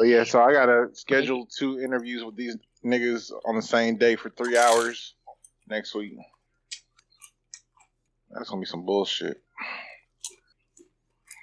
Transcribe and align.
But 0.00 0.06
yeah, 0.08 0.24
so 0.24 0.40
I 0.42 0.50
gotta 0.54 0.86
schedule 0.94 1.46
two 1.58 1.78
interviews 1.78 2.24
with 2.24 2.34
these 2.34 2.56
niggas 2.82 3.30
on 3.44 3.54
the 3.54 3.60
same 3.60 3.96
day 3.98 4.16
for 4.16 4.30
three 4.30 4.56
hours 4.56 5.12
next 5.68 5.94
week. 5.94 6.14
That's 8.30 8.48
gonna 8.48 8.60
be 8.62 8.66
some 8.66 8.86
bullshit. 8.86 9.42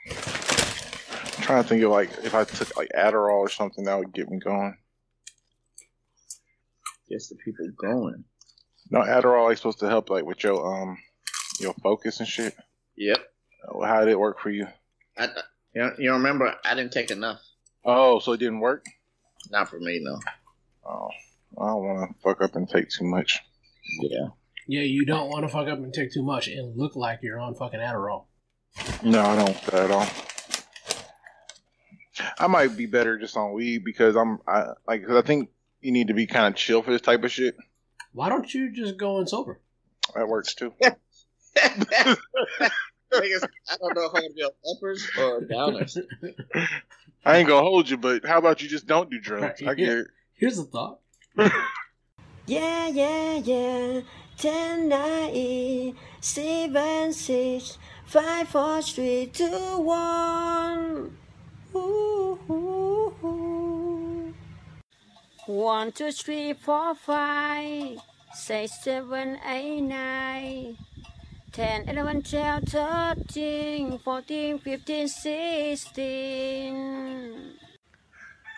I'm 0.08 1.44
trying 1.44 1.62
to 1.62 1.70
think 1.70 1.84
of 1.84 1.92
like 1.92 2.10
if 2.24 2.34
I 2.34 2.46
took 2.46 2.76
like 2.76 2.90
Adderall 2.98 3.42
or 3.42 3.48
something 3.50 3.84
that 3.84 3.96
would 4.00 4.12
get 4.12 4.28
me 4.28 4.40
going. 4.40 4.76
Gets 7.12 7.30
the 7.30 7.36
people 7.36 7.68
going. 7.80 8.24
No, 8.90 9.02
Adderall 9.02 9.54
is 9.54 9.60
supposed 9.60 9.82
to 9.82 9.88
help 9.88 10.10
like 10.10 10.26
with 10.26 10.44
your 10.44 10.82
um 10.82 10.98
your 11.60 11.76
focus 11.84 12.22
and 12.22 12.28
shit. 12.28 12.56
Yep. 12.96 13.20
How 13.84 14.00
did 14.00 14.10
it 14.14 14.20
work 14.20 14.40
for 14.40 14.50
you? 14.50 14.66
I, 15.16 15.26
you, 15.76 15.82
know, 15.84 15.92
you 16.00 16.12
remember 16.14 16.56
I 16.66 16.74
didn't 16.74 16.92
take 16.92 17.12
enough. 17.12 17.40
Oh, 17.84 18.20
so 18.20 18.34
it 18.34 18.38
didn't 18.38 18.60
work? 18.60 18.86
Not 19.50 19.70
for 19.70 19.80
me, 19.80 20.00
no. 20.02 20.20
Oh, 20.86 21.10
I 21.60 21.68
don't 21.68 21.84
want 21.86 22.16
to 22.16 22.22
fuck 22.22 22.42
up 22.42 22.56
and 22.56 22.68
take 22.70 22.90
too 22.90 23.06
much. 23.06 23.40
Yeah. 24.02 24.28
Yeah, 24.68 24.82
you 24.82 25.06
don't 25.06 25.30
want 25.30 25.44
to 25.44 25.48
fuck 25.50 25.68
up 25.68 25.78
and 25.78 25.94
take 25.94 26.12
too 26.14 26.24
much 26.24 26.48
and 26.48 26.76
look 26.78 26.96
like 26.96 27.20
you're 27.22 27.40
on 27.40 27.56
fucking 27.56 27.80
Adderall. 27.80 28.26
No, 29.02 29.22
I 29.22 29.36
don't 29.38 29.74
at 29.74 29.92
all. 29.92 30.08
I 32.38 32.48
might 32.48 32.76
be 32.76 32.86
better 32.86 33.18
just 33.18 33.38
on 33.38 33.54
weed 33.54 33.84
because 33.86 34.16
I'm 34.16 34.40
I 34.48 34.70
like 34.88 35.06
cause 35.06 35.16
I 35.16 35.22
think 35.26 35.50
you 35.82 35.92
need 35.92 36.08
to 36.08 36.14
be 36.14 36.28
kind 36.28 36.48
of 36.48 36.56
chill 36.56 36.82
for 36.84 36.92
this 36.92 37.02
type 37.02 37.24
of 37.24 37.32
shit. 37.32 37.56
Why 38.12 38.28
don't 38.30 38.52
you 38.54 38.72
just 38.72 38.98
go 38.98 39.20
in 39.20 39.28
sober? 39.28 39.60
That 40.16 40.28
works 40.28 40.54
too. 40.54 40.74
I 43.14 43.20
don't 43.80 43.96
know 43.96 44.06
if 44.06 44.16
I'm 44.16 44.22
gonna 44.22 44.34
be 44.34 44.48
uppers 44.76 45.10
or 45.18 45.42
downers. 45.42 45.98
I 47.26 47.38
ain't 47.38 47.48
gonna 47.48 47.66
hold 47.66 47.90
you, 47.90 47.98
but 47.98 48.26
how 48.26 48.38
about 48.38 48.62
you 48.62 48.70
just 48.70 48.86
don't 48.88 49.10
do 49.10 49.20
drugs? 49.20 49.62
Right, 49.62 49.70
I 49.70 49.74
get 49.76 49.90
it. 49.90 50.08
Here's 50.36 50.60
a 50.60 50.64
thought. 50.64 51.00
yeah, 52.46 52.88
yeah, 52.88 53.38
yeah. 53.38 54.02
Ten, 54.38 54.90
nine, 54.90 55.32
eight, 55.34 55.96
seven, 56.22 57.12
six, 57.12 57.78
five, 58.06 58.48
four, 58.48 58.82
three, 58.84 59.28
two, 59.34 59.46
Ooh, 61.76 62.40
ooh, 62.50 63.14
ooh. 63.24 64.34
One 65.46 65.92
two 65.92 66.12
three 66.12 66.54
four 66.54 66.96
five 66.96 68.00
six 68.34 68.84
seven 68.84 69.38
eight 69.46 69.82
nine. 69.82 70.78
10, 71.58 71.88
11, 71.90 72.22
12, 72.22 72.70
13, 73.18 73.98
14, 74.06 74.60
15, 74.60 75.08
16. 75.08 77.58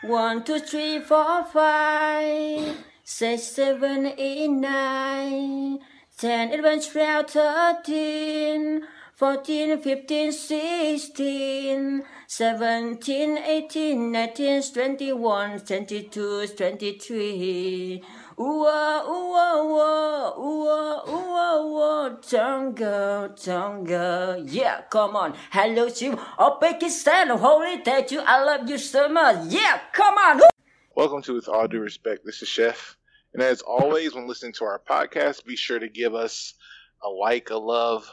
1, 0.03 0.43
2, 0.43 0.59
3, 0.59 0.99
4, 0.99 1.43
5, 1.45 2.75
6, 3.05 3.43
7, 3.55 4.13
8, 4.17 4.47
9, 4.49 5.79
10, 6.19 6.53
11, 6.53 6.81
12, 6.91 7.31
13, 7.31 8.81
14, 9.15 9.77
15, 9.81 10.31
16, 10.33 12.03
17, 12.27 13.37
18, 13.37 14.11
19, 14.11 14.61
21, 14.73 15.59
22, 15.61 16.47
23. 16.47 18.03
Ooh-ah, 18.41 19.03
ooh-ah, 19.05 20.37
ooh-ah, 20.39 21.09
ooh-ah, 21.09 22.09
Tango, 22.21 23.27
tango, 23.35 24.41
yeah, 24.47 24.79
come 24.89 25.13
on. 25.17 25.35
Hello, 25.51 25.87
you, 25.93 26.17
oh, 26.37 26.57
Uzbekistan, 26.61 27.37
holy, 27.37 27.81
thank 27.83 28.11
you, 28.11 28.21
I 28.21 28.41
love 28.41 28.69
you 28.69 28.77
so 28.77 29.09
much. 29.09 29.51
Yeah, 29.51 29.81
come 29.91 30.13
on. 30.15 30.39
Welcome 30.95 31.21
to 31.23 31.33
With 31.33 31.49
All 31.49 31.67
Due 31.67 31.81
Respect. 31.81 32.25
This 32.25 32.41
is 32.41 32.47
Chef. 32.47 32.95
And 33.33 33.43
as 33.43 33.59
always, 33.59 34.13
when 34.15 34.25
listening 34.25 34.53
to 34.53 34.63
our 34.63 34.81
podcast, 34.89 35.43
be 35.43 35.57
sure 35.57 35.79
to 35.79 35.89
give 35.89 36.15
us 36.15 36.53
a 37.03 37.09
like, 37.09 37.49
a 37.49 37.57
love, 37.57 38.09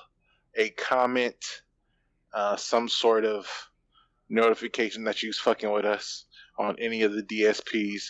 a 0.57 0.71
comment, 0.71 1.63
uh, 2.35 2.57
some 2.57 2.89
sort 2.89 3.25
of 3.25 3.47
notification 4.29 5.05
that 5.05 5.23
you's 5.23 5.39
fucking 5.39 5.71
with 5.71 5.85
us 5.85 6.25
on 6.59 6.75
any 6.81 7.03
of 7.03 7.13
the 7.13 7.23
DSPs. 7.23 8.09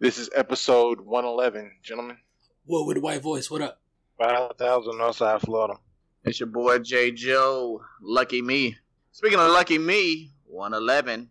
This 0.00 0.16
is 0.16 0.30
episode 0.32 1.00
111, 1.00 1.72
gentlemen. 1.82 2.18
What 2.66 2.86
with 2.86 2.94
the 2.94 3.00
white 3.00 3.20
voice? 3.20 3.50
What 3.50 3.62
up? 3.62 3.80
5,000 4.20 4.92
Northside 4.92 5.40
Florida. 5.40 5.74
It's 6.22 6.38
your 6.38 6.46
boy 6.46 6.78
J. 6.78 7.10
Joe. 7.10 7.82
Lucky 8.00 8.40
me. 8.40 8.76
Speaking 9.10 9.40
of 9.40 9.50
lucky 9.50 9.76
me, 9.76 10.30
111, 10.44 11.28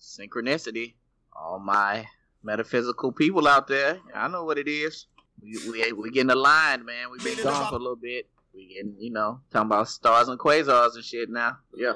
synchronicity. 0.00 0.94
All 1.36 1.58
my 1.58 2.04
metaphysical 2.44 3.10
people 3.10 3.48
out 3.48 3.66
there, 3.66 3.98
I 4.14 4.28
know 4.28 4.44
what 4.44 4.58
it 4.58 4.68
is. 4.68 5.06
We, 5.42 5.58
we, 5.72 5.90
we 5.94 6.10
getting 6.12 6.30
aligned, 6.30 6.84
man. 6.86 7.10
We've 7.10 7.24
been 7.24 7.42
gone 7.42 7.68
for 7.68 7.74
a 7.74 7.78
little 7.78 7.96
bit. 7.96 8.28
We 8.54 8.74
getting, 8.74 8.94
you 8.96 9.10
know, 9.10 9.40
talking 9.50 9.66
about 9.66 9.88
stars 9.88 10.28
and 10.28 10.38
quasars 10.38 10.94
and 10.94 11.02
shit 11.04 11.30
now. 11.30 11.58
Yeah. 11.76 11.94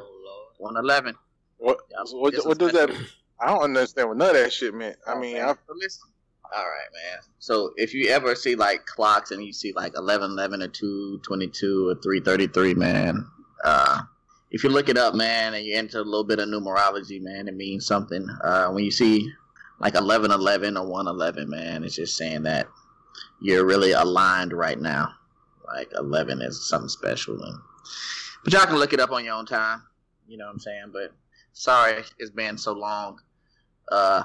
111. 0.57 1.15
What, 1.59 1.79
what, 2.13 2.35
what 2.45 2.59
does 2.59 2.73
that 2.73 2.91
I 3.41 3.47
don't 3.47 3.63
understand 3.63 4.09
what 4.09 4.17
none 4.17 4.31
of 4.31 4.35
that 4.37 4.53
shit 4.53 4.75
meant. 4.75 4.97
I 5.07 5.15
mean, 5.17 5.37
okay. 5.37 5.43
I 5.45 5.57
listen. 5.81 6.09
All 6.45 6.65
right, 6.65 6.89
man. 6.93 7.19
So 7.39 7.73
if 7.77 7.95
you 7.95 8.09
ever 8.09 8.35
see 8.35 8.57
like 8.57 8.85
clocks 8.87 9.31
and 9.31 9.45
you 9.45 9.53
see 9.53 9.73
like 9.75 9.93
eleven 9.97 10.33
eleven 10.33 10.63
or 10.63 10.69
two 10.69 11.19
twenty 11.25 11.47
two 11.47 11.89
or 11.91 11.95
three 12.03 12.21
thirty 12.21 12.47
three, 12.49 12.75
man. 12.75 13.25
Uh, 13.65 14.01
if 14.51 14.65
you 14.65 14.71
look 14.71 14.89
it 14.89 14.97
up, 14.97 15.15
man, 15.15 15.55
and 15.55 15.65
you 15.65 15.77
enter 15.77 15.99
a 15.99 16.03
little 16.05 16.25
bit 16.25 16.39
of 16.39 16.49
numerology, 16.49 17.21
man, 17.21 17.49
it 17.49 17.55
means 17.55 17.87
something. 17.87 18.27
Uh, 18.43 18.69
when 18.71 18.83
you 18.85 18.91
see 18.91 19.31
like 19.79 19.95
eleven 19.95 20.33
eleven 20.33 20.77
or 20.77 20.89
one 20.89 21.07
eleven, 21.07 21.49
man, 21.49 21.85
it's 21.85 21.95
just 21.97 22.17
saying 22.17 22.43
that 22.45 22.67
you're 23.41 23.67
really 23.67 23.93
aligned 23.93 24.53
right 24.53 24.81
now. 24.81 25.09
Like 25.67 25.91
eleven 25.97 26.41
is 26.41 26.67
something 26.69 26.89
special, 26.89 27.39
but 28.43 28.53
y'all 28.53 28.67
can 28.67 28.77
look 28.77 28.95
it 28.95 29.01
up 29.01 29.13
on 29.13 29.25
your 29.25 29.35
own 29.35 29.47
time. 29.47 29.83
You 30.27 30.39
know 30.39 30.47
what 30.47 30.53
I'm 30.55 30.59
saying? 30.61 30.91
But 30.93 31.13
sorry, 31.53 32.03
it's 32.19 32.31
been 32.31 32.57
so 32.59 32.73
long. 32.73 33.19
Uh, 33.91 34.23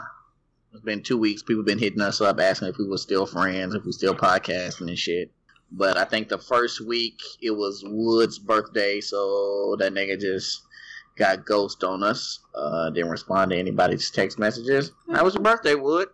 it's 0.72 0.82
been 0.84 1.04
two 1.04 1.18
weeks. 1.18 1.44
People 1.44 1.64
been 1.64 1.78
hitting 1.80 2.02
us 2.02 2.22
up 2.22 2.40
asking 2.40 2.70
if 2.70 2.78
we 2.78 2.88
were 2.88 2.98
still 2.98 3.26
friends, 3.26 3.76
if 3.76 3.86
we 3.86 3.92
still 3.92 4.16
podcasting 4.16 4.88
and 4.88 4.98
shit. 4.98 5.32
But 5.72 5.98
I 5.98 6.04
think 6.06 6.30
the 6.30 6.38
first 6.38 6.82
week 6.82 7.20
it 7.42 7.52
was 7.52 7.84
Wood's 7.86 8.38
birthday, 8.40 9.02
so 9.02 9.76
that 9.80 9.94
nigga 9.94 10.20
just 10.20 10.62
got 11.18 11.46
ghost 11.46 11.84
on 11.84 12.04
us. 12.04 12.40
Uh, 12.56 12.90
didn't 12.92 13.10
respond 13.12 13.52
to 13.52 13.58
anybody's 13.58 14.10
text 14.12 14.38
messages. 14.38 14.92
How 15.12 15.24
was 15.24 15.34
your 15.34 15.44
birthday, 15.44 15.76
Wood? 15.76 16.10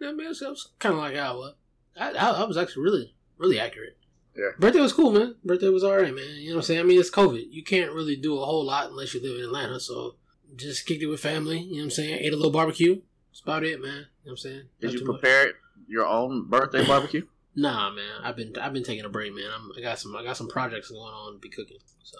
I 0.00 0.12
mean, 0.12 0.26
it 0.26 0.28
was 0.28 0.72
kind 0.78 0.94
of 0.94 1.00
like 1.00 1.16
I 1.16 1.30
was. 1.32 1.54
Uh, 1.96 2.00
I, 2.00 2.10
I, 2.12 2.30
I, 2.42 2.44
was 2.44 2.56
actually 2.56 2.82
really, 2.84 3.14
really 3.38 3.60
accurate. 3.60 3.96
Yeah. 4.36 4.50
Birthday 4.58 4.80
was 4.80 4.92
cool, 4.92 5.12
man. 5.12 5.36
Birthday 5.44 5.68
was 5.68 5.84
alright, 5.84 6.12
man. 6.14 6.24
You 6.36 6.48
know 6.50 6.56
what 6.56 6.62
I'm 6.62 6.66
saying? 6.66 6.80
I 6.80 6.82
mean, 6.82 6.98
it's 6.98 7.10
COVID. 7.10 7.44
You 7.52 7.62
can't 7.62 7.92
really 7.92 8.16
do 8.16 8.36
a 8.40 8.44
whole 8.44 8.64
lot 8.64 8.86
unless 8.90 9.14
you 9.14 9.22
live 9.22 9.38
in 9.38 9.44
Atlanta. 9.44 9.78
So 9.78 10.16
just 10.56 10.86
kicked 10.86 11.02
it 11.02 11.06
with 11.06 11.20
family. 11.20 11.58
You 11.60 11.70
know 11.72 11.76
what 11.78 11.84
I'm 11.84 11.90
saying? 11.90 12.18
Ate 12.20 12.32
a 12.32 12.36
little 12.36 12.50
barbecue. 12.50 13.00
That's 13.30 13.40
about 13.40 13.64
it, 13.64 13.80
man. 13.82 13.90
You 13.90 13.96
know 13.98 14.06
what 14.24 14.30
I'm 14.32 14.36
saying? 14.38 14.62
Did 14.80 14.86
Not 14.88 14.92
you 14.94 15.04
prepare 15.04 15.46
much. 15.46 15.54
your 15.88 16.06
own 16.06 16.48
birthday 16.48 16.86
barbecue? 16.86 17.26
nah, 17.56 17.90
man. 17.90 18.20
I've 18.22 18.36
been 18.36 18.54
I've 18.60 18.72
been 18.72 18.84
taking 18.84 19.04
a 19.04 19.08
break, 19.08 19.34
man. 19.34 19.46
I'm, 19.54 19.70
I 19.76 19.80
got 19.80 19.98
some 19.98 20.14
I 20.16 20.22
got 20.22 20.36
some 20.36 20.48
projects 20.48 20.90
going 20.90 21.02
on 21.02 21.34
to 21.34 21.38
be 21.38 21.48
cooking. 21.48 21.78
So. 22.02 22.18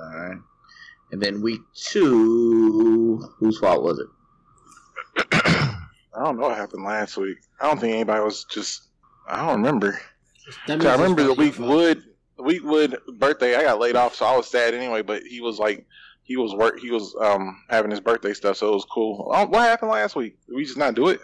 All 0.00 0.10
right. 0.16 0.38
And 1.12 1.22
then 1.22 1.40
week 1.40 1.60
two, 1.74 3.18
whose 3.38 3.58
fault 3.58 3.84
was 3.84 3.98
it? 4.00 4.06
I 5.32 5.76
don't 6.24 6.36
know 6.38 6.48
what 6.48 6.56
happened 6.56 6.84
last 6.84 7.16
week. 7.16 7.38
I 7.60 7.68
don't 7.68 7.78
think 7.80 7.94
anybody 7.94 8.20
was 8.20 8.44
just. 8.50 8.88
I 9.28 9.44
don't 9.46 9.56
remember. 9.56 10.00
I 10.68 10.74
remember 10.74 11.24
the 11.24 11.34
week 11.34 11.58
Wood, 11.58 12.02
week 12.38 12.64
Wood 12.64 12.96
birthday. 13.18 13.54
I 13.56 13.62
got 13.62 13.80
laid 13.80 13.96
off, 13.96 14.14
so 14.14 14.24
I 14.26 14.36
was 14.36 14.48
sad 14.48 14.74
anyway. 14.74 15.02
But 15.02 15.22
he 15.24 15.40
was 15.40 15.58
like, 15.58 15.86
he 16.26 16.36
was 16.36 16.54
work 16.54 16.78
he 16.80 16.90
was 16.90 17.14
um 17.20 17.62
having 17.70 17.90
his 17.90 18.00
birthday 18.00 18.34
stuff, 18.34 18.56
so 18.58 18.70
it 18.72 18.74
was 18.74 18.84
cool. 18.84 19.28
What 19.28 19.52
happened 19.62 19.90
last 19.92 20.16
week? 20.16 20.36
Did 20.46 20.56
we 20.56 20.64
just 20.64 20.76
not 20.76 20.94
do 20.94 21.08
it? 21.08 21.20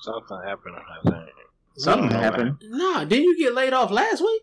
Something 0.00 0.38
happened. 0.46 0.76
I 0.76 1.10
think. 1.10 1.28
Something 1.76 2.10
happened. 2.10 2.56
Nah, 2.62 3.04
didn't 3.04 3.24
you 3.24 3.38
get 3.38 3.54
laid 3.54 3.72
off 3.72 3.90
last 3.90 4.20
week? 4.22 4.42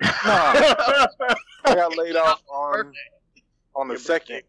no, 0.00 0.04
I 0.28 1.06
got 1.64 1.96
laid 1.96 2.14
off 2.16 2.42
on 2.52 2.92
on 3.74 3.88
the 3.88 3.98
second. 3.98 4.42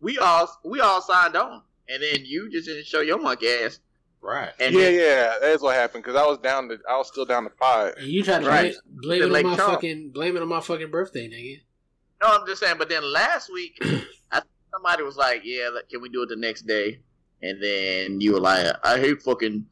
we 0.00 0.18
all 0.18 0.48
we 0.64 0.80
all 0.80 1.00
signed 1.00 1.36
on, 1.36 1.62
and 1.88 2.02
then 2.02 2.24
you 2.24 2.50
just 2.50 2.66
didn't 2.66 2.86
show 2.86 3.00
your 3.00 3.18
monkey 3.18 3.46
ass. 3.46 3.78
Right. 4.22 4.50
And 4.60 4.74
yeah, 4.74 4.80
then, 4.82 4.94
yeah, 4.98 5.34
that's 5.40 5.62
what 5.62 5.76
happened. 5.76 6.04
Because 6.04 6.20
I 6.20 6.26
was 6.26 6.36
down 6.38 6.68
to, 6.68 6.76
I 6.90 6.98
was 6.98 7.08
still 7.08 7.24
down 7.24 7.44
the 7.44 7.48
pod. 7.50 7.94
And 7.96 8.06
you 8.06 8.22
tried 8.22 8.40
to 8.40 8.48
right. 8.48 8.74
blame, 8.86 9.26
blame 9.30 9.46
it 9.46 9.46
on 9.46 9.50
my 9.52 9.56
fucking, 9.56 10.10
blame 10.12 10.36
it 10.36 10.42
on 10.42 10.48
my 10.48 10.60
fucking 10.60 10.90
birthday, 10.90 11.26
nigga. 11.26 11.62
No, 12.22 12.28
I'm 12.38 12.46
just 12.46 12.60
saying. 12.60 12.76
But 12.78 12.88
then 12.88 13.02
last 13.02 13.52
week, 13.52 13.78
I, 14.32 14.42
somebody 14.72 15.02
was 15.02 15.16
like, 15.16 15.42
"Yeah, 15.44 15.70
can 15.90 16.02
we 16.02 16.08
do 16.08 16.22
it 16.22 16.28
the 16.28 16.36
next 16.36 16.66
day?" 16.66 17.00
And 17.42 17.62
then 17.62 18.20
you 18.20 18.34
were 18.34 18.40
like, 18.40 18.68
"I 18.84 18.98
hate 18.98 19.22
fucking 19.22 19.64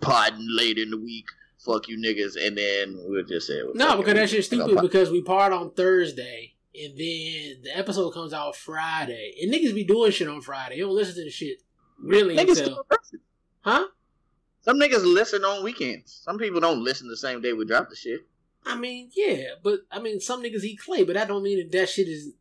potting 0.00 0.44
late 0.56 0.78
in 0.78 0.90
the 0.90 0.98
week. 0.98 1.26
Fuck 1.64 1.88
you 1.88 1.96
niggas." 1.96 2.44
And 2.44 2.56
then 2.58 2.98
we 3.08 3.16
will 3.16 3.24
just 3.26 3.46
say, 3.46 3.62
well, 3.62 3.74
"No, 3.74 3.96
because 3.96 4.14
that's 4.14 4.32
just 4.32 4.48
stupid." 4.50 4.80
Because 4.80 5.10
we 5.10 5.22
part 5.22 5.52
on 5.52 5.72
Thursday, 5.74 6.54
and 6.74 6.92
then 6.92 7.62
the 7.62 7.70
episode 7.74 8.10
comes 8.12 8.32
out 8.32 8.56
Friday, 8.56 9.34
and 9.40 9.52
niggas 9.52 9.74
be 9.74 9.84
doing 9.84 10.10
shit 10.10 10.28
on 10.28 10.40
Friday. 10.40 10.76
They 10.76 10.80
don't 10.80 10.94
listen 10.96 11.14
to 11.16 11.24
the 11.24 11.30
shit 11.30 11.58
really 12.02 12.36
niggas 12.36 12.58
until, 12.60 12.84
huh? 13.60 13.86
Some 14.62 14.76
niggas 14.78 15.04
listen 15.04 15.44
on 15.44 15.64
weekends. 15.64 16.20
Some 16.24 16.38
people 16.38 16.60
don't 16.60 16.82
listen 16.82 17.08
the 17.08 17.16
same 17.16 17.40
day 17.40 17.52
we 17.52 17.64
drop 17.64 17.88
the 17.90 17.96
shit. 17.96 18.20
I 18.64 18.76
mean, 18.76 19.10
yeah, 19.14 19.54
but 19.62 19.80
I 19.90 19.98
mean, 20.00 20.20
some 20.20 20.42
niggas 20.42 20.62
eat 20.62 20.78
clay, 20.80 21.04
but 21.04 21.14
that 21.14 21.28
don't 21.28 21.42
mean 21.42 21.58
that 21.58 21.72
that 21.76 21.88
shit 21.88 22.08
is 22.08 22.32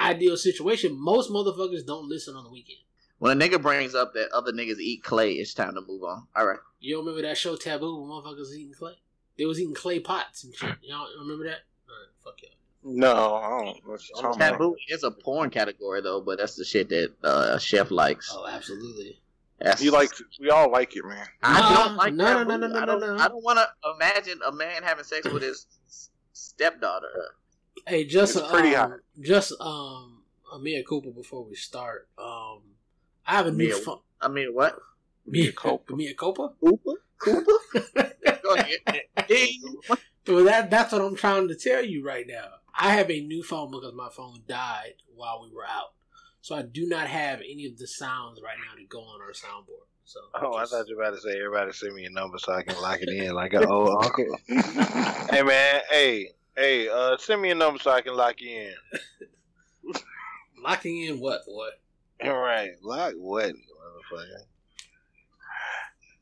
ideal 0.00 0.36
situation. 0.36 0.94
Most 0.98 1.30
motherfuckers 1.30 1.86
don't 1.86 2.08
listen 2.08 2.34
on 2.34 2.44
the 2.44 2.50
weekend. 2.50 2.78
When 3.18 3.40
a 3.40 3.48
nigga 3.48 3.60
brings 3.60 3.94
up 3.94 4.12
that 4.14 4.30
other 4.32 4.52
niggas 4.52 4.78
eat 4.78 5.02
clay, 5.02 5.34
it's 5.34 5.54
time 5.54 5.74
to 5.74 5.80
move 5.86 6.02
on. 6.04 6.26
All 6.36 6.46
right. 6.46 6.58
You 6.80 6.94
don't 6.96 7.04
remember 7.04 7.26
that 7.26 7.36
show 7.38 7.56
Taboo 7.56 8.00
when 8.00 8.08
motherfuckers 8.10 8.52
eating 8.52 8.74
clay? 8.76 8.94
They 9.36 9.44
was 9.44 9.60
eating 9.60 9.74
clay 9.74 10.00
pots 10.00 10.44
and 10.44 10.54
shit. 10.54 10.74
Y'all 10.82 11.06
remember 11.20 11.44
that? 11.44 11.50
All 11.50 11.52
right, 11.94 12.12
fuck 12.24 12.34
y'all. 12.42 12.50
No, 12.84 13.34
I 13.36 13.72
don't. 14.20 14.38
Taboo. 14.38 14.76
It's 14.86 15.02
a 15.02 15.10
porn 15.10 15.50
category 15.50 16.00
though, 16.00 16.20
but 16.20 16.38
that's 16.38 16.56
the 16.56 16.64
shit 16.64 16.88
that 16.90 17.12
uh, 17.22 17.50
a 17.52 17.60
chef 17.60 17.90
likes. 17.90 18.30
Oh, 18.32 18.46
absolutely. 18.48 19.20
That's 19.60 19.82
you 19.82 19.90
like 19.90 20.10
we 20.40 20.50
all 20.50 20.70
like 20.70 20.94
it, 20.96 21.04
man. 21.04 21.26
I 21.42 21.74
don't 21.86 21.96
like 21.96 22.14
no, 22.14 22.24
that. 22.24 22.46
No, 22.48 22.56
no, 22.56 22.66
no, 22.68 22.68
no, 22.72 22.80
no, 22.98 23.16
no. 23.16 23.22
I 23.22 23.28
don't 23.28 23.42
want 23.42 23.58
to 23.58 23.68
imagine 23.96 24.38
a 24.46 24.52
man 24.52 24.84
having 24.84 25.02
sex 25.04 25.26
with 25.28 25.42
his 25.42 25.66
stepdaughter. 26.32 27.08
Hey, 27.86 28.04
just 28.04 28.36
it's 28.36 28.48
pretty 28.50 28.76
um, 28.76 28.90
hot. 28.90 29.00
Just 29.20 29.52
um, 29.60 30.22
Amir 30.52 30.84
Cooper. 30.84 31.10
Before 31.10 31.44
we 31.44 31.56
start, 31.56 32.08
um, 32.18 32.60
I 33.26 33.32
have 33.32 33.46
a 33.46 33.50
new 33.50 33.74
phone. 33.76 34.00
I 34.20 34.28
mean, 34.28 34.50
what? 34.54 34.76
Mia 35.26 35.52
Cooper. 35.52 35.94
Mia 35.94 36.14
Cooper. 36.14 36.50
Cooper. 36.64 36.94
Cooper. 37.18 37.52
Go 37.94 38.54
ahead. 38.54 39.02
well, 40.26 40.44
that 40.44 40.70
that's 40.70 40.92
what 40.92 41.00
I'm 41.02 41.16
trying 41.16 41.48
to 41.48 41.56
tell 41.56 41.84
you 41.84 42.06
right 42.06 42.26
now. 42.28 42.46
I 42.76 42.92
have 42.94 43.10
a 43.10 43.20
new 43.20 43.42
phone 43.42 43.72
because 43.72 43.92
my 43.92 44.08
phone 44.08 44.40
died 44.48 44.94
while 45.16 45.42
we 45.42 45.52
were 45.52 45.64
out. 45.68 45.90
So 46.40 46.54
I 46.54 46.62
do 46.62 46.86
not 46.86 47.08
have 47.08 47.40
any 47.40 47.66
of 47.66 47.76
the 47.78 47.86
sounds 47.86 48.40
right 48.42 48.56
now 48.66 48.76
to 48.76 48.84
go 48.86 49.00
on 49.00 49.20
our 49.20 49.32
soundboard. 49.32 49.86
So 50.04 50.20
oh, 50.40 50.58
just... 50.60 50.72
I 50.72 50.78
thought 50.78 50.88
you 50.88 50.96
were 50.96 51.02
about 51.02 51.16
to 51.16 51.20
say 51.20 51.36
everybody 51.38 51.72
send 51.72 51.94
me 51.94 52.04
a 52.04 52.10
number 52.10 52.38
so 52.38 52.52
I 52.52 52.62
can 52.62 52.80
lock 52.80 53.00
it 53.00 53.08
in 53.08 53.32
like 53.34 53.52
an 53.54 53.66
old 53.66 54.04
uncle. 54.04 54.38
hey 55.34 55.42
man, 55.42 55.80
hey, 55.90 56.30
hey, 56.56 56.88
uh, 56.88 57.16
send 57.18 57.42
me 57.42 57.50
a 57.50 57.54
number 57.54 57.78
so 57.80 57.90
I 57.90 58.00
can 58.00 58.14
lock 58.16 58.40
you 58.40 58.50
in. 58.70 59.92
Locking 60.62 61.02
in 61.04 61.20
what, 61.20 61.44
boy? 61.46 61.68
All 62.24 62.36
right, 62.36 62.70
lock 62.82 63.14
what, 63.16 63.50
motherfucker? 63.50 64.42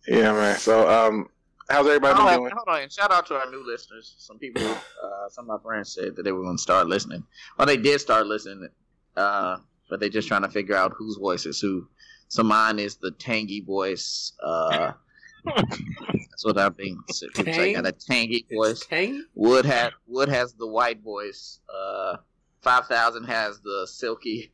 Yeah, 0.09 0.33
man. 0.35 0.59
So, 0.59 0.87
um, 0.89 1.27
how's 1.71 1.87
everybody 1.87 2.19
hold 2.19 2.29
oh, 2.31 2.35
doing? 2.37 2.53
On, 2.53 2.59
hold 2.65 2.83
on, 2.83 2.89
shout 2.91 3.11
out 3.13 3.25
to 3.29 3.35
our 3.35 3.51
new 3.51 3.65
listeners. 3.67 4.15
Some 4.19 4.39
people, 4.39 4.63
uh, 4.67 5.29
some 5.31 5.49
of 5.49 5.59
my 5.59 5.63
friends 5.69 5.93
said 5.95 6.15
that 6.17 6.23
they 6.25 6.33
were 6.33 6.43
going 6.43 6.59
to 6.59 6.63
start 6.63 6.87
listening. 6.87 7.25
Well, 7.59 7.67
they 7.67 7.79
did 7.79 7.99
start 8.01 8.27
listening. 8.27 8.69
Uh, 9.17 9.57
but 9.89 10.01
they're 10.01 10.09
just 10.09 10.29
trying 10.29 10.43
to 10.43 10.49
figure 10.49 10.77
out 10.77 10.93
whose 10.97 11.17
voice 11.19 11.47
is 11.47 11.61
who. 11.61 11.87
So 12.29 12.43
mine 12.43 12.79
is 12.79 12.97
the 12.97 13.13
tangy 13.13 13.61
voice. 13.61 14.33
Uh, 14.43 14.93
that's 15.45 16.45
what 16.45 16.59
I 16.59 16.69
think. 16.71 16.99
So 17.11 17.27
I 17.47 17.73
got 17.73 17.87
a 17.87 17.93
tangy 17.93 18.47
voice. 18.53 18.85
Tang? 18.87 19.25
Wood 19.35 19.65
has 19.65 19.93
Wood 20.07 20.29
has 20.29 20.55
the 20.55 20.67
white 20.67 21.03
voice. 21.03 21.61
Uh, 21.73 22.17
Five 22.63 22.87
thousand 22.87 23.25
has 23.25 23.61
the 23.61 23.87
silky, 23.89 24.53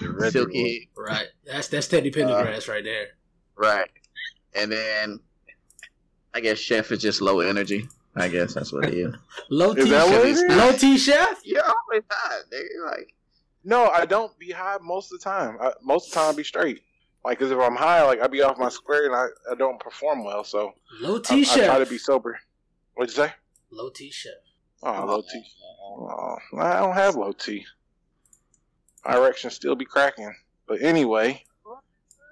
the 0.00 0.30
silky. 0.32 0.90
Right. 0.98 1.28
That's 1.44 1.68
that's 1.68 1.86
Teddy 1.86 2.10
Pendergrass 2.10 2.68
uh, 2.68 2.72
right 2.72 2.82
there. 2.84 3.06
Right. 3.54 3.88
And 4.56 4.72
then 4.72 5.20
I 6.34 6.40
guess 6.40 6.58
Chef 6.58 6.90
is 6.90 6.98
just 7.00 7.20
low 7.22 7.38
energy. 7.38 7.86
I 8.16 8.26
guess 8.26 8.54
that's 8.54 8.72
what 8.72 8.86
he 8.92 9.00
is. 9.02 9.14
low 9.50 9.74
T 9.74 9.86
Chef. 9.86 10.48
Low 10.56 10.72
T 10.72 10.96
Chef. 10.98 11.40
You're 11.44 11.62
always 11.62 12.02
hot. 12.10 12.42
Nigga. 12.52 12.86
Like 12.90 13.14
no, 13.68 13.88
I 13.88 14.06
don't 14.06 14.38
be 14.38 14.52
high 14.52 14.76
most 14.80 15.12
of 15.12 15.18
the 15.18 15.24
time. 15.24 15.58
I, 15.60 15.72
most 15.82 16.06
of 16.06 16.14
the 16.14 16.20
time, 16.20 16.32
I 16.32 16.36
be 16.36 16.44
straight. 16.44 16.82
Like, 17.24 17.40
cause 17.40 17.50
if 17.50 17.58
I'm 17.58 17.74
high, 17.74 18.02
like 18.04 18.22
I 18.22 18.28
be 18.28 18.40
off 18.40 18.56
my 18.58 18.68
square 18.68 19.06
and 19.06 19.14
I, 19.14 19.26
I 19.50 19.56
don't 19.56 19.80
perform 19.80 20.22
well. 20.22 20.44
So 20.44 20.72
low 21.00 21.18
T 21.18 21.42
shirt. 21.42 21.62
I, 21.64 21.64
I 21.64 21.66
try 21.66 21.78
to 21.80 21.86
be 21.86 21.98
sober. 21.98 22.38
What'd 22.94 23.16
you 23.16 23.24
say? 23.24 23.32
Low 23.72 23.86
oh, 23.88 23.90
T 23.92 24.12
shirt. 24.12 24.34
Oh, 24.84 25.04
low 25.04 25.20
T. 25.22 25.42
Oh, 25.90 26.36
I 26.62 26.74
don't 26.78 26.94
have 26.94 27.16
low 27.16 27.32
T. 27.32 27.66
My 29.04 29.16
erection 29.16 29.50
still 29.50 29.74
be 29.74 29.84
cracking. 29.84 30.32
But 30.68 30.80
anyway. 30.82 31.42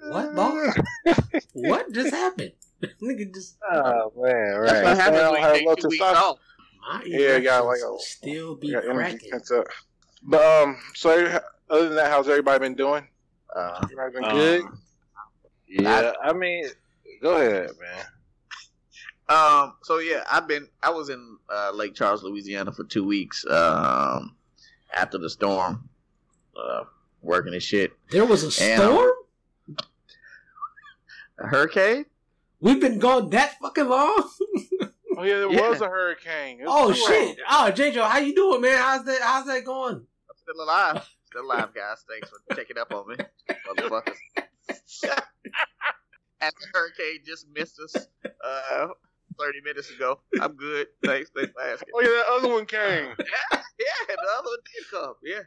What, 0.07 0.35
what 1.55 1.91
just 1.93 2.15
happened? 2.15 2.53
Nigga 3.03 3.35
just. 3.35 3.57
Oh 3.73 4.13
man, 4.17 4.33
right. 4.61 4.69
That's 4.71 4.85
what 4.85 4.99
happens 4.99 5.85
when 5.89 5.99
My 5.99 7.03
yeah, 7.07 7.41
got 7.41 7.65
like 7.65 7.79
a, 7.81 7.97
still 7.99 8.55
be 8.55 8.71
cracking. 8.73 9.33
Up. 9.35 9.67
But 10.27 10.43
um, 10.43 10.79
so 10.95 11.11
other 11.71 11.89
than 11.89 11.97
that, 11.97 12.11
how's 12.11 12.29
everybody 12.29 12.59
been 12.59 12.75
doing? 12.75 13.07
Uh, 13.55 13.81
everybody 13.83 14.13
been 14.15 14.25
um, 14.25 14.33
good. 14.37 14.63
Yeah, 15.69 16.13
I, 16.23 16.31
I, 16.31 16.33
mean, 16.33 16.67
go 17.21 17.35
ahead, 17.37 17.71
man. 17.81 18.03
Um, 19.29 19.75
so 19.83 19.99
yeah, 19.99 20.23
I've 20.31 20.49
been 20.49 20.69
I 20.83 20.91
was 20.91 21.09
in 21.11 21.37
uh, 21.53 21.73
Lake 21.75 21.95
Charles, 21.95 22.23
Louisiana 22.23 22.73
for 22.73 22.85
two 22.85 23.05
weeks 23.05 23.45
um, 23.49 24.35
after 24.95 25.19
the 25.19 25.29
storm, 25.29 25.89
uh, 26.57 26.85
working 27.23 27.53
and 27.53 27.63
shit. 27.63 27.93
There 28.11 28.25
was 28.25 28.43
a 28.59 28.63
and, 28.65 28.83
um, 28.83 28.89
storm. 28.93 29.11
Um, 29.69 29.77
a 31.39 31.47
hurricane. 31.49 32.07
We've 32.61 32.81
been 32.81 32.99
gone 32.99 33.29
that 33.31 33.59
fucking 33.61 33.89
long. 33.89 34.31
oh 35.19 35.23
yeah, 35.23 35.39
there 35.41 35.51
yeah. 35.51 35.69
was 35.69 35.81
a 35.83 35.89
hurricane. 35.89 36.61
Was 36.61 36.69
oh 36.71 36.93
shit! 37.09 37.39
Oh 37.41 37.43
ah, 37.49 37.71
JJ, 37.75 38.03
how 38.09 38.19
you 38.19 38.35
doing, 38.35 38.63
man? 38.63 38.79
How's 38.79 39.05
that? 39.05 39.21
How's 39.21 39.47
that 39.47 39.65
going? 39.65 40.07
Still 40.49 40.63
alive. 40.63 41.09
Still 41.27 41.43
alive, 41.47 41.75
guys. 41.75 42.05
Thanks 42.09 42.29
for 42.29 42.55
checking 42.55 42.77
up 42.77 42.93
on 42.93 43.09
me, 43.09 43.17
motherfuckers. 43.67 44.17
After 46.41 46.67
hurricane 46.75 47.21
just 47.25 47.47
missed 47.55 47.81
us 47.81 48.07
uh, 48.45 48.89
30 49.39 49.61
minutes 49.63 49.91
ago. 49.91 50.21
I'm 50.43 50.55
good. 50.55 50.89
Thanks. 51.03 51.31
Thanks 51.35 51.51
for 51.53 51.61
asking. 51.63 51.89
Oh, 51.97 52.01
yeah, 52.03 52.09
that 52.09 52.27
other 52.31 52.55
one 52.55 52.67
came. 52.67 52.79
yeah, 52.79 53.35
yeah, 53.53 54.15
the 54.19 54.29
other 54.39 54.45
one 54.45 54.61
did 54.67 54.91
come. 54.91 55.15
Yeah. 55.25 55.41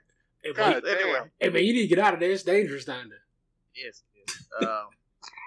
Hey, 0.44 0.54
God, 0.54 0.82
but, 0.82 1.00
anyway. 1.00 1.20
Hey, 1.40 1.50
man, 1.50 1.64
you 1.64 1.74
need 1.74 1.82
to 1.84 1.88
get 1.96 2.00
out 2.00 2.16
of 2.16 2.20
there. 2.20 2.32
It's 2.32 2.42
dangerous 2.42 2.86
down 2.86 3.10
there. 3.10 3.22
Yes, 3.76 4.02
yes. 4.18 4.48
Um, 4.64 4.86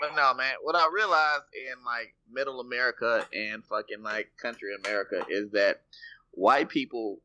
but 0.01 0.15
no, 0.15 0.33
man, 0.35 0.55
what 0.63 0.77
I 0.77 0.89
realized 0.95 1.43
in 1.55 1.85
like 1.85 2.15
middle 2.31 2.61
America 2.61 3.27
and 3.35 3.65
fucking 3.65 4.03
like 4.05 4.31
country 4.41 4.71
America 4.85 5.27
is 5.29 5.51
that 5.51 5.81
white 6.31 6.69
people 6.69 7.19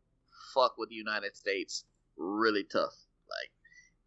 fuck 0.55 0.75
with 0.79 0.89
the 0.89 0.95
United 0.95 1.35
States 1.35 1.85
really 2.17 2.63
tough. 2.63 2.93
Like 3.29 3.51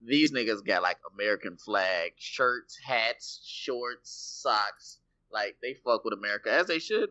these 0.03 0.33
niggas 0.33 0.65
got 0.65 0.83
like 0.83 0.99
American 1.15 1.57
flag 1.57 2.13
shirts, 2.17 2.79
hats, 2.85 3.43
shorts, 3.47 4.11
socks. 4.43 4.99
Like 5.33 5.57
they 5.63 5.75
fuck 5.75 6.05
with 6.05 6.15
America 6.15 6.53
as 6.53 6.67
they 6.67 6.79
should 6.79 7.11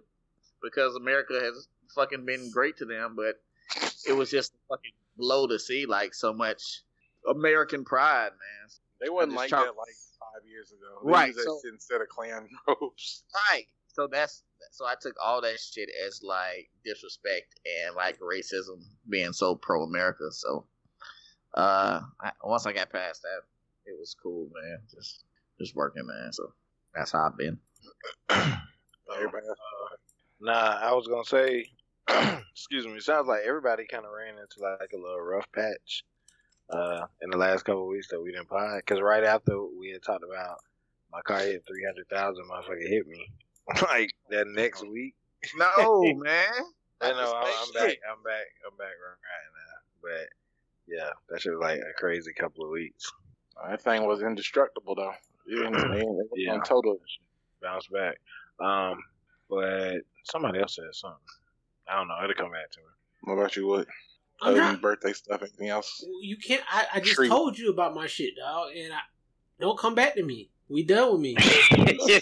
because 0.63 0.95
America 0.95 1.35
has 1.41 1.67
fucking 1.95 2.25
been 2.25 2.51
great 2.51 2.77
to 2.77 2.85
them. 2.85 3.15
But 3.15 3.39
it 4.07 4.13
was 4.13 4.29
just 4.31 4.53
a 4.53 4.57
fucking 4.69 4.91
blow 5.17 5.47
to 5.47 5.59
see 5.59 5.85
like 5.85 6.13
so 6.13 6.33
much 6.33 6.81
American 7.29 7.85
pride, 7.85 8.31
man. 8.31 8.69
They 9.01 9.09
wasn't 9.09 9.33
like 9.33 9.49
char- 9.49 9.65
that 9.65 9.77
like 9.77 9.95
five 10.19 10.47
years 10.49 10.71
ago. 10.71 11.01
They 11.05 11.11
right. 11.11 11.33
So, 11.35 11.61
instead 11.71 12.01
of 12.01 12.07
Klan 12.09 12.47
ropes. 12.67 13.23
Right. 13.51 13.67
So 13.93 14.07
that's 14.11 14.41
so 14.71 14.85
I 14.85 14.95
took 14.99 15.13
all 15.23 15.41
that 15.41 15.59
shit 15.59 15.89
as 16.07 16.21
like 16.23 16.69
disrespect 16.83 17.59
and 17.85 17.95
like 17.95 18.19
racism 18.19 18.83
being 19.09 19.33
so 19.33 19.53
pro 19.55 19.83
America. 19.83 20.31
So 20.31 20.65
uh, 21.57 22.01
once 22.43 22.65
I 22.65 22.71
got 22.73 22.91
past 22.91 23.23
that, 23.23 23.41
it 23.85 23.97
was 23.99 24.15
cool, 24.21 24.47
man. 24.61 24.77
Just 24.93 25.23
just 25.59 25.75
working, 25.75 26.05
man. 26.05 26.31
So 26.31 26.53
that's 26.95 27.11
how 27.13 27.25
I've 27.27 27.37
been. 27.37 27.57
Everybody. 28.29 29.45
Uh, 29.49 29.95
nah, 30.39 30.77
I 30.81 30.91
was 30.93 31.07
gonna 31.07 31.25
say, 31.25 31.65
excuse 32.53 32.85
me. 32.85 32.99
Sounds 32.99 33.27
like 33.27 33.41
everybody 33.45 33.85
kind 33.89 34.05
of 34.05 34.11
ran 34.11 34.35
into 34.35 34.61
like 34.61 34.91
a 34.93 34.97
little 34.97 35.19
rough 35.19 35.51
patch 35.51 36.03
uh, 36.69 37.07
in 37.23 37.31
the 37.31 37.37
last 37.37 37.63
couple 37.65 37.87
weeks 37.87 38.07
that 38.09 38.21
we 38.21 38.31
didn't 38.31 38.49
pod. 38.49 38.81
Because 38.85 39.01
right 39.01 39.23
after 39.23 39.57
we 39.79 39.89
had 39.89 40.03
talked 40.03 40.23
about 40.23 40.57
my 41.11 41.21
car 41.21 41.39
hit 41.39 41.63
three 41.67 41.83
hundred 41.83 42.07
thousand, 42.09 42.45
motherfucker 42.51 42.87
hit 42.87 43.07
me 43.07 43.25
like 43.81 44.11
that 44.29 44.45
next 44.49 44.83
week. 44.87 45.15
No, 45.57 46.03
man. 46.13 46.51
I 47.01 47.11
know 47.11 47.33
I'm, 47.35 47.47
I'm 47.49 47.73
back. 47.73 47.97
I'm 48.05 48.21
back. 48.21 48.47
I'm 48.65 48.77
back 48.77 48.93
right 49.01 49.49
now, 49.55 49.75
but 50.01 50.36
yeah, 50.87 51.09
that 51.29 51.41
should 51.41 51.53
was 51.55 51.61
like 51.61 51.79
a 51.79 51.99
crazy 51.99 52.31
couple 52.33 52.63
of 52.65 52.71
weeks. 52.71 53.11
That 53.69 53.81
thing 53.81 54.05
was 54.07 54.21
indestructible 54.21 54.95
though. 54.95 55.11
Even, 55.49 55.75
even 55.95 56.27
yeah. 56.35 56.59
total 56.65 56.97
bounce 57.61 57.87
back. 57.87 58.17
Um, 58.65 58.97
but 59.49 59.97
somebody 60.23 60.59
else 60.59 60.75
said 60.75 60.85
something. 60.93 61.19
I 61.87 61.95
don't 61.97 62.07
know. 62.07 62.15
It'll 62.23 62.35
come 62.35 62.51
back 62.51 62.71
to 62.71 62.79
me. 62.79 62.85
What 63.23 63.33
about 63.33 63.55
you? 63.55 63.67
What? 63.67 63.87
Other 64.41 64.57
not, 64.59 64.73
than 64.73 64.81
birthday 64.81 65.13
stuff, 65.13 65.41
anything 65.41 65.69
else? 65.69 66.05
You 66.21 66.37
can't. 66.37 66.63
I, 66.69 66.85
I 66.95 66.99
just 66.99 67.15
Treat. 67.15 67.29
told 67.29 67.57
you 67.57 67.69
about 67.71 67.95
my 67.95 68.07
shit, 68.07 68.35
dog, 68.37 68.69
and 68.77 68.93
I 68.93 68.99
don't 69.59 69.79
come 69.79 69.95
back 69.95 70.15
to 70.15 70.23
me. 70.23 70.49
We 70.69 70.83
done 70.83 71.13
with 71.13 71.21
me. 71.21 71.33
that 71.35 72.19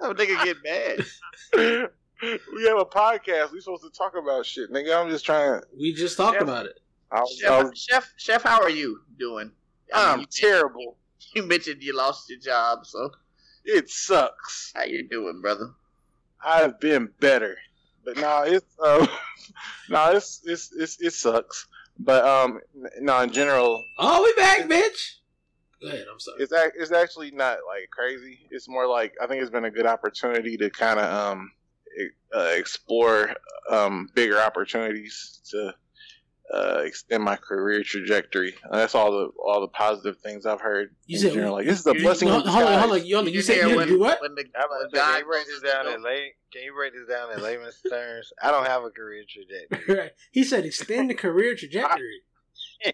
nigga 0.00 0.44
get 0.44 0.56
mad. 1.02 1.88
we 2.22 2.66
have 2.66 2.78
a 2.78 2.84
podcast. 2.84 3.52
We 3.52 3.60
supposed 3.60 3.82
to 3.82 3.90
talk 3.90 4.14
about 4.20 4.46
shit, 4.46 4.72
nigga. 4.72 4.96
I'm 4.96 5.10
just 5.10 5.24
trying. 5.24 5.60
We 5.78 5.92
just 5.92 6.16
talked 6.16 6.36
chef, 6.36 6.42
about 6.42 6.66
it. 6.66 6.80
I, 7.12 7.22
chef, 7.40 7.50
I 7.66 7.70
chef, 7.74 8.14
chef, 8.16 8.42
how 8.42 8.60
are 8.62 8.70
you 8.70 9.00
doing? 9.18 9.52
I'm 9.92 10.20
you 10.20 10.26
terrible. 10.30 10.96
You 11.34 11.46
mentioned 11.46 11.82
you 11.82 11.96
lost 11.96 12.30
your 12.30 12.38
job, 12.38 12.84
so 12.86 13.10
it 13.64 13.88
sucks. 13.90 14.72
How 14.74 14.84
you 14.84 15.06
doing, 15.08 15.40
brother? 15.42 15.70
I've 16.44 16.78
been 16.80 17.10
better, 17.20 17.56
but 18.04 18.16
now 18.16 18.40
nah, 18.40 18.42
it's 18.44 18.76
uh, 18.82 19.06
nah, 19.90 20.10
it's, 20.10 20.42
it's 20.44 20.72
it's 20.76 21.00
it 21.00 21.12
sucks. 21.12 21.66
But 21.98 22.24
um, 22.24 22.60
now 23.00 23.18
nah, 23.18 23.22
in 23.22 23.30
general. 23.32 23.82
Oh, 23.98 24.22
we 24.22 24.34
back, 24.42 24.60
bitch. 24.68 25.16
Go 25.82 25.88
ahead. 25.88 26.06
I'm 26.10 26.18
sorry. 26.20 26.40
It's 26.42 26.52
a, 26.52 26.68
it's 26.78 26.92
actually 26.92 27.30
not 27.32 27.58
like 27.68 27.90
crazy. 27.90 28.40
It's 28.50 28.68
more 28.68 28.86
like 28.88 29.12
I 29.22 29.26
think 29.26 29.42
it's 29.42 29.50
been 29.50 29.64
a 29.66 29.70
good 29.70 29.86
opportunity 29.86 30.56
to 30.58 30.70
kind 30.70 30.98
of 30.98 31.12
um 31.12 31.50
uh, 32.34 32.50
explore 32.54 33.34
um, 33.70 34.08
bigger 34.14 34.40
opportunities 34.40 35.40
to 35.50 35.74
uh, 36.54 36.80
extend 36.84 37.22
my 37.24 37.36
career 37.36 37.82
trajectory. 37.82 38.54
And 38.64 38.74
that's 38.74 38.94
all 38.94 39.10
the 39.10 39.30
all 39.44 39.60
the 39.60 39.68
positive 39.68 40.18
things 40.20 40.46
I've 40.46 40.60
heard. 40.62 40.94
You 41.06 41.18
said 41.18 41.32
general. 41.32 41.54
like 41.54 41.66
this 41.66 41.80
is 41.80 41.86
a 41.86 41.94
blessing. 41.94 42.28
Hold 42.28 42.46
on, 42.46 42.50
hold 42.52 42.68
on, 42.68 42.78
hold 42.78 42.92
on. 42.92 43.04
You, 43.06 43.20
you, 43.26 43.42
said 43.42 43.74
when, 43.74 43.98
what? 43.98 44.20
When 44.22 44.34
the, 44.36 44.44
when 44.70 44.90
guy 44.92 45.18
can 45.20 45.20
you 45.20 45.28
write 45.30 45.46
this 45.46 45.60
down 45.62 45.88
in 45.92 46.00
lay, 46.02 46.34
Can 46.52 46.62
you 46.62 46.72
break 46.74 46.92
this 46.92 47.08
down 47.12 47.32
in 47.32 47.42
layman's 47.42 47.80
terms? 47.88 48.32
I 48.42 48.50
don't 48.52 48.66
have 48.66 48.84
a 48.84 48.90
career 48.90 49.24
trajectory. 49.28 50.10
He 50.32 50.44
said 50.44 50.64
extend 50.64 51.10
the 51.10 51.14
career 51.14 51.56
trajectory. 51.56 52.20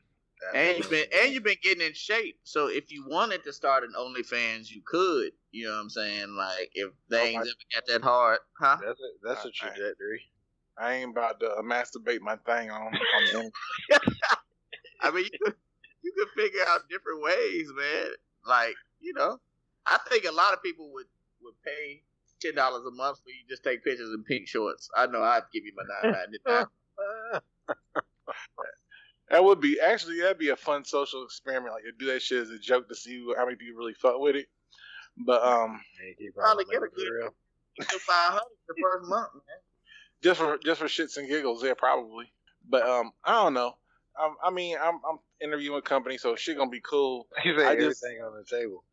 And 0.53 0.77
you've 0.77 0.89
been 0.89 1.05
and 1.13 1.33
you've 1.33 1.43
been 1.43 1.57
getting 1.63 1.85
in 1.85 1.93
shape. 1.93 2.37
So 2.43 2.67
if 2.67 2.91
you 2.91 3.05
wanted 3.07 3.43
to 3.45 3.53
start 3.53 3.83
an 3.83 3.91
OnlyFans, 3.97 4.69
you 4.69 4.81
could. 4.85 5.31
You 5.51 5.65
know 5.67 5.73
what 5.73 5.79
I'm 5.81 5.89
saying? 5.89 6.35
Like 6.35 6.71
if 6.75 6.87
oh, 6.89 6.93
things 7.15 7.45
oh 7.45 7.49
ever 7.49 7.63
got 7.73 7.85
that 7.87 8.01
hard, 8.03 8.39
huh? 8.59 8.77
That's 8.85 8.99
a, 8.99 9.27
that's 9.27 9.45
a 9.45 9.51
trajectory. 9.51 10.21
I 10.77 10.93
ain't 10.95 11.11
about 11.11 11.39
to 11.41 11.47
uh, 11.51 11.61
masturbate 11.61 12.21
my 12.21 12.35
thing 12.47 12.71
on, 12.71 12.93
on 12.93 13.51
I 15.01 15.11
mean, 15.11 15.25
you 15.25 15.39
could, 15.43 15.55
you 16.01 16.13
could 16.17 16.29
figure 16.35 16.61
out 16.67 16.89
different 16.89 17.21
ways, 17.21 17.67
man. 17.75 18.05
Like, 18.47 18.75
you 18.99 19.13
know, 19.13 19.39
I 19.85 19.97
think 20.09 20.25
a 20.25 20.31
lot 20.31 20.53
of 20.53 20.63
people 20.63 20.91
would 20.93 21.05
would 21.43 21.53
pay 21.63 22.01
ten 22.39 22.55
dollars 22.55 22.85
a 22.85 22.91
month 22.91 23.19
for 23.21 23.29
you 23.29 23.35
just 23.49 23.63
take 23.63 23.83
pictures 23.83 24.13
in 24.13 24.23
pink 24.23 24.47
shorts. 24.47 24.89
I 24.95 25.05
know 25.07 25.21
I'd 25.21 25.43
give 25.53 25.63
you 25.65 25.73
my 25.75 25.83
nine 25.83 26.11
ninety 26.13 26.37
nine. 26.47 27.41
That 29.29 29.43
would 29.43 29.61
be 29.61 29.79
actually 29.79 30.19
that'd 30.19 30.37
be 30.37 30.49
a 30.49 30.55
fun 30.55 30.85
social 30.85 31.23
experiment. 31.23 31.73
Like, 31.73 31.83
do 31.97 32.05
that 32.07 32.21
shit 32.21 32.43
as 32.43 32.49
a 32.51 32.59
joke 32.59 32.87
to 32.89 32.95
see 32.95 33.25
how 33.35 33.45
many 33.45 33.57
people 33.57 33.79
really 33.79 33.93
fuck 33.95 34.19
with 34.19 34.35
it. 34.35 34.45
But 35.17 35.41
um, 35.43 35.81
hey, 35.99 36.29
probably, 36.35 36.65
probably 36.65 36.65
get 36.65 36.83
a 36.83 36.93
good 37.81 37.93
five 38.01 38.29
hundred 38.33 38.57
the 38.67 38.75
first 38.79 39.09
month, 39.09 39.33
man 39.33 39.41
just 40.23 40.39
for 40.39 40.57
just 40.63 40.79
for 40.79 40.87
shits 40.87 41.17
and 41.17 41.27
giggles, 41.27 41.63
yeah, 41.63 41.73
probably. 41.77 42.31
But 42.67 42.87
um, 42.87 43.11
I 43.25 43.33
don't 43.43 43.53
know. 43.53 43.73
I, 44.17 44.33
I 44.45 44.49
mean, 44.51 44.77
I'm, 44.81 44.95
I'm 45.07 45.19
interviewing 45.41 45.81
company, 45.81 46.17
so 46.17 46.35
shit 46.35 46.57
gonna 46.57 46.71
be 46.71 46.79
cool. 46.81 47.27
You 47.45 47.59
I 47.61 47.65
everything 47.73 47.89
just, 47.89 48.05
on 48.23 48.33
the 48.37 48.45
table. 48.49 48.83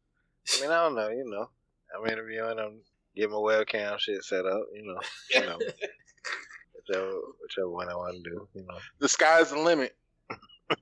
I 0.56 0.60
mean, 0.60 0.70
I 0.70 0.82
don't 0.82 0.94
know. 0.96 1.08
You 1.08 1.24
know, 1.30 1.48
I'm 1.96 2.06
interviewing. 2.10 2.58
I'm 2.58 2.80
getting 3.14 3.30
my 3.30 3.36
webcam 3.36 3.98
shit 3.98 4.24
set 4.24 4.44
up. 4.44 4.64
You 4.74 4.82
know, 4.86 5.00
you 5.34 5.40
know, 5.46 5.58
whichever 6.88 7.12
whichever 7.40 7.70
one 7.70 7.88
I 7.88 7.94
want 7.94 8.16
to 8.16 8.22
do. 8.28 8.48
You 8.54 8.62
know, 8.62 8.78
the 8.98 9.08
sky's 9.08 9.50
the 9.50 9.58
limit. 9.58 9.94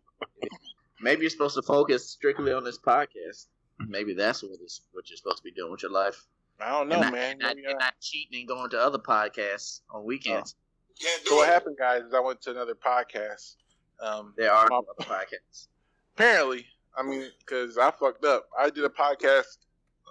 Maybe 1.01 1.21
you're 1.23 1.31
supposed 1.31 1.55
to 1.57 1.63
focus 1.63 2.09
strictly 2.09 2.53
on 2.53 2.65
this 2.65 2.79
podcast. 2.79 3.47
Maybe 3.87 4.15
that's 4.15 4.43
what 4.43 4.53
is 4.65 4.81
what 4.93 5.09
you're 5.11 5.17
supposed 5.19 5.37
to 5.39 5.43
be 5.45 5.53
doing 5.53 5.71
with 5.71 5.83
your 5.83 5.93
life. 5.93 6.25
I 6.61 6.71
don't 6.71 6.89
know, 6.89 7.01
and 7.03 7.13
man. 7.13 7.37
I, 7.45 7.51
uh, 7.51 7.51
and, 7.53 7.79
not 7.79 7.95
cheating 8.01 8.41
and 8.41 8.49
going 8.49 8.71
to 8.71 8.81
other 8.81 8.99
podcasts 8.99 9.81
on 9.91 10.05
weekends. 10.05 10.57
Oh. 10.57 11.07
So 11.25 11.37
what 11.37 11.49
happened, 11.49 11.77
guys? 11.79 12.03
Is 12.03 12.15
I 12.15 12.21
went 12.21 12.41
to 12.43 12.51
another 12.51 12.75
podcast. 12.75 13.55
Um, 14.03 14.35
there 14.37 14.51
are 14.53 14.67
my, 14.69 14.79
other 14.79 14.87
podcasts. 15.03 15.69
Apparently, 16.17 16.67
I 16.97 17.05
mean, 17.05 17.27
because 17.39 17.79
I 17.79 17.93
fucked 17.93 18.25
up. 18.25 18.49
I 18.59 18.71
did 18.71 18.85
a 18.85 18.89
podcast. 18.89 19.59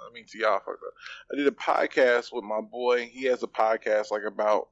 I 0.09 0.13
mean, 0.13 0.23
to 0.29 0.37
y'all, 0.39 0.53
I 0.55 0.59
fucked 0.59 0.69
up. 0.69 0.93
I 1.33 1.35
did 1.35 1.47
a 1.47 1.51
podcast 1.51 2.29
with 2.31 2.45
my 2.45 2.61
boy. 2.61 3.07
He 3.07 3.23
has 3.25 3.43
a 3.43 3.47
podcast 3.47 4.11
like 4.11 4.23
about 4.25 4.69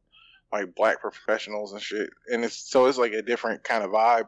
like 0.54 0.74
black 0.76 1.02
professionals 1.02 1.74
and 1.74 1.82
shit. 1.82 2.10
And 2.32 2.46
it's 2.46 2.56
so 2.56 2.86
it's 2.86 2.98
like 2.98 3.12
a 3.12 3.22
different 3.22 3.64
kind 3.66 3.84
of 3.84 3.92
vibe. 3.92 4.28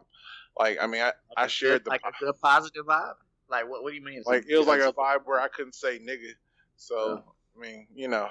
Like, 0.59 0.79
I 0.81 0.87
mean, 0.87 1.01
I, 1.01 1.13
I 1.37 1.47
shared 1.47 1.85
the 1.85 1.91
like 1.91 2.01
a 2.03 2.11
good 2.19 2.33
positive 2.41 2.85
vibe. 2.87 3.13
Like, 3.49 3.69
what? 3.69 3.83
What 3.83 3.91
do 3.91 3.95
you 3.97 4.03
mean? 4.03 4.17
It's 4.17 4.27
like, 4.27 4.43
like 4.43 4.49
it 4.51 4.57
was 4.57 4.67
like 4.67 4.81
a 4.81 4.91
vibe 4.91 5.21
where 5.23 5.39
I 5.39 5.47
couldn't 5.47 5.75
say 5.75 5.99
nigga. 5.99 6.31
So 6.75 7.23
I 7.57 7.61
mean, 7.61 7.87
you 7.93 8.07
know, 8.07 8.29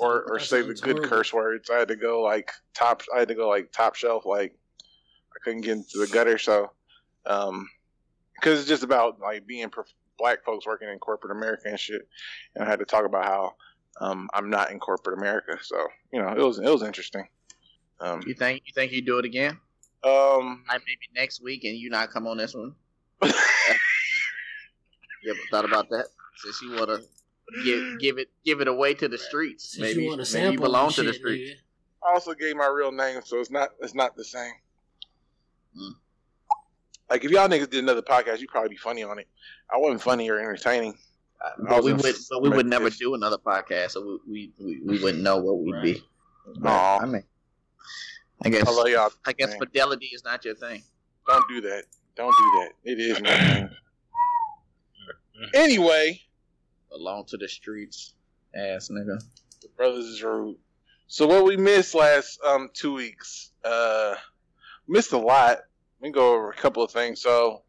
or 0.00 0.24
or 0.24 0.38
say 0.40 0.62
the 0.62 0.74
good 0.74 1.04
curse 1.04 1.32
words. 1.32 1.70
I 1.70 1.78
had 1.78 1.86
to 1.88 1.96
go 1.96 2.20
like 2.22 2.52
top. 2.72 3.02
I 3.14 3.18
had 3.20 3.28
to 3.28 3.34
go 3.34 3.46
like 3.48 3.70
top 3.72 3.94
shelf. 3.94 4.24
Like 4.26 4.56
I 4.80 5.36
couldn't 5.44 5.60
get 5.62 5.72
into 5.72 5.98
the 5.98 6.06
gutter. 6.06 6.38
So, 6.38 6.70
um, 7.26 7.68
because 8.34 8.60
it's 8.60 8.68
just 8.68 8.82
about 8.84 9.20
like 9.20 9.46
being 9.46 9.70
black 10.18 10.44
folks 10.44 10.66
working 10.66 10.88
in 10.88 10.98
corporate 10.98 11.36
America 11.36 11.62
and 11.66 11.78
shit. 11.78 12.08
And 12.54 12.64
I 12.64 12.68
had 12.68 12.78
to 12.78 12.84
talk 12.86 13.04
about 13.04 13.24
how 13.24 13.54
um, 14.00 14.28
I'm 14.32 14.48
not 14.50 14.70
in 14.70 14.78
corporate 14.80 15.18
America. 15.18 15.58
So 15.62 15.76
you 16.12 16.22
know, 16.22 16.28
it 16.28 16.38
was 16.38 16.58
it 16.58 16.68
was 16.70 16.82
interesting. 16.82 17.26
Um, 18.00 18.22
you 18.26 18.34
think 18.34 18.62
you 18.66 18.72
think 18.74 18.92
you 18.92 19.02
do 19.02 19.18
it 19.18 19.24
again? 19.24 19.58
Um, 20.02 20.64
like 20.68 20.82
maybe 20.86 21.00
next 21.14 21.42
week, 21.42 21.64
and 21.64 21.76
you 21.76 21.90
not 21.90 22.10
come 22.10 22.26
on 22.26 22.36
this 22.36 22.54
one. 22.54 22.74
you 23.24 23.28
ever 25.30 25.40
thought 25.50 25.64
about 25.64 25.88
that? 25.90 26.06
Since 26.42 26.62
you 26.62 26.72
wanna 26.76 26.98
give, 27.64 27.98
give 28.00 28.18
it 28.18 28.28
give 28.44 28.60
it 28.60 28.68
away 28.68 28.94
to 28.94 29.08
the 29.08 29.18
streets. 29.18 29.78
Maybe, 29.78 30.02
you, 30.04 30.24
maybe 30.34 30.52
you 30.52 30.58
belong 30.58 30.90
to 30.92 31.02
the 31.02 31.14
streets. 31.14 31.50
Nigga. 31.52 32.06
I 32.10 32.14
also 32.14 32.34
gave 32.34 32.56
my 32.56 32.66
real 32.66 32.92
name, 32.92 33.20
so 33.24 33.40
it's 33.40 33.50
not 33.50 33.70
it's 33.80 33.94
not 33.94 34.16
the 34.16 34.24
same. 34.24 34.52
Mm. 35.78 35.90
Like 37.08 37.24
if 37.24 37.30
y'all 37.30 37.48
niggas 37.48 37.70
did 37.70 37.82
another 37.82 38.02
podcast, 38.02 38.40
you'd 38.40 38.48
probably 38.48 38.70
be 38.70 38.76
funny 38.76 39.02
on 39.02 39.18
it. 39.18 39.28
I 39.72 39.76
wasn't 39.78 40.02
funny 40.02 40.28
or 40.30 40.38
entertaining. 40.38 40.94
Uh, 41.44 41.50
but, 41.68 41.84
we 41.84 41.92
would, 41.92 42.02
but 42.30 42.42
we 42.42 42.48
would, 42.48 42.64
never 42.64 42.88
do 42.88 43.14
another 43.14 43.36
podcast, 43.36 43.90
so 43.92 44.18
we 44.28 44.52
we, 44.58 44.80
we, 44.84 45.02
wouldn't 45.02 45.22
know 45.22 45.36
what 45.36 45.58
we'd 45.58 45.74
right. 45.74 45.82
be. 45.82 46.02
I 46.66 47.04
mean, 47.06 47.22
I 48.42 48.48
guess 48.50 48.66
I, 48.66 48.70
love 48.70 48.88
y'all, 48.88 49.10
I 49.26 49.32
guess 49.34 49.50
man. 49.50 49.58
fidelity 49.58 50.06
is 50.06 50.24
not 50.24 50.42
your 50.44 50.54
thing. 50.54 50.82
Don't 51.26 51.44
do 51.48 51.60
that. 51.62 51.84
Don't 52.16 52.34
do 52.34 52.60
that. 52.60 52.70
It 52.84 52.98
is 53.00 53.20
my 53.20 53.68
Anyway, 55.54 56.20
Along 56.94 57.24
to 57.26 57.36
the 57.36 57.48
streets, 57.48 58.14
ass 58.54 58.88
nigga. 58.88 59.20
The 59.60 59.68
brothers 59.76 60.04
is 60.04 60.22
rude. 60.22 60.56
So 61.08 61.26
what 61.26 61.44
we 61.44 61.56
missed 61.56 61.94
last 61.94 62.38
um 62.44 62.70
two 62.72 62.92
weeks, 62.92 63.50
uh, 63.64 64.14
missed 64.86 65.12
a 65.12 65.18
lot. 65.18 65.58
We 66.00 66.08
me 66.10 66.12
go 66.12 66.34
over 66.34 66.50
a 66.50 66.54
couple 66.56 66.82
of 66.84 66.92
things. 66.92 67.20
So 67.20 67.62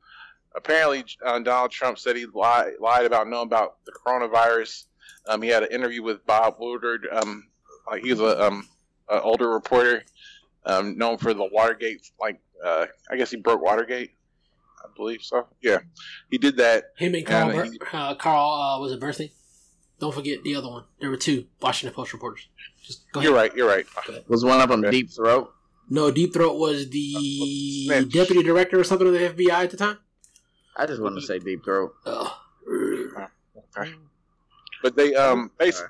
apparently, 0.55 1.03
uh, 1.25 1.39
Donald 1.39 1.72
Trump 1.72 1.98
said 1.98 2.15
he 2.15 2.27
lied, 2.27 2.74
lied 2.79 3.05
about 3.05 3.27
knowing 3.27 3.48
about 3.48 3.84
the 3.86 3.94
coronavirus. 3.94 4.84
Um, 5.27 5.41
he 5.41 5.50
had 5.50 5.63
an 5.63 5.72
interview 5.72 6.03
with 6.03 6.25
Bob 6.27 6.58
Woodward. 6.60 7.08
Um, 7.12 7.48
like 7.89 8.03
he's 8.03 8.20
a 8.20 8.41
um 8.48 8.67
an 9.10 9.22
older 9.24 9.50
reporter, 9.50 10.03
um, 10.67 10.98
known 11.00 11.17
for 11.17 11.34
the 11.34 11.50
Watergate. 11.51 12.05
Like 12.22 12.39
uh, 12.63 12.86
I 13.10 13.15
guess 13.15 13.32
he 13.32 13.38
broke 13.38 13.63
Watergate. 13.63 14.14
I 14.86 14.89
believe 14.96 15.24
so. 15.24 15.48
Yeah, 15.62 15.80
he 16.30 16.38
did 16.38 16.58
that. 16.58 16.92
Him 16.98 17.15
and 17.15 17.25
Carl. 17.25 17.51
he, 17.62 17.80
uh, 17.94 18.15
Carl 18.15 18.51
uh, 18.51 18.80
was 18.80 18.92
it 18.92 19.00
Berthy? 19.00 19.32
Don't 20.00 20.13
forget 20.13 20.44
the 20.44 20.56
other 20.56 20.68
one. 20.70 20.84
There 21.00 21.10
were 21.10 21.18
two 21.18 21.46
Washington 21.62 21.94
Post 21.96 22.13
reporters. 22.13 22.48
Just 22.84 23.10
go 23.12 23.20
ahead. 23.20 23.30
You're 23.30 23.36
right. 23.38 23.56
You're 23.56 23.68
right. 23.68 23.86
Was 24.27 24.44
one 24.44 24.60
of 24.60 24.70
them 24.70 24.82
okay. 24.82 24.92
Deep 24.92 25.10
Throat? 25.12 25.51
No, 25.89 26.12
Deep 26.12 26.34
Throat 26.34 26.58
was 26.58 26.89
the 26.89 27.89
uh, 27.94 28.01
deputy 28.01 28.44
director 28.44 28.80
or 28.80 28.84
something 28.84 29.08
of 29.08 29.13
the 29.13 29.20
FBI 29.20 29.51
at 29.63 29.72
the 29.72 29.77
time. 29.77 29.98
I 30.75 30.86
just 30.86 31.01
wanted 31.01 31.22
to 31.22 31.25
say 31.27 31.39
Deep 31.39 31.63
Throat. 31.63 31.94
Uh, 32.06 32.30
okay. 33.77 33.94
But 34.84 34.96
they 34.96 35.15
um 35.15 35.51
basically 35.58 35.89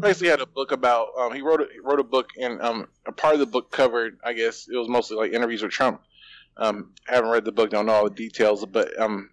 basically 0.00 0.28
had 0.28 0.40
a 0.40 0.46
book 0.46 0.72
about 0.72 1.08
um, 1.18 1.34
he 1.34 1.40
wrote 1.42 1.60
a, 1.62 1.66
he 1.72 1.80
wrote 1.80 1.98
a 1.98 2.04
book 2.04 2.28
and 2.40 2.60
um, 2.60 2.88
a 3.06 3.12
part 3.12 3.34
of 3.34 3.40
the 3.40 3.46
book 3.46 3.72
covered 3.72 4.18
I 4.22 4.34
guess 4.34 4.68
it 4.72 4.76
was 4.76 4.88
mostly 4.88 5.16
like 5.16 5.32
interviews 5.32 5.62
with 5.62 5.72
Trump 5.72 6.02
um, 6.58 6.92
haven't 7.06 7.30
read 7.30 7.44
the 7.44 7.52
book, 7.52 7.70
don't 7.70 7.86
know 7.86 7.92
all 7.92 8.04
the 8.04 8.10
details, 8.14 8.64
but 8.64 8.98
um, 9.00 9.30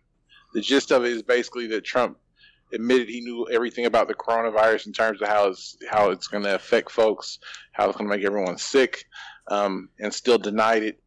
the 0.54 0.62
gist 0.62 0.92
of 0.92 1.06
it 1.06 1.12
is 1.14 1.22
basically 1.22 1.68
that 1.68 1.84
Trump 1.86 2.18
admitted 2.74 3.08
he 3.08 3.22
knew 3.22 3.48
everything 3.52 3.86
about 3.86 4.08
the 4.08 4.14
coronavirus 4.16 4.88
in 4.88 4.94
terms 4.94 5.22
of 5.22 5.28
how 5.30 5.48
it's 5.48 5.78
how 5.90 6.10
it's 6.10 6.28
going 6.28 6.44
to 6.44 6.56
affect 6.56 6.92
folks, 6.92 7.40
how 7.72 7.88
it's 7.88 7.98
going 7.98 8.10
to 8.10 8.16
make 8.16 8.26
everyone 8.26 8.58
sick, 8.58 9.06
um, 9.48 9.90
and 10.00 10.14
still 10.14 10.38
denied 10.38 10.84
it 10.84 11.00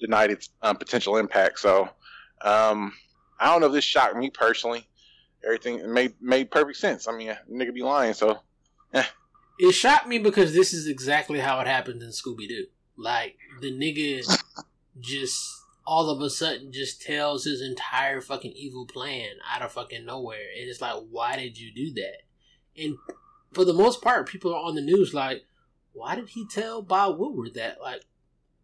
denied 0.00 0.30
its 0.30 0.50
um, 0.62 0.76
potential 0.76 1.18
impact. 1.18 1.58
So 1.58 1.88
um, 2.42 2.92
I 3.38 3.46
don't 3.50 3.60
know 3.60 3.66
if 3.66 3.72
this 3.72 3.84
shocked 3.84 4.16
me 4.16 4.30
personally. 4.30 4.88
Everything 5.44 5.92
made 5.92 6.14
made 6.20 6.50
perfect 6.50 6.78
sense. 6.78 7.08
I 7.08 7.12
mean, 7.14 7.36
nigga 7.52 7.74
be 7.74 7.82
lying. 7.82 8.14
So 8.14 8.38
eh. 8.94 9.04
it 9.58 9.72
shocked 9.72 10.06
me 10.08 10.18
because 10.18 10.54
this 10.54 10.72
is 10.72 10.86
exactly 10.86 11.40
how 11.40 11.60
it 11.60 11.66
happened 11.66 12.02
in 12.02 12.08
Scooby 12.08 12.48
Doo. 12.48 12.66
Like 12.96 13.36
the 13.60 13.70
nigga 13.70 14.35
just 15.00 15.62
all 15.86 16.10
of 16.10 16.20
a 16.20 16.30
sudden 16.30 16.72
just 16.72 17.00
tells 17.02 17.44
his 17.44 17.60
entire 17.60 18.20
fucking 18.20 18.52
evil 18.52 18.86
plan 18.86 19.26
out 19.48 19.62
of 19.62 19.72
fucking 19.72 20.04
nowhere. 20.04 20.46
And 20.58 20.68
it's 20.68 20.80
like, 20.80 20.96
why 21.10 21.36
did 21.36 21.58
you 21.58 21.72
do 21.72 21.92
that? 21.94 22.22
And 22.82 22.96
for 23.52 23.64
the 23.64 23.72
most 23.72 24.02
part, 24.02 24.28
people 24.28 24.52
are 24.54 24.58
on 24.64 24.74
the 24.74 24.80
news 24.80 25.14
like, 25.14 25.42
why 25.92 26.14
did 26.14 26.30
he 26.30 26.46
tell 26.46 26.82
Bob 26.82 27.18
Woodward 27.18 27.54
that? 27.54 27.80
Like, 27.80 28.02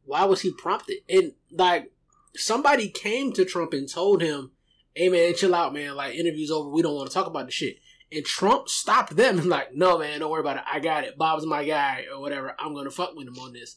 why 0.05 0.25
was 0.25 0.41
he 0.41 0.53
prompted? 0.53 0.99
And 1.09 1.33
like, 1.53 1.93
somebody 2.35 2.89
came 2.89 3.33
to 3.35 3.45
Trump 3.45 3.73
and 3.73 3.89
told 3.89 4.21
him, 4.21 4.51
hey 4.95 5.09
man, 5.09 5.35
chill 5.37 5.55
out, 5.55 5.73
man. 5.73 5.95
Like, 5.95 6.15
interview's 6.15 6.51
over. 6.51 6.69
We 6.69 6.83
don't 6.83 6.95
want 6.97 7.09
to 7.09 7.15
talk 7.15 7.27
about 7.27 7.47
the 7.47 7.53
shit. 7.53 7.77
And 8.11 8.25
Trump 8.25 8.69
stopped 8.69 9.17
them 9.17 9.39
and 9.39 9.49
like, 9.49 9.75
no 9.75 9.97
man, 9.97 10.21
don't 10.21 10.31
worry 10.31 10.41
about 10.41 10.57
it. 10.59 10.65
I 10.71 10.81
got 10.81 11.05
it. 11.05 11.17
Bob's 11.17 11.47
my 11.47 11.65
guy 11.65 12.05
or 12.13 12.21
whatever. 12.21 12.55
I'm 12.59 12.75
going 12.75 12.85
to 12.87 12.91
fuck 12.91 13.15
with 13.15 13.29
him 13.29 13.39
on 13.39 13.53
this. 13.53 13.77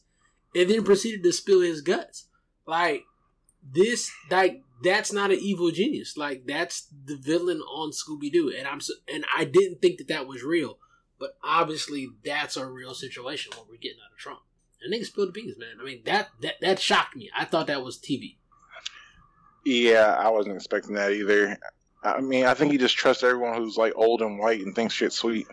And 0.56 0.68
then 0.70 0.84
proceeded 0.84 1.22
to 1.24 1.32
spill 1.32 1.62
his 1.62 1.82
guts 1.82 2.26
like 2.65 3.05
this, 3.74 4.12
like 4.31 4.63
that's 4.84 5.13
not 5.13 5.31
an 5.31 5.39
evil 5.39 5.72
genius. 5.72 6.17
Like 6.17 6.45
that's 6.48 6.88
the 7.05 7.17
villain 7.17 7.60
on 7.62 7.91
Scooby 7.91 8.31
Doo, 8.31 8.53
and 8.57 8.67
I'm 8.67 8.81
so, 8.81 8.93
and 9.12 9.25
I 9.36 9.45
didn't 9.45 9.81
think 9.81 10.00
that 10.00 10.07
that 10.07 10.27
was 10.27 10.43
real, 10.43 10.77
but 11.19 11.38
obviously 11.43 12.10
that's 12.24 12.57
a 12.57 12.65
real 12.65 12.93
situation. 12.93 13.51
What 13.55 13.67
we're 13.69 13.77
getting 13.77 14.00
out 14.03 14.12
of 14.13 14.17
Trump, 14.17 14.39
and 14.81 14.93
niggas 14.93 15.07
spilled 15.07 15.29
the 15.29 15.31
beans, 15.34 15.57
man. 15.57 15.77
I 15.79 15.84
mean 15.84 16.01
that 16.05 16.29
that 16.41 16.55
that 16.62 16.79
shocked 16.79 17.15
me. 17.15 17.29
I 17.38 17.45
thought 17.45 17.67
that 17.67 17.84
was 17.84 17.98
TV. 18.00 18.36
Yeah, 19.63 20.15
I 20.17 20.29
wasn't 20.29 20.55
expecting 20.55 20.93
that 20.95 21.12
either. 21.12 21.57
I 22.03 22.22
mean, 22.22 22.45
I 22.45 22.53
think 22.53 22.72
he 22.72 22.77
just 22.77 22.95
trusts 22.95 23.24
everyone 23.24 23.57
who's 23.57 23.77
like 23.77 23.93
old 23.95 24.22
and 24.22 24.38
white 24.38 24.62
and 24.62 24.75
thinks 24.75 24.93
shit's 24.93 25.15
sweet. 25.15 25.48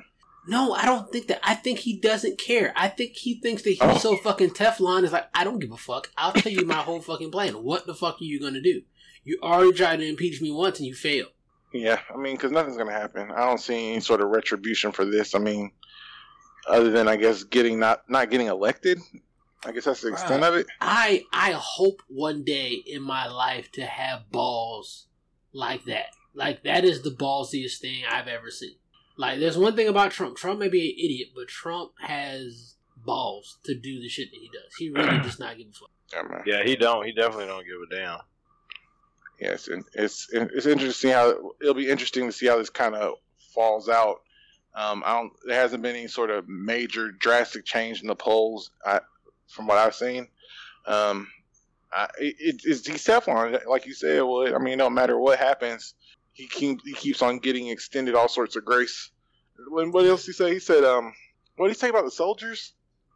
No, 0.46 0.72
I 0.72 0.84
don't 0.84 1.10
think 1.10 1.28
that. 1.28 1.40
I 1.44 1.54
think 1.54 1.78
he 1.78 1.96
doesn't 1.96 2.36
care. 2.38 2.72
I 2.74 2.88
think 2.88 3.14
he 3.14 3.34
thinks 3.40 3.62
that 3.62 3.70
he's 3.70 3.78
oh. 3.80 3.98
so 3.98 4.16
fucking 4.16 4.50
Teflon 4.50 5.04
is 5.04 5.12
like, 5.12 5.28
I 5.34 5.44
don't 5.44 5.60
give 5.60 5.70
a 5.70 5.76
fuck. 5.76 6.10
I'll 6.16 6.32
tell 6.32 6.50
you 6.52 6.66
my 6.66 6.76
whole 6.82 7.00
fucking 7.00 7.30
plan. 7.30 7.62
What 7.62 7.86
the 7.86 7.94
fuck 7.94 8.20
are 8.20 8.24
you 8.24 8.40
gonna 8.40 8.60
do? 8.60 8.82
You 9.24 9.38
already 9.42 9.72
tried 9.72 9.96
to 9.98 10.04
impeach 10.08 10.40
me 10.42 10.50
once 10.50 10.78
and 10.78 10.86
you 10.88 10.94
failed. 10.94 11.30
Yeah, 11.72 12.00
I 12.12 12.16
mean, 12.16 12.34
because 12.34 12.50
nothing's 12.50 12.76
gonna 12.76 12.90
happen. 12.92 13.30
I 13.30 13.46
don't 13.46 13.58
see 13.60 13.90
any 13.92 14.00
sort 14.00 14.20
of 14.20 14.28
retribution 14.30 14.90
for 14.92 15.04
this. 15.04 15.34
I 15.34 15.38
mean, 15.38 15.70
other 16.68 16.90
than 16.90 17.06
I 17.06 17.16
guess 17.16 17.44
getting 17.44 17.78
not 17.78 18.02
not 18.10 18.30
getting 18.30 18.48
elected. 18.48 18.98
I 19.64 19.70
guess 19.70 19.84
that's 19.84 20.00
the 20.00 20.08
extent 20.08 20.42
of 20.42 20.54
it. 20.56 20.66
I 20.80 21.22
I 21.32 21.52
hope 21.56 22.02
one 22.08 22.42
day 22.42 22.82
in 22.84 23.00
my 23.00 23.28
life 23.28 23.70
to 23.72 23.82
have 23.86 24.28
balls 24.32 25.06
like 25.52 25.84
that. 25.84 26.06
Like 26.34 26.64
that 26.64 26.84
is 26.84 27.02
the 27.02 27.10
ballsiest 27.10 27.78
thing 27.78 28.02
I've 28.10 28.26
ever 28.26 28.50
seen. 28.50 28.74
Like, 29.16 29.40
there's 29.40 29.58
one 29.58 29.76
thing 29.76 29.88
about 29.88 30.12
Trump. 30.12 30.36
Trump 30.36 30.58
may 30.58 30.68
be 30.68 30.88
an 30.90 30.96
idiot, 31.04 31.28
but 31.34 31.48
Trump 31.48 31.92
has 32.00 32.74
balls 33.04 33.58
to 33.64 33.74
do 33.74 34.00
the 34.00 34.08
shit 34.08 34.30
that 34.30 34.36
he 34.38 34.48
does. 34.52 34.74
He 34.76 34.90
really 34.90 35.18
does 35.22 35.38
not 35.38 35.56
give 35.58 35.66
a 35.68 35.72
fuck. 35.72 36.46
Yeah, 36.46 36.62
he 36.64 36.76
don't. 36.76 37.04
He 37.04 37.12
definitely 37.12 37.46
don't 37.46 37.64
give 37.66 37.80
a 37.98 38.02
damn. 38.02 38.18
Yes, 39.40 39.66
and 39.66 39.82
it's 39.94 40.28
it's 40.30 40.66
interesting 40.66 41.10
how 41.10 41.52
it'll 41.60 41.74
be 41.74 41.88
interesting 41.88 42.26
to 42.26 42.32
see 42.32 42.46
how 42.46 42.58
this 42.58 42.70
kind 42.70 42.94
of 42.94 43.14
falls 43.54 43.88
out. 43.88 44.20
Um, 44.74 45.02
I 45.04 45.14
don't. 45.14 45.32
There 45.46 45.58
hasn't 45.60 45.82
been 45.82 45.96
any 45.96 46.06
sort 46.08 46.30
of 46.30 46.48
major 46.48 47.10
drastic 47.10 47.64
change 47.64 48.02
in 48.02 48.08
the 48.08 48.14
polls, 48.14 48.70
I, 48.84 49.00
from 49.48 49.66
what 49.66 49.78
I've 49.78 49.94
seen. 49.96 50.28
Um, 50.86 51.26
I, 51.92 52.08
it, 52.18 52.60
it's 52.64 53.08
like 53.66 53.86
you 53.86 53.94
said. 53.94 54.20
Well, 54.22 54.54
I 54.54 54.58
mean, 54.58 54.78
no 54.78 54.88
matter 54.88 55.18
what 55.18 55.38
happens, 55.40 55.94
he 56.32 56.46
keep, 56.48 56.80
he 56.84 56.92
keeps 56.92 57.22
on 57.22 57.38
getting 57.38 57.68
extended 57.68 58.14
all 58.14 58.28
sorts 58.28 58.56
of 58.56 58.64
grace. 58.64 59.10
When 59.68 59.92
what 59.92 60.06
else 60.06 60.26
he 60.26 60.32
say? 60.32 60.52
He 60.54 60.60
said, 60.60 60.84
um, 60.84 61.12
what 61.56 61.68
did 61.68 61.76
he 61.76 61.80
say 61.80 61.88
about 61.88 62.04
the 62.04 62.10
soldiers? 62.10 62.72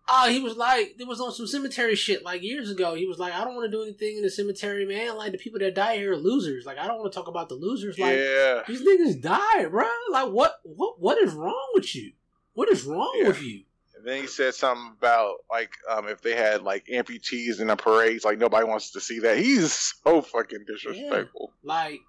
Oh, 0.08 0.28
he 0.28 0.38
was 0.38 0.56
like, 0.56 0.94
it 1.00 1.08
was 1.08 1.20
on 1.20 1.32
some 1.32 1.48
cemetery 1.48 1.96
shit 1.96 2.22
like 2.24 2.42
years 2.42 2.70
ago. 2.70 2.94
He 2.94 3.06
was 3.06 3.18
like, 3.18 3.32
I 3.34 3.42
don't 3.42 3.56
want 3.56 3.68
to 3.70 3.76
do 3.76 3.82
anything 3.82 4.18
in 4.18 4.22
the 4.22 4.30
cemetery, 4.30 4.86
man. 4.86 5.16
Like 5.16 5.32
the 5.32 5.38
people 5.38 5.58
that 5.58 5.74
die 5.74 5.96
here 5.96 6.12
are 6.12 6.16
losers. 6.16 6.64
Like 6.64 6.78
I 6.78 6.86
don't 6.86 6.98
want 7.00 7.12
to 7.12 7.18
talk 7.18 7.26
about 7.28 7.48
the 7.48 7.56
losers. 7.56 7.98
Like 7.98 8.16
yeah. 8.16 8.62
these 8.68 8.82
niggas 8.86 9.20
died, 9.20 9.70
bro. 9.70 9.86
Like 10.12 10.28
what, 10.28 10.54
what, 10.62 11.00
what 11.00 11.18
is 11.18 11.32
wrong 11.34 11.68
with 11.74 11.92
you? 11.96 12.12
What 12.54 12.68
is 12.70 12.84
wrong 12.84 13.14
yeah. 13.20 13.28
with 13.28 13.42
you? 13.42 13.62
And 13.96 14.06
then 14.06 14.20
he 14.20 14.26
said 14.28 14.54
something 14.54 14.94
about 14.96 15.36
like 15.50 15.72
um, 15.90 16.06
if 16.06 16.20
they 16.22 16.36
had 16.36 16.62
like 16.62 16.86
amputees 16.86 17.60
in 17.60 17.66
the 17.66 17.76
parade, 17.76 18.22
like 18.24 18.38
nobody 18.38 18.64
wants 18.64 18.92
to 18.92 19.00
see 19.00 19.18
that. 19.20 19.38
He's 19.38 19.72
so 20.04 20.22
fucking 20.22 20.64
disrespectful. 20.68 21.52
Yeah. 21.64 21.68
Like 21.74 22.00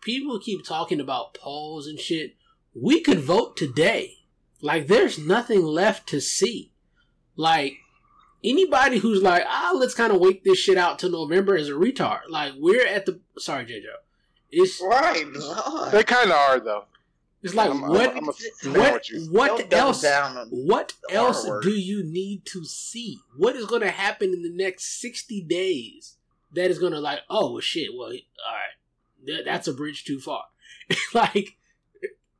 people 0.00 0.38
keep 0.38 0.64
talking 0.64 1.00
about 1.00 1.34
polls 1.34 1.86
and 1.86 1.98
shit. 1.98 2.34
We 2.74 3.00
could 3.00 3.20
vote 3.20 3.56
today. 3.56 4.14
Like, 4.62 4.86
there's 4.86 5.18
nothing 5.18 5.62
left 5.62 6.06
to 6.10 6.20
see. 6.20 6.72
Like, 7.36 7.74
anybody 8.44 8.98
who's 8.98 9.22
like, 9.22 9.42
ah, 9.46 9.72
let's 9.74 9.94
kind 9.94 10.12
of 10.12 10.20
wait 10.20 10.44
this 10.44 10.58
shit 10.58 10.78
out 10.78 10.98
till 10.98 11.10
November 11.10 11.56
is 11.56 11.68
a 11.68 11.72
retard. 11.72 12.20
Like, 12.28 12.52
we're 12.56 12.86
at 12.86 13.06
the. 13.06 13.20
Sorry, 13.38 13.64
JJ. 13.64 13.84
It's 14.52 14.80
right. 14.82 15.24
They 15.92 16.02
kind 16.02 16.30
of 16.30 16.36
are 16.36 16.60
though. 16.60 16.84
It's 17.42 17.54
like 17.54 17.70
I'm, 17.70 17.80
what, 17.80 18.10
I'm, 18.14 18.18
I'm 18.18 18.26
what, 18.74 19.06
what 19.30 19.60
else? 19.72 20.04
what 20.52 20.92
else 21.08 21.48
do 21.62 21.70
you 21.70 22.02
need 22.02 22.44
to 22.46 22.64
see? 22.66 23.18
What 23.38 23.56
is 23.56 23.64
going 23.64 23.80
to 23.80 23.90
happen 23.90 24.32
in 24.34 24.42
the 24.42 24.50
next 24.52 25.00
sixty 25.00 25.40
days 25.40 26.16
that 26.52 26.68
is 26.70 26.78
going 26.80 26.92
to 26.92 26.98
like? 26.98 27.20
Oh 27.30 27.60
shit! 27.60 27.90
Well, 27.96 28.08
all 28.08 28.08
right 28.12 28.76
that's 29.44 29.68
a 29.68 29.72
bridge 29.72 30.04
too 30.04 30.20
far. 30.20 30.44
like, 31.14 31.56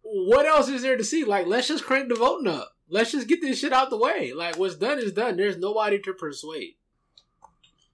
what 0.03 0.47
else 0.47 0.69
is 0.69 0.83
there 0.83 0.97
to 0.97 1.05
see? 1.05 1.25
Like, 1.25 1.47
let's 1.47 1.69
just 1.69 1.85
crank 1.85 2.09
the 2.09 2.15
voting 2.15 2.49
up. 2.53 2.73
Let's 2.89 3.13
just 3.13 3.29
get 3.29 3.41
this 3.41 3.59
shit 3.59 3.73
out 3.73 3.91
the 3.91 3.97
way. 3.99 4.33
Like, 4.33 4.57
what's 4.59 4.75
done 4.77 4.99
is 4.99 5.13
done. 5.13 5.37
There's 5.37 5.57
nobody 5.59 5.99
to 6.01 6.13
persuade. 6.13 6.75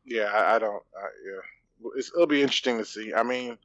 Yeah, 0.04 0.24
I, 0.24 0.54
I 0.54 0.58
don't. 0.58 0.82
I, 0.96 1.06
yeah, 1.26 1.90
it's, 1.96 2.10
it'll 2.14 2.26
be 2.26 2.40
interesting 2.40 2.78
to 2.78 2.84
see. 2.84 3.12
I 3.12 3.22
mean, 3.22 3.58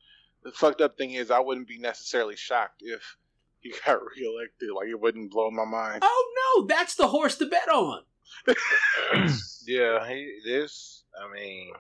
the 0.44 0.52
fucked 0.52 0.82
up 0.82 0.98
thing 0.98 1.12
is, 1.12 1.32
I 1.32 1.40
wouldn't 1.40 1.68
be 1.68 1.78
necessarily 1.78 2.36
shocked 2.36 2.82
if 2.84 3.16
he 3.60 3.72
got 3.86 4.00
reelected. 4.18 4.70
Like, 4.76 4.90
it 4.90 5.00
wouldn't 5.00 5.32
blow 5.32 5.50
my 5.52 5.66
mind. 5.66 6.00
Oh 6.02 6.56
no, 6.58 6.66
that's 6.66 6.96
the 6.96 7.08
horse 7.08 7.36
to 7.38 7.46
bet 7.46 7.70
on. 7.70 8.02
yeah, 9.68 10.06
he, 10.08 10.40
this. 10.46 11.04
I 11.18 11.32
mean, 11.34 11.72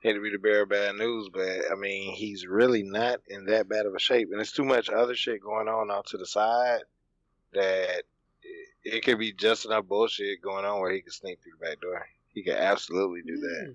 hate 0.00 0.14
to 0.14 0.20
be 0.20 0.30
the 0.30 0.38
bearer 0.38 0.62
of 0.62 0.68
bad 0.70 0.94
news, 0.96 1.28
but 1.32 1.46
I 1.70 1.74
mean, 1.76 2.14
he's 2.14 2.46
really 2.46 2.82
not 2.82 3.20
in 3.28 3.46
that 3.46 3.68
bad 3.68 3.86
of 3.86 3.94
a 3.94 3.98
shape, 3.98 4.28
and 4.30 4.38
there's 4.40 4.52
too 4.52 4.64
much 4.64 4.88
other 4.88 5.14
shit 5.14 5.42
going 5.42 5.68
on 5.68 5.90
out 5.90 6.06
to 6.08 6.18
the 6.18 6.26
side 6.26 6.80
that 7.52 8.02
it, 8.42 8.68
it 8.84 9.04
could 9.04 9.18
be 9.18 9.32
just 9.32 9.66
enough 9.66 9.84
bullshit 9.86 10.40
going 10.42 10.64
on 10.64 10.80
where 10.80 10.92
he 10.92 11.00
could 11.02 11.12
sneak 11.12 11.38
through 11.42 11.52
the 11.60 11.66
back 11.66 11.80
door. 11.80 12.06
He 12.32 12.42
could 12.42 12.54
absolutely 12.54 13.20
do 13.26 13.36
that. 13.40 13.66
Mm. 13.68 13.74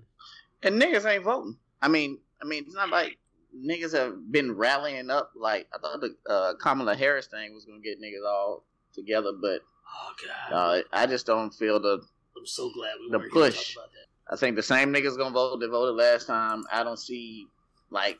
And 0.64 0.82
niggas 0.82 1.04
ain't 1.06 1.24
voting. 1.24 1.56
I 1.80 1.88
mean, 1.88 2.18
I 2.42 2.46
mean, 2.46 2.64
it's 2.66 2.74
not 2.74 2.90
like 2.90 3.18
niggas 3.56 3.92
have 3.92 4.30
been 4.32 4.52
rallying 4.56 5.10
up. 5.10 5.30
Like 5.36 5.68
I 5.74 5.78
thought 5.78 6.00
the 6.00 6.16
uh, 6.32 6.54
Kamala 6.60 6.96
Harris 6.96 7.26
thing 7.28 7.54
was 7.54 7.64
gonna 7.64 7.80
get 7.80 8.00
niggas 8.00 8.26
all 8.28 8.64
together, 8.94 9.30
but 9.40 9.60
oh 9.94 10.12
god, 10.50 10.52
uh, 10.52 10.82
I 10.92 11.06
just 11.06 11.26
don't 11.26 11.52
feel 11.52 11.78
the. 11.78 12.02
I'm 12.36 12.46
so 12.46 12.72
glad 12.72 12.94
we 13.00 13.10
the 13.12 13.28
push. 13.32 13.76
I 14.28 14.36
think 14.36 14.56
the 14.56 14.62
same 14.62 14.92
niggas 14.92 15.16
gonna 15.16 15.30
vote 15.32 15.58
that 15.60 15.70
voted 15.70 15.94
last 15.94 16.26
time. 16.26 16.64
I 16.72 16.82
don't 16.82 16.98
see 16.98 17.46
like 17.90 18.18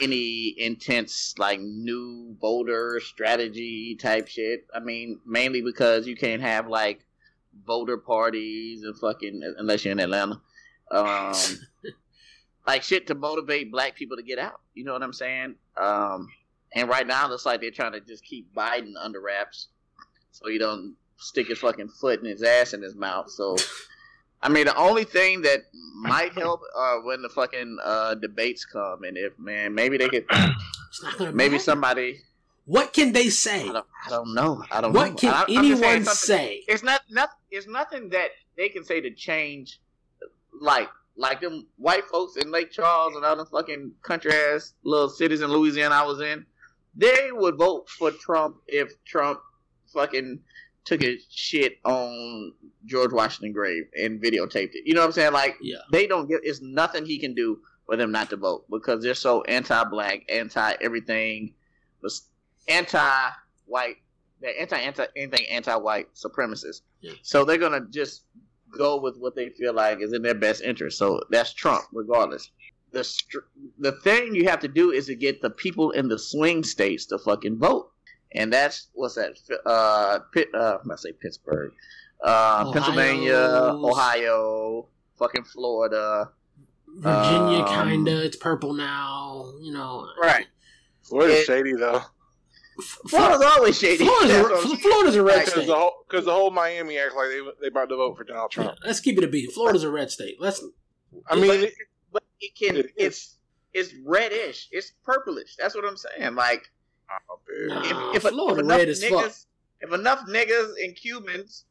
any 0.00 0.54
intense 0.58 1.34
like 1.38 1.60
new 1.60 2.36
voter 2.40 3.00
strategy 3.00 3.96
type 3.96 4.28
shit. 4.28 4.66
I 4.74 4.80
mean, 4.80 5.20
mainly 5.26 5.62
because 5.62 6.06
you 6.06 6.16
can't 6.16 6.42
have 6.42 6.68
like 6.68 7.00
voter 7.66 7.96
parties 7.96 8.82
and 8.82 8.96
fucking 8.98 9.54
unless 9.58 9.84
you're 9.84 9.92
in 9.92 10.00
Atlanta. 10.00 10.40
Um, 10.90 11.32
like 12.66 12.82
shit 12.82 13.06
to 13.06 13.14
motivate 13.14 13.72
black 13.72 13.94
people 13.94 14.18
to 14.18 14.22
get 14.22 14.38
out. 14.38 14.60
You 14.74 14.84
know 14.84 14.92
what 14.92 15.02
I'm 15.02 15.12
saying? 15.14 15.54
Um, 15.78 16.28
and 16.74 16.90
right 16.90 17.06
now 17.06 17.24
it 17.24 17.30
looks 17.30 17.46
like 17.46 17.62
they're 17.62 17.70
trying 17.70 17.92
to 17.92 18.00
just 18.02 18.24
keep 18.24 18.54
Biden 18.54 18.92
under 19.00 19.20
wraps 19.20 19.68
so 20.30 20.48
he 20.48 20.58
don't 20.58 20.94
stick 21.16 21.48
his 21.48 21.58
fucking 21.58 21.88
foot 21.88 22.18
in 22.20 22.26
his 22.26 22.42
ass 22.42 22.74
in 22.74 22.82
his 22.82 22.94
mouth. 22.94 23.30
So 23.30 23.56
I 24.42 24.48
mean, 24.48 24.64
the 24.66 24.76
only 24.76 25.04
thing 25.04 25.42
that 25.42 25.62
might 26.00 26.32
help 26.32 26.60
uh, 26.76 26.96
when 27.04 27.22
the 27.22 27.28
fucking 27.28 27.78
uh, 27.82 28.14
debates 28.16 28.64
come, 28.64 29.04
and 29.04 29.16
if 29.16 29.38
man, 29.38 29.72
maybe 29.74 29.96
they 29.96 30.08
could, 30.08 30.26
maybe 31.32 31.58
somebody. 31.60 32.18
What 32.64 32.92
can 32.92 33.12
they 33.12 33.28
say? 33.30 33.68
I 33.68 33.72
don't, 33.72 33.86
I 34.06 34.10
don't 34.10 34.34
know. 34.34 34.64
I 34.70 34.80
don't. 34.80 34.92
What 34.94 35.10
know. 35.10 35.16
can 35.16 35.34
I, 35.34 35.44
anyone 35.48 36.04
say? 36.04 36.62
It's 36.66 36.82
not, 36.82 37.02
It's 37.50 37.68
nothing 37.68 38.08
that 38.10 38.30
they 38.56 38.68
can 38.68 38.84
say 38.84 39.00
to 39.00 39.12
change, 39.14 39.80
like 40.60 40.88
like 41.16 41.40
them 41.40 41.66
white 41.76 42.04
folks 42.06 42.36
in 42.36 42.50
Lake 42.50 42.70
Charles 42.72 43.14
and 43.14 43.24
other 43.24 43.44
fucking 43.44 43.92
country 44.02 44.32
ass 44.32 44.72
little 44.82 45.10
cities 45.10 45.42
in 45.42 45.50
Louisiana 45.52 45.94
I 45.94 46.02
was 46.04 46.20
in. 46.20 46.46
They 46.96 47.28
would 47.30 47.56
vote 47.58 47.88
for 47.88 48.10
Trump 48.10 48.56
if 48.66 48.92
Trump 49.04 49.38
fucking 49.94 50.40
took 50.84 51.02
a 51.02 51.18
shit 51.30 51.78
on 51.84 52.52
George 52.86 53.12
Washington 53.12 53.52
grave 53.52 53.84
and 53.98 54.20
videotaped 54.20 54.70
it. 54.74 54.84
You 54.84 54.94
know 54.94 55.00
what 55.00 55.06
I'm 55.08 55.12
saying? 55.12 55.32
Like 55.32 55.56
yeah. 55.62 55.76
they 55.92 56.06
don't 56.06 56.28
get 56.28 56.40
it's 56.42 56.60
nothing 56.60 57.06
he 57.06 57.18
can 57.18 57.34
do 57.34 57.58
for 57.86 57.96
them 57.96 58.10
not 58.12 58.30
to 58.30 58.36
vote 58.36 58.64
because 58.70 59.02
they're 59.02 59.14
so 59.14 59.42
anti 59.42 59.84
black, 59.84 60.20
anti 60.28 60.74
everything, 60.80 61.54
anti 62.68 63.30
white, 63.66 63.96
they're 64.40 64.58
anti 64.58 64.76
anti 64.78 65.04
anything 65.16 65.46
anti 65.48 65.76
white 65.76 66.08
supremacists. 66.14 66.82
Yeah. 67.00 67.12
So 67.22 67.44
they're 67.44 67.58
gonna 67.58 67.86
just 67.90 68.22
go 68.76 69.00
with 69.00 69.16
what 69.18 69.36
they 69.36 69.50
feel 69.50 69.74
like 69.74 70.00
is 70.00 70.12
in 70.12 70.22
their 70.22 70.34
best 70.34 70.62
interest. 70.62 70.98
So 70.98 71.20
that's 71.30 71.52
Trump, 71.52 71.84
regardless. 71.92 72.50
The 72.90 73.04
str- 73.04 73.48
the 73.78 73.92
thing 74.00 74.34
you 74.34 74.48
have 74.48 74.60
to 74.60 74.68
do 74.68 74.90
is 74.90 75.06
to 75.06 75.14
get 75.14 75.40
the 75.40 75.48
people 75.50 75.92
in 75.92 76.08
the 76.08 76.18
swing 76.18 76.62
states 76.64 77.06
to 77.06 77.18
fucking 77.18 77.58
vote 77.58 77.90
and 78.34 78.52
that's 78.52 78.88
what's 78.94 79.14
that? 79.16 79.34
Uh, 79.66 80.20
Pitt, 80.32 80.48
uh, 80.54 80.78
I 80.90 80.96
say 80.96 81.12
Pittsburgh, 81.12 81.72
uh, 82.24 82.70
Pennsylvania, 82.72 83.34
Ohio, 83.74 84.88
fucking 85.18 85.44
Florida, 85.44 86.30
Virginia, 86.88 87.58
um, 87.60 87.88
kinda. 87.94 88.24
It's 88.24 88.36
purple 88.36 88.74
now, 88.74 89.52
you 89.60 89.72
know. 89.72 90.06
Right. 90.20 90.46
Florida's 91.02 91.40
it, 91.40 91.44
shady 91.46 91.72
though. 91.74 92.02
Florida's 93.08 93.42
always 93.42 93.78
shady. 93.78 94.04
Florida's, 94.04 94.62
a, 94.72 94.76
Florida's 94.78 95.16
a 95.16 95.22
red 95.22 95.46
state 95.46 95.66
because 95.66 95.92
the, 96.12 96.20
the, 96.22 96.32
whole 96.32 96.50
Miami 96.50 96.98
act 96.98 97.14
like 97.14 97.28
they 97.28 97.40
they 97.60 97.66
about 97.68 97.88
to 97.90 97.96
vote 97.96 98.16
for 98.16 98.24
Donald 98.24 98.50
Trump. 98.50 98.70
Yeah, 98.70 98.86
let's 98.86 99.00
keep 99.00 99.18
it 99.18 99.24
a 99.24 99.28
beat. 99.28 99.52
Florida's 99.52 99.84
a 99.84 99.90
red 99.90 100.10
state. 100.10 100.36
Let's. 100.40 100.62
I 101.28 101.36
mean, 101.36 101.50
it, 101.50 101.62
it, 101.64 101.74
but 102.10 102.22
it 102.40 102.52
can. 102.58 102.76
It, 102.78 102.86
it's 102.96 103.36
it's 103.74 103.92
reddish. 104.06 104.68
It's 104.72 104.92
purplish. 105.04 105.54
That's 105.56 105.74
what 105.74 105.84
I'm 105.84 105.96
saying. 105.98 106.34
Like 106.34 106.62
Oh, 107.30 107.38
if, 108.14 108.16
if, 108.24 108.24
if 108.24 108.30
enough 108.32 108.56
red 108.62 108.88
If 108.88 109.92
enough 109.92 110.20
niggas 110.28 110.72
and 110.82 110.96
Cubans 110.96 111.64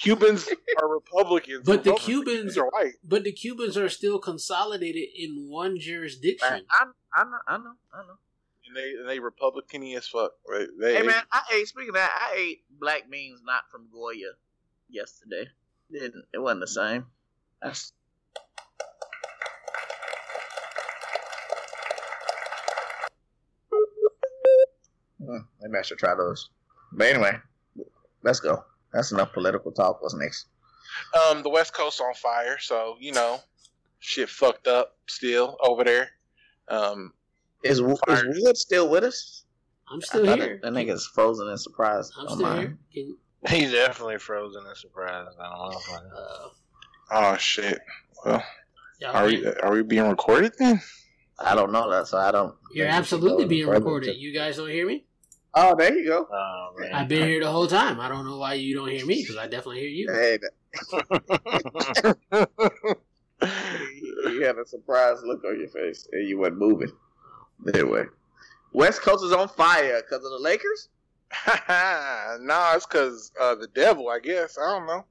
Cubans 0.00 0.48
are 0.80 0.88
Republicans, 0.88 1.64
but 1.64 1.84
the 1.84 1.92
Cubans 1.94 2.56
are 2.56 2.68
white. 2.70 2.94
But 3.04 3.22
the 3.22 3.30
Cubans 3.32 3.76
are 3.76 3.88
still 3.88 4.18
consolidated 4.18 5.04
in 5.16 5.46
one 5.48 5.78
jurisdiction. 5.78 6.50
Man, 6.50 6.62
I, 6.70 6.84
I, 7.14 7.24
know, 7.24 7.30
I 7.46 7.56
know, 7.58 7.72
I 7.92 7.98
know. 8.02 8.16
And 8.66 8.76
they 8.76 8.90
and 8.98 9.08
they 9.08 9.20
Republican 9.20 9.84
as 9.92 10.08
fuck. 10.08 10.32
Right? 10.48 10.66
They 10.80 10.94
hey 10.94 11.00
ate. 11.00 11.06
man, 11.06 11.22
I 11.30 11.42
ate. 11.52 11.68
Speaking 11.68 11.90
of 11.90 11.94
that, 11.96 12.10
I 12.18 12.34
ate 12.36 12.64
black 12.80 13.10
beans 13.10 13.40
not 13.44 13.70
from 13.70 13.86
Goya 13.92 14.32
yesterday. 14.88 15.46
It, 15.90 16.12
it 16.32 16.38
wasn't 16.38 16.60
the 16.62 16.66
same. 16.66 17.06
That's 17.62 17.92
They 25.26 25.78
I 25.78 25.82
should 25.82 25.98
try 25.98 26.14
those. 26.14 26.50
But 26.92 27.08
anyway, 27.08 27.38
let's 28.22 28.40
go. 28.40 28.64
That's 28.92 29.12
enough 29.12 29.32
political 29.32 29.72
talk. 29.72 30.00
What's 30.02 30.14
next? 30.14 30.46
Um, 31.28 31.42
the 31.42 31.48
West 31.50 31.72
Coast 31.74 32.00
on 32.00 32.14
fire, 32.14 32.58
so 32.60 32.96
you 33.00 33.12
know, 33.12 33.40
shit 33.98 34.28
fucked 34.28 34.68
up 34.68 34.96
still 35.08 35.56
over 35.62 35.82
there. 35.82 36.10
Um, 36.68 37.12
is, 37.64 37.80
fire. 37.80 38.30
is 38.30 38.42
Wood 38.44 38.56
still 38.56 38.88
with 38.88 39.04
us? 39.04 39.44
I'm 39.90 40.00
still 40.00 40.24
here. 40.24 40.60
That, 40.62 40.72
nigga's 40.72 41.06
frozen 41.06 41.48
in 41.48 41.58
surprise. 41.58 42.10
I'm 42.18 42.28
still 42.28 42.42
mine. 42.46 42.78
here. 42.88 43.06
He's 43.48 43.72
definitely 43.72 44.18
frozen 44.18 44.64
in 44.66 44.74
surprise. 44.74 45.26
I 45.38 45.42
don't 45.42 46.02
know. 46.04 46.16
Uh, 46.16 46.48
oh 47.12 47.36
shit! 47.38 47.78
Well, 48.24 48.42
are 49.06 49.26
we 49.26 49.44
are 49.46 49.72
we 49.72 49.82
being 49.82 50.08
recorded 50.08 50.52
then? 50.58 50.80
I 51.38 51.56
don't 51.56 51.72
know 51.72 51.90
that, 51.90 52.06
so 52.06 52.18
I 52.18 52.30
don't. 52.30 52.54
You're 52.72 52.86
absolutely 52.86 53.46
being 53.46 53.66
recorded. 53.66 54.14
To... 54.14 54.18
You 54.18 54.32
guys 54.32 54.56
don't 54.56 54.70
hear 54.70 54.86
me. 54.86 55.04
Oh, 55.56 55.76
there 55.76 55.94
you 55.96 56.08
go. 56.08 56.26
Oh, 56.32 56.70
I've 56.92 57.06
been 57.06 57.28
here 57.28 57.40
the 57.40 57.50
whole 57.50 57.68
time. 57.68 58.00
I 58.00 58.08
don't 58.08 58.26
know 58.26 58.36
why 58.38 58.54
you 58.54 58.74
don't 58.74 58.88
hear 58.88 59.06
me 59.06 59.22
because 59.22 59.36
I 59.36 59.44
definitely 59.46 59.80
hear 59.80 59.88
you. 59.88 60.12
Hey, 60.12 60.38
you 64.32 64.42
had 64.44 64.58
a 64.58 64.66
surprised 64.66 65.22
look 65.24 65.44
on 65.44 65.58
your 65.60 65.68
face 65.68 66.08
and 66.10 66.28
you 66.28 66.40
weren't 66.40 66.58
moving. 66.58 66.90
Anyway, 67.72 68.02
West 68.72 69.02
Coast 69.02 69.24
is 69.24 69.32
on 69.32 69.46
fire 69.46 70.00
because 70.02 70.24
of 70.24 70.32
the 70.32 70.38
Lakers. 70.40 70.88
nah, 71.68 72.74
it's 72.74 72.86
because 72.86 73.30
uh, 73.40 73.54
the 73.54 73.68
devil, 73.68 74.08
I 74.08 74.18
guess. 74.18 74.58
I 74.58 74.76
don't 74.76 74.86
know. 74.88 75.04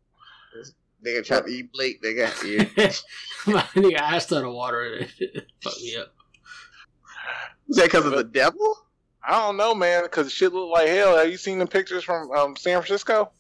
They 1.02 1.16
got 1.16 1.26
tried 1.26 1.46
to 1.46 1.52
eat 1.54 1.72
Blake. 1.72 2.02
They 2.02 2.16
got 2.16 2.44
you. 2.44 2.58
My 3.48 3.62
nigga, 3.76 4.02
I 4.02 4.20
started 4.20 4.52
water 4.52 5.00
it 5.00 5.10
me 5.68 5.96
up. 5.96 6.14
Is 7.70 7.78
that 7.78 7.84
because 7.86 8.06
of 8.06 8.12
the 8.12 8.26
devil? 8.26 8.78
I 9.24 9.38
don't 9.40 9.56
know, 9.58 9.74
man, 9.74 10.04
because 10.04 10.32
shit 10.32 10.52
looked 10.52 10.72
like 10.72 10.90
hell. 10.90 11.18
Have 11.18 11.30
you 11.30 11.38
seen 11.38 11.60
the 11.60 11.66
pictures 11.66 12.04
from 12.04 12.30
um, 12.32 12.56
San 12.58 12.80
Francisco? 12.82 13.32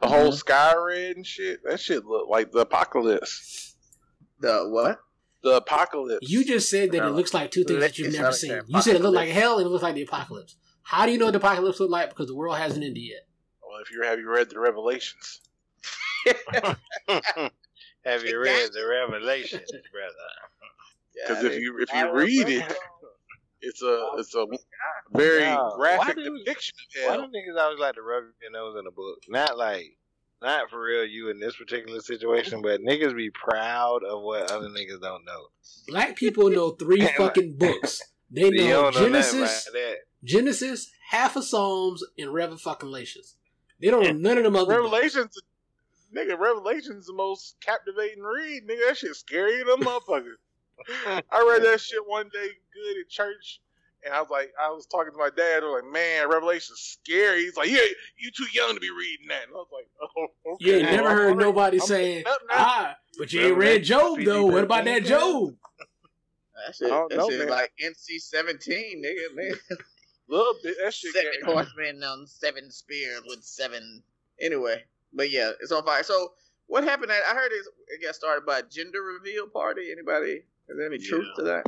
The 0.00 0.06
mm-hmm. 0.08 0.14
whole 0.16 0.32
sky 0.32 0.74
red 0.76 1.16
and 1.16 1.26
shit. 1.26 1.60
That 1.64 1.78
shit 1.78 2.04
looked 2.04 2.28
like 2.30 2.50
the 2.50 2.60
apocalypse. 2.60 3.76
The 4.40 4.64
what? 4.68 4.98
The 5.42 5.56
apocalypse. 5.58 6.28
You 6.28 6.44
just 6.44 6.68
said 6.68 6.90
that 6.92 6.98
no. 6.98 7.08
it 7.08 7.12
looks 7.12 7.32
like 7.32 7.52
two 7.52 7.62
things 7.64 7.78
that 7.80 7.96
you've 7.96 8.08
it's 8.08 8.16
never 8.16 8.32
seen. 8.32 8.60
you 8.66 8.82
said 8.82 8.96
it 8.96 9.02
looked 9.02 9.14
like 9.14 9.28
hell 9.30 9.58
and 9.58 9.66
it 9.66 9.70
looked 9.70 9.84
like 9.84 9.94
the 9.94 10.02
apocalypse. 10.02 10.56
How 10.82 11.06
do 11.06 11.12
you 11.12 11.18
know 11.18 11.30
the 11.30 11.38
apocalypse 11.38 11.78
looked 11.78 11.92
like? 11.92 12.08
Because 12.08 12.26
the 12.26 12.34
world 12.34 12.56
hasn't 12.56 12.84
ended 12.84 13.02
yet. 13.02 13.26
Well, 13.62 13.80
if 13.82 13.92
you 13.92 14.02
have 14.02 14.18
you 14.18 14.28
read 14.28 14.50
the 14.50 14.58
Revelations. 14.58 15.40
have 16.26 16.76
you 18.24 18.38
read 18.40 18.70
the 18.72 18.84
Revelations, 19.08 19.70
brother? 19.92 20.60
Because 21.28 21.44
if 21.44 21.60
you 21.60 21.76
if 21.80 21.92
you 21.94 22.12
read 22.12 22.48
it. 22.48 22.76
It's 23.66 23.82
a 23.82 23.86
oh, 23.86 24.16
it's 24.18 24.34
a 24.34 24.46
very 25.16 25.38
yeah. 25.40 25.58
graphic 25.76 26.16
do, 26.16 26.38
depiction 26.38 26.74
of 26.78 27.02
hell. 27.02 27.10
Why 27.20 27.26
do 27.26 27.30
niggas 27.32 27.58
always 27.60 27.80
like 27.80 27.94
to 27.94 28.02
rub 28.02 28.24
your 28.42 28.50
nose 28.52 28.76
in 28.78 28.86
a 28.86 28.90
book? 28.90 29.18
Not 29.28 29.56
like 29.56 29.96
not 30.42 30.68
for 30.70 30.82
real 30.82 31.04
you 31.06 31.30
in 31.30 31.38
this 31.40 31.56
particular 31.56 32.00
situation, 32.00 32.60
but 32.62 32.80
niggas 32.80 33.16
be 33.16 33.30
proud 33.30 34.02
of 34.04 34.22
what 34.22 34.50
other 34.50 34.68
niggas 34.68 35.00
don't 35.00 35.24
know. 35.24 35.46
Black 35.88 36.16
people 36.16 36.50
know 36.50 36.70
three 36.70 37.06
fucking 37.16 37.56
books. 37.56 38.02
They 38.30 38.50
know, 38.50 38.90
Genesis, 38.90 39.70
right 39.72 39.96
Genesis, 40.22 40.90
half 41.10 41.36
of 41.36 41.44
Psalms, 41.44 42.02
and 42.18 42.32
Revel 42.34 42.58
They 43.80 43.88
don't 43.90 44.02
know 44.04 44.12
none 44.12 44.38
of 44.38 44.44
them 44.44 44.56
other 44.56 44.74
Revelations, 44.82 45.36
books. 45.36 46.14
nigga. 46.14 46.38
Revelations 46.38 47.06
the 47.06 47.14
most 47.14 47.56
captivating 47.62 48.22
read, 48.22 48.66
nigga. 48.68 48.88
That 48.88 48.96
shit 48.98 49.14
scary 49.14 49.58
than 49.58 49.68
a 49.68 49.76
motherfucker. 49.76 50.34
I 51.30 51.46
read 51.50 51.62
that 51.64 51.80
shit 51.80 52.06
one 52.06 52.28
day 52.32 52.48
good 52.72 53.00
at 53.00 53.08
church, 53.08 53.60
and 54.04 54.12
I 54.12 54.20
was 54.20 54.30
like, 54.30 54.52
I 54.60 54.68
was 54.70 54.86
talking 54.86 55.12
to 55.12 55.18
my 55.18 55.30
dad. 55.34 55.62
I 55.62 55.66
was 55.66 55.82
like, 55.82 55.92
man, 55.92 56.28
Revelation's 56.28 56.80
scary. 56.80 57.40
He's 57.42 57.56
like, 57.56 57.70
yeah, 57.70 57.80
you 58.18 58.30
too 58.30 58.46
young 58.52 58.74
to 58.74 58.80
be 58.80 58.90
reading 58.90 59.28
that. 59.28 59.44
And 59.44 59.52
I 59.52 59.54
was 59.54 59.68
like, 59.72 59.88
oh, 60.02 60.52
okay. 60.54 60.64
You 60.70 60.74
ain't 60.76 60.90
never 60.92 61.10
heard 61.10 61.38
nobody 61.38 61.80
I'm 61.80 61.86
saying, 61.86 62.24
ah, 62.50 62.96
but 63.18 63.32
you 63.32 63.40
ain't 63.46 63.56
read 63.56 63.84
Job, 63.84 64.18
though. 64.24 64.46
What 64.46 64.64
about 64.64 64.84
that 64.84 65.02
mm-hmm. 65.02 65.08
Job? 65.08 65.54
That 66.66 66.76
shit, 66.76 66.88
that 66.88 67.26
shit 67.30 67.50
like 67.50 67.72
NC 67.84 68.20
17, 68.20 69.02
nigga, 69.04 69.34
man. 69.36 69.52
Little 70.28 70.54
bit. 70.62 70.76
That 70.82 70.94
shit 70.94 71.12
seven 71.12 71.30
horsemen 71.44 72.02
on 72.02 72.26
seven 72.26 72.70
spears 72.70 73.20
with 73.28 73.44
seven. 73.44 74.02
Anyway, 74.40 74.82
but 75.12 75.30
yeah, 75.30 75.50
it's 75.60 75.70
on 75.72 75.84
fire. 75.84 76.02
So 76.02 76.32
what 76.66 76.82
happened? 76.84 77.10
At, 77.12 77.20
I 77.30 77.34
heard 77.34 77.52
it, 77.52 77.64
it 77.88 78.02
got 78.02 78.14
started 78.14 78.46
by 78.46 78.62
gender 78.62 79.02
reveal 79.02 79.46
party. 79.48 79.90
Anybody 79.92 80.44
is 80.68 80.76
there 80.78 80.86
any 80.86 80.98
yeah. 81.00 81.08
truth 81.08 81.26
to 81.36 81.42
that? 81.44 81.64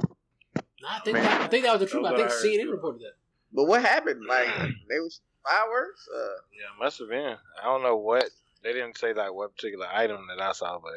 No, 0.82 0.88
I 0.88 1.00
think 1.00 1.16
that, 1.18 1.40
I 1.42 1.46
think 1.48 1.64
that 1.64 1.72
was 1.72 1.80
the 1.80 1.87
truth. 1.87 2.06
I 2.06 2.16
think 2.16 2.28
CNN 2.28 2.70
reported 2.70 3.00
that. 3.02 3.12
But 3.52 3.64
what 3.66 3.82
happened? 3.82 4.22
Like 4.28 4.48
they 4.88 4.98
was 5.00 5.20
fireworks. 5.46 6.06
Uh, 6.14 6.20
yeah, 6.59 6.82
must 6.85 6.98
have 6.98 7.09
been. 7.09 7.37
I 7.62 7.64
don't 7.64 7.82
know 7.82 7.96
what 7.96 8.26
they 8.62 8.72
didn't 8.72 8.96
say 8.98 9.12
like 9.14 9.32
what 9.32 9.54
particular 9.56 9.87
item 9.92 10.26
that 10.28 10.42
I 10.42 10.52
saw, 10.52 10.78
but 10.78 10.92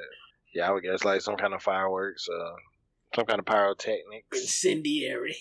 yeah, 0.53 0.67
I 0.67 0.71
would 0.71 0.83
guess 0.83 1.03
like 1.03 1.21
some 1.21 1.37
kind 1.37 1.53
of 1.53 1.61
fireworks, 1.63 2.27
uh, 2.29 2.51
some 3.15 3.25
kind 3.25 3.39
of 3.39 3.45
pyrotechnics, 3.45 4.39
incendiary. 4.41 5.37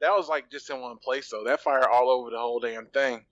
That 0.00 0.10
was 0.16 0.28
like 0.28 0.50
just 0.50 0.68
in 0.70 0.80
one 0.80 0.96
place 0.98 1.28
though. 1.30 1.44
That 1.44 1.60
fire 1.60 1.88
all 1.88 2.10
over 2.10 2.30
the 2.30 2.38
whole 2.38 2.60
damn 2.60 2.86
thing. 2.86 3.24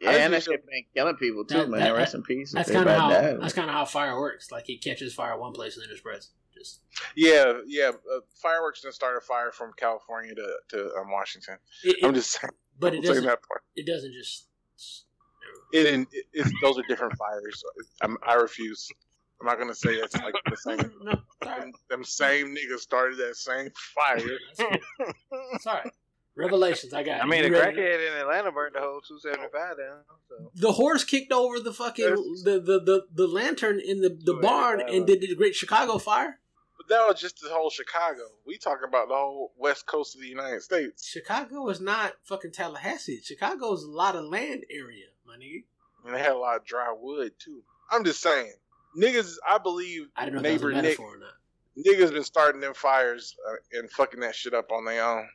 Yeah, 0.00 0.12
and 0.12 0.32
that 0.32 0.42
shit 0.44 0.64
been 0.66 0.84
killing 0.94 1.16
people 1.16 1.44
too, 1.44 1.58
that, 1.58 1.68
man. 1.68 1.80
That, 1.80 1.94
Rest 1.94 2.12
that, 2.12 2.18
in 2.18 2.24
peace. 2.24 2.52
That's 2.52 2.70
kind 2.70 2.88
of 2.88 2.96
how 2.96 3.08
that's 3.10 3.54
kind 3.54 3.68
of 3.68 3.74
how 3.74 3.84
fire 3.84 4.18
works. 4.18 4.50
Like 4.50 4.68
it 4.70 4.82
catches 4.82 5.14
fire 5.14 5.36
one 5.38 5.52
place 5.52 5.76
and 5.76 5.84
then 5.84 5.90
it 5.94 5.98
spreads 5.98 6.30
yeah, 7.16 7.52
yeah. 7.66 7.90
Uh, 7.90 8.20
fireworks 8.42 8.82
didn't 8.82 8.94
start 8.94 9.16
a 9.16 9.20
fire 9.20 9.50
from 9.52 9.72
California 9.76 10.34
to 10.34 10.48
to 10.76 10.92
um, 10.96 11.10
Washington. 11.10 11.56
It, 11.84 11.96
I'm 12.04 12.14
just 12.14 12.32
saying, 12.32 12.52
but 12.78 12.94
it 12.94 13.02
doesn't. 13.02 13.28
It 13.76 13.86
doesn't 13.86 14.12
just. 14.12 14.46
It, 15.72 15.86
it, 15.86 16.24
it 16.32 16.52
those 16.62 16.78
are 16.78 16.82
different 16.88 17.16
fires. 17.16 17.62
I'm, 18.02 18.16
i 18.26 18.34
refuse. 18.34 18.88
I'm 19.40 19.46
not 19.46 19.58
gonna 19.58 19.74
say 19.74 19.94
it's 19.94 20.16
like 20.16 20.34
the 20.48 20.56
same. 20.56 20.92
no, 21.02 21.14
them, 21.42 21.72
them 21.88 22.04
same 22.04 22.54
niggas 22.54 22.80
started 22.80 23.16
that 23.18 23.36
same 23.36 23.70
fire. 23.74 24.20
Sorry, 25.60 25.90
Revelations, 26.36 26.92
I 26.92 27.02
got. 27.02 27.22
I 27.22 27.26
mean, 27.26 27.44
the 27.44 27.50
crackhead 27.58 28.06
in 28.08 28.18
Atlanta 28.20 28.52
burned 28.52 28.74
the 28.74 28.80
whole 28.80 29.00
275 29.00 29.52
down. 29.78 29.98
So. 30.28 30.50
The 30.54 30.72
horse 30.72 31.04
kicked 31.04 31.32
over 31.32 31.58
the 31.58 31.72
fucking 31.72 32.06
the, 32.44 32.60
the, 32.64 32.80
the, 32.84 33.06
the, 33.12 33.26
lantern 33.26 33.80
in 33.80 34.02
the, 34.02 34.10
the 34.10 34.34
oh, 34.34 34.40
barn 34.42 34.80
and 34.86 35.06
did 35.06 35.22
the 35.22 35.34
Great 35.34 35.54
Chicago 35.54 35.98
Fire 35.98 36.39
that 36.90 37.06
was 37.08 37.20
just 37.20 37.40
the 37.40 37.48
whole 37.48 37.70
Chicago. 37.70 38.22
We 38.46 38.58
talking 38.58 38.86
about 38.86 39.08
the 39.08 39.14
whole 39.14 39.52
west 39.56 39.86
coast 39.86 40.14
of 40.14 40.20
the 40.20 40.26
United 40.28 40.62
States. 40.62 41.06
Chicago 41.08 41.66
is 41.68 41.80
not 41.80 42.12
fucking 42.24 42.52
Tallahassee. 42.52 43.20
Chicago 43.24 43.72
is 43.72 43.84
a 43.84 43.88
lot 43.90 44.16
of 44.16 44.24
land 44.26 44.64
area, 44.70 45.06
my 45.26 45.36
nigga. 45.36 45.64
And 46.04 46.14
they 46.14 46.18
had 46.18 46.32
a 46.32 46.38
lot 46.38 46.56
of 46.56 46.64
dry 46.64 46.94
wood 46.98 47.32
too. 47.38 47.62
I'm 47.90 48.04
just 48.04 48.20
saying, 48.20 48.52
niggas. 49.00 49.34
I 49.48 49.58
believe 49.58 50.08
I 50.16 50.26
don't 50.26 50.36
know 50.36 50.40
neighbor 50.40 50.72
Nick. 50.72 50.98
Niggas 51.78 52.12
been 52.12 52.24
starting 52.24 52.60
them 52.60 52.74
fires 52.74 53.36
uh, 53.48 53.78
and 53.78 53.90
fucking 53.90 54.20
that 54.20 54.34
shit 54.34 54.52
up 54.52 54.72
on 54.72 54.84
their 54.84 55.02
own. 55.04 55.26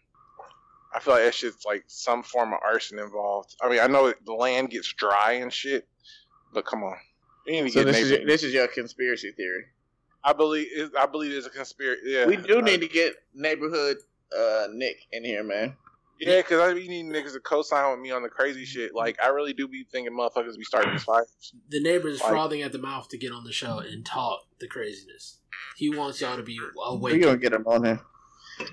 I 0.93 0.99
feel 0.99 1.13
like 1.13 1.23
that 1.23 1.33
shit's 1.33 1.65
like 1.65 1.85
some 1.87 2.23
form 2.23 2.53
of 2.53 2.59
arson 2.63 2.99
involved. 2.99 3.55
I 3.61 3.69
mean, 3.69 3.79
I 3.79 3.87
know 3.87 4.13
the 4.25 4.33
land 4.33 4.69
gets 4.69 4.91
dry 4.93 5.33
and 5.41 5.51
shit, 5.51 5.87
but 6.53 6.65
come 6.65 6.83
on. 6.83 6.95
so 7.47 7.83
this, 7.83 7.97
is 7.97 8.11
your, 8.11 8.25
this 8.25 8.43
is 8.43 8.53
your 8.53 8.67
conspiracy 8.67 9.31
theory. 9.31 9.65
I 10.25 10.33
believe 10.33 10.67
I 10.99 11.05
believe 11.05 11.31
there's 11.31 11.45
a 11.45 11.51
conspiracy. 11.51 12.01
Yeah, 12.07 12.25
we 12.25 12.35
do 12.35 12.61
need 12.61 12.81
to 12.81 12.87
get 12.87 13.13
neighborhood 13.35 13.97
uh, 14.37 14.67
Nick 14.73 14.97
in 15.11 15.23
here, 15.23 15.43
man. 15.43 15.75
Yeah, 16.19 16.37
because 16.37 16.61
I 16.61 16.73
be 16.73 16.87
needing 16.87 17.11
niggas 17.11 17.33
to 17.33 17.41
co-sign 17.41 17.91
with 17.91 17.99
me 17.99 18.09
on 18.11 18.23
the 18.23 18.29
crazy 18.29 18.63
shit. 18.63 18.95
Like, 18.95 19.17
I 19.21 19.27
really 19.27 19.51
do 19.51 19.67
be 19.67 19.83
thinking 19.91 20.13
motherfuckers 20.17 20.55
be 20.57 20.63
starting 20.63 20.93
these 20.93 21.03
fight. 21.03 21.25
The 21.67 21.81
neighbor's 21.83 22.21
like, 22.21 22.29
frothing 22.29 22.61
at 22.61 22.71
the 22.71 22.77
mouth 22.77 23.09
to 23.09 23.17
get 23.17 23.33
on 23.33 23.43
the 23.43 23.51
show 23.51 23.79
and 23.79 24.05
talk 24.05 24.39
the 24.61 24.67
craziness. 24.69 25.41
He 25.75 25.93
wants 25.93 26.21
y'all 26.21 26.37
to 26.37 26.43
be 26.43 26.57
awake. 26.85 27.15
We're 27.15 27.19
gonna 27.25 27.37
get 27.37 27.51
him 27.53 27.65
on 27.67 27.83
here. 27.83 27.99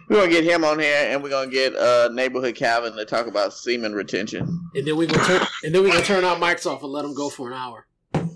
We're 0.08 0.20
gonna 0.20 0.30
get 0.30 0.44
him 0.44 0.62
on 0.64 0.78
here, 0.78 1.06
and 1.10 1.22
we're 1.22 1.30
gonna 1.30 1.50
get 1.50 1.74
uh, 1.76 2.10
neighborhood 2.12 2.54
Calvin 2.54 2.96
to 2.96 3.04
talk 3.04 3.26
about 3.26 3.52
semen 3.52 3.92
retention. 3.92 4.70
And 4.74 4.86
then 4.86 4.96
we 4.96 5.06
gonna 5.06 5.24
turn, 5.24 5.46
and 5.64 5.74
then 5.74 5.82
we 5.82 5.90
gonna 5.90 6.04
turn 6.04 6.24
our 6.24 6.36
mics 6.36 6.64
off 6.64 6.82
and 6.82 6.92
let 6.92 7.02
them 7.02 7.12
go 7.14 7.28
for 7.28 7.48
an 7.48 7.54
hour. 7.54 7.86
We're 8.14 8.30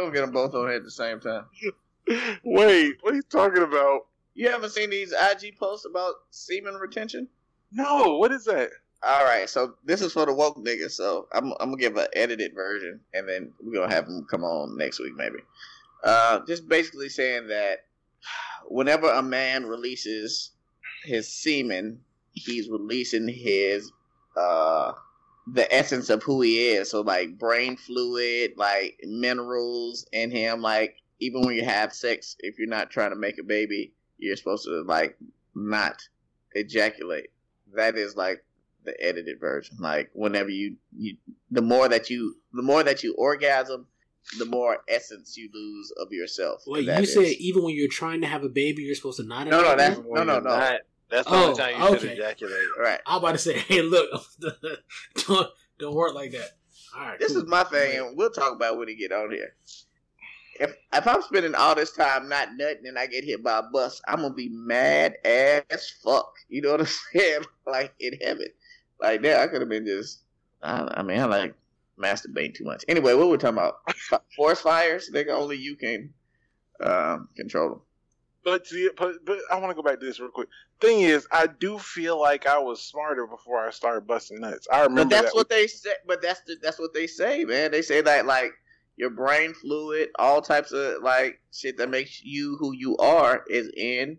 gonna 0.00 0.12
get 0.14 0.20
them 0.20 0.30
both 0.30 0.54
on 0.54 0.68
here 0.68 0.76
at 0.76 0.84
the 0.84 0.90
same 0.92 1.18
time. 1.18 1.44
Wait, 2.44 2.96
what 3.00 3.12
are 3.12 3.16
you 3.16 3.22
talking 3.22 3.62
about? 3.62 4.02
You 4.34 4.50
haven't 4.50 4.70
seen 4.70 4.90
these 4.90 5.12
IG 5.12 5.58
posts 5.58 5.86
about 5.86 6.14
semen 6.30 6.74
retention? 6.74 7.28
No, 7.70 8.16
what 8.18 8.32
is 8.32 8.44
that? 8.46 8.70
All 9.04 9.24
right, 9.24 9.48
so 9.48 9.74
this 9.84 10.00
is 10.00 10.12
for 10.12 10.26
the 10.26 10.32
woke 10.32 10.56
niggas. 10.58 10.92
So 10.92 11.26
I'm, 11.32 11.52
I'm 11.60 11.70
gonna 11.70 11.76
give 11.76 11.96
an 11.96 12.06
edited 12.14 12.54
version, 12.54 13.00
and 13.14 13.28
then 13.28 13.52
we're 13.60 13.80
gonna 13.80 13.92
have 13.94 14.06
them 14.06 14.26
come 14.30 14.44
on 14.44 14.76
next 14.76 15.00
week, 15.00 15.12
maybe. 15.16 15.38
Uh, 16.04 16.40
just 16.46 16.68
basically 16.68 17.08
saying 17.08 17.48
that 17.48 17.84
whenever 18.68 19.10
a 19.10 19.22
man 19.22 19.66
releases 19.66 20.52
his 21.04 21.28
semen, 21.28 21.98
he's 22.32 22.68
releasing 22.70 23.28
his 23.28 23.90
uh 24.36 24.92
the 25.52 25.72
essence 25.74 26.08
of 26.10 26.22
who 26.22 26.40
he 26.42 26.68
is. 26.68 26.88
So 26.88 27.00
like 27.00 27.38
brain 27.38 27.76
fluid, 27.76 28.52
like 28.56 28.98
minerals 29.04 30.06
in 30.12 30.30
him, 30.30 30.62
like 30.62 30.94
even 31.22 31.42
when 31.42 31.54
you 31.54 31.64
have 31.64 31.92
sex, 31.92 32.34
if 32.40 32.58
you're 32.58 32.68
not 32.68 32.90
trying 32.90 33.10
to 33.10 33.16
make 33.16 33.38
a 33.38 33.44
baby, 33.44 33.94
you're 34.18 34.36
supposed 34.36 34.64
to 34.64 34.82
like 34.82 35.16
not 35.54 36.02
ejaculate. 36.52 37.28
That 37.74 37.96
is 37.96 38.16
like 38.16 38.44
the 38.84 39.00
edited 39.02 39.38
version. 39.38 39.76
Like 39.78 40.10
whenever 40.14 40.48
you, 40.50 40.76
you 40.96 41.16
the 41.52 41.62
more 41.62 41.88
that 41.88 42.10
you 42.10 42.36
the 42.52 42.62
more 42.62 42.82
that 42.82 43.04
you 43.04 43.14
orgasm, 43.16 43.86
the 44.38 44.44
more 44.46 44.78
essence 44.88 45.36
you 45.36 45.48
lose 45.54 45.92
of 46.02 46.08
yourself. 46.10 46.64
Well, 46.66 46.80
you 46.80 47.06
said 47.06 47.26
even 47.38 47.62
when 47.62 47.76
you're 47.76 47.88
trying 47.88 48.20
to 48.22 48.26
have 48.26 48.42
a 48.42 48.48
baby, 48.48 48.82
you're 48.82 48.94
supposed 48.96 49.18
to 49.20 49.24
not. 49.24 49.46
No, 49.46 49.62
no, 49.62 49.76
that's, 49.76 49.96
no, 49.98 50.24
no, 50.24 50.40
no. 50.40 50.40
Not, 50.40 50.80
that's 51.10 51.26
the 51.28 51.34
oh, 51.34 51.44
only 51.46 51.56
time 51.58 51.76
you 51.80 51.86
okay. 51.88 51.98
should 52.00 52.18
ejaculate. 52.18 52.58
Right. 52.80 53.00
I'm 53.06 53.18
about 53.18 53.32
to 53.32 53.38
say, 53.38 53.58
hey, 53.60 53.82
look, 53.82 54.10
don't 55.28 55.48
don't 55.78 55.94
work 55.94 56.14
like 56.16 56.32
that. 56.32 56.50
All 56.98 57.06
right. 57.06 57.18
This 57.20 57.32
cool. 57.32 57.42
is 57.42 57.48
my 57.48 57.62
thing, 57.64 57.98
and 58.00 58.16
we'll 58.18 58.30
talk 58.30 58.52
about 58.54 58.76
when 58.76 58.86
we 58.86 58.96
get 58.96 59.12
on 59.12 59.30
here 59.30 59.52
if 60.62 60.76
if 60.92 61.06
I'm 61.08 61.20
spending 61.22 61.54
all 61.56 61.74
this 61.74 61.90
time 61.92 62.28
not 62.28 62.50
nutting 62.56 62.86
and 62.86 62.96
I 62.98 63.06
get 63.08 63.24
hit 63.24 63.42
by 63.42 63.58
a 63.58 63.62
bus, 63.64 64.00
I'm 64.06 64.20
gonna 64.20 64.32
be 64.32 64.48
mad 64.48 65.14
as 65.24 65.90
fuck. 66.04 66.32
You 66.48 66.62
know 66.62 66.70
what 66.70 66.80
I'm 66.82 66.88
saying? 67.18 67.42
Like 67.66 67.92
in 67.98 68.14
heaven, 68.20 68.46
like 69.00 69.22
there, 69.22 69.40
I 69.40 69.48
could 69.48 69.60
have 69.60 69.68
been 69.68 69.84
just. 69.86 70.20
I, 70.62 70.86
I, 70.98 71.02
mean, 71.02 71.18
I 71.18 71.24
like 71.24 71.54
masturbating 71.98 72.54
too 72.54 72.62
much. 72.64 72.84
Anyway, 72.86 73.12
what 73.14 73.26
were 73.28 73.34
are 73.34 73.38
talking 73.38 73.58
about? 73.58 74.22
Forest 74.36 74.62
fires, 74.62 75.10
nigga. 75.12 75.30
Only 75.30 75.56
you 75.56 75.74
can 75.74 76.14
um, 76.80 77.28
control 77.36 77.68
them. 77.70 77.80
But 78.44 78.64
see, 78.68 78.88
but, 78.96 79.24
but 79.24 79.38
I 79.50 79.56
want 79.58 79.70
to 79.76 79.82
go 79.82 79.82
back 79.82 79.98
to 79.98 80.06
this 80.06 80.20
real 80.20 80.30
quick. 80.30 80.48
Thing 80.80 81.00
is, 81.00 81.26
I 81.32 81.48
do 81.48 81.78
feel 81.80 82.20
like 82.20 82.46
I 82.46 82.58
was 82.58 82.80
smarter 82.80 83.26
before 83.26 83.58
I 83.66 83.70
started 83.70 84.06
busting 84.06 84.38
nuts. 84.40 84.68
I 84.72 84.82
remember. 84.82 85.04
But 85.10 85.10
that's 85.10 85.32
that 85.32 85.34
what 85.34 85.48
they 85.48 85.66
said. 85.66 85.94
But 86.06 86.22
that's 86.22 86.40
the, 86.42 86.54
that's 86.62 86.78
what 86.78 86.94
they 86.94 87.08
say, 87.08 87.44
man. 87.44 87.72
They 87.72 87.82
say 87.82 88.00
that 88.00 88.26
like 88.26 88.52
your 88.96 89.10
brain 89.10 89.54
fluid, 89.54 90.10
all 90.18 90.42
types 90.42 90.72
of 90.72 91.02
like 91.02 91.40
shit 91.52 91.76
that 91.78 91.90
makes 91.90 92.22
you 92.22 92.56
who 92.58 92.72
you 92.72 92.96
are 92.98 93.44
is 93.48 93.70
in 93.76 94.18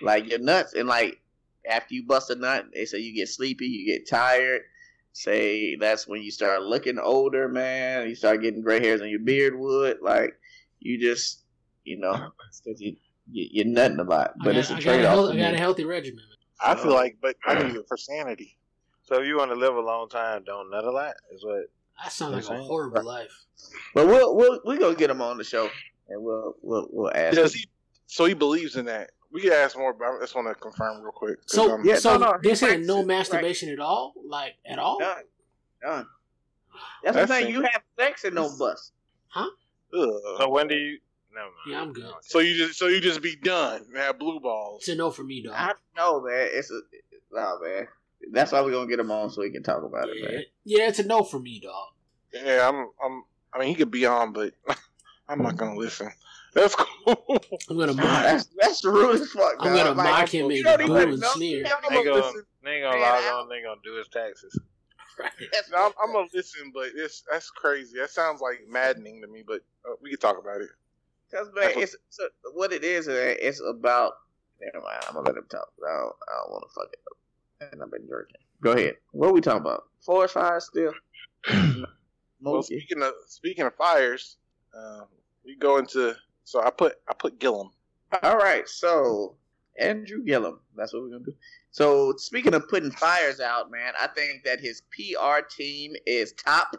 like 0.00 0.28
your 0.28 0.38
nuts. 0.38 0.74
And 0.74 0.88
like 0.88 1.20
after 1.68 1.94
you 1.94 2.06
bust 2.06 2.30
a 2.30 2.34
nut, 2.36 2.66
they 2.72 2.84
say 2.84 2.98
you 2.98 3.14
get 3.14 3.28
sleepy, 3.28 3.66
you 3.66 3.86
get 3.86 4.08
tired. 4.08 4.62
Say 5.14 5.76
that's 5.76 6.06
when 6.06 6.22
you 6.22 6.30
start 6.30 6.62
looking 6.62 6.98
older, 6.98 7.48
man. 7.48 8.08
You 8.08 8.14
start 8.14 8.40
getting 8.42 8.62
gray 8.62 8.80
hairs 8.80 9.02
on 9.02 9.10
your 9.10 9.20
beard 9.20 9.58
wood. 9.58 9.98
Like 10.00 10.38
you 10.80 11.00
just, 11.00 11.40
you 11.84 11.98
know, 11.98 12.30
you, 12.76 12.96
you, 13.30 13.62
are 13.62 13.66
nutting 13.68 13.98
a 13.98 14.04
lot. 14.04 14.34
But 14.38 14.52
got, 14.52 14.56
it's 14.56 14.70
a 14.70 14.78
trade 14.78 15.04
off. 15.04 15.32
I 15.32 15.36
got 15.36 15.54
a 15.54 15.58
healthy 15.58 15.84
regimen. 15.84 16.24
So, 16.60 16.66
I 16.68 16.74
feel 16.76 16.94
like, 16.94 17.18
but 17.20 17.36
I 17.44 17.62
mean, 17.62 17.82
for 17.88 17.96
sanity. 17.96 18.56
So 19.04 19.20
if 19.20 19.26
you 19.26 19.36
want 19.36 19.50
to 19.50 19.56
live 19.58 19.74
a 19.74 19.80
long 19.80 20.08
time, 20.08 20.44
don't 20.44 20.70
nut 20.70 20.84
a 20.84 20.90
lot. 20.90 21.14
Is 21.34 21.44
what 21.44 21.64
that 22.04 22.12
sounds 22.12 22.48
like 22.48 22.58
a 22.58 22.62
horrible 22.62 22.96
right. 22.96 23.04
life. 23.04 23.44
But 23.94 24.06
we'll 24.06 24.34
we'll 24.34 24.60
we 24.66 24.78
gonna 24.78 24.94
get 24.96 25.10
him 25.10 25.22
on 25.22 25.38
the 25.38 25.44
show 25.44 25.70
and 26.08 26.22
we'll 26.22 26.56
we'll 26.62 26.88
we'll 26.90 27.12
ask. 27.14 27.54
he, 27.54 27.66
so 28.06 28.24
he 28.24 28.34
believes 28.34 28.76
in 28.76 28.86
that. 28.86 29.10
We 29.32 29.40
can 29.40 29.52
ask 29.52 29.78
more, 29.78 29.94
but 29.94 30.04
I 30.04 30.18
just 30.20 30.34
want 30.34 30.48
to 30.48 30.54
confirm 30.54 31.02
real 31.02 31.12
quick. 31.12 31.38
So 31.46 31.72
um, 31.74 31.82
yeah, 31.84 31.96
so 31.96 32.18
no, 32.18 32.26
no, 32.32 32.38
this 32.42 32.62
ain't 32.62 32.84
no 32.84 33.02
masturbation 33.04 33.68
right. 33.68 33.72
at 33.74 33.80
all, 33.80 34.14
like 34.26 34.54
at 34.66 34.78
all. 34.78 34.98
None. 35.00 35.14
None. 35.84 36.06
That's, 37.04 37.16
That's 37.16 37.28
the 37.30 37.34
thing. 37.36 37.48
You 37.54 37.62
have 37.62 37.82
sex 37.98 38.24
and 38.24 38.34
no 38.34 38.50
bus. 38.58 38.92
Huh? 39.28 39.46
Ugh. 39.98 40.08
So 40.38 40.48
when 40.50 40.68
do 40.68 40.74
you? 40.74 40.98
Never 41.34 41.46
mind. 41.46 41.54
Yeah, 41.68 41.80
I'm 41.82 41.92
good. 41.92 42.14
So 42.22 42.40
you 42.40 42.56
just 42.56 42.78
so 42.78 42.88
you 42.88 43.00
just 43.00 43.22
be 43.22 43.36
done. 43.36 43.86
Man, 43.90 44.12
blue 44.18 44.40
balls. 44.40 44.80
It's 44.82 44.88
a 44.88 44.94
no 44.96 45.10
for 45.10 45.22
me, 45.22 45.42
dog. 45.42 45.54
I 45.56 45.72
know, 45.96 46.20
man. 46.20 46.48
It's 46.52 46.70
a 46.70 46.80
nah, 47.32 47.58
man. 47.60 47.86
That's 48.30 48.52
why 48.52 48.60
we're 48.60 48.72
gonna 48.72 48.86
get 48.88 49.00
him 49.00 49.10
on 49.10 49.30
so 49.30 49.42
he 49.42 49.50
can 49.50 49.62
talk 49.62 49.82
about 49.82 50.08
yeah. 50.14 50.24
it. 50.26 50.32
Man. 50.34 50.44
Yeah, 50.64 50.88
it's 50.88 50.98
a 51.00 51.06
no 51.06 51.22
for 51.24 51.40
me, 51.40 51.60
dog. 51.60 51.88
Yeah, 52.32 52.68
I'm. 52.68 52.88
I'm. 53.04 53.24
I 53.52 53.58
mean, 53.58 53.68
he 53.68 53.74
could 53.74 53.90
be 53.90 54.06
on, 54.06 54.32
but 54.32 54.52
I'm 55.28 55.42
not 55.42 55.56
gonna 55.56 55.76
listen. 55.76 56.10
That's 56.54 56.76
cool. 56.76 57.04
I'm 57.68 57.78
gonna 57.78 57.94
mock. 57.94 58.04
That's, 58.22 58.48
that's 58.56 58.84
rude 58.84 59.20
as 59.20 59.30
fuck. 59.30 59.54
I'm 59.58 59.74
gonna 59.74 59.92
like, 59.92 59.96
mock 60.08 60.28
him 60.32 60.50
and 60.50 60.64
boo 60.88 60.96
and 60.96 61.20
know. 61.20 61.28
sneer. 61.32 61.64
They 61.64 61.70
gonna, 61.90 61.90
they 61.90 62.04
gonna 62.80 62.98
log 63.00 63.22
on. 63.34 63.48
They 63.48 63.62
gonna 63.62 63.80
do 63.82 63.94
his 63.96 64.08
taxes. 64.08 64.58
Right. 65.18 65.30
Now, 65.70 65.86
I'm, 65.88 65.92
I'm, 66.02 66.12
gonna 66.14 66.26
listen, 66.32 66.70
but 66.72 66.84
it's 66.94 67.22
that's 67.30 67.50
crazy. 67.50 67.98
That 67.98 68.08
sounds 68.10 68.40
like 68.40 68.60
maddening 68.68 69.20
to 69.22 69.28
me, 69.28 69.42
but 69.46 69.60
uh, 69.84 69.92
we 70.00 70.08
can 70.10 70.18
talk 70.18 70.36
about 70.40 70.60
it. 70.62 70.70
Cause 71.30 71.48
man, 71.54 71.64
what, 71.74 71.76
it's, 71.78 71.94
it's 72.08 72.18
a, 72.18 72.22
what 72.54 72.72
it 72.72 72.82
is. 72.84 73.08
It's 73.08 73.60
about. 73.66 74.12
Never 74.60 74.82
mind. 74.82 75.02
I'm 75.08 75.14
gonna 75.14 75.26
let 75.28 75.36
him 75.36 75.44
talk. 75.50 75.68
I 75.84 75.88
don't, 75.88 75.98
I 76.12 76.32
don't 76.40 76.50
want 76.52 76.64
to 76.68 76.74
fuck 76.80 76.92
it 76.92 76.98
up 77.10 77.16
and 77.70 77.82
I've 77.82 77.90
been 77.90 78.06
drinking. 78.06 78.36
Go 78.62 78.72
ahead. 78.72 78.94
What 79.12 79.28
are 79.30 79.32
we 79.32 79.40
talking 79.40 79.60
about? 79.60 79.84
Forest 80.04 80.34
fires 80.34 80.66
still. 80.66 80.92
well, 82.42 82.62
speaking 82.62 83.02
of 83.02 83.12
speaking 83.28 83.64
of 83.66 83.74
fires, 83.76 84.38
uh, 84.76 85.02
we 85.44 85.56
go 85.56 85.78
into 85.78 86.14
so 86.44 86.62
I 86.62 86.70
put 86.70 86.94
I 87.08 87.14
put 87.14 87.38
Gillum. 87.38 87.70
All 88.22 88.36
right, 88.36 88.68
so 88.68 89.36
Andrew 89.78 90.22
Gillum. 90.24 90.60
That's 90.76 90.92
what 90.92 91.02
we're 91.02 91.10
gonna 91.10 91.24
do. 91.24 91.34
So 91.70 92.14
speaking 92.16 92.54
of 92.54 92.68
putting 92.68 92.90
fires 92.90 93.40
out, 93.40 93.70
man, 93.70 93.94
I 93.98 94.06
think 94.08 94.44
that 94.44 94.60
his 94.60 94.82
PR 94.92 95.40
team 95.50 95.94
is 96.06 96.32
top 96.32 96.76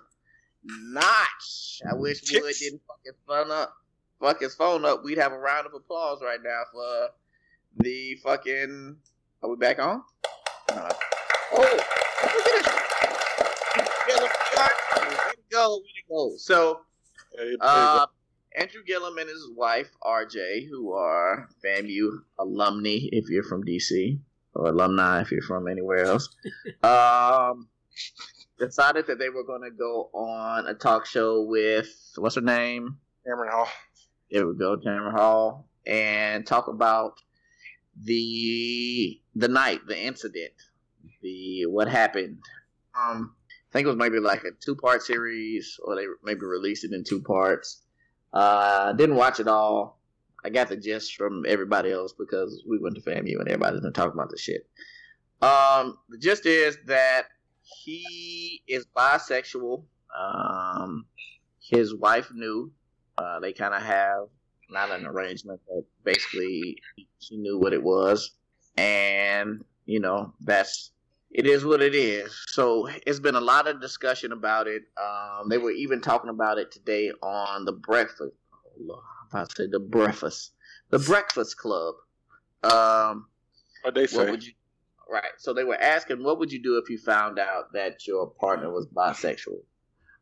notch. 0.65 1.81
I 1.89 1.95
wish 1.95 2.21
Tits. 2.21 2.41
Wood 2.43 2.55
didn't 2.59 2.81
fuck 2.87 2.99
his 3.03 3.15
phone 3.27 3.51
up. 3.51 3.73
Fuck 4.21 4.41
his 4.41 4.55
phone 4.55 4.85
up. 4.85 5.03
We'd 5.03 5.17
have 5.17 5.31
a 5.33 5.37
round 5.37 5.65
of 5.65 5.73
applause 5.73 6.19
right 6.23 6.39
now 6.43 6.61
for 6.71 7.07
the 7.83 8.15
fucking. 8.23 8.95
Are 9.43 9.49
we 9.49 9.55
back 9.57 9.79
on? 9.79 10.01
No. 10.75 10.89
Oh, 11.53 11.81
go, 15.51 15.79
go. 16.09 16.31
So, 16.37 16.79
uh, 17.61 18.07
Andrew 18.57 18.81
Gillum 18.85 19.17
and 19.19 19.29
his 19.29 19.49
wife 19.55 19.91
RJ, 20.03 20.67
who 20.69 20.93
are 20.93 21.47
FAMU 21.63 22.09
alumni, 22.39 22.97
if 23.11 23.29
you're 23.29 23.43
from 23.43 23.63
DC, 23.63 24.19
or 24.55 24.67
alumni 24.69 25.21
if 25.21 25.31
you're 25.31 25.43
from 25.43 25.67
anywhere 25.67 26.05
else, 26.05 26.27
um, 26.83 27.67
decided 28.57 29.05
that 29.07 29.19
they 29.19 29.29
were 29.29 29.43
going 29.43 29.61
to 29.61 29.71
go 29.71 30.09
on 30.13 30.67
a 30.67 30.73
talk 30.73 31.05
show 31.05 31.43
with 31.43 31.89
what's 32.17 32.35
her 32.35 32.41
name, 32.41 32.97
Tamron 33.27 33.51
Hall. 33.51 33.67
There 34.31 34.47
we 34.47 34.55
go, 34.57 34.77
Tamron 34.77 35.11
Hall, 35.11 35.67
and 35.85 36.47
talk 36.47 36.67
about 36.67 37.13
the 38.01 39.21
the 39.35 39.47
night, 39.47 39.81
the 39.87 39.97
incident, 40.05 40.53
the 41.21 41.65
what 41.67 41.87
happened. 41.87 42.39
Um, 42.99 43.35
I 43.71 43.73
think 43.73 43.85
it 43.85 43.89
was 43.89 43.97
maybe 43.97 44.19
like 44.19 44.43
a 44.43 44.51
two 44.59 44.75
part 44.75 45.01
series, 45.03 45.77
or 45.83 45.95
they 45.95 46.05
maybe 46.23 46.41
released 46.41 46.83
it 46.85 46.93
in 46.93 47.03
two 47.03 47.21
parts. 47.21 47.81
Uh, 48.31 48.93
didn't 48.93 49.15
watch 49.15 49.39
it 49.39 49.47
all. 49.47 49.99
I 50.45 50.49
got 50.49 50.67
the 50.67 50.75
gist 50.77 51.15
from 51.15 51.45
everybody 51.47 51.91
else 51.91 52.13
because 52.17 52.63
we 52.69 52.77
went 52.77 52.95
to 52.95 53.01
FAMU 53.01 53.39
and 53.39 53.47
everybody's 53.47 53.79
been 53.81 53.93
talking 53.93 54.11
about 54.13 54.29
the 54.29 54.37
shit. 54.37 54.67
Um, 55.41 55.97
the 56.09 56.17
gist 56.19 56.45
is 56.45 56.77
that 56.87 57.27
he 57.61 58.61
is 58.67 58.85
bisexual. 58.95 59.85
Um, 60.17 61.05
his 61.61 61.95
wife 61.95 62.29
knew. 62.33 62.71
Uh, 63.17 63.39
they 63.39 63.53
kind 63.53 63.73
of 63.75 63.83
have 63.83 64.23
not 64.69 64.91
an 64.91 65.05
arrangement, 65.05 65.61
but 65.67 65.83
basically 66.03 66.77
she 67.19 67.37
knew 67.37 67.57
what 67.57 67.73
it 67.73 67.83
was, 67.83 68.31
and 68.77 69.63
you 69.85 69.99
know 69.99 70.33
that's 70.41 70.91
it 71.31 71.45
is 71.47 71.65
what 71.65 71.81
it 71.81 71.95
is. 71.95 72.35
So 72.49 72.87
it's 73.05 73.19
been 73.19 73.35
a 73.35 73.41
lot 73.41 73.67
of 73.67 73.81
discussion 73.81 74.31
about 74.31 74.67
it. 74.67 74.83
Um, 74.97 75.49
they 75.49 75.57
were 75.57 75.71
even 75.71 76.01
talking 76.01 76.29
about 76.29 76.57
it 76.57 76.71
today 76.71 77.11
on 77.21 77.65
the 77.65 77.73
breakfast. 77.73 78.33
Oh, 78.91 79.01
i 79.31 79.39
about 79.39 79.49
to 79.49 79.55
say 79.63 79.67
the 79.69 79.79
breakfast, 79.79 80.53
the 80.89 80.99
Breakfast 80.99 81.57
Club. 81.57 81.95
Um, 82.63 83.27
what 83.81 83.93
they 83.95 84.07
say? 84.07 84.29
What 84.29 84.43
you, 84.43 84.53
right. 85.11 85.31
So 85.37 85.53
they 85.53 85.63
were 85.63 85.77
asking, 85.79 86.23
what 86.23 86.39
would 86.39 86.51
you 86.51 86.61
do 86.61 86.79
if 86.83 86.89
you 86.89 86.97
found 86.97 87.37
out 87.39 87.73
that 87.73 88.07
your 88.07 88.27
partner 88.39 88.71
was 88.71 88.87
bisexual? 88.87 89.59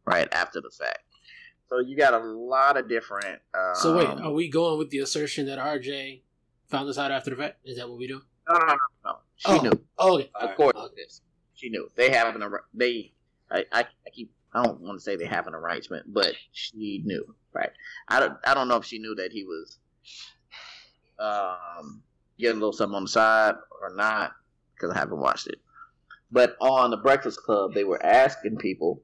Right 0.06 0.27
after 0.34 0.60
the 0.62 0.71
fact. 0.71 0.99
So 1.71 1.79
you 1.79 1.95
got 1.95 2.13
a 2.13 2.19
lot 2.19 2.75
of 2.75 2.89
different. 2.89 3.39
Um, 3.53 3.71
so 3.75 3.97
wait, 3.97 4.10
um, 4.10 4.21
are 4.21 4.34
we 4.34 4.49
going 4.49 4.77
with 4.77 4.89
the 4.89 4.97
assertion 4.99 5.45
that 5.45 5.57
R. 5.57 5.79
Jai 5.79 6.19
found 6.67 6.89
this 6.89 6.97
out 6.97 7.12
after 7.12 7.29
the 7.29 7.38
fact? 7.38 7.60
Is 7.63 7.77
that 7.77 7.88
what 7.88 7.97
we 7.97 8.07
do? 8.07 8.21
No, 8.49 8.57
no, 8.60 8.65
no, 8.65 8.73
no. 8.73 8.77
Oh, 9.05 9.19
she 9.38 9.51
oh. 9.51 9.57
knew. 9.62 9.71
Oh, 9.97 10.15
okay. 10.15 10.29
Of 10.36 10.55
course, 10.57 10.73
right. 10.75 10.84
okay. 10.86 11.03
she 11.53 11.69
knew. 11.69 11.89
They 11.95 12.12
haven't. 12.12 12.43
They. 12.73 13.13
I, 13.49 13.65
I, 13.71 13.79
I 14.05 14.10
keep. 14.12 14.34
I 14.53 14.62
don't 14.65 14.81
want 14.81 14.97
to 14.97 15.01
say 15.01 15.15
they 15.15 15.27
have 15.27 15.47
an 15.47 15.53
arrangement, 15.55 16.13
but 16.13 16.34
she 16.51 17.03
knew, 17.05 17.23
right? 17.53 17.69
I 18.10 18.19
don't. 18.19 18.34
I 18.45 18.53
don't 18.53 18.67
know 18.67 18.75
if 18.75 18.84
she 18.86 18.99
knew 18.99 19.15
that 19.15 19.31
he 19.31 19.45
was, 19.45 19.77
um, 21.19 22.01
getting 22.38 22.57
a 22.57 22.60
little 22.60 22.73
something 22.73 22.97
on 22.97 23.03
the 23.03 23.07
side 23.10 23.55
or 23.81 23.95
not 23.95 24.34
because 24.75 24.89
I 24.93 24.99
haven't 24.99 25.19
watched 25.19 25.47
it. 25.47 25.60
But 26.34 26.57
on 26.60 26.91
the 26.91 26.97
Breakfast 26.97 27.41
Club, 27.43 27.73
they 27.73 27.86
were 27.86 28.05
asking 28.05 28.57
people 28.57 29.01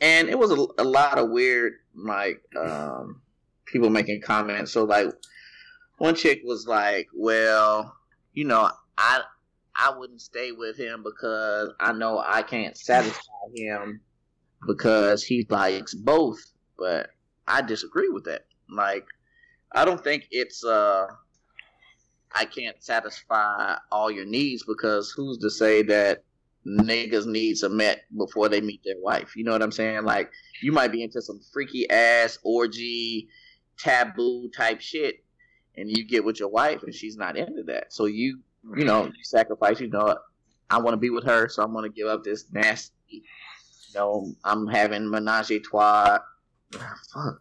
and 0.00 0.28
it 0.28 0.38
was 0.38 0.50
a, 0.50 0.82
a 0.82 0.84
lot 0.84 1.18
of 1.18 1.30
weird 1.30 1.74
like 1.94 2.40
um, 2.58 3.20
people 3.66 3.90
making 3.90 4.20
comments. 4.22 4.72
So 4.72 4.84
like 4.84 5.08
one 5.98 6.14
chick 6.14 6.40
was 6.44 6.66
like, 6.66 7.08
"Well, 7.14 7.94
you 8.32 8.44
know, 8.44 8.70
I 8.96 9.20
I 9.76 9.92
wouldn't 9.96 10.22
stay 10.22 10.52
with 10.52 10.76
him 10.76 11.02
because 11.02 11.72
I 11.78 11.92
know 11.92 12.22
I 12.24 12.42
can't 12.42 12.76
satisfy 12.76 13.32
him 13.54 14.00
because 14.66 15.22
he 15.22 15.46
likes 15.50 15.94
both." 15.94 16.38
But 16.78 17.10
I 17.46 17.60
disagree 17.60 18.08
with 18.08 18.24
that. 18.24 18.46
Like, 18.74 19.04
I 19.72 19.84
don't 19.84 20.02
think 20.02 20.26
it's 20.30 20.64
uh, 20.64 21.08
I 22.34 22.46
can't 22.46 22.82
satisfy 22.82 23.74
all 23.92 24.10
your 24.10 24.24
needs 24.24 24.64
because 24.66 25.12
who's 25.14 25.36
to 25.38 25.50
say 25.50 25.82
that 25.82 26.22
niggas 26.66 27.26
needs 27.26 27.64
are 27.64 27.68
met 27.70 28.02
before 28.16 28.48
they 28.48 28.60
meet 28.60 28.82
their 28.84 28.98
wife. 28.98 29.36
You 29.36 29.44
know 29.44 29.52
what 29.52 29.62
I'm 29.62 29.72
saying? 29.72 30.04
Like 30.04 30.30
you 30.62 30.72
might 30.72 30.92
be 30.92 31.02
into 31.02 31.22
some 31.22 31.40
freaky 31.52 31.88
ass 31.90 32.38
orgy, 32.44 33.28
taboo 33.78 34.50
type 34.54 34.80
shit, 34.80 35.24
and 35.76 35.90
you 35.90 36.06
get 36.06 36.24
with 36.24 36.38
your 36.40 36.50
wife 36.50 36.82
and 36.82 36.94
she's 36.94 37.16
not 37.16 37.36
into 37.36 37.62
that. 37.66 37.92
So 37.92 38.04
you 38.06 38.40
you 38.76 38.84
know 38.84 39.06
you 39.06 39.24
sacrifice. 39.24 39.80
You 39.80 39.88
know 39.88 40.16
I 40.70 40.76
want 40.78 40.92
to 40.94 40.98
be 40.98 41.10
with 41.10 41.24
her, 41.24 41.48
so 41.48 41.62
I'm 41.62 41.72
going 41.72 41.90
to 41.90 41.94
give 41.96 42.08
up 42.08 42.24
this 42.24 42.44
nasty. 42.52 42.94
You 43.08 43.22
know 43.94 44.34
I'm 44.44 44.66
having 44.66 45.10
menage 45.10 45.50
a 45.50 45.60
trois. 45.60 46.18
Fuck, 46.72 47.40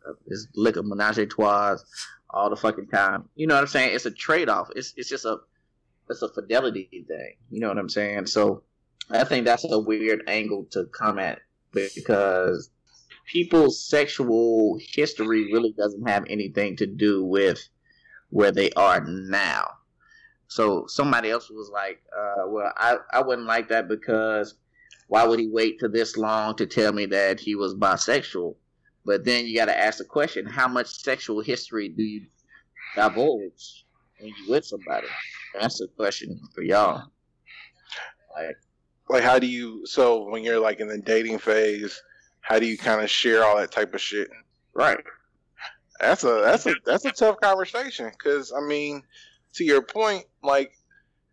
liquor 0.55 0.83
menage 0.83 1.17
a 1.19 1.25
trois 1.25 1.75
all 2.31 2.49
the 2.49 2.55
fucking 2.55 2.87
time. 2.87 3.27
You 3.35 3.47
know 3.47 3.55
what 3.55 3.61
I'm 3.61 3.67
saying? 3.67 3.95
It's 3.95 4.05
a 4.05 4.11
trade 4.11 4.47
off. 4.47 4.67
It's 4.77 4.93
it's 4.95 5.09
just 5.09 5.25
a 5.25 5.37
it's 6.09 6.21
a 6.21 6.29
fidelity 6.29 6.87
thing. 7.07 7.33
You 7.51 7.59
know 7.59 7.67
what 7.67 7.77
I'm 7.77 7.89
saying? 7.89 8.25
So 8.27 8.63
I 9.11 9.23
think 9.23 9.45
that's 9.45 9.65
a 9.69 9.79
weird 9.79 10.23
angle 10.27 10.65
to 10.71 10.85
come 10.85 11.17
at 11.17 11.39
because 11.73 12.69
people's 13.25 13.83
sexual 13.89 14.77
history 14.79 15.45
really 15.51 15.73
doesn't 15.75 16.07
have 16.07 16.25
anything 16.29 16.77
to 16.77 16.85
do 16.87 17.23
with 17.25 17.59
where 18.29 18.51
they 18.51 18.71
are 18.73 19.03
now. 19.05 19.67
So 20.47 20.85
somebody 20.87 21.29
else 21.31 21.49
was 21.49 21.69
like, 21.73 22.03
uh, 22.15 22.47
"Well, 22.47 22.71
I 22.75 22.97
I 23.11 23.21
wouldn't 23.21 23.47
like 23.47 23.69
that 23.69 23.87
because 23.87 24.55
why 25.07 25.23
would 25.25 25.39
he 25.39 25.47
wait 25.51 25.79
to 25.79 25.87
this 25.87 26.15
long 26.17 26.55
to 26.57 26.65
tell 26.67 26.91
me 26.93 27.05
that 27.07 27.39
he 27.39 27.55
was 27.55 27.73
bisexual?" 27.75 28.55
But 29.05 29.25
then 29.25 29.45
you 29.47 29.55
got 29.57 29.65
to 29.65 29.77
ask 29.79 29.97
the 29.99 30.05
question: 30.05 30.45
How 30.47 30.67
much 30.67 30.87
sexual 31.03 31.41
history 31.41 31.89
do 31.89 32.01
you 32.03 32.25
divulge 32.95 33.85
when 34.19 34.29
you 34.29 34.49
with 34.49 34.65
somebody? 34.65 35.07
That's 35.59 35.77
the 35.79 35.87
question 35.97 36.39
for 36.55 36.63
y'all. 36.63 37.11
Like, 38.35 38.57
like 39.09 39.23
how 39.23 39.37
do 39.39 39.47
you 39.47 39.85
so 39.85 40.29
when 40.29 40.43
you're 40.43 40.59
like 40.59 40.79
in 40.79 40.87
the 40.87 40.99
dating 40.99 41.39
phase 41.39 42.01
how 42.41 42.57
do 42.59 42.65
you 42.65 42.77
kind 42.77 43.01
of 43.01 43.09
share 43.09 43.43
all 43.43 43.57
that 43.57 43.71
type 43.71 43.93
of 43.93 43.99
shit 44.01 44.29
right 44.73 44.99
that's 45.99 46.23
a 46.23 46.41
that's 46.45 46.65
a 46.67 46.73
that's 46.85 47.05
a 47.05 47.11
tough 47.11 47.35
conversation 47.41 48.09
because 48.09 48.53
i 48.55 48.61
mean 48.61 49.03
to 49.53 49.63
your 49.63 49.81
point 49.81 50.23
like 50.43 50.71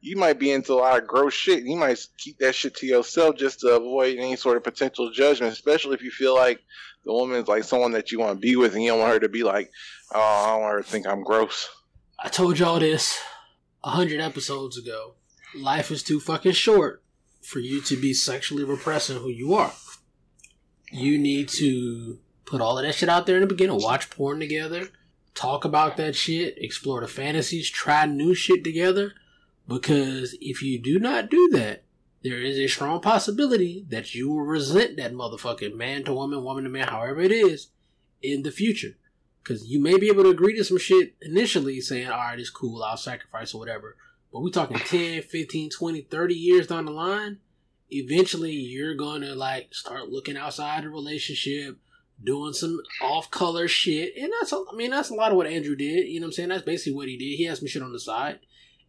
you 0.00 0.16
might 0.16 0.38
be 0.38 0.50
into 0.50 0.72
a 0.72 0.74
lot 0.76 1.00
of 1.00 1.06
gross 1.06 1.34
shit 1.34 1.62
you 1.64 1.76
might 1.76 1.98
keep 2.18 2.38
that 2.38 2.54
shit 2.54 2.74
to 2.74 2.86
yourself 2.86 3.36
just 3.36 3.60
to 3.60 3.68
avoid 3.68 4.18
any 4.18 4.36
sort 4.36 4.56
of 4.56 4.64
potential 4.64 5.10
judgment 5.12 5.52
especially 5.52 5.94
if 5.94 6.02
you 6.02 6.10
feel 6.10 6.34
like 6.34 6.60
the 7.04 7.12
woman's 7.12 7.46
like 7.46 7.62
someone 7.62 7.92
that 7.92 8.10
you 8.10 8.18
want 8.18 8.32
to 8.32 8.40
be 8.40 8.56
with 8.56 8.74
and 8.74 8.82
you 8.82 8.90
don't 8.90 8.98
want 9.00 9.12
her 9.12 9.20
to 9.20 9.28
be 9.28 9.42
like 9.44 9.70
oh 10.14 10.20
i 10.20 10.52
don't 10.52 10.62
want 10.62 10.74
her 10.74 10.82
to 10.82 10.88
think 10.88 11.06
i'm 11.06 11.22
gross 11.22 11.68
i 12.22 12.28
told 12.28 12.58
y'all 12.58 12.80
this 12.80 13.20
a 13.84 13.90
hundred 13.90 14.20
episodes 14.20 14.76
ago 14.76 15.14
life 15.56 15.90
is 15.90 16.02
too 16.02 16.18
fucking 16.18 16.52
short 16.52 17.02
for 17.46 17.60
you 17.60 17.80
to 17.80 17.96
be 17.98 18.12
sexually 18.12 18.64
repressing 18.64 19.18
who 19.18 19.28
you 19.28 19.54
are. 19.54 19.72
You 20.90 21.16
need 21.16 21.48
to 21.50 22.18
put 22.44 22.60
all 22.60 22.76
of 22.78 22.84
that 22.84 22.94
shit 22.94 23.08
out 23.08 23.26
there 23.26 23.36
in 23.36 23.42
the 23.42 23.46
beginning, 23.46 23.80
watch 23.80 24.10
porn 24.10 24.40
together, 24.40 24.88
talk 25.34 25.64
about 25.64 25.96
that 25.96 26.16
shit, 26.16 26.54
explore 26.58 27.00
the 27.00 27.08
fantasies, 27.08 27.70
try 27.70 28.04
new 28.04 28.34
shit 28.34 28.64
together. 28.64 29.12
Because 29.68 30.36
if 30.40 30.60
you 30.60 30.80
do 30.80 30.98
not 30.98 31.30
do 31.30 31.48
that, 31.52 31.84
there 32.24 32.40
is 32.40 32.58
a 32.58 32.66
strong 32.66 33.00
possibility 33.00 33.86
that 33.90 34.14
you 34.14 34.28
will 34.28 34.42
resent 34.42 34.96
that 34.96 35.12
motherfucking 35.14 35.76
man 35.76 36.02
to 36.04 36.14
woman, 36.14 36.42
woman 36.42 36.64
to 36.64 36.70
man, 36.70 36.88
however 36.88 37.20
it 37.20 37.32
is, 37.32 37.68
in 38.22 38.42
the 38.42 38.50
future. 38.50 38.96
Because 39.42 39.66
you 39.66 39.80
may 39.80 39.96
be 39.96 40.08
able 40.08 40.24
to 40.24 40.30
agree 40.30 40.56
to 40.56 40.64
some 40.64 40.78
shit 40.78 41.14
initially, 41.22 41.80
saying, 41.80 42.08
all 42.08 42.18
right, 42.18 42.40
it's 42.40 42.50
cool, 42.50 42.82
I'll 42.82 42.96
sacrifice 42.96 43.54
or 43.54 43.58
whatever. 43.60 43.96
But 44.36 44.42
we're 44.42 44.50
talking 44.50 44.76
10, 44.76 45.22
15, 45.22 45.70
20, 45.70 46.00
30 46.02 46.34
years 46.34 46.66
down 46.66 46.84
the 46.84 46.90
line. 46.90 47.38
Eventually, 47.88 48.52
you're 48.52 48.94
going 48.94 49.22
to 49.22 49.34
like 49.34 49.72
start 49.74 50.10
looking 50.10 50.36
outside 50.36 50.84
the 50.84 50.90
relationship, 50.90 51.78
doing 52.22 52.52
some 52.52 52.82
off 53.00 53.30
color 53.30 53.66
shit. 53.66 54.12
And 54.14 54.30
that's, 54.38 54.52
a, 54.52 54.56
I 54.70 54.76
mean, 54.76 54.90
that's 54.90 55.08
a 55.08 55.14
lot 55.14 55.30
of 55.30 55.38
what 55.38 55.46
Andrew 55.46 55.74
did. 55.74 56.08
You 56.08 56.20
know 56.20 56.26
what 56.26 56.32
I'm 56.32 56.32
saying? 56.32 56.48
That's 56.50 56.60
basically 56.64 56.92
what 56.96 57.08
he 57.08 57.16
did. 57.16 57.36
He 57.38 57.44
had 57.46 57.56
some 57.56 57.66
shit 57.66 57.80
on 57.82 57.94
the 57.94 57.98
side. 57.98 58.40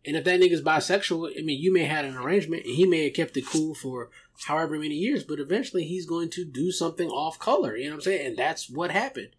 And 0.06 0.18
if 0.18 0.26
that 0.26 0.42
nigga's 0.42 0.62
bisexual, 0.62 1.32
I 1.40 1.44
mean, 1.44 1.62
you 1.62 1.72
may 1.74 1.86
have 1.86 1.96
had 2.00 2.06
an 2.12 2.18
arrangement 2.18 2.66
and 2.66 2.76
he 2.76 2.86
may 2.86 3.06
have 3.06 3.14
kept 3.14 3.38
it 3.38 3.46
cool 3.50 3.74
for 3.74 4.10
however 4.48 4.78
many 4.78 4.96
years, 4.96 5.24
but 5.24 5.40
eventually 5.40 5.86
he's 5.86 6.06
going 6.06 6.30
to 6.32 6.44
do 6.44 6.74
something 6.74 7.08
off 7.08 7.40
color. 7.40 7.78
You 7.78 7.86
know 7.86 7.92
what 7.92 7.96
I'm 8.00 8.02
saying? 8.02 8.28
And 8.28 8.38
that's 8.38 8.70
what 8.70 8.92
happened. 8.92 9.30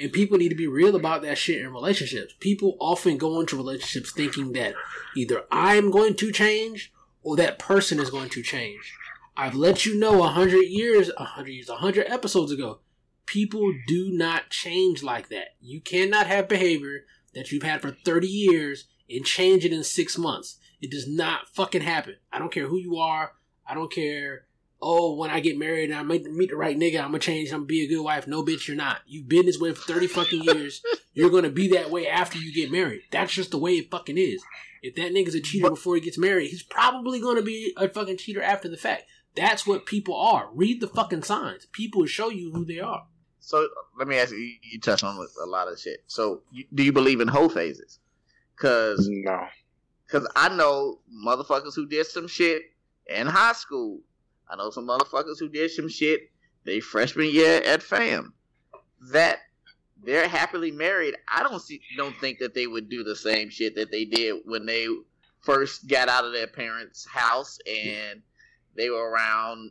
And 0.00 0.10
people 0.12 0.38
need 0.38 0.48
to 0.48 0.54
be 0.54 0.66
real 0.66 0.96
about 0.96 1.20
that 1.22 1.36
shit 1.36 1.60
in 1.60 1.72
relationships. 1.74 2.32
People 2.40 2.76
often 2.80 3.18
go 3.18 3.38
into 3.38 3.54
relationships 3.56 4.10
thinking 4.10 4.52
that 4.52 4.74
either 5.14 5.42
I'm 5.52 5.90
going 5.90 6.14
to 6.16 6.32
change 6.32 6.90
or 7.22 7.36
that 7.36 7.58
person 7.58 8.00
is 8.00 8.08
going 8.08 8.30
to 8.30 8.42
change. 8.42 8.94
I've 9.36 9.54
let 9.54 9.84
you 9.84 9.98
know 9.98 10.22
a 10.22 10.28
hundred 10.28 10.62
years, 10.64 11.10
a 11.18 11.24
hundred 11.24 11.50
years, 11.50 11.68
a 11.68 11.76
hundred 11.76 12.06
episodes 12.08 12.50
ago, 12.50 12.80
people 13.26 13.74
do 13.86 14.10
not 14.10 14.48
change 14.48 15.02
like 15.02 15.28
that. 15.28 15.48
You 15.60 15.82
cannot 15.82 16.26
have 16.26 16.48
behavior 16.48 17.04
that 17.34 17.52
you've 17.52 17.62
had 17.62 17.82
for 17.82 17.90
30 17.90 18.26
years 18.26 18.86
and 19.08 19.24
change 19.24 19.66
it 19.66 19.72
in 19.72 19.84
six 19.84 20.16
months. 20.16 20.56
It 20.80 20.90
does 20.90 21.06
not 21.06 21.46
fucking 21.48 21.82
happen. 21.82 22.16
I 22.32 22.38
don't 22.38 22.52
care 22.52 22.68
who 22.68 22.78
you 22.78 22.96
are. 22.96 23.32
I 23.66 23.74
don't 23.74 23.92
care 23.92 24.46
oh, 24.82 25.14
when 25.14 25.30
I 25.30 25.40
get 25.40 25.58
married 25.58 25.90
and 25.90 25.98
I 25.98 26.02
meet 26.02 26.24
the 26.50 26.56
right 26.56 26.76
nigga, 26.76 26.98
I'm 26.98 27.08
gonna 27.10 27.18
change. 27.18 27.50
I'm 27.50 27.56
gonna 27.60 27.66
be 27.66 27.84
a 27.84 27.88
good 27.88 28.02
wife. 28.02 28.26
No, 28.26 28.42
bitch, 28.42 28.66
you're 28.68 28.76
not. 28.76 28.98
You've 29.06 29.28
been 29.28 29.46
this 29.46 29.58
way 29.58 29.72
for 29.72 29.80
thirty 29.92 30.06
fucking 30.06 30.42
years. 30.44 30.82
you're 31.12 31.30
gonna 31.30 31.50
be 31.50 31.68
that 31.72 31.90
way 31.90 32.08
after 32.08 32.38
you 32.38 32.54
get 32.54 32.70
married. 32.72 33.02
That's 33.10 33.32
just 33.32 33.50
the 33.50 33.58
way 33.58 33.72
it 33.72 33.90
fucking 33.90 34.18
is. 34.18 34.42
If 34.82 34.94
that 34.96 35.12
nigga's 35.12 35.34
a 35.34 35.40
cheater 35.40 35.68
before 35.70 35.94
he 35.96 36.00
gets 36.00 36.18
married, 36.18 36.48
he's 36.50 36.62
probably 36.62 37.20
gonna 37.20 37.42
be 37.42 37.72
a 37.76 37.88
fucking 37.88 38.16
cheater 38.16 38.42
after 38.42 38.68
the 38.68 38.76
fact. 38.78 39.04
That's 39.36 39.66
what 39.66 39.86
people 39.86 40.16
are. 40.16 40.48
Read 40.54 40.80
the 40.80 40.88
fucking 40.88 41.22
signs. 41.22 41.66
People 41.66 42.04
show 42.06 42.30
you 42.30 42.50
who 42.52 42.64
they 42.64 42.80
are. 42.80 43.02
So 43.40 43.68
let 43.98 44.08
me 44.08 44.16
ask 44.18 44.32
you. 44.32 44.54
You 44.62 44.80
touched 44.80 45.04
on 45.04 45.18
a 45.42 45.46
lot 45.46 45.70
of 45.70 45.78
shit. 45.78 46.02
So 46.06 46.42
you, 46.52 46.64
do 46.74 46.82
you 46.82 46.92
believe 46.92 47.20
in 47.20 47.28
whole 47.28 47.48
phases? 47.48 47.98
Cause 48.58 49.06
no. 49.10 49.44
Cause 50.08 50.26
I 50.34 50.48
know 50.48 50.98
motherfuckers 51.24 51.76
who 51.76 51.86
did 51.86 52.04
some 52.06 52.26
shit 52.26 52.62
in 53.06 53.26
high 53.28 53.52
school 53.52 54.00
I 54.50 54.56
know 54.56 54.70
some 54.70 54.86
motherfuckers 54.88 55.38
who 55.38 55.48
did 55.48 55.70
some 55.70 55.88
shit 55.88 56.30
they 56.64 56.80
freshman 56.80 57.30
year 57.30 57.62
at 57.62 57.82
FAM. 57.82 58.34
That 59.12 59.38
they're 60.02 60.28
happily 60.28 60.72
married. 60.72 61.14
I 61.32 61.42
don't 61.42 61.60
see, 61.60 61.80
don't 61.96 62.16
think 62.16 62.38
that 62.40 62.54
they 62.54 62.66
would 62.66 62.88
do 62.90 63.04
the 63.04 63.16
same 63.16 63.48
shit 63.48 63.74
that 63.76 63.90
they 63.90 64.04
did 64.04 64.42
when 64.44 64.66
they 64.66 64.86
first 65.40 65.86
got 65.86 66.08
out 66.08 66.24
of 66.24 66.32
their 66.32 66.46
parents' 66.48 67.06
house 67.06 67.58
and 67.66 68.20
they 68.76 68.90
were 68.90 69.08
around 69.10 69.70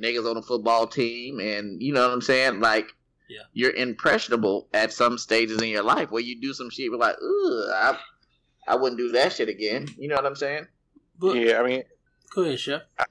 niggas 0.00 0.30
on 0.30 0.36
a 0.36 0.42
football 0.42 0.86
team 0.86 1.40
and 1.40 1.82
you 1.82 1.92
know 1.92 2.02
what 2.06 2.12
I'm 2.12 2.22
saying? 2.22 2.60
Like 2.60 2.86
yeah. 3.28 3.42
you're 3.52 3.74
impressionable 3.74 4.68
at 4.72 4.92
some 4.92 5.18
stages 5.18 5.60
in 5.60 5.68
your 5.68 5.82
life 5.82 6.10
where 6.10 6.22
you 6.22 6.40
do 6.40 6.54
some 6.54 6.70
shit 6.70 6.86
you're 6.86 6.96
like, 6.96 7.20
ooh, 7.20 7.70
I 7.74 7.98
I 8.68 8.76
wouldn't 8.76 8.98
do 8.98 9.12
that 9.12 9.32
shit 9.32 9.48
again. 9.48 9.88
You 9.98 10.08
know 10.08 10.14
what 10.16 10.24
I'm 10.24 10.36
saying? 10.36 10.66
But, 11.18 11.36
yeah, 11.36 11.60
I 11.60 11.66
mean 11.66 11.82
Go 12.34 12.42
ahead, 12.42 12.58
Chef. 12.58 12.82
I, 12.98 13.04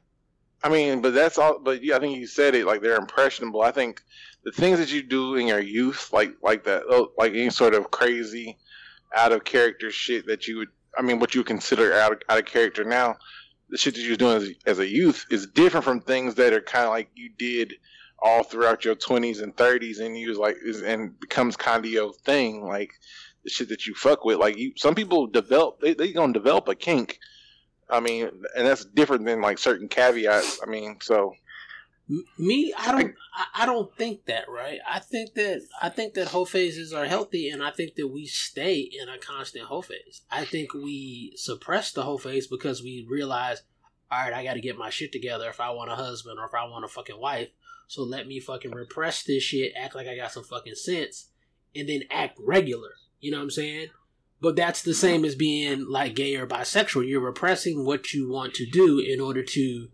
I 0.63 0.69
mean, 0.69 1.01
but 1.01 1.13
that's 1.13 1.37
all. 1.37 1.59
But 1.59 1.83
yeah, 1.83 1.97
I 1.97 1.99
think 1.99 2.17
you 2.17 2.25
said 2.25 2.55
it. 2.55 2.65
Like 2.65 2.81
they're 2.81 2.95
impressionable. 2.95 3.61
I 3.61 3.71
think 3.71 4.01
the 4.45 4.51
things 4.51 4.79
that 4.79 4.91
you 4.91 5.03
do 5.03 5.35
in 5.35 5.47
your 5.47 5.59
youth, 5.59 6.11
like 6.13 6.33
like 6.41 6.63
that, 6.63 6.83
oh, 6.89 7.11
like 7.17 7.33
any 7.33 7.49
sort 7.49 7.73
of 7.73 7.91
crazy, 7.91 8.57
out 9.13 9.33
of 9.33 9.43
character 9.43 9.91
shit 9.91 10.25
that 10.27 10.47
you 10.47 10.57
would. 10.59 10.69
I 10.97 11.01
mean, 11.01 11.19
what 11.19 11.35
you 11.35 11.43
consider 11.43 11.93
out 11.93 12.13
of, 12.13 12.19
out 12.29 12.39
of 12.39 12.45
character 12.45 12.83
now, 12.85 13.15
the 13.69 13.77
shit 13.77 13.95
that 13.95 14.01
you 14.01 14.13
are 14.13 14.17
doing 14.17 14.37
as, 14.37 14.49
as 14.65 14.79
a 14.79 14.87
youth 14.87 15.25
is 15.31 15.47
different 15.47 15.83
from 15.83 15.99
things 15.99 16.35
that 16.35 16.53
are 16.53 16.61
kind 16.61 16.85
of 16.85 16.91
like 16.91 17.09
you 17.15 17.31
did 17.37 17.73
all 18.19 18.43
throughout 18.43 18.85
your 18.85 18.95
twenties 18.95 19.41
and 19.41 19.57
thirties, 19.57 19.99
and 19.99 20.17
you 20.17 20.29
was 20.29 20.37
like, 20.37 20.55
is, 20.63 20.81
and 20.81 21.19
becomes 21.19 21.57
kind 21.57 21.83
of 21.83 21.91
your 21.91 22.13
thing, 22.13 22.61
like 22.63 22.91
the 23.43 23.49
shit 23.49 23.67
that 23.67 23.85
you 23.85 23.93
fuck 23.95 24.23
with. 24.23 24.37
Like 24.37 24.57
you, 24.57 24.71
some 24.77 24.95
people 24.95 25.27
develop, 25.27 25.81
they 25.81 25.93
they 25.93 26.13
gonna 26.13 26.31
develop 26.31 26.69
a 26.69 26.75
kink 26.75 27.19
I 27.93 27.99
mean, 27.99 28.23
and 28.57 28.67
that's 28.67 28.83
different 28.85 29.23
than 29.25 29.39
like 29.39 29.59
certain 29.59 29.87
caveats. 29.87 30.59
I 30.65 30.65
mean, 30.65 30.97
so 30.99 31.35
me, 32.39 32.73
I 32.75 32.91
don't, 32.91 33.13
I, 33.35 33.63
I 33.63 33.65
don't 33.67 33.95
think 33.95 34.25
that 34.25 34.49
right. 34.49 34.79
I 34.89 34.97
think 34.97 35.35
that 35.35 35.61
I 35.79 35.89
think 35.89 36.15
that 36.15 36.27
whole 36.29 36.47
phases 36.47 36.91
are 36.91 37.05
healthy, 37.05 37.49
and 37.49 37.61
I 37.61 37.69
think 37.69 37.93
that 37.95 38.07
we 38.07 38.25
stay 38.25 38.79
in 38.79 39.09
a 39.09 39.19
constant 39.19 39.65
whole 39.65 39.83
phase. 39.83 40.23
I 40.31 40.43
think 40.43 40.73
we 40.73 41.33
suppress 41.35 41.91
the 41.91 42.01
whole 42.01 42.17
phase 42.17 42.47
because 42.47 42.81
we 42.81 43.05
realize, 43.07 43.61
all 44.11 44.23
right, 44.23 44.33
I 44.33 44.43
got 44.43 44.53
to 44.55 44.59
get 44.61 44.75
my 44.75 44.89
shit 44.89 45.11
together 45.11 45.47
if 45.49 45.59
I 45.61 45.69
want 45.69 45.91
a 45.91 45.95
husband 45.95 46.39
or 46.39 46.45
if 46.47 46.53
I 46.55 46.65
want 46.65 46.85
a 46.85 46.87
fucking 46.87 47.19
wife. 47.19 47.49
So 47.85 48.01
let 48.01 48.25
me 48.25 48.39
fucking 48.39 48.71
repress 48.71 49.21
this 49.21 49.43
shit, 49.43 49.73
act 49.79 49.93
like 49.93 50.07
I 50.07 50.15
got 50.15 50.31
some 50.31 50.43
fucking 50.43 50.75
sense, 50.75 51.27
and 51.75 51.87
then 51.87 52.01
act 52.09 52.39
regular. 52.43 52.89
You 53.19 53.29
know 53.31 53.37
what 53.37 53.43
I'm 53.43 53.51
saying? 53.51 53.89
But 54.43 54.57
that's 54.57 54.81
the 54.81 54.93
same 54.93 55.23
as 55.23 55.35
being 55.35 55.85
like 55.87 56.15
gay 56.15 56.35
or 56.35 56.45
bisexual. 56.45 57.07
You're 57.07 57.21
repressing 57.21 57.85
what 57.85 58.13
you 58.13 58.27
want 58.29 58.53
to 58.55 58.65
do 58.69 58.99
in 58.99 59.21
order 59.21 59.41
to 59.41 59.87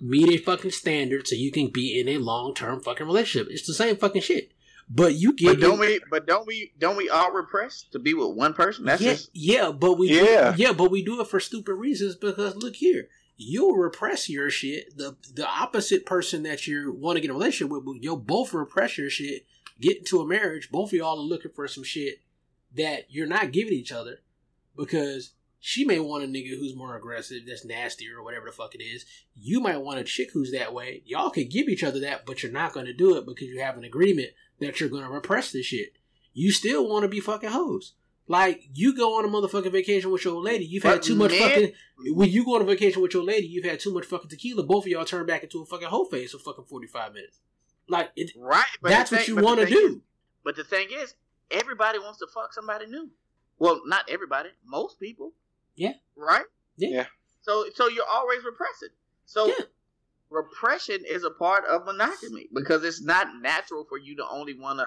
meet 0.00 0.30
a 0.30 0.38
fucking 0.42 0.70
standard 0.70 1.28
so 1.28 1.36
you 1.36 1.52
can 1.52 1.66
be 1.68 2.00
in 2.00 2.08
a 2.08 2.16
long 2.16 2.54
term 2.54 2.80
fucking 2.80 3.04
relationship. 3.06 3.48
It's 3.50 3.66
the 3.66 3.74
same 3.74 3.96
fucking 3.98 4.22
shit. 4.22 4.52
But 4.88 5.16
you 5.16 5.34
get. 5.34 5.60
But 5.60 5.60
don't 5.60 5.78
we? 5.78 6.00
But 6.10 6.26
don't 6.26 6.46
we? 6.46 6.72
Don't 6.78 6.96
we 6.96 7.10
all 7.10 7.32
repress 7.32 7.84
to 7.92 7.98
be 7.98 8.14
with 8.14 8.34
one 8.34 8.54
person? 8.54 8.86
That's 8.86 9.02
yeah, 9.02 9.10
just, 9.12 9.30
yeah. 9.34 9.70
But 9.72 9.98
we. 9.98 10.08
Yeah. 10.08 10.52
Do, 10.56 10.62
yeah. 10.62 10.72
But 10.72 10.90
we 10.90 11.04
do 11.04 11.20
it 11.20 11.26
for 11.28 11.38
stupid 11.38 11.74
reasons 11.74 12.14
because 12.16 12.56
look 12.56 12.76
here, 12.76 13.08
you'll 13.36 13.74
repress 13.76 14.26
your 14.26 14.48
shit. 14.48 14.96
The 14.96 15.16
the 15.34 15.46
opposite 15.46 16.06
person 16.06 16.44
that 16.44 16.66
you 16.66 16.94
want 16.98 17.16
to 17.16 17.20
get 17.20 17.28
a 17.30 17.34
relationship 17.34 17.70
with, 17.70 17.96
you'll 18.00 18.16
both 18.16 18.54
repress 18.54 18.96
your 18.96 19.10
shit. 19.10 19.44
Get 19.82 19.98
into 19.98 20.22
a 20.22 20.26
marriage. 20.26 20.70
Both 20.70 20.94
of 20.94 20.94
y'all 20.94 21.18
are 21.18 21.22
looking 21.22 21.50
for 21.54 21.68
some 21.68 21.84
shit 21.84 22.22
that 22.76 23.04
you're 23.08 23.26
not 23.26 23.52
giving 23.52 23.72
each 23.74 23.92
other 23.92 24.18
because 24.76 25.32
she 25.60 25.84
may 25.84 26.00
want 26.00 26.24
a 26.24 26.26
nigga 26.26 26.58
who's 26.58 26.74
more 26.74 26.96
aggressive, 26.96 27.42
that's 27.46 27.64
nastier, 27.64 28.18
or 28.18 28.24
whatever 28.24 28.46
the 28.46 28.52
fuck 28.52 28.74
it 28.74 28.82
is. 28.82 29.04
You 29.34 29.60
might 29.60 29.80
want 29.82 29.98
a 30.00 30.04
chick 30.04 30.30
who's 30.32 30.52
that 30.52 30.74
way. 30.74 31.02
Y'all 31.06 31.30
could 31.30 31.50
give 31.50 31.68
each 31.68 31.84
other 31.84 32.00
that, 32.00 32.26
but 32.26 32.42
you're 32.42 32.50
not 32.52 32.72
going 32.72 32.86
to 32.86 32.92
do 32.92 33.16
it 33.16 33.26
because 33.26 33.48
you 33.48 33.60
have 33.60 33.76
an 33.76 33.84
agreement 33.84 34.28
that 34.60 34.80
you're 34.80 34.88
going 34.88 35.04
to 35.04 35.10
repress 35.10 35.52
this 35.52 35.66
shit. 35.66 35.92
You 36.32 36.50
still 36.50 36.88
want 36.88 37.02
to 37.04 37.08
be 37.08 37.20
fucking 37.20 37.50
hoes. 37.50 37.92
Like 38.28 38.64
you 38.72 38.96
go 38.96 39.18
on 39.18 39.24
a 39.24 39.28
motherfucking 39.28 39.72
vacation 39.72 40.10
with 40.10 40.24
your 40.24 40.40
lady, 40.40 40.64
you've 40.64 40.84
had 40.84 40.96
but 40.98 41.02
too 41.02 41.16
much 41.16 41.32
man, 41.32 41.40
fucking. 41.40 41.72
When 42.16 42.30
you 42.30 42.44
go 42.44 42.54
on 42.54 42.62
a 42.62 42.64
vacation 42.64 43.02
with 43.02 43.12
your 43.14 43.24
lady, 43.24 43.46
you've 43.48 43.64
had 43.64 43.80
too 43.80 43.92
much 43.92 44.06
fucking 44.06 44.30
tequila. 44.30 44.62
Both 44.62 44.84
of 44.84 44.88
y'all 44.88 45.04
turn 45.04 45.26
back 45.26 45.42
into 45.42 45.60
a 45.60 45.66
fucking 45.66 45.88
hoe 45.88 46.04
face 46.04 46.30
for 46.30 46.38
fucking 46.38 46.66
forty 46.66 46.86
five 46.86 47.12
minutes. 47.14 47.40
Like 47.88 48.10
it, 48.14 48.30
right, 48.38 48.64
that's 48.80 49.10
what 49.10 49.26
you 49.26 49.36
want 49.36 49.60
to 49.60 49.66
do. 49.66 49.86
Is, 49.96 50.00
but 50.44 50.54
the 50.54 50.62
thing 50.62 50.86
is, 50.94 51.14
everybody 51.52 51.98
wants 51.98 52.18
to 52.18 52.26
fuck 52.26 52.52
somebody 52.52 52.86
new. 52.86 53.10
Well, 53.58 53.82
not 53.86 54.06
everybody, 54.08 54.48
most 54.66 54.98
people. 54.98 55.32
Yeah. 55.76 55.92
Right? 56.16 56.44
Yeah. 56.78 56.88
yeah. 56.88 57.06
So 57.42 57.66
so 57.74 57.88
you're 57.88 58.08
always 58.10 58.38
repressing. 58.44 58.88
So 59.26 59.46
yeah. 59.46 59.66
repression 60.30 61.04
is 61.08 61.24
a 61.24 61.30
part 61.30 61.64
of 61.66 61.84
monogamy 61.84 62.48
because 62.54 62.82
it's 62.84 63.02
not 63.02 63.26
natural 63.40 63.84
for 63.88 63.98
you 63.98 64.16
to 64.16 64.24
only 64.28 64.54
want 64.58 64.78
to 64.80 64.86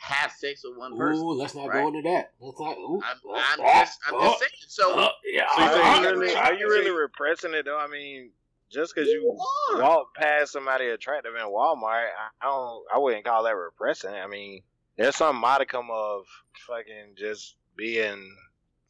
have 0.00 0.32
sex 0.32 0.62
with 0.64 0.76
one 0.76 0.96
person. 0.96 1.22
Ooh, 1.22 1.32
let's 1.32 1.54
not 1.54 1.68
right? 1.68 1.80
go 1.82 1.88
into 1.88 2.02
that. 2.02 2.32
Let's 2.40 2.58
not. 2.60 2.76
Ooh, 2.76 3.00
I'm, 3.04 3.16
I'm, 3.34 3.60
oh, 3.64 3.72
just, 3.80 3.98
I'm 4.08 4.14
oh, 4.14 4.24
just, 4.24 4.40
saying. 4.40 4.50
So, 4.68 4.92
oh, 4.98 5.08
yeah, 5.24 5.46
so 5.56 5.82
are, 5.82 6.02
you 6.02 6.20
really, 6.20 6.34
are 6.34 6.54
you 6.54 6.66
really 6.68 6.90
repressing 6.90 7.54
it 7.54 7.64
though? 7.64 7.78
I 7.78 7.86
mean, 7.86 8.30
just 8.70 8.94
because 8.94 9.08
you, 9.08 9.20
you 9.22 9.78
walk 9.78 10.14
past 10.16 10.52
somebody 10.52 10.86
attractive 10.88 11.32
in 11.34 11.46
Walmart, 11.48 12.08
I 12.40 12.44
don't. 12.44 12.84
I 12.94 12.98
wouldn't 12.98 13.24
call 13.24 13.44
that 13.44 13.52
repressing. 13.54 14.10
I 14.10 14.26
mean, 14.28 14.62
there's 14.96 15.16
some 15.16 15.36
modicum 15.36 15.88
of 15.92 16.26
fucking 16.66 17.14
just 17.16 17.56
being 17.76 18.34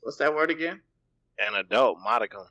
what's 0.01 0.19
that 0.19 0.35
word 0.35 0.51
again? 0.51 0.81
An 1.39 1.55
adult 1.55 1.99
modicum. 2.03 2.47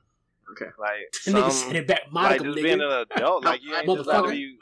Okay. 0.51 0.71
Like 0.79 1.13
some, 1.13 1.85
back 1.85 2.03
modicum, 2.11 2.13
like 2.13 2.41
just 2.41 2.57
nigga. 2.59 2.63
being 2.63 2.81
an 2.81 3.05
adult, 3.15 3.45
like 3.45 3.63
you 3.63 3.75
ain't 3.75 3.83
about 3.87 4.23
to 4.25 4.29
be 4.31 4.55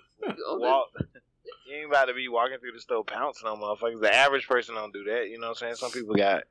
walk, 0.47 0.87
you 1.67 1.75
ain't 1.77 1.89
about 1.91 2.05
to 2.05 2.13
be 2.13 2.27
walking 2.27 2.57
through 2.59 2.73
the 2.73 2.81
store 2.81 3.03
pouncing 3.03 3.47
on 3.47 3.59
motherfuckers. 3.59 4.01
The 4.01 4.13
average 4.13 4.47
person 4.47 4.75
don't 4.75 4.93
do 4.93 5.03
that. 5.05 5.29
You 5.29 5.39
know 5.39 5.47
what 5.49 5.61
I'm 5.63 5.75
saying? 5.75 5.75
Some 5.75 5.91
people 5.91 6.15
got 6.15 6.43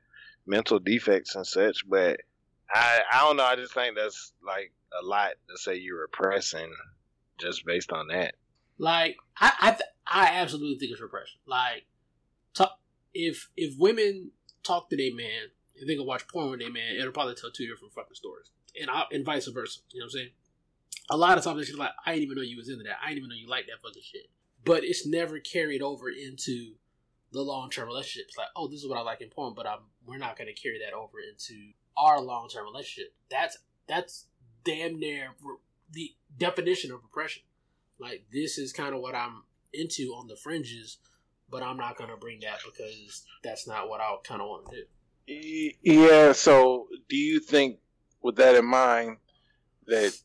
mental 0.45 0.79
defects 0.79 1.35
and 1.35 1.45
such, 1.45 1.87
but 1.89 2.19
I 2.73 2.99
I 3.11 3.21
don't 3.25 3.37
know. 3.37 3.43
I 3.45 3.55
just 3.55 3.73
think 3.73 3.95
that's 3.95 4.33
like 4.45 4.71
a 5.01 5.05
lot 5.05 5.31
to 5.49 5.57
say 5.57 5.75
you're 5.75 6.01
repressing 6.01 6.73
just 7.39 7.65
based 7.65 7.91
on 7.91 8.07
that. 8.07 8.35
Like 8.77 9.17
I 9.37 9.53
I, 9.61 9.71
th- 9.71 9.81
I 10.07 10.25
absolutely 10.41 10.79
think 10.79 10.93
it's 10.93 11.01
repression. 11.01 11.39
Like 11.45 11.83
talk, 12.59 12.79
if 13.13 13.49
if 13.57 13.77
women 13.79 14.31
talk 14.63 14.89
to 14.89 14.97
their 14.97 15.13
man 15.15 15.49
and 15.79 15.89
they 15.89 15.95
can 15.95 16.05
watch 16.05 16.27
porn 16.27 16.51
with 16.51 16.59
their 16.59 16.71
man, 16.71 16.97
it'll 16.99 17.11
probably 17.11 17.35
tell 17.35 17.51
two 17.51 17.67
different 17.67 17.93
fucking 17.93 18.15
stories, 18.15 18.51
and 18.79 18.89
I, 18.89 19.03
and 19.11 19.25
vice 19.25 19.47
versa. 19.47 19.79
You 19.91 19.99
know 20.01 20.05
what 20.05 20.07
I'm 20.07 20.09
saying? 20.11 20.29
A 21.09 21.17
lot 21.17 21.37
of 21.37 21.43
times 21.43 21.65
she's 21.65 21.75
like, 21.77 21.89
I 22.05 22.11
didn't 22.13 22.25
even 22.25 22.35
know 22.35 22.43
you 22.43 22.57
was 22.57 22.69
into 22.69 22.83
that. 22.83 22.97
I 23.03 23.07
didn't 23.07 23.17
even 23.19 23.29
know 23.29 23.35
you 23.35 23.49
like 23.49 23.65
that 23.65 23.81
fucking 23.81 24.03
shit. 24.05 24.27
But 24.63 24.83
it's 24.83 25.07
never 25.07 25.39
carried 25.39 25.81
over 25.81 26.07
into 26.09 26.73
the 27.31 27.41
long 27.41 27.71
term 27.71 27.87
relationship. 27.87 28.27
It's 28.27 28.37
like, 28.37 28.49
oh, 28.55 28.67
this 28.67 28.81
is 28.83 28.87
what 28.87 28.97
I 28.97 29.01
like 29.01 29.21
in 29.21 29.29
porn, 29.29 29.53
but 29.55 29.65
I'm 29.65 29.79
we're 30.05 30.17
not 30.17 30.37
going 30.37 30.53
to 30.53 30.59
carry 30.61 30.79
that 30.85 30.93
over 30.95 31.15
into 31.31 31.71
our 31.97 32.21
long 32.21 32.47
term 32.49 32.65
relationship. 32.65 33.13
That's 33.31 33.57
that's 33.87 34.25
damn 34.63 34.99
near 34.99 35.29
the 35.91 36.13
definition 36.37 36.91
of 36.91 36.99
oppression. 37.03 37.41
Like 37.99 38.25
this 38.31 38.57
is 38.59 38.71
kind 38.71 38.93
of 38.93 39.01
what 39.01 39.15
I'm 39.15 39.43
into 39.73 40.13
on 40.17 40.27
the 40.27 40.35
fringes 40.35 40.97
but 41.51 41.63
I'm 41.63 41.77
not 41.77 41.97
going 41.97 42.09
to 42.09 42.17
bring 42.17 42.39
that 42.41 42.59
because 42.65 43.23
that's 43.43 43.67
not 43.67 43.89
what 43.89 44.01
I 44.01 44.15
kind 44.23 44.41
of 44.41 44.47
want 44.47 44.69
to 44.71 44.75
do. 44.75 45.71
Yeah. 45.83 46.31
So, 46.33 46.87
do 47.07 47.15
you 47.17 47.39
think, 47.39 47.77
with 48.21 48.35
that 48.37 48.55
in 48.55 48.65
mind, 48.65 49.17
that 49.87 50.17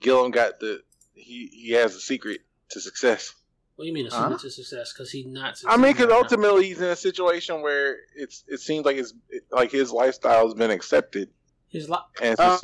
Gillum 0.00 0.30
got 0.30 0.60
the 0.60 0.80
he 1.14 1.46
he 1.46 1.70
has 1.72 1.94
a 1.94 2.00
secret 2.00 2.40
to 2.70 2.80
success? 2.80 3.34
What 3.74 3.84
do 3.84 3.88
you 3.88 3.94
mean 3.94 4.06
a 4.06 4.10
secret 4.10 4.30
huh 4.30 4.38
to 4.38 4.50
success? 4.50 4.92
Because 4.92 5.10
he's 5.10 5.26
not. 5.26 5.60
I 5.66 5.76
mean, 5.76 5.92
because 5.92 6.10
ultimately 6.10 6.66
he's 6.66 6.78
in 6.80 6.88
a 6.88 6.96
situation 6.96 7.60
where 7.62 7.96
it's 8.14 8.44
it 8.48 8.60
seems 8.60 8.86
like 8.86 8.96
his 8.96 9.14
like 9.50 9.70
his 9.72 9.90
lifestyle 9.90 10.44
has 10.46 10.54
been 10.54 10.70
accepted. 10.70 11.30
His 11.68 11.88
life. 11.88 12.02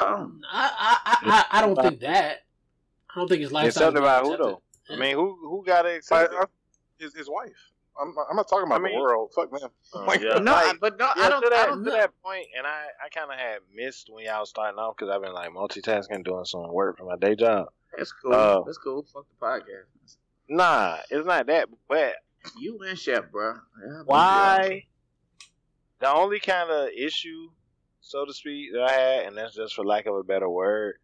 Um, 0.01 0.41
I, 0.51 0.97
I, 1.05 1.19
I 1.25 1.59
I 1.59 1.67
don't 1.67 1.77
think 1.77 2.01
that. 2.01 2.39
I 3.15 3.19
don't 3.19 3.29
think 3.29 3.43
his 3.43 3.53
lifestyle. 3.53 3.69
It's 3.69 3.77
something 3.77 4.03
about 4.03 4.25
who 4.25 4.37
though. 4.37 4.63
I 4.89 4.97
mean, 4.97 5.17
who 5.17 5.37
who 5.43 5.65
got 5.67 5.85
it 5.85 5.97
accepted? 5.97 6.37
Uh, 6.39 6.47
his, 6.99 7.15
his 7.15 7.29
wife. 7.29 7.72
I'm, 8.01 8.15
I'm 8.31 8.37
not 8.37 8.49
talking 8.49 8.67
about 8.67 8.81
I 8.81 8.85
mean, 8.85 8.95
the 8.95 9.01
world. 9.01 9.33
Fuck 9.35 9.53
man. 9.53 9.61
Uh, 9.95 10.05
like, 10.07 10.21
yeah. 10.21 10.39
No, 10.39 10.73
but 10.81 10.99
no, 10.99 11.11
yeah, 11.17 11.23
I 11.23 11.29
don't. 11.29 11.43
To 11.43 11.49
that, 11.51 11.59
I 11.59 11.67
don't 11.67 11.85
to 11.85 11.91
that 11.91 12.11
point, 12.25 12.47
and 12.57 12.67
I, 12.67 12.87
I 13.05 13.09
kind 13.11 13.31
of 13.31 13.39
had 13.39 13.59
missed 13.75 14.09
when 14.13 14.25
y'all 14.25 14.41
was 14.41 14.51
starting 14.51 14.79
off 14.79 14.97
because 14.97 15.15
I've 15.15 15.23
been 15.23 15.33
like 15.35 15.51
multitasking, 15.51 16.25
doing 16.25 16.45
some 16.45 16.73
work 16.73 16.99
for 16.99 17.05
my 17.05 17.17
day 17.17 17.35
job. 17.35 17.69
That's 17.97 18.13
cool. 18.13 18.33
Uh, 18.33 18.63
That's 18.65 18.79
cool. 18.79 19.05
Fuck 19.13 19.27
the 19.29 19.45
podcast. 19.45 20.17
Nah, 20.49 20.99
it's 21.11 21.27
not 21.27 21.47
that. 21.47 21.69
But 21.89 22.15
you 22.59 22.79
and 22.81 22.99
Chef, 22.99 23.31
bro. 23.31 23.53
Yeah, 23.55 24.03
why? 24.07 24.85
The 26.01 26.13
only 26.13 26.41
kind 26.41 26.71
of 26.71 26.89
issue, 26.89 27.49
so 28.01 28.25
to 28.25 28.33
speak, 28.33 28.73
that 28.73 28.83
I 28.83 28.93
had, 28.93 29.27
and 29.27 29.37
that's 29.37 29.55
just 29.55 29.75
for 29.77 29.85
lack 29.85 30.07
of 30.07 30.15
a 30.17 30.25
better 30.25 30.49
word, 30.51 30.97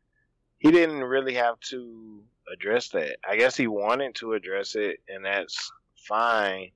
he 0.58 0.72
didn't 0.72 1.04
really 1.04 1.34
have 1.34 1.60
to 1.70 2.24
address 2.52 2.88
that. 2.88 3.18
I 3.28 3.36
guess 3.36 3.56
he 3.56 3.68
wanted 3.68 4.16
to 4.16 4.32
address 4.32 4.74
it, 4.74 4.96
and 5.08 5.24
that's 5.24 5.70
fine. 6.08 6.72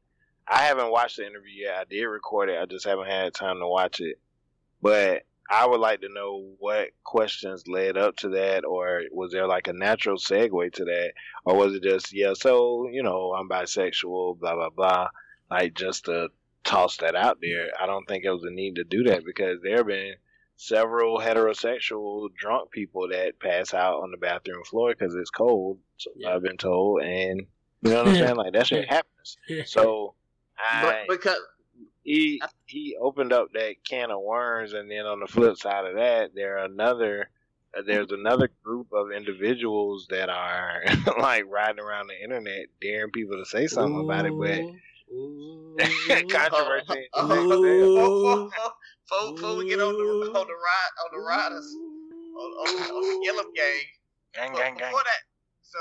I 0.47 0.63
haven't 0.63 0.91
watched 0.91 1.17
the 1.19 1.27
interview 1.27 1.65
yet. 1.67 1.75
I 1.77 1.85
did 1.85 2.05
record 2.07 2.51
it. 2.51 2.59
I 2.61 2.67
just 2.67 2.85
haven't 2.87 3.07
had 3.07 3.33
time 3.35 3.61
to 3.61 3.67
watch 3.69 4.01
it. 4.01 4.19
But 4.81 5.23
I 5.49 5.67
would 5.67 5.81
like 5.81 6.01
to 6.01 6.09
know 6.13 6.53
what 6.59 6.89
questions 7.05 7.67
led 7.69 7.97
up 7.97 8.17
to 8.19 8.31
that, 8.31 8.65
or 8.65 9.03
was 9.13 9.31
there 9.33 9.47
like 9.47 9.69
a 9.69 9.73
natural 9.73 10.17
segue 10.17 10.73
to 10.75 10.85
that, 10.85 11.13
or 11.45 11.57
was 11.57 11.75
it 11.75 11.83
just 11.83 12.13
yeah? 12.13 12.35
So 12.35 12.89
you 12.91 13.03
know, 13.03 13.33
I'm 13.35 13.49
bisexual, 13.49 14.39
blah 14.39 14.55
blah 14.55 14.71
blah. 14.71 15.09
Like 15.51 15.75
just 15.75 16.07
to 16.07 16.29
toss 16.65 16.97
that 16.99 17.15
out 17.15 17.39
there. 17.41 17.69
I 17.81 17.87
don't 17.87 18.07
think 18.09 18.25
it 18.25 18.31
was 18.31 18.45
a 18.45 18.51
need 18.51 18.77
to 18.77 18.85
do 18.85 19.05
that 19.05 19.25
because 19.25 19.59
there 19.63 19.79
have 19.79 19.87
been 19.87 20.15
several 20.57 21.19
heterosexual 21.19 22.29
drunk 22.39 22.71
people 22.71 23.09
that 23.09 23.39
pass 23.41 23.75
out 23.75 24.03
on 24.03 24.11
the 24.13 24.17
bathroom 24.17 24.63
floor 24.65 24.93
because 24.97 25.15
it's 25.15 25.31
cold. 25.31 25.79
So 25.99 26.11
yeah. 26.17 26.35
I've 26.35 26.43
been 26.43 26.57
told, 26.57 27.03
and 27.03 27.43
you 27.83 27.91
know 27.91 27.99
what 27.99 28.09
I'm 28.09 28.15
saying. 28.17 28.37
Like 28.37 28.53
that 28.55 28.67
shit 28.67 28.89
happens. 28.89 29.37
So 29.67 30.15
I, 30.59 31.05
because 31.09 31.41
he 32.03 32.41
he 32.67 32.97
opened 33.01 33.33
up 33.33 33.53
that 33.55 33.77
can 33.89 34.11
of 34.11 34.21
worms, 34.21 34.73
and 34.73 34.91
then 34.91 35.07
on 35.07 35.21
the 35.21 35.27
flip 35.27 35.57
side 35.57 35.85
of 35.87 35.95
that, 35.97 36.35
there 36.35 36.59
another 36.59 37.31
there's 37.87 38.11
another 38.11 38.51
group 38.63 38.89
of 38.93 39.13
individuals 39.13 40.07
that 40.11 40.29
are 40.29 40.83
like 41.19 41.45
riding 41.49 41.81
around 41.83 42.09
the 42.09 42.23
internet 42.23 42.67
daring 42.81 43.11
people 43.13 43.37
to 43.37 43.47
say 43.47 43.67
something 43.67 43.97
Ooh. 43.99 44.11
about 44.11 44.27
it, 44.27 44.33
but. 44.39 44.61
controversy. 45.13 47.05
before, 47.15 48.49
before 49.35 49.57
we 49.57 49.69
get 49.69 49.79
on 49.79 49.93
the 49.93 50.39
on 50.39 50.47
the 50.47 50.55
ride 50.55 50.93
on 51.05 51.11
the 51.13 51.19
riders 51.19 51.71
on, 52.11 52.41
on, 52.41 52.77
on 52.81 53.21
the 53.21 53.21
Yellow 53.23 53.45
Gang, 53.55 53.75
gang, 54.33 54.55
gang, 54.55 54.73
gang. 54.75 54.89
Before 54.89 55.03
that, 55.05 55.23
so 55.61 55.79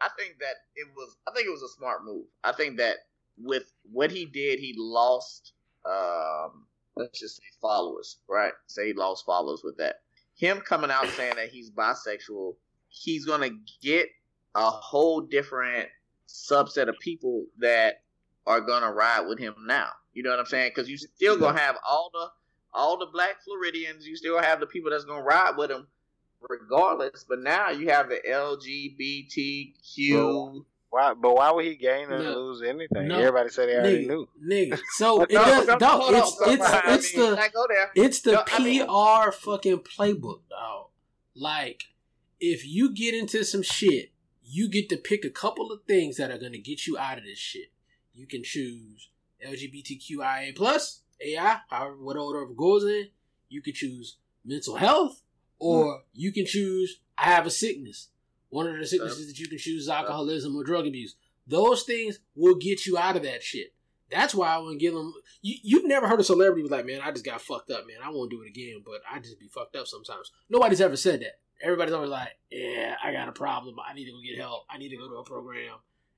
I 0.00 0.10
think 0.16 0.36
that 0.38 0.54
it 0.76 0.86
was 0.94 1.16
I 1.26 1.32
think 1.34 1.48
it 1.48 1.50
was 1.50 1.62
a 1.64 1.68
smart 1.76 2.04
move. 2.04 2.26
I 2.44 2.52
think 2.52 2.76
that 2.76 2.98
with 3.38 3.72
what 3.90 4.10
he 4.10 4.24
did, 4.26 4.58
he 4.58 4.74
lost. 4.76 5.52
Um, 5.88 6.66
let's 6.96 7.18
just 7.20 7.36
say 7.36 7.42
followers, 7.60 8.18
right? 8.28 8.52
Say 8.66 8.88
he 8.88 8.92
lost 8.92 9.24
followers 9.24 9.62
with 9.64 9.76
that. 9.78 10.00
Him 10.34 10.60
coming 10.60 10.90
out 10.90 11.08
saying 11.10 11.36
that 11.36 11.48
he's 11.50 11.70
bisexual, 11.70 12.56
he's 12.88 13.24
gonna 13.24 13.50
get 13.82 14.08
a 14.54 14.68
whole 14.68 15.20
different 15.22 15.88
subset 16.28 16.88
of 16.88 16.98
people 17.00 17.44
that 17.58 18.02
are 18.46 18.60
gonna 18.60 18.92
ride 18.92 19.26
with 19.26 19.38
him 19.38 19.54
now. 19.66 19.88
You 20.12 20.22
know 20.22 20.30
what 20.30 20.38
I'm 20.40 20.46
saying? 20.46 20.70
Because 20.74 20.88
you 20.88 20.96
still 20.98 21.36
gonna 21.38 21.58
have 21.58 21.76
all 21.88 22.10
the 22.12 22.26
all 22.74 22.96
the 22.98 23.06
black 23.12 23.36
Floridians. 23.44 24.06
You 24.06 24.16
still 24.16 24.40
have 24.40 24.60
the 24.60 24.66
people 24.66 24.90
that's 24.90 25.04
gonna 25.04 25.22
ride 25.22 25.56
with 25.56 25.70
him 25.70 25.86
regardless. 26.48 27.24
But 27.26 27.38
now 27.40 27.70
you 27.70 27.88
have 27.90 28.08
the 28.10 28.18
LGBTQ 28.28 30.64
why? 30.92 31.14
But 31.14 31.32
why 31.34 31.50
would 31.52 31.64
he 31.64 31.74
gain 31.74 32.12
or 32.12 32.18
no. 32.22 32.34
lose 32.34 32.60
anything? 32.62 33.08
No. 33.08 33.18
Everybody 33.18 33.48
said 33.48 33.66
they 33.66 33.76
already 33.76 34.04
nigga, 34.04 34.08
knew. 34.08 34.28
Nigga, 34.46 34.78
so 34.98 35.22
it 35.22 35.30
does. 35.30 35.64
dog, 35.78 36.02
it's 36.08 36.36
it's 36.42 36.72
it's 36.86 37.12
the 37.12 37.84
it's 37.96 38.20
the 38.20 38.42
PR 38.46 38.52
I 38.52 38.58
mean, 38.58 39.32
fucking 39.32 39.78
playbook, 39.78 40.40
dog. 40.50 40.88
Like, 41.34 41.84
if 42.40 42.66
you 42.66 42.92
get 42.92 43.14
into 43.14 43.42
some 43.42 43.62
shit, 43.62 44.12
you 44.44 44.68
get 44.68 44.90
to 44.90 44.98
pick 44.98 45.24
a 45.24 45.30
couple 45.30 45.72
of 45.72 45.80
things 45.88 46.18
that 46.18 46.30
are 46.30 46.36
gonna 46.36 46.58
get 46.58 46.86
you 46.86 46.98
out 46.98 47.16
of 47.16 47.24
this 47.24 47.38
shit. 47.38 47.72
You 48.12 48.26
can 48.26 48.42
choose 48.44 49.08
LGBTQIA 49.48 50.54
plus 50.54 51.00
AI, 51.24 51.56
however 51.70 51.96
what 52.02 52.18
order 52.18 52.42
of 52.42 52.54
goes 52.54 52.84
in. 52.84 53.06
You 53.48 53.62
can 53.62 53.72
choose 53.72 54.18
mental 54.44 54.76
health, 54.76 55.22
or 55.58 55.84
mm. 55.86 55.98
you 56.12 56.32
can 56.32 56.44
choose 56.44 57.00
I 57.16 57.24
have 57.30 57.46
a 57.46 57.50
sickness. 57.50 58.08
One 58.52 58.66
of 58.66 58.78
the 58.78 58.86
sicknesses 58.86 59.26
that 59.28 59.38
you 59.38 59.48
can 59.48 59.56
choose 59.56 59.84
is 59.84 59.88
alcoholism 59.88 60.54
or 60.54 60.62
drug 60.62 60.86
abuse. 60.86 61.14
Those 61.46 61.84
things 61.84 62.18
will 62.36 62.54
get 62.56 62.84
you 62.84 62.98
out 62.98 63.16
of 63.16 63.22
that 63.22 63.42
shit. 63.42 63.72
That's 64.10 64.34
why 64.34 64.48
I 64.54 64.58
wouldn't 64.58 64.78
give 64.78 64.92
them. 64.92 65.14
You, 65.40 65.78
have 65.78 65.88
never 65.88 66.06
heard 66.06 66.20
a 66.20 66.24
celebrity 66.24 66.60
was 66.60 66.70
like, 66.70 66.84
man, 66.84 67.00
I 67.02 67.10
just 67.12 67.24
got 67.24 67.40
fucked 67.40 67.70
up, 67.70 67.86
man. 67.86 67.96
I 68.04 68.10
won't 68.10 68.30
do 68.30 68.42
it 68.42 68.48
again, 68.50 68.82
but 68.84 69.00
I 69.10 69.20
just 69.20 69.40
be 69.40 69.48
fucked 69.48 69.74
up 69.74 69.86
sometimes. 69.86 70.30
Nobody's 70.50 70.82
ever 70.82 70.96
said 70.96 71.20
that. 71.20 71.38
Everybody's 71.62 71.94
always 71.94 72.10
like, 72.10 72.28
yeah, 72.50 72.96
I 73.02 73.10
got 73.12 73.28
a 73.30 73.32
problem. 73.32 73.74
I 73.88 73.94
need 73.94 74.04
to 74.04 74.10
go 74.10 74.18
get 74.22 74.38
help. 74.38 74.66
I 74.68 74.76
need 74.76 74.90
to 74.90 74.98
go 74.98 75.08
to 75.08 75.16
a 75.16 75.24
program. 75.24 75.76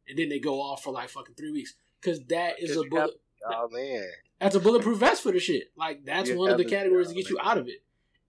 And 0.08 0.18
then 0.18 0.28
they 0.28 0.40
go 0.40 0.60
off 0.60 0.82
for 0.82 0.92
like 0.92 1.10
fucking 1.10 1.36
three 1.36 1.52
weeks. 1.52 1.74
Because 2.00 2.18
that 2.30 2.58
is 2.60 2.76
a 2.76 2.82
bullet. 2.82 3.12
Oh, 3.48 3.68
man. 3.70 4.06
That's 4.40 4.56
a 4.56 4.60
bulletproof 4.60 4.98
vest 4.98 5.22
for 5.22 5.30
the 5.30 5.38
shit. 5.38 5.70
Like, 5.76 6.04
that's 6.04 6.30
you 6.30 6.36
one 6.36 6.50
of 6.50 6.58
the 6.58 6.64
categories 6.64 7.06
to 7.06 7.12
oh, 7.12 7.16
get 7.16 7.30
you 7.30 7.38
out 7.40 7.58
of 7.58 7.68
it. 7.68 7.82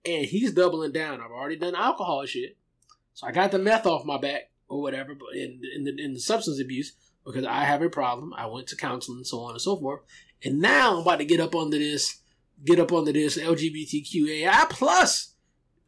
And 0.08 0.24
he's 0.26 0.52
doubling 0.52 0.92
down. 0.92 1.20
I've 1.20 1.32
already 1.32 1.56
done 1.56 1.74
alcohol 1.74 2.24
shit. 2.26 2.56
So 3.16 3.26
I 3.26 3.32
got 3.32 3.50
the 3.50 3.58
meth 3.58 3.86
off 3.86 4.04
my 4.04 4.18
back 4.18 4.50
or 4.68 4.82
whatever, 4.82 5.14
but 5.14 5.34
in, 5.34 5.62
in 5.74 5.84
the, 5.84 5.96
in 5.98 6.12
the 6.12 6.20
substance 6.20 6.60
abuse 6.60 6.92
because 7.24 7.46
I 7.46 7.64
have 7.64 7.80
a 7.80 7.88
problem. 7.88 8.34
I 8.36 8.44
went 8.46 8.66
to 8.68 8.76
counseling 8.76 9.16
and 9.20 9.26
so 9.26 9.40
on 9.40 9.52
and 9.52 9.60
so 9.60 9.74
forth. 9.76 10.00
And 10.44 10.60
now 10.60 10.92
I'm 10.92 10.98
about 10.98 11.16
to 11.20 11.24
get 11.24 11.40
up 11.40 11.54
under 11.54 11.78
this, 11.78 12.18
get 12.62 12.78
up 12.78 12.92
under 12.92 13.12
this 13.12 13.38
LGBTQAI 13.38 14.68
plus 14.68 15.32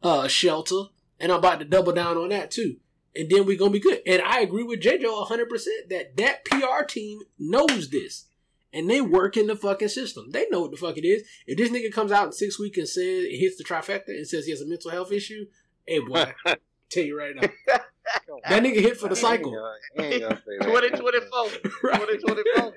uh, 0.01 0.27
shelter, 0.27 0.85
and 1.19 1.31
I'm 1.31 1.37
about 1.37 1.59
to 1.59 1.65
double 1.65 1.93
down 1.93 2.17
on 2.17 2.29
that 2.29 2.49
too. 2.49 2.77
And 3.15 3.29
then 3.29 3.45
we're 3.45 3.59
gonna 3.59 3.69
be 3.71 3.79
good. 3.79 4.01
And 4.07 4.23
I 4.23 4.39
agree 4.41 4.63
with 4.63 4.79
JoJo 4.81 5.19
100 5.19 5.49
percent 5.49 5.89
that 5.91 6.17
that 6.17 6.45
PR 6.45 6.83
team 6.87 7.19
knows 7.37 7.91
this, 7.91 8.25
and 8.73 8.89
they 8.89 9.01
work 9.01 9.37
in 9.37 9.45
the 9.45 9.55
fucking 9.55 9.89
system. 9.89 10.31
They 10.31 10.47
know 10.49 10.61
what 10.61 10.71
the 10.71 10.77
fuck 10.77 10.97
it 10.97 11.05
is. 11.05 11.27
If 11.45 11.59
this 11.59 11.69
nigga 11.69 11.93
comes 11.93 12.11
out 12.11 12.25
in 12.25 12.31
six 12.31 12.59
weeks 12.59 12.79
and 12.79 12.89
says 12.89 13.25
it 13.25 13.37
hits 13.37 13.55
the 13.55 13.63
trifecta 13.63 14.07
and 14.07 14.27
says 14.27 14.45
he 14.45 14.51
has 14.51 14.61
a 14.61 14.67
mental 14.67 14.89
health 14.91 15.11
issue, 15.11 15.45
hey 15.87 15.99
boy, 15.99 16.33
Tell 16.89 17.03
you 17.03 17.17
right 17.17 17.35
now. 17.35 17.47
that 17.67 18.63
nigga 18.63 18.77
hit 18.81 18.97
for 18.99 19.07
the 19.07 19.15
cycle. 19.15 19.51
2024. 19.95 20.67
2024. 21.29 22.71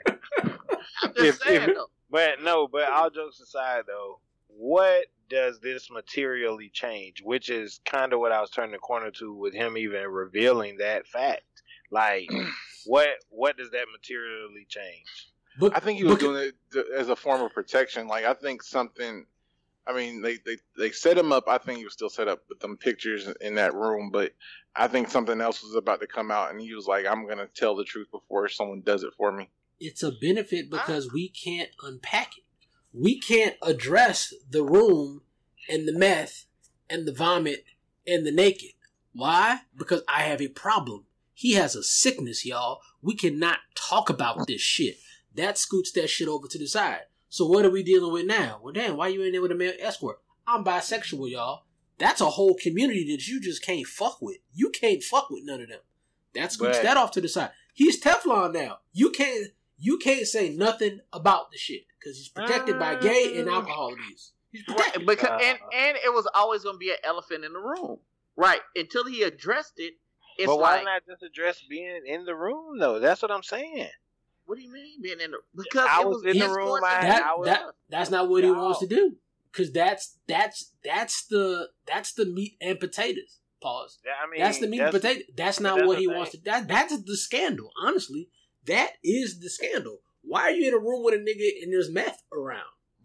I'm 1.02 1.14
just 1.16 1.18
if, 1.18 1.38
saying, 1.40 1.68
if, 1.70 1.74
though. 1.74 1.86
But 2.10 2.42
no, 2.42 2.68
but 2.68 2.90
all 2.90 3.08
jokes 3.08 3.40
aside, 3.40 3.84
though, 3.86 4.20
what 4.48 5.06
does 5.30 5.60
this 5.60 5.90
materially 5.90 6.70
change? 6.74 7.22
Which 7.22 7.48
is 7.48 7.80
kind 7.86 8.12
of 8.12 8.20
what 8.20 8.32
I 8.32 8.40
was 8.42 8.50
turning 8.50 8.72
the 8.72 8.78
corner 8.78 9.10
to 9.12 9.32
with 9.34 9.54
him 9.54 9.78
even 9.78 10.04
revealing 10.08 10.76
that 10.78 11.06
fact. 11.06 11.42
Like, 11.90 12.30
what 12.86 13.08
what 13.30 13.56
does 13.56 13.70
that 13.70 13.86
materially 13.90 14.66
change? 14.68 15.30
I 15.74 15.80
think 15.80 15.98
he 15.98 16.04
was 16.04 16.18
doing 16.18 16.52
it 16.72 16.86
as 16.96 17.08
a 17.10 17.16
form 17.16 17.42
of 17.42 17.52
protection. 17.52 18.08
Like, 18.08 18.24
I 18.24 18.32
think 18.32 18.62
something 18.62 19.26
I 19.86 19.92
mean, 19.94 20.22
they, 20.22 20.34
they, 20.44 20.56
they 20.78 20.90
set 20.92 21.18
him 21.18 21.32
up. 21.32 21.44
I 21.48 21.58
think 21.58 21.78
he 21.78 21.84
was 21.84 21.92
still 21.92 22.08
set 22.10 22.28
up 22.28 22.40
with 22.48 22.60
them 22.60 22.76
pictures 22.76 23.26
in 23.40 23.56
that 23.56 23.74
room, 23.74 24.10
but 24.12 24.32
I 24.76 24.86
think 24.86 25.10
something 25.10 25.40
else 25.40 25.62
was 25.62 25.74
about 25.74 26.00
to 26.00 26.06
come 26.06 26.30
out, 26.30 26.50
and 26.50 26.60
he 26.60 26.72
was 26.74 26.86
like, 26.86 27.06
I'm 27.06 27.26
going 27.26 27.38
to 27.38 27.48
tell 27.54 27.74
the 27.74 27.84
truth 27.84 28.08
before 28.12 28.48
someone 28.48 28.82
does 28.84 29.02
it 29.02 29.12
for 29.16 29.32
me. 29.32 29.50
It's 29.80 30.02
a 30.02 30.12
benefit 30.12 30.66
ah. 30.72 30.76
because 30.76 31.06
I... 31.06 31.10
we 31.12 31.28
can't 31.28 31.70
unpack 31.82 32.38
it. 32.38 32.44
We 32.92 33.18
can't 33.18 33.56
address 33.62 34.32
the 34.48 34.62
room 34.62 35.22
and 35.68 35.88
the 35.88 35.98
meth 35.98 36.46
and 36.88 37.06
the 37.06 37.12
vomit 37.12 37.64
and 38.06 38.24
the 38.26 38.32
naked. 38.32 38.70
Why? 39.12 39.62
Because 39.76 40.02
I 40.08 40.22
have 40.24 40.40
a 40.40 40.48
problem. 40.48 41.06
He 41.34 41.54
has 41.54 41.74
a 41.74 41.82
sickness, 41.82 42.46
y'all. 42.46 42.80
We 43.00 43.16
cannot 43.16 43.58
talk 43.74 44.10
about 44.10 44.46
this 44.46 44.60
shit. 44.60 44.98
That 45.34 45.58
scoots 45.58 45.90
that 45.92 46.08
shit 46.08 46.28
over 46.28 46.46
to 46.48 46.58
the 46.58 46.66
side. 46.66 47.00
So 47.32 47.46
what 47.46 47.64
are 47.64 47.70
we 47.70 47.82
dealing 47.82 48.12
with 48.12 48.26
now? 48.26 48.60
Well, 48.62 48.74
damn, 48.74 48.98
why 48.98 49.08
you 49.08 49.22
in 49.22 49.32
there 49.32 49.40
with 49.40 49.52
a 49.52 49.54
male 49.54 49.72
escort? 49.80 50.18
I'm 50.46 50.62
bisexual, 50.62 51.30
y'all. 51.30 51.64
That's 51.96 52.20
a 52.20 52.26
whole 52.28 52.54
community 52.54 53.10
that 53.16 53.26
you 53.26 53.40
just 53.40 53.62
can't 53.64 53.86
fuck 53.86 54.20
with. 54.20 54.36
You 54.52 54.68
can't 54.68 55.02
fuck 55.02 55.30
with 55.30 55.42
none 55.42 55.62
of 55.62 55.70
them. 55.70 55.78
That's 56.34 56.60
right. 56.60 56.74
that 56.82 56.98
off 56.98 57.10
to 57.12 57.22
the 57.22 57.30
side. 57.30 57.48
He's 57.72 57.98
Teflon 58.02 58.52
now. 58.52 58.80
You 58.92 59.08
can't 59.10 59.46
you 59.78 59.96
can't 59.98 60.26
say 60.26 60.50
nothing 60.50 61.00
about 61.10 61.50
the 61.50 61.56
shit 61.56 61.84
because 61.98 62.18
he's 62.18 62.28
protected 62.28 62.76
uh, 62.76 62.80
by 62.80 62.94
gay 62.96 63.38
and 63.38 63.48
ah. 63.48 63.54
alcohol 63.54 63.94
abuse. 63.94 64.32
He's 64.50 64.62
protected. 64.64 64.96
Right, 64.98 65.06
because 65.06 65.30
uh, 65.30 65.38
and 65.42 65.58
and 65.74 65.96
it 66.04 66.12
was 66.12 66.28
always 66.34 66.64
going 66.64 66.74
to 66.74 66.78
be 66.80 66.90
an 66.90 66.96
elephant 67.02 67.46
in 67.46 67.54
the 67.54 67.58
room, 67.60 67.96
right? 68.36 68.60
Until 68.76 69.06
he 69.08 69.22
addressed 69.22 69.74
it. 69.78 69.94
but 70.44 70.58
why 70.58 70.76
like, 70.76 70.84
not 70.84 71.02
just 71.08 71.22
address 71.22 71.62
being 71.66 72.02
in 72.06 72.26
the 72.26 72.34
room 72.34 72.78
though? 72.78 72.98
That's 72.98 73.22
what 73.22 73.30
I'm 73.30 73.42
saying. 73.42 73.88
What 74.46 74.58
do 74.58 74.64
you 74.64 74.72
mean 74.72 75.02
being 75.02 75.20
in 75.20 75.30
the? 75.30 75.38
Because 75.54 75.88
I 75.90 76.04
was, 76.04 76.16
was 76.16 76.26
in 76.34 76.38
the 76.40 76.48
room. 76.48 76.78
that, 76.82 77.32
that, 77.44 77.60
that's 77.88 78.10
not 78.10 78.28
what 78.28 78.42
no. 78.42 78.48
he 78.48 78.52
wants 78.60 78.80
to 78.80 78.86
do. 78.86 79.16
Because 79.50 79.70
that's 79.72 80.18
that's 80.26 80.72
that's 80.84 81.26
the 81.26 81.68
that's 81.86 82.12
the 82.14 82.26
meat 82.26 82.56
and 82.60 82.80
potatoes. 82.80 83.38
Pause. 83.62 83.98
Yeah, 84.04 84.12
I 84.26 84.30
mean, 84.30 84.40
that's 84.40 84.58
the 84.58 84.66
meat 84.66 84.78
that's, 84.78 84.94
and 84.94 85.02
potatoes. 85.02 85.22
That's 85.36 85.60
not 85.60 85.76
that's 85.76 85.88
what 85.88 85.98
he 85.98 86.08
wants 86.08 86.32
to. 86.32 86.38
That 86.44 86.68
that's 86.68 87.00
the 87.02 87.16
scandal. 87.16 87.70
Honestly, 87.84 88.28
that 88.66 88.92
is 89.04 89.40
the 89.40 89.50
scandal. 89.50 89.98
Why 90.22 90.42
are 90.42 90.50
you 90.50 90.68
in 90.68 90.74
a 90.74 90.78
room 90.78 91.04
with 91.04 91.14
a 91.14 91.18
nigga 91.18 91.62
and 91.62 91.72
there's 91.72 91.90
meth 91.90 92.22
around? 92.32 92.60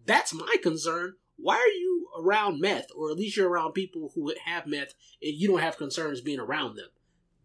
That's 0.05 0.33
my 0.33 0.55
concern. 0.63 1.13
Why 1.35 1.55
are 1.57 1.73
you 1.77 2.07
around 2.17 2.59
meth, 2.61 2.87
or 2.95 3.11
at 3.11 3.17
least 3.17 3.37
you're 3.37 3.49
around 3.49 3.73
people 3.73 4.11
who 4.15 4.33
have 4.45 4.65
meth 4.65 4.93
and 5.21 5.33
you 5.35 5.47
don't 5.49 5.59
have 5.61 5.77
concerns 5.77 6.21
being 6.21 6.39
around 6.39 6.77
them? 6.77 6.87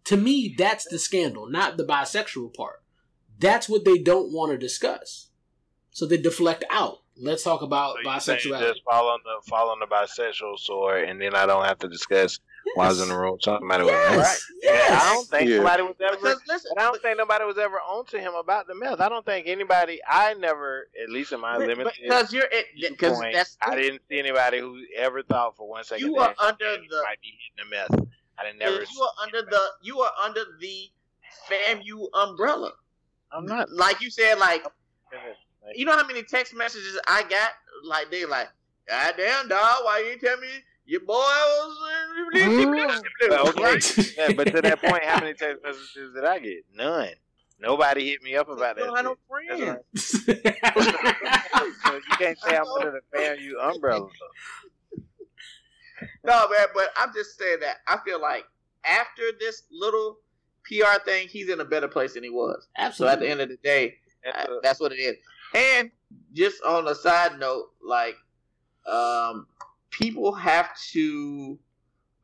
To 0.05 0.17
me, 0.17 0.55
that's 0.57 0.87
the 0.87 0.99
scandal, 0.99 1.47
not 1.49 1.77
the 1.77 1.85
bisexual 1.85 2.55
part. 2.55 2.82
That's 3.39 3.69
what 3.69 3.85
they 3.85 3.99
don't 3.99 4.33
want 4.33 4.53
to 4.53 4.59
discuss. 4.59 5.29
So 5.91 6.07
they 6.07 6.17
deflect 6.17 6.65
out. 6.71 6.99
Let's 7.19 7.43
talk 7.43 7.61
about 7.63 7.97
so 8.03 8.09
bisexuality. 8.09 8.61
Just 8.69 8.81
following 8.89 9.21
the 9.25 9.49
following 9.51 9.81
the 9.81 9.87
bisexual 9.87 10.59
sword, 10.59 11.07
and 11.09 11.21
then 11.21 11.35
I 11.35 11.45
don't 11.45 11.65
have 11.67 11.79
to 11.81 11.89
discuss 11.89 12.41
yes. 12.65 12.77
why 12.77 12.87
I 12.87 12.89
was 12.89 13.03
in 13.03 13.11
the 13.11 13.19
room 13.19 13.39
talking 13.39 13.67
about 13.67 13.83
it. 13.83 13.87
Yes. 13.89 14.17
Right. 14.17 14.39
Yes. 14.63 14.91
Yeah, 14.91 14.99
I 14.99 15.13
don't 15.13 15.29
think 15.29 15.49
yeah. 15.51 15.57
nobody 15.59 15.83
was 15.83 15.97
ever. 16.01 16.17
Because, 16.17 16.41
listen, 16.49 16.73
I 16.79 16.83
don't 16.85 17.03
think 17.03 17.19
nobody 17.19 17.45
was 17.45 17.59
ever 17.59 17.77
on 17.77 18.07
to 18.07 18.19
him 18.19 18.33
about 18.39 18.67
the 18.67 18.75
myth. 18.75 18.99
I 18.99 19.11
don't 19.11 19.27
think 19.27 19.47
anybody. 19.47 20.01
I 20.09 20.33
never, 20.35 20.89
at 21.01 21.11
least 21.11 21.33
in 21.33 21.41
my 21.41 21.59
but, 21.59 21.67
limited 21.69 21.93
because 22.03 22.33
you're 22.33 22.47
because 22.89 23.21
that's 23.21 23.59
I 23.61 23.77
didn't 23.77 24.01
see 24.09 24.19
anybody 24.19 24.61
who 24.61 24.81
ever 24.97 25.23
thought 25.23 25.59
for 25.59 25.69
one 25.69 25.85
second 25.85 26.07
you 26.07 26.17
are 26.17 26.35
under 26.43 26.59
the 26.65 27.03
might 27.03 27.21
be 27.21 27.35
hitting 27.57 27.71
the 27.71 27.97
myth. 28.01 28.09
I 28.39 28.45
didn't 28.45 28.59
never. 28.61 28.77
You 28.81 29.03
are 29.03 29.13
under 29.23 29.43
the, 29.43 29.51
the 29.51 29.63
you 29.83 30.01
are 30.01 30.13
under 30.25 30.41
the 30.61 30.89
FAMU 31.51 32.09
umbrella. 32.31 32.73
I'm 33.33 33.47
not. 33.47 33.73
Like 33.73 34.01
you 34.01 34.11
said, 34.11 34.39
like 34.39 34.65
you 35.75 35.85
know 35.85 35.93
how 35.93 36.07
many 36.07 36.23
text 36.23 36.55
messages 36.55 36.99
I 37.09 37.23
got? 37.23 37.51
Like 37.85 38.11
they 38.11 38.25
like, 38.25 38.49
God 38.89 39.15
damn 39.17 39.49
dog, 39.49 39.77
why 39.85 40.05
you 40.11 40.19
tell 40.19 40.37
me 40.39 40.49
your 40.85 41.01
boy 41.01 41.15
was 41.15 41.93
okay. 42.35 42.43
Mm-hmm. 43.29 44.15
yeah, 44.21 44.33
but 44.37 44.45
to 44.53 44.61
that 44.63 44.81
point, 44.83 45.05
how 45.05 45.21
many 45.21 45.35
text 45.35 45.63
messages 45.65 46.13
did 46.15 46.25
I 46.25 46.39
get? 46.39 46.59
None. 46.75 47.09
Nobody 47.59 48.09
hit 48.11 48.23
me 48.23 48.35
up 48.35 48.49
about 48.49 48.77
that. 48.77 48.91
I 48.91 49.03
don't 49.03 49.19
friends. 49.29 50.05
so 50.05 50.21
you 50.33 52.17
can't 52.19 52.39
say 52.39 52.57
I'm 52.57 52.67
under 52.67 52.91
the 53.13 53.17
FAMU 53.19 53.75
umbrella. 53.75 54.09
No 56.25 56.49
man, 56.49 56.67
but 56.75 56.89
I'm 57.01 57.11
just 57.15 57.39
saying 57.39 57.61
that 57.61 57.77
I 57.87 57.99
feel 58.05 58.21
like 58.21 58.45
after 58.85 59.23
this 59.39 59.63
little 59.71 60.19
PR 60.65 60.99
thing, 61.05 61.29
he's 61.29 61.49
in 61.49 61.61
a 61.61 61.65
better 61.65 61.89
place 61.89 62.15
than 62.15 62.23
he 62.23 62.31
was. 62.31 62.69
Absolutely. 62.77 63.11
So 63.11 63.13
at 63.13 63.21
the 63.21 63.31
end 63.31 63.41
of 63.41 63.49
the 63.49 63.57
day, 63.57 63.97
I, 64.27 64.47
that's 64.63 64.81
what 64.81 64.93
it 64.93 64.97
is. 64.97 65.17
And 65.55 65.91
just 66.33 66.63
on 66.63 66.87
a 66.89 66.95
side 66.95 67.39
note, 67.39 67.69
like 67.85 68.15
um, 68.87 69.47
people 69.91 70.33
have 70.35 70.71
to 70.93 71.59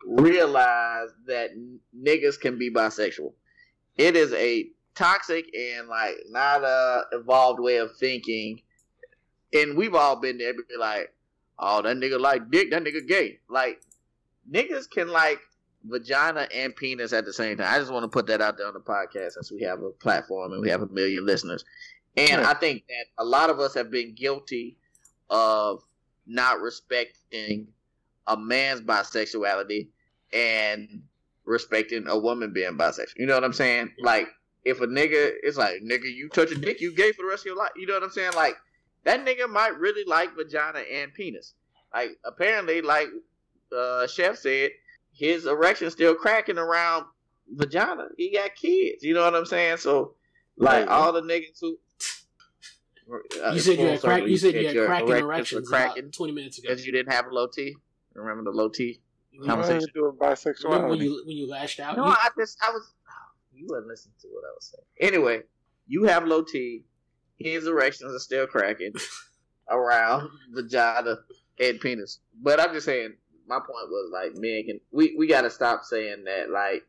realize 0.07 1.09
that 1.27 1.51
niggas 1.99 2.41
can 2.41 2.59
be 2.59 2.71
bisexual. 2.71 3.33
It 3.97 4.15
is 4.17 4.33
a 4.33 4.69
toxic 4.95 5.47
and 5.57 5.89
like 5.89 6.15
not 6.31 6.63
a 6.65 7.03
evolved 7.13 7.61
way 7.61 7.77
of 7.79 7.97
thinking. 7.99 8.61
And 9.53 9.77
we've 9.77 9.95
all 9.95 10.17
been 10.21 10.39
there, 10.39 10.53
be 10.53 10.61
like, 10.79 11.13
oh, 11.59 11.83
that 11.83 11.97
nigga 11.97 12.21
like 12.21 12.51
dick, 12.51 12.71
that 12.71 12.85
nigga 12.85 13.07
gay. 13.07 13.41
Like 13.51 13.81
niggas 14.53 14.89
can 14.89 15.09
like 15.09 15.41
vagina 15.85 16.49
and 16.55 16.75
penis 16.77 17.13
at 17.13 17.25
the 17.25 17.33
same 17.33 17.57
time. 17.57 17.67
I 17.73 17.79
just 17.79 17.93
want 17.93 18.05
to 18.05 18.09
put 18.09 18.27
that 18.27 18.41
out 18.41 18.57
there 18.59 18.67
on 18.67 18.75
the 18.75 18.81
podcast 18.81 19.33
since 19.33 19.53
we 19.53 19.63
have 19.63 19.83
a 19.83 19.91
platform 19.91 20.53
and 20.53 20.61
we 20.61 20.71
have 20.71 20.83
a 20.83 20.89
million 20.89 21.25
listeners. 21.25 21.65
And 22.17 22.43
I 22.43 22.55
think 22.55 22.85
that 22.89 23.07
a 23.19 23.25
lot 23.25 23.49
of 23.51 23.61
us 23.61 23.75
have 23.75 23.91
been 23.91 24.15
guilty 24.15 24.77
of 25.31 25.83
not 26.27 26.61
respecting 26.61 27.69
a 28.27 28.37
man's 28.37 28.81
bisexuality 28.81 29.89
and 30.33 31.03
respecting 31.45 32.09
a 32.09 32.19
woman 32.19 32.53
being 32.53 32.77
bisexual. 32.77 33.17
You 33.19 33.27
know 33.27 33.35
what 33.35 33.45
I'm 33.45 33.53
saying? 33.53 33.93
Like 34.03 34.27
if 34.65 34.81
a 34.81 34.87
nigga 34.87 35.31
it's 35.43 35.57
like 35.57 35.75
nigga 35.81 36.13
you 36.13 36.29
touch 36.31 36.51
a 36.51 36.57
dick 36.57 36.81
you 36.81 36.95
gay 36.95 37.13
for 37.13 37.23
the 37.23 37.29
rest 37.29 37.43
of 37.43 37.47
your 37.47 37.57
life. 37.57 37.71
You 37.77 37.87
know 37.87 37.95
what 37.95 38.03
I'm 38.03 38.11
saying? 38.11 38.33
Like 38.35 38.55
that 39.05 39.25
nigga 39.25 39.49
might 39.49 39.79
really 39.79 40.05
like 40.05 40.35
vagina 40.35 40.81
and 40.81 41.15
penis. 41.15 41.55
Like 41.95 42.19
apparently 42.25 42.83
like 42.83 43.07
uh, 43.75 44.07
chef 44.07 44.37
said 44.37 44.71
his 45.19 45.47
erection 45.47 45.91
still 45.91 46.15
cracking 46.15 46.59
around 46.59 47.05
vagina. 47.53 48.07
He 48.17 48.33
got 48.33 48.55
kids. 48.55 49.03
You 49.03 49.15
know 49.15 49.25
what 49.25 49.35
I'm 49.35 49.47
saying? 49.47 49.79
So 49.79 50.15
like 50.57 50.87
right. 50.87 50.89
all 50.89 51.13
the 51.13 51.23
niggas 51.23 51.59
who 51.61 51.77
uh, 53.45 53.51
you 53.51 53.61
said 53.61 53.79
you 53.79 53.87
had 53.87 54.01
crack. 54.01 54.23
You 54.25 54.37
said 54.37 54.55
you 54.55 54.69
had 54.69 54.87
cracking 54.87 55.17
erections, 55.17 55.69
cracking 55.69 56.11
twenty 56.13 56.33
minutes 56.33 56.59
ago 56.59 56.69
because 56.69 56.87
you 56.87 56.93
didn't 56.93 57.13
have 57.13 57.27
a 57.27 57.31
low 57.35 57.49
T. 57.49 57.75
Remember 58.15 58.45
the 58.49 58.57
low 58.57 58.69
T 58.69 59.01
conversation? 59.45 59.89
a 59.97 60.13
bisexual 60.13 60.89
when 60.89 60.99
you 61.01 61.23
when 61.27 61.37
you 61.37 61.49
lashed 61.49 61.81
out. 61.81 61.97
No, 61.97 62.07
you... 62.07 62.13
I 62.13 62.29
just 62.39 62.57
I 62.65 62.71
was 62.71 62.93
you 63.53 63.67
wasn't 63.69 63.89
listening 63.89 64.13
to 64.23 64.29
what 64.29 64.43
I 64.45 64.51
was 64.55 64.73
saying. 64.77 65.13
Anyway, 65.15 65.41
you 65.89 66.05
have 66.05 66.27
low 66.27 66.43
T. 66.45 66.85
His 67.41 67.67
erections 67.67 68.15
are 68.15 68.19
still 68.21 68.47
cracking 68.47 68.93
around 69.69 70.29
vagina 70.53 71.17
and 71.59 71.81
penis. 71.81 72.21
But 72.41 72.61
I'm 72.61 72.73
just 72.73 72.87
saying 72.87 73.15
my 73.49 73.59
point 73.59 73.89
was 73.89 74.11
like 74.13 74.33
men 74.37 74.63
can 74.65 74.81
we 74.93 75.15
we 75.17 75.27
gotta 75.27 75.51
stop 75.51 75.83
saying 75.85 76.25
that 76.25 76.51
like 76.51 76.85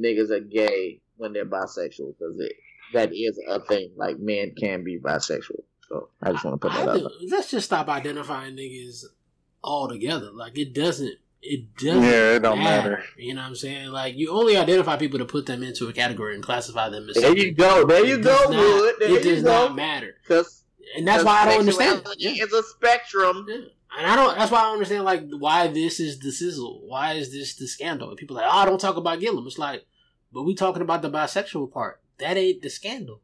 niggas 0.00 0.30
are 0.30 0.40
gay 0.40 1.00
when 1.16 1.32
they're 1.32 1.46
bisexual 1.46 2.14
because 2.18 2.38
it 2.38 2.52
that 2.92 3.10
is 3.14 3.40
a 3.48 3.58
thing. 3.60 3.90
Like 3.96 4.18
men 4.18 4.52
can 4.60 4.84
be 4.84 4.98
bisexual. 4.98 5.62
So 5.88 6.10
I 6.22 6.32
just 6.32 6.44
want 6.44 6.60
to 6.60 6.68
put 6.68 6.76
that 6.76 6.86
I 6.88 6.92
out. 6.92 6.96
Think, 6.96 7.08
let's 7.30 7.50
just 7.50 7.64
stop 7.64 7.88
identifying 7.88 8.54
niggas 8.54 9.04
altogether. 9.64 10.30
Like 10.30 10.58
it 10.58 10.74
doesn't. 10.74 11.14
It 11.40 11.74
doesn't. 11.78 12.02
Yeah, 12.02 12.32
it 12.34 12.42
don't 12.42 12.58
matter, 12.58 12.90
matter. 12.90 13.04
You 13.16 13.32
know 13.32 13.40
what 13.40 13.46
I'm 13.46 13.54
saying? 13.54 13.88
Like 13.88 14.16
you 14.16 14.30
only 14.30 14.58
identify 14.58 14.98
people 14.98 15.20
to 15.20 15.24
put 15.24 15.46
them 15.46 15.62
into 15.62 15.88
a 15.88 15.92
category 15.94 16.34
and 16.34 16.42
classify 16.44 16.90
them 16.90 17.08
as. 17.08 17.14
There 17.14 17.24
something. 17.28 17.42
you 17.42 17.54
go. 17.54 17.86
There 17.86 18.04
you 18.04 18.16
it 18.16 18.22
go, 18.22 18.38
It 19.00 19.22
does 19.22 19.42
go. 19.42 19.68
not 19.68 19.74
matter. 19.74 20.16
Cause, 20.28 20.62
and 20.94 21.08
that's 21.08 21.24
why 21.24 21.42
I 21.42 21.44
don't 21.46 21.60
understand. 21.60 22.02
It's 22.18 22.52
a 22.52 22.62
spectrum. 22.62 23.46
Yeah. 23.48 23.56
And 23.98 24.06
I 24.06 24.16
don't. 24.16 24.36
That's 24.38 24.50
why 24.50 24.60
I 24.60 24.62
don't 24.62 24.74
understand 24.74 25.04
like 25.04 25.24
why 25.38 25.66
this 25.66 26.00
is 26.00 26.18
the 26.18 26.32
sizzle. 26.32 26.80
Why 26.86 27.12
is 27.14 27.30
this 27.30 27.54
the 27.56 27.66
scandal? 27.66 28.08
And 28.08 28.16
people 28.16 28.36
like, 28.36 28.46
oh, 28.48 28.64
don't 28.64 28.80
talk 28.80 28.96
about 28.96 29.20
Gillum. 29.20 29.46
It's 29.46 29.58
like, 29.58 29.84
but 30.32 30.44
we 30.44 30.54
talking 30.54 30.82
about 30.82 31.02
the 31.02 31.10
bisexual 31.10 31.72
part. 31.72 32.00
That 32.18 32.36
ain't 32.38 32.62
the 32.62 32.70
scandal. 32.70 33.20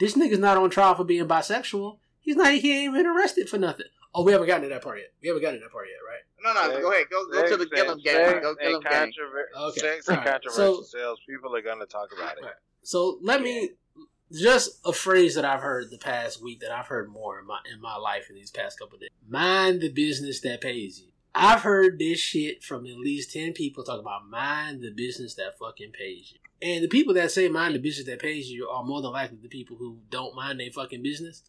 This 0.00 0.14
nigga's 0.14 0.40
not 0.40 0.56
on 0.56 0.70
trial 0.70 0.94
for 0.96 1.04
being 1.04 1.28
bisexual. 1.28 1.98
He's 2.18 2.34
not. 2.34 2.52
He 2.52 2.72
ain't 2.76 2.94
even 2.94 3.06
arrested 3.06 3.48
for 3.48 3.58
nothing. 3.58 3.86
Oh, 4.14 4.24
we 4.24 4.32
haven't 4.32 4.48
gotten 4.48 4.64
to 4.64 4.68
that 4.70 4.82
part 4.82 4.98
yet. 4.98 5.12
We 5.22 5.28
haven't 5.28 5.42
gotten 5.42 5.60
to 5.60 5.64
that 5.64 5.72
part 5.72 5.86
yet, 5.88 6.00
right? 6.06 6.20
No, 6.42 6.60
no. 6.60 6.68
Sex, 6.72 6.82
go 6.82 6.92
ahead. 6.92 7.06
Go, 7.08 7.28
go 7.30 7.48
to 7.48 7.56
the 7.56 7.66
Gillum 7.66 8.00
game. 8.00 8.42
Go 8.42 8.54
Gillum 8.60 8.82
game. 8.82 8.92
Controver- 9.12 9.68
okay. 9.70 9.80
Sex 9.80 10.08
right. 10.08 10.26
controversial 10.26 10.82
so, 10.82 10.82
sales. 10.82 11.20
People 11.28 11.54
are 11.54 11.62
gonna 11.62 11.86
talk 11.86 12.08
about 12.16 12.38
it. 12.38 12.42
Right. 12.44 12.52
So 12.82 13.18
let 13.22 13.40
me 13.40 13.70
just 14.32 14.78
a 14.84 14.92
phrase 14.92 15.34
that 15.34 15.44
I've 15.44 15.60
heard 15.60 15.90
the 15.90 15.98
past 15.98 16.42
week 16.42 16.60
that 16.60 16.70
I've 16.70 16.86
heard 16.86 17.10
more 17.12 17.38
in 17.38 17.46
my 17.46 17.58
in 17.72 17.80
my 17.80 17.96
life 17.96 18.28
in 18.30 18.36
these 18.36 18.50
past 18.50 18.78
couple 18.78 18.98
days. 18.98 19.10
Mind 19.28 19.80
the 19.80 19.90
business 19.90 20.40
that 20.40 20.60
pays 20.60 21.00
you. 21.00 21.06
I've 21.34 21.60
heard 21.60 21.98
this 21.98 22.18
shit 22.18 22.62
from 22.62 22.86
at 22.86 22.96
least 22.96 23.32
ten 23.32 23.52
people 23.52 23.84
talking 23.84 24.00
about 24.00 24.28
mind 24.28 24.82
the 24.82 24.90
business 24.90 25.34
that 25.34 25.58
fucking 25.58 25.92
pays 25.92 26.32
you. 26.32 26.38
And 26.66 26.84
the 26.84 26.88
people 26.88 27.14
that 27.14 27.30
say 27.30 27.48
mind 27.48 27.74
the 27.74 27.78
business 27.80 28.06
that 28.06 28.20
pays 28.20 28.50
you 28.50 28.68
are 28.68 28.84
more 28.84 29.02
than 29.02 29.12
likely 29.12 29.38
the 29.42 29.48
people 29.48 29.76
who 29.76 29.98
don't 30.10 30.34
mind 30.34 30.60
their 30.60 30.70
fucking 30.70 31.02
business. 31.02 31.42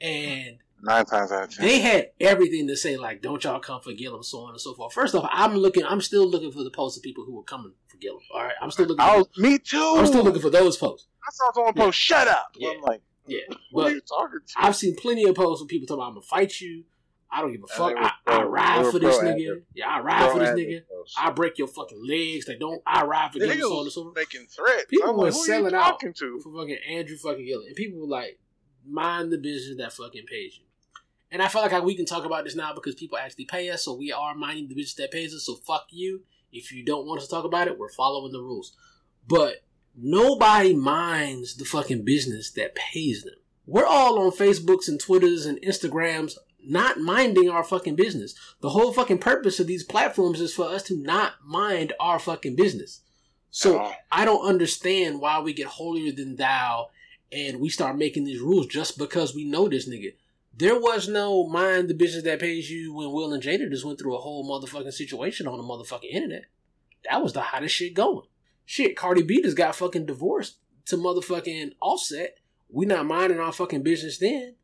And 0.00 0.58
nine 0.82 1.04
times 1.06 1.30
out 1.32 1.44
of 1.44 1.56
ten, 1.56 1.66
they 1.66 1.80
had 1.80 2.10
everything 2.20 2.66
to 2.68 2.76
say 2.76 2.96
like, 2.96 3.20
"Don't 3.22 3.42
y'all 3.44 3.60
come 3.60 3.80
for 3.80 3.92
Gillum," 3.92 4.22
so 4.22 4.40
on 4.40 4.50
and 4.50 4.60
so 4.60 4.74
forth. 4.74 4.92
First 4.94 5.14
off, 5.14 5.28
I'm 5.30 5.56
looking, 5.56 5.84
I'm 5.84 6.00
still 6.00 6.26
looking 6.26 6.52
for 6.52 6.64
the 6.64 6.70
posts 6.70 6.96
of 6.96 7.02
people 7.02 7.24
who 7.24 7.34
were 7.34 7.42
coming 7.42 7.72
for 7.86 7.98
Gillum. 7.98 8.22
All 8.34 8.42
right, 8.44 8.54
I'm 8.62 8.70
still 8.70 8.86
looking. 8.86 9.04
Oh, 9.06 9.26
me 9.36 9.58
too. 9.58 9.94
I'm 9.98 10.06
still 10.06 10.24
looking 10.24 10.40
for 10.42 10.48
those 10.50 10.76
posts. 10.78 11.06
I 11.26 11.30
saw 11.32 11.52
someone 11.52 11.72
yeah. 11.76 11.82
post, 11.84 11.98
shut 11.98 12.28
up. 12.28 12.48
Yeah. 12.56 12.70
I'm 12.70 12.80
like, 12.82 13.02
yeah. 13.26 13.40
What 13.72 13.84
but 13.84 13.92
are 13.92 13.94
you 13.94 14.00
talking 14.00 14.40
to? 14.46 14.52
I've 14.56 14.76
seen 14.76 14.96
plenty 14.96 15.24
of 15.28 15.34
posts 15.34 15.62
when 15.62 15.68
people 15.68 15.86
talk 15.86 15.96
about, 15.96 16.08
I'm 16.08 16.12
going 16.14 16.22
to 16.22 16.28
fight 16.28 16.60
you. 16.60 16.84
I 17.32 17.42
don't 17.42 17.52
give 17.52 17.62
a 17.62 17.66
fuck. 17.68 17.92
I, 17.96 18.10
I, 18.26 18.42
ride 18.42 18.86
for 18.90 18.98
this 18.98 19.16
nigga. 19.18 19.62
Yeah, 19.72 19.88
I 19.88 20.00
ride 20.00 20.32
for 20.32 20.40
this 20.40 20.48
nigga. 20.50 20.82
I 21.16 21.30
break 21.30 21.58
your 21.58 21.68
fucking 21.68 22.02
legs. 22.04 22.46
They 22.46 22.56
don't. 22.56 22.82
I 22.84 23.04
ride 23.04 23.32
for 23.32 23.38
this. 23.38 23.54
nigga. 23.56 23.70
on 23.70 23.82
and 23.84 23.92
so 23.92 24.12
Making 24.16 24.46
threats. 24.46 24.86
People 24.90 25.10
I'm 25.10 25.16
were 25.16 25.24
like, 25.26 25.34
selling 25.34 25.72
out 25.74 26.00
to? 26.00 26.40
for 26.42 26.52
fucking 26.52 26.78
Andrew 26.90 27.16
fucking 27.16 27.46
Gillum, 27.46 27.66
and 27.68 27.76
people 27.76 28.00
were 28.00 28.08
like, 28.08 28.40
mind 28.84 29.30
the 29.30 29.38
business 29.38 29.76
that 29.78 29.92
fucking 29.92 30.24
pays 30.26 30.56
you. 30.58 30.64
And 31.30 31.40
I 31.40 31.46
feel 31.46 31.62
like 31.62 31.84
we 31.84 31.94
can 31.94 32.04
talk 32.06 32.24
about 32.24 32.42
this 32.42 32.56
now 32.56 32.74
because 32.74 32.96
people 32.96 33.16
actually 33.16 33.44
pay 33.44 33.70
us, 33.70 33.84
so 33.84 33.94
we 33.94 34.10
are 34.10 34.34
minding 34.34 34.66
the 34.66 34.74
business 34.74 34.94
that 34.94 35.12
pays 35.12 35.32
us. 35.32 35.46
So 35.46 35.54
fuck 35.54 35.86
you. 35.90 36.22
If 36.52 36.72
you 36.72 36.84
don't 36.84 37.06
want 37.06 37.20
us 37.20 37.28
to 37.28 37.30
talk 37.32 37.44
about 37.44 37.68
it, 37.68 37.78
we're 37.78 37.92
following 37.92 38.32
the 38.32 38.40
rules. 38.42 38.74
But 39.28 39.62
Nobody 39.96 40.72
minds 40.74 41.56
the 41.56 41.64
fucking 41.64 42.04
business 42.04 42.50
that 42.52 42.74
pays 42.74 43.24
them. 43.24 43.34
We're 43.66 43.86
all 43.86 44.18
on 44.20 44.30
Facebooks 44.30 44.88
and 44.88 45.00
Twitters 45.00 45.46
and 45.46 45.60
Instagrams 45.62 46.36
not 46.64 47.00
minding 47.00 47.48
our 47.48 47.64
fucking 47.64 47.96
business. 47.96 48.34
The 48.60 48.70
whole 48.70 48.92
fucking 48.92 49.18
purpose 49.18 49.60
of 49.60 49.66
these 49.66 49.84
platforms 49.84 50.40
is 50.40 50.54
for 50.54 50.64
us 50.66 50.82
to 50.84 50.96
not 50.96 51.34
mind 51.44 51.92
our 51.98 52.18
fucking 52.18 52.56
business. 52.56 53.00
So 53.50 53.90
I 54.12 54.24
don't 54.24 54.46
understand 54.46 55.20
why 55.20 55.40
we 55.40 55.52
get 55.52 55.66
holier 55.66 56.12
than 56.12 56.36
thou 56.36 56.90
and 57.32 57.60
we 57.60 57.68
start 57.68 57.96
making 57.98 58.24
these 58.24 58.40
rules 58.40 58.66
just 58.66 58.98
because 58.98 59.34
we 59.34 59.44
know 59.44 59.68
this 59.68 59.88
nigga. 59.88 60.14
There 60.56 60.78
was 60.78 61.08
no 61.08 61.48
mind 61.48 61.88
the 61.88 61.94
business 61.94 62.24
that 62.24 62.40
pays 62.40 62.70
you 62.70 62.92
when 62.92 63.12
Will 63.12 63.32
and 63.32 63.42
Jada 63.42 63.70
just 63.70 63.84
went 63.84 63.98
through 63.98 64.14
a 64.16 64.20
whole 64.20 64.48
motherfucking 64.48 64.92
situation 64.92 65.46
on 65.48 65.56
the 65.56 65.64
motherfucking 65.64 66.10
internet. 66.10 66.44
That 67.10 67.22
was 67.22 67.32
the 67.32 67.40
hottest 67.40 67.74
shit 67.74 67.94
going. 67.94 68.26
Shit, 68.70 68.94
Cardi 68.94 69.22
B 69.24 69.42
just 69.42 69.56
got 69.56 69.74
fucking 69.74 70.06
divorced 70.06 70.58
to 70.86 70.96
motherfucking 70.96 71.72
Offset. 71.82 72.36
We 72.68 72.86
not 72.86 73.04
minding 73.04 73.40
our 73.40 73.50
fucking 73.50 73.82
business 73.82 74.18
then. 74.18 74.54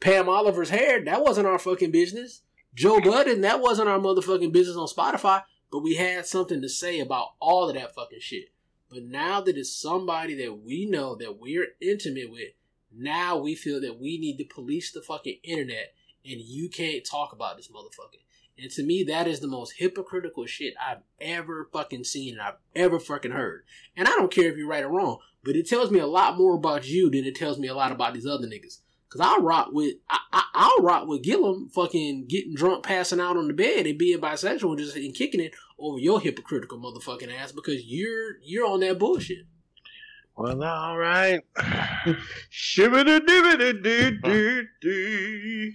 Pam 0.00 0.28
Oliver's 0.28 0.70
hair, 0.70 1.04
that 1.04 1.22
wasn't 1.22 1.46
our 1.46 1.60
fucking 1.60 1.92
business. 1.92 2.40
Joe 2.74 3.00
Budden, 3.00 3.42
that 3.42 3.60
wasn't 3.62 3.88
our 3.88 4.00
motherfucking 4.00 4.50
business 4.52 4.76
on 4.76 4.88
Spotify. 4.88 5.44
But 5.70 5.84
we 5.84 5.94
had 5.94 6.26
something 6.26 6.60
to 6.60 6.68
say 6.68 6.98
about 6.98 7.28
all 7.40 7.68
of 7.68 7.76
that 7.76 7.94
fucking 7.94 8.18
shit. 8.20 8.46
But 8.90 9.04
now 9.04 9.40
that 9.42 9.56
it's 9.56 9.72
somebody 9.80 10.34
that 10.44 10.54
we 10.58 10.84
know 10.86 11.14
that 11.14 11.38
we're 11.38 11.68
intimate 11.80 12.32
with, 12.32 12.48
now 12.92 13.36
we 13.36 13.54
feel 13.54 13.80
that 13.82 14.00
we 14.00 14.18
need 14.18 14.38
to 14.38 14.44
police 14.44 14.90
the 14.90 15.02
fucking 15.02 15.38
internet 15.44 15.94
and 16.28 16.40
you 16.40 16.68
can't 16.68 17.06
talk 17.06 17.32
about 17.32 17.58
this 17.58 17.68
motherfucker. 17.68 18.24
And 18.58 18.70
to 18.72 18.82
me, 18.82 19.02
that 19.04 19.26
is 19.26 19.40
the 19.40 19.46
most 19.46 19.72
hypocritical 19.78 20.46
shit 20.46 20.74
I've 20.80 21.02
ever 21.20 21.68
fucking 21.72 22.04
seen 22.04 22.34
and 22.34 22.42
I've 22.42 22.56
ever 22.74 23.00
fucking 23.00 23.30
heard. 23.30 23.64
And 23.96 24.06
I 24.06 24.10
don't 24.12 24.30
care 24.30 24.50
if 24.50 24.56
you're 24.56 24.66
right 24.68 24.84
or 24.84 24.88
wrong, 24.90 25.18
but 25.44 25.56
it 25.56 25.68
tells 25.68 25.90
me 25.90 25.98
a 26.00 26.06
lot 26.06 26.36
more 26.36 26.54
about 26.54 26.86
you 26.86 27.08
than 27.10 27.24
it 27.24 27.34
tells 27.34 27.58
me 27.58 27.68
a 27.68 27.74
lot 27.74 27.92
about 27.92 28.14
these 28.14 28.26
other 28.26 28.46
niggas. 28.46 28.78
Cause 29.08 29.20
I'll 29.20 29.42
rock 29.42 29.68
with, 29.72 29.96
I, 30.08 30.74
will 30.78 30.84
rock 30.86 31.06
with 31.06 31.22
Gillum 31.22 31.68
fucking 31.68 32.28
getting 32.28 32.54
drunk, 32.54 32.82
passing 32.82 33.20
out 33.20 33.36
on 33.36 33.46
the 33.46 33.52
bed 33.52 33.86
and 33.86 33.98
being 33.98 34.22
bisexual 34.22 34.70
and 34.70 34.78
just 34.78 34.96
and 34.96 35.14
kicking 35.14 35.40
it 35.40 35.52
over 35.78 35.98
your 35.98 36.18
hypocritical 36.18 36.78
motherfucking 36.78 37.30
ass 37.38 37.52
because 37.52 37.84
you're, 37.84 38.38
you're 38.42 38.66
on 38.66 38.80
that 38.80 38.98
bullshit. 38.98 39.44
Well, 40.34 40.64
all 40.64 40.96
right. 40.96 41.42
Shimmy 42.48 43.04
doo 43.04 43.20
doo 43.20 43.80
doo 43.82 43.82
doo 44.22 44.66
doo. 44.80 45.72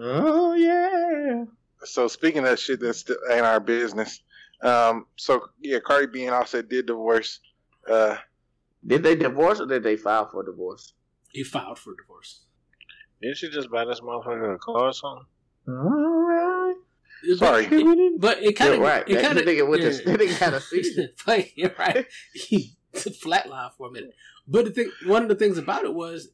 Oh, 0.00 0.54
yeah 0.54 1.44
so 1.84 2.08
speaking 2.08 2.46
of 2.46 2.58
shit 2.58 2.80
that's 2.80 3.04
in 3.32 3.44
our 3.44 3.60
business, 3.60 4.20
um, 4.62 5.06
so 5.16 5.46
yeah, 5.60 5.78
Cardi 5.78 6.06
B 6.06 6.24
and 6.26 6.34
Offset 6.34 6.68
did 6.68 6.86
divorce. 6.86 7.40
Uh, 7.88 8.16
did 8.86 9.02
they 9.02 9.14
divorce 9.14 9.60
or 9.60 9.66
did 9.66 9.82
they 9.82 9.96
file 9.96 10.28
for 10.30 10.44
divorce? 10.44 10.92
He 11.32 11.44
filed 11.44 11.78
for 11.78 11.94
divorce. 11.96 12.42
Didn't 13.22 13.36
she 13.36 13.50
just 13.50 13.70
buy 13.70 13.84
this 13.84 14.00
motherfucker 14.00 14.54
a 14.54 14.58
car 14.58 14.88
or 14.88 14.92
something? 14.92 15.26
Right. 15.66 16.74
Sorry, 17.36 17.66
but 18.18 18.42
it 18.42 18.56
kind 18.56 18.72
of 18.74 18.80
right. 18.80 19.06
It 19.06 19.22
kind 19.22 19.38
of 19.38 19.44
nigga 19.44 19.68
with 19.68 19.80
yeah. 19.80 20.12
the 20.14 20.18
nigga 20.18 20.38
had 20.38 20.60
season. 20.62 21.10
right. 21.26 22.06
He 22.32 22.76
flatlined 22.94 23.72
for 23.76 23.88
a 23.88 23.90
minute. 23.92 24.12
But 24.48 24.64
the 24.64 24.70
thing, 24.70 24.90
one 25.04 25.22
of 25.22 25.28
the 25.28 25.34
things 25.34 25.58
about 25.58 25.84
it 25.84 25.92
was 25.94 26.28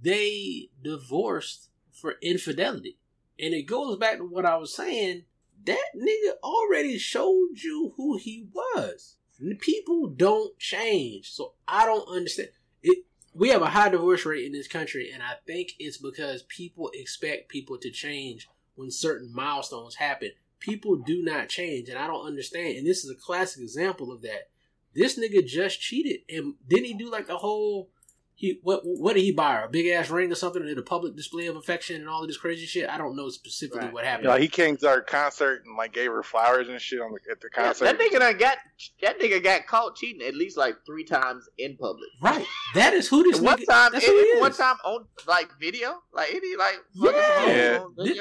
they 0.00 0.68
divorced 0.82 1.70
for 1.92 2.14
infidelity. 2.22 2.98
And 3.40 3.54
it 3.54 3.62
goes 3.66 3.96
back 3.98 4.16
to 4.18 4.24
what 4.24 4.44
I 4.46 4.56
was 4.56 4.74
saying. 4.74 5.22
That 5.64 5.84
nigga 5.96 6.34
already 6.42 6.98
showed 6.98 7.50
you 7.62 7.94
who 7.96 8.16
he 8.16 8.48
was. 8.52 9.16
people 9.60 10.08
don't 10.08 10.58
change. 10.58 11.32
So 11.32 11.54
I 11.68 11.86
don't 11.86 12.08
understand. 12.08 12.50
It, 12.82 13.04
we 13.34 13.50
have 13.50 13.62
a 13.62 13.66
high 13.70 13.88
divorce 13.90 14.24
rate 14.26 14.44
in 14.46 14.52
this 14.52 14.66
country, 14.68 15.10
and 15.12 15.22
I 15.22 15.34
think 15.46 15.72
it's 15.78 15.98
because 15.98 16.42
people 16.44 16.90
expect 16.94 17.48
people 17.48 17.78
to 17.78 17.90
change 17.90 18.48
when 18.74 18.90
certain 18.90 19.32
milestones 19.32 19.96
happen. 19.96 20.30
People 20.58 20.96
do 20.96 21.22
not 21.22 21.48
change, 21.48 21.88
and 21.88 21.98
I 21.98 22.08
don't 22.08 22.26
understand. 22.26 22.78
And 22.78 22.86
this 22.86 23.04
is 23.04 23.10
a 23.10 23.14
classic 23.14 23.62
example 23.62 24.10
of 24.10 24.22
that. 24.22 24.48
This 24.94 25.16
nigga 25.18 25.46
just 25.46 25.80
cheated, 25.80 26.20
and 26.28 26.54
didn't 26.66 26.86
he 26.86 26.94
do 26.94 27.08
like 27.10 27.28
a 27.28 27.36
whole 27.36 27.90
he 28.38 28.60
what 28.62 28.82
what 28.84 29.14
did 29.14 29.22
he 29.22 29.32
buy 29.32 29.54
her? 29.56 29.64
A 29.64 29.68
big 29.68 29.88
ass 29.88 30.08
ring 30.10 30.30
or 30.30 30.36
something? 30.36 30.62
Did 30.64 30.78
a 30.78 30.82
public 30.82 31.16
display 31.16 31.46
of 31.48 31.56
affection 31.56 31.96
and 31.96 32.08
all 32.08 32.22
of 32.22 32.28
this 32.28 32.36
crazy 32.36 32.66
shit? 32.66 32.88
I 32.88 32.96
don't 32.96 33.16
know 33.16 33.28
specifically 33.30 33.86
right. 33.86 33.92
what 33.92 34.04
happened. 34.04 34.28
No, 34.28 34.36
he 34.36 34.46
came 34.46 34.76
to 34.76 34.86
our 34.86 35.00
concert 35.02 35.64
and 35.66 35.76
like 35.76 35.92
gave 35.92 36.08
her 36.12 36.22
flowers 36.22 36.68
and 36.68 36.80
shit 36.80 37.00
on 37.00 37.10
the, 37.10 37.32
at 37.32 37.40
the 37.40 37.50
concert. 37.50 37.84
Yeah, 37.86 37.92
that 37.94 38.00
nigga 38.00 38.18
done 38.20 38.38
got 38.38 38.58
that 39.02 39.18
nigga 39.18 39.42
got 39.42 39.66
caught 39.66 39.96
cheating 39.96 40.24
at 40.24 40.36
least 40.36 40.56
like 40.56 40.76
three 40.86 41.02
times 41.02 41.48
in 41.58 41.76
public. 41.76 42.06
Right. 42.22 42.46
That 42.76 42.94
is 42.94 43.08
who 43.08 43.24
this 43.24 43.40
one 43.40 43.58
time. 43.64 43.90
That's 43.90 44.04
it, 44.06 44.40
One 44.40 44.52
time 44.52 44.76
on 44.84 45.06
like 45.26 45.50
video, 45.58 45.96
like 46.12 46.32
any 46.32 46.54
like 46.54 46.76
yeah. 46.94 47.84
This, 47.96 48.20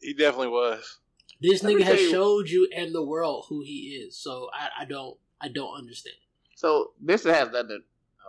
he 0.00 0.12
definitely 0.12 0.48
was. 0.48 0.98
This 1.40 1.62
nigga 1.62 1.80
has 1.82 1.98
you. 1.98 2.10
showed 2.10 2.50
you 2.50 2.68
and 2.76 2.94
the 2.94 3.02
world 3.02 3.46
who 3.48 3.62
he 3.62 3.98
is. 4.06 4.18
So 4.18 4.50
I, 4.52 4.82
I 4.82 4.84
don't 4.84 5.16
I 5.40 5.48
don't 5.48 5.74
understand. 5.78 6.16
So 6.56 6.90
this 7.00 7.24
has 7.24 7.48
nothing 7.52 7.80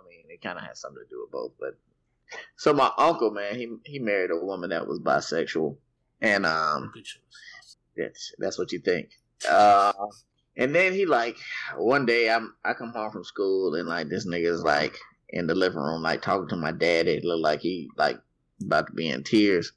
mean, 0.10 0.24
it 0.30 0.41
kind 0.41 0.58
of 0.58 0.64
has 0.66 0.80
something 0.80 1.01
to 1.03 1.10
do 1.10 1.22
with 1.24 1.32
both. 1.32 1.51
But 1.60 1.74
so 2.58 2.74
my 2.74 2.91
uncle, 2.97 3.32
man, 3.32 3.55
he 3.55 3.68
he 3.86 3.99
married 3.99 4.32
a 4.32 4.38
woman 4.43 4.70
that 4.70 4.88
was 4.88 4.99
bisexual, 4.99 5.78
and 6.22 6.45
um, 6.45 6.91
that's 7.95 8.34
that's 8.38 8.58
what 8.58 8.72
you 8.72 8.80
think. 8.80 9.10
Uh, 9.49 9.93
and 10.58 10.74
then 10.74 10.93
he 10.93 11.05
like 11.05 11.38
one 11.78 12.05
day 12.05 12.30
I'm 12.30 12.55
I 12.64 12.74
come 12.74 12.91
home 12.91 13.12
from 13.12 13.24
school 13.24 13.76
and 13.76 13.88
like 13.88 14.10
this 14.10 14.28
nigga's 14.28 14.64
like 14.64 14.97
in 15.30 15.45
the 15.45 15.53
living 15.53 15.78
room 15.80 16.01
like 16.01 16.22
talking 16.22 16.49
to 16.49 16.55
my 16.55 16.72
dad. 16.72 17.08
It 17.08 17.24
looked 17.24 17.43
like 17.43 17.60
he 17.60 17.89
like 17.97 18.18
about 18.64 18.88
to 18.88 18.93
be 18.93 19.08
in 19.10 19.24
tears. 19.24 19.72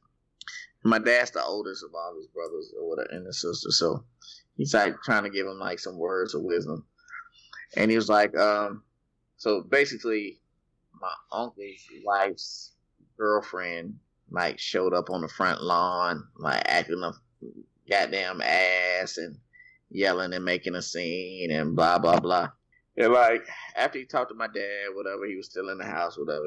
My 0.82 0.98
dad's 0.98 1.30
the 1.30 1.42
oldest 1.42 1.84
of 1.84 1.90
all 1.94 2.14
his 2.16 2.28
brothers 2.28 2.72
or 2.80 2.88
whatever, 2.88 3.10
and 3.12 3.26
his 3.26 3.42
sister, 3.42 3.70
so 3.70 4.02
he's 4.56 4.72
like 4.72 4.94
trying 5.04 5.24
to 5.24 5.30
give 5.30 5.46
him 5.46 5.58
like 5.58 5.78
some 5.78 5.98
words 5.98 6.34
of 6.34 6.42
wisdom. 6.42 6.86
And 7.76 7.90
he 7.90 7.96
was 7.98 8.08
like, 8.08 8.36
um, 8.36 8.82
so 9.40 9.62
basically, 9.62 10.38
my 11.00 11.12
uncle's 11.32 11.80
wife's 12.04 12.74
girlfriend 13.16 13.98
like 14.30 14.58
showed 14.58 14.92
up 14.92 15.08
on 15.08 15.22
the 15.22 15.28
front 15.28 15.62
lawn, 15.62 16.28
like 16.36 16.60
acting 16.66 17.02
a 17.02 17.10
goddamn 17.90 18.42
ass 18.42 19.16
and 19.16 19.38
yelling 19.90 20.34
and 20.34 20.44
making 20.44 20.74
a 20.74 20.82
scene 20.82 21.50
and 21.52 21.74
blah 21.74 21.98
blah 21.98 22.20
blah. 22.20 22.48
And 22.98 23.14
like 23.14 23.46
after 23.76 23.98
he 24.00 24.04
talked 24.04 24.28
to 24.30 24.34
my 24.36 24.46
dad, 24.46 24.94
whatever, 24.94 25.24
he 25.26 25.36
was 25.36 25.46
still 25.46 25.70
in 25.70 25.78
the 25.78 25.86
house, 25.86 26.18
whatever. 26.18 26.44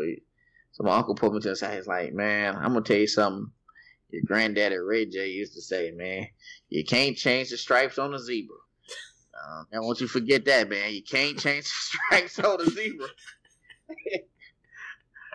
So 0.74 0.84
my 0.84 0.96
uncle 0.96 1.16
pulled 1.16 1.34
me 1.34 1.40
to 1.40 1.50
the 1.50 1.56
side. 1.56 1.74
He's 1.76 1.88
like, 1.88 2.14
"Man, 2.14 2.56
I'm 2.56 2.74
gonna 2.74 2.82
tell 2.82 2.98
you 2.98 3.08
something. 3.08 3.52
Your 4.12 4.22
granddaddy 4.28 4.76
Ray 4.76 5.08
J 5.08 5.32
used 5.32 5.56
to 5.56 5.64
say, 5.64 5.90
man, 5.90 6.28
you 6.70 6.86
can't 6.86 7.18
change 7.18 7.50
the 7.50 7.58
stripes 7.58 7.98
on 7.98 8.14
a 8.14 8.20
zebra." 8.20 8.58
Um, 9.34 9.68
and 9.72 9.86
once 9.86 10.00
you 10.02 10.08
forget 10.08 10.46
that, 10.46 10.70
man, 10.70 10.94
you 10.94 11.02
can't 11.04 11.38
change 11.40 11.66
stripes 11.66 12.40
on 12.40 12.62
a 12.62 12.66
zebra. 12.66 13.08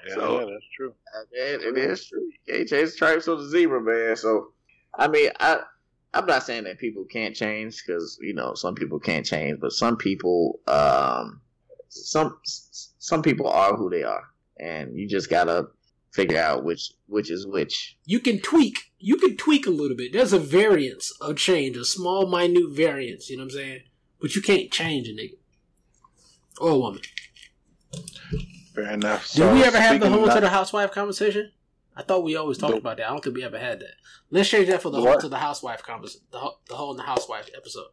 Yeah, 0.06 0.14
so, 0.14 0.40
yeah, 0.40 0.46
that's 0.46 0.66
true. 0.76 0.88
Uh, 1.14 1.24
man, 1.34 1.60
it 1.76 1.90
is 1.90 2.06
true. 2.06 2.20
You 2.20 2.54
can't 2.54 2.68
change 2.68 2.90
stripes 2.90 3.28
on 3.28 3.38
the 3.38 3.48
zebra, 3.48 3.82
man. 3.82 4.16
So, 4.16 4.52
I 4.94 5.08
mean, 5.08 5.30
I 5.40 5.58
I'm 6.14 6.26
not 6.26 6.44
saying 6.44 6.64
that 6.64 6.78
people 6.78 7.04
can't 7.10 7.34
change 7.34 7.82
because 7.86 8.18
you 8.22 8.34
know 8.34 8.54
some 8.54 8.74
people 8.74 8.98
can't 8.98 9.26
change, 9.26 9.58
but 9.60 9.72
some 9.72 9.96
people, 9.96 10.60
um, 10.68 11.40
some 11.88 12.38
some 12.44 13.22
people 13.22 13.48
are 13.48 13.76
who 13.76 13.90
they 13.90 14.04
are, 14.04 14.22
and 14.58 14.96
you 14.96 15.08
just 15.08 15.28
gotta 15.28 15.66
figure 16.14 16.40
out 16.40 16.64
which 16.64 16.92
which 17.08 17.30
is 17.30 17.46
which. 17.46 17.98
You 18.06 18.20
can 18.20 18.38
tweak. 18.40 18.92
You 18.98 19.16
can 19.16 19.36
tweak 19.36 19.66
a 19.66 19.70
little 19.70 19.96
bit. 19.96 20.12
There's 20.14 20.32
a 20.32 20.38
variance 20.38 21.12
of 21.20 21.36
change, 21.36 21.76
a 21.76 21.84
small, 21.84 22.26
minute 22.26 22.70
variance. 22.72 23.28
You 23.28 23.36
know 23.36 23.42
what 23.42 23.52
I'm 23.52 23.58
saying? 23.58 23.80
But 24.20 24.34
you 24.34 24.42
can't 24.42 24.70
change 24.70 25.08
a 25.08 25.12
nigga 25.12 25.36
or 26.60 26.70
a 26.70 26.78
woman. 26.78 27.00
Fair 28.74 28.90
enough. 28.92 29.26
So 29.26 29.44
Did 29.44 29.54
we 29.54 29.62
ever 29.64 29.78
have 29.78 30.00
the 30.00 30.08
home 30.10 30.28
to 30.28 30.40
the 30.40 30.48
housewife 30.48 30.92
conversation? 30.92 31.52
I 31.96 32.02
thought 32.02 32.22
we 32.22 32.36
always 32.36 32.58
talked 32.58 32.76
about 32.78 32.96
that. 32.98 33.06
I 33.06 33.10
don't 33.10 33.22
think 33.22 33.36
we 33.36 33.44
ever 33.44 33.58
had 33.58 33.80
that. 33.80 33.92
Let's 34.30 34.48
change 34.48 34.68
that 34.68 34.82
for 34.82 34.90
the 34.90 35.00
what? 35.00 35.08
whole 35.08 35.20
to 35.20 35.28
the 35.28 35.38
housewife 35.38 35.82
conversation. 35.82 36.22
The, 36.30 36.50
the 36.68 36.74
whole 36.76 36.92
in 36.92 36.96
the 36.96 37.02
housewife 37.02 37.48
episode. 37.56 37.88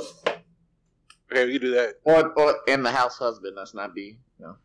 Okay, 0.00 1.46
we 1.46 1.58
do 1.58 1.72
that. 1.74 1.96
Or 2.04 2.30
or 2.32 2.56
in 2.66 2.82
the 2.82 2.90
house 2.90 3.18
husband. 3.18 3.56
That's 3.56 3.74
not 3.74 3.94
be. 3.94 4.18
No. 4.38 4.56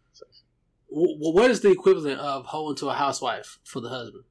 what 0.90 1.52
is 1.52 1.62
the 1.62 1.72
equivalent 1.72 2.20
of 2.20 2.46
hoe 2.46 2.74
to 2.76 2.90
a 2.90 2.94
housewife 2.94 3.60
for 3.64 3.82
the 3.82 3.90
husband? 3.90 4.24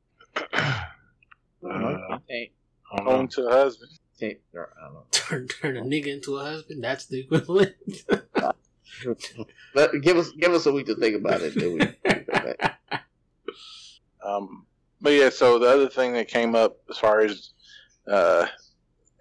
Uh, 0.53 0.85
I 1.71 2.51
Home 3.03 3.29
to 3.29 3.47
a 3.49 3.53
husband 3.53 3.93
take, 4.19 4.43
or, 4.55 4.71
I 4.81 4.85
don't 4.87 4.95
know. 4.95 5.03
Turn, 5.11 5.49
turn 5.49 5.77
a 5.77 5.83
nigga 5.83 6.07
into 6.07 6.37
a 6.37 6.45
husband. 6.45 6.85
That's 6.85 7.07
the 7.07 7.21
equivalent. 7.21 7.75
but 9.75 9.91
give 10.03 10.17
us 10.17 10.31
give 10.39 10.53
us 10.53 10.67
a 10.67 10.73
week 10.73 10.87
to 10.87 10.95
think 10.95 11.17
about 11.17 11.41
it. 11.43 11.59
Do 11.59 11.75
we? 11.75 12.97
um, 14.25 14.67
but 15.01 15.11
yeah, 15.11 15.31
so 15.31 15.59
the 15.59 15.69
other 15.69 15.89
thing 15.89 16.13
that 16.13 16.29
came 16.29 16.55
up 16.55 16.79
as 16.89 16.97
far 16.99 17.21
as 17.21 17.51
uh, 18.07 18.47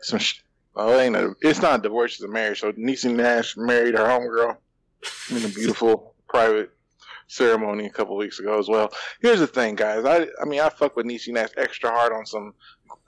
some, 0.01 0.19
sh- 0.19 0.41
well, 0.75 0.99
ain't 0.99 1.15
a, 1.15 1.31
it's 1.41 1.61
not 1.61 1.79
a 1.79 1.83
divorce, 1.83 2.15
it's 2.15 2.23
a 2.23 2.27
marriage. 2.27 2.59
So 2.59 2.71
Niecy 2.73 3.13
Nash 3.15 3.57
married 3.57 3.95
her 3.95 4.05
homegirl 4.05 4.57
in 5.31 5.43
a 5.43 5.49
beautiful 5.53 6.13
private 6.29 6.69
ceremony 7.27 7.87
a 7.87 7.91
couple 7.91 8.15
weeks 8.15 8.39
ago 8.39 8.59
as 8.59 8.67
well. 8.69 8.91
Here's 9.21 9.39
the 9.39 9.47
thing, 9.47 9.73
guys. 9.73 10.05
I 10.05 10.27
I 10.39 10.45
mean 10.45 10.59
I 10.59 10.69
fuck 10.69 10.95
with 10.95 11.07
Niecy 11.07 11.29
Nash 11.33 11.49
extra 11.57 11.89
hard 11.89 12.13
on 12.13 12.27
some 12.27 12.53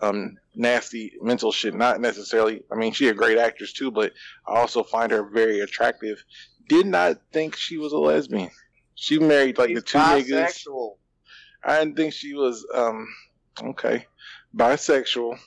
um, 0.01 0.37
nasty 0.55 1.13
mental 1.21 1.51
shit. 1.51 1.73
Not 1.73 2.01
necessarily. 2.01 2.63
I 2.71 2.75
mean, 2.75 2.93
she 2.93 3.07
a 3.09 3.13
great 3.13 3.37
actress 3.37 3.73
too, 3.73 3.91
but 3.91 4.13
I 4.47 4.55
also 4.59 4.83
find 4.83 5.11
her 5.11 5.27
very 5.29 5.61
attractive. 5.61 6.23
Did 6.69 6.85
not 6.87 7.19
think 7.31 7.55
she 7.55 7.77
was 7.77 7.93
a 7.93 7.97
lesbian. 7.97 8.49
She 8.95 9.19
married 9.19 9.57
like 9.57 9.69
She's 9.69 9.77
the 9.77 9.81
two 9.81 9.97
bisexual. 9.97 10.25
niggas. 10.25 10.89
I 11.63 11.79
didn't 11.79 11.97
think 11.97 12.13
she 12.13 12.33
was 12.33 12.65
um 12.75 13.07
okay 13.63 14.05
bisexual. 14.55 15.39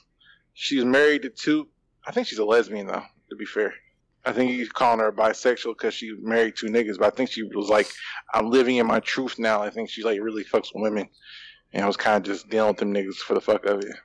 She's 0.53 0.85
married 0.85 1.23
to 1.23 1.29
two. 1.29 1.67
I 2.05 2.11
think 2.11 2.27
she's 2.27 2.39
a 2.39 2.45
lesbian 2.45 2.87
though. 2.87 3.03
To 3.29 3.35
be 3.35 3.45
fair, 3.45 3.73
I 4.25 4.33
think 4.33 4.51
he's 4.51 4.69
calling 4.69 4.99
her 4.99 5.11
bisexual 5.11 5.77
because 5.77 5.93
she 5.93 6.11
married 6.21 6.55
two 6.57 6.67
niggas. 6.67 6.97
But 6.99 7.13
I 7.13 7.15
think 7.15 7.31
she 7.31 7.43
was 7.43 7.69
like, 7.69 7.87
I'm 8.33 8.49
living 8.49 8.77
in 8.77 8.87
my 8.87 8.99
truth 8.99 9.39
now. 9.39 9.61
I 9.61 9.69
think 9.69 9.89
she 9.89 10.03
like 10.03 10.19
really 10.21 10.43
fucks 10.43 10.73
with 10.73 10.83
women, 10.83 11.07
and 11.71 11.83
I 11.83 11.87
was 11.87 11.97
kind 11.97 12.17
of 12.17 12.23
just 12.33 12.49
dealing 12.49 12.69
with 12.69 12.77
them 12.77 12.93
niggas 12.93 13.15
for 13.15 13.33
the 13.33 13.41
fuck 13.41 13.65
of 13.65 13.79
it 13.81 13.95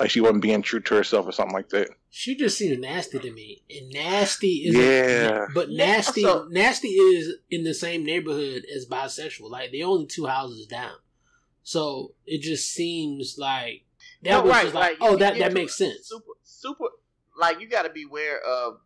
like 0.00 0.10
she 0.10 0.20
wasn't 0.20 0.42
being 0.42 0.62
true 0.62 0.80
to 0.80 0.94
herself 0.94 1.26
or 1.26 1.32
something 1.32 1.54
like 1.54 1.68
that. 1.70 1.88
She 2.10 2.36
just 2.36 2.58
seems 2.58 2.78
nasty 2.78 3.18
to 3.18 3.30
me, 3.32 3.62
and 3.70 3.90
nasty 3.90 4.62
is 4.66 4.74
yeah. 4.76 5.46
but 5.54 5.70
nasty, 5.70 6.22
yeah, 6.22 6.26
so, 6.28 6.48
nasty 6.50 6.88
is 6.88 7.36
in 7.50 7.64
the 7.64 7.74
same 7.74 8.04
neighborhood 8.04 8.62
as 8.74 8.86
bisexual. 8.86 9.50
Like 9.50 9.70
they 9.72 9.82
only 9.82 10.06
two 10.06 10.26
houses 10.26 10.66
down, 10.66 10.94
so 11.62 12.14
it 12.26 12.40
just 12.40 12.70
seems 12.72 13.36
like 13.38 13.82
that 14.22 14.42
was 14.44 14.52
right, 14.52 14.64
like, 14.66 14.74
like, 14.74 14.96
oh 15.00 15.16
that 15.16 15.38
that 15.38 15.52
makes 15.52 15.76
sense. 15.76 16.06
Super, 16.08 16.32
super. 16.42 16.84
Like 17.38 17.60
you 17.60 17.68
got 17.68 17.82
to 17.82 17.90
beware 17.90 18.40
of 18.44 18.78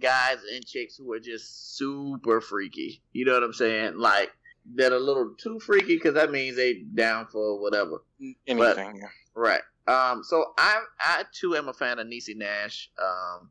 guys 0.00 0.38
and 0.54 0.64
chicks 0.66 0.96
who 0.96 1.12
are 1.12 1.20
just 1.20 1.76
super 1.76 2.40
freaky. 2.40 3.02
You 3.12 3.24
know 3.26 3.34
what 3.34 3.42
I'm 3.42 3.52
saying? 3.52 3.94
Like 3.98 4.30
that 4.74 4.92
a 4.92 4.98
little 4.98 5.34
too 5.38 5.58
freaky 5.60 5.96
because 5.96 6.14
that 6.14 6.30
means 6.32 6.56
they 6.56 6.82
down 6.94 7.26
for 7.30 7.60
whatever. 7.60 8.02
Anything, 8.48 9.02
but, 9.36 9.40
right? 9.40 9.60
Um, 9.86 10.22
so 10.22 10.52
I 10.56 10.80
I 11.00 11.24
too 11.32 11.56
am 11.56 11.68
a 11.68 11.72
fan 11.72 11.98
of 11.98 12.06
Niecy 12.06 12.36
Nash. 12.36 12.90
Um, 13.02 13.50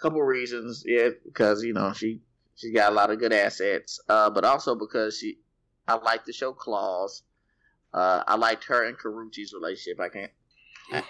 couple 0.00 0.22
reasons, 0.22 0.82
yeah, 0.86 1.08
because 1.24 1.62
you 1.62 1.74
know 1.74 1.92
she 1.92 2.20
she's 2.56 2.74
got 2.74 2.92
a 2.92 2.94
lot 2.94 3.10
of 3.10 3.18
good 3.18 3.32
assets, 3.32 4.00
uh, 4.08 4.30
but 4.30 4.44
also 4.44 4.74
because 4.74 5.18
she 5.18 5.38
I 5.86 5.94
like 5.94 6.24
the 6.24 6.32
show 6.32 6.52
Claws. 6.52 7.22
Uh, 7.92 8.22
I 8.26 8.36
liked 8.36 8.64
her 8.64 8.84
and 8.86 8.96
Karrueche's 8.98 9.52
relationship. 9.54 10.00
I 10.00 10.08
can't 10.08 10.32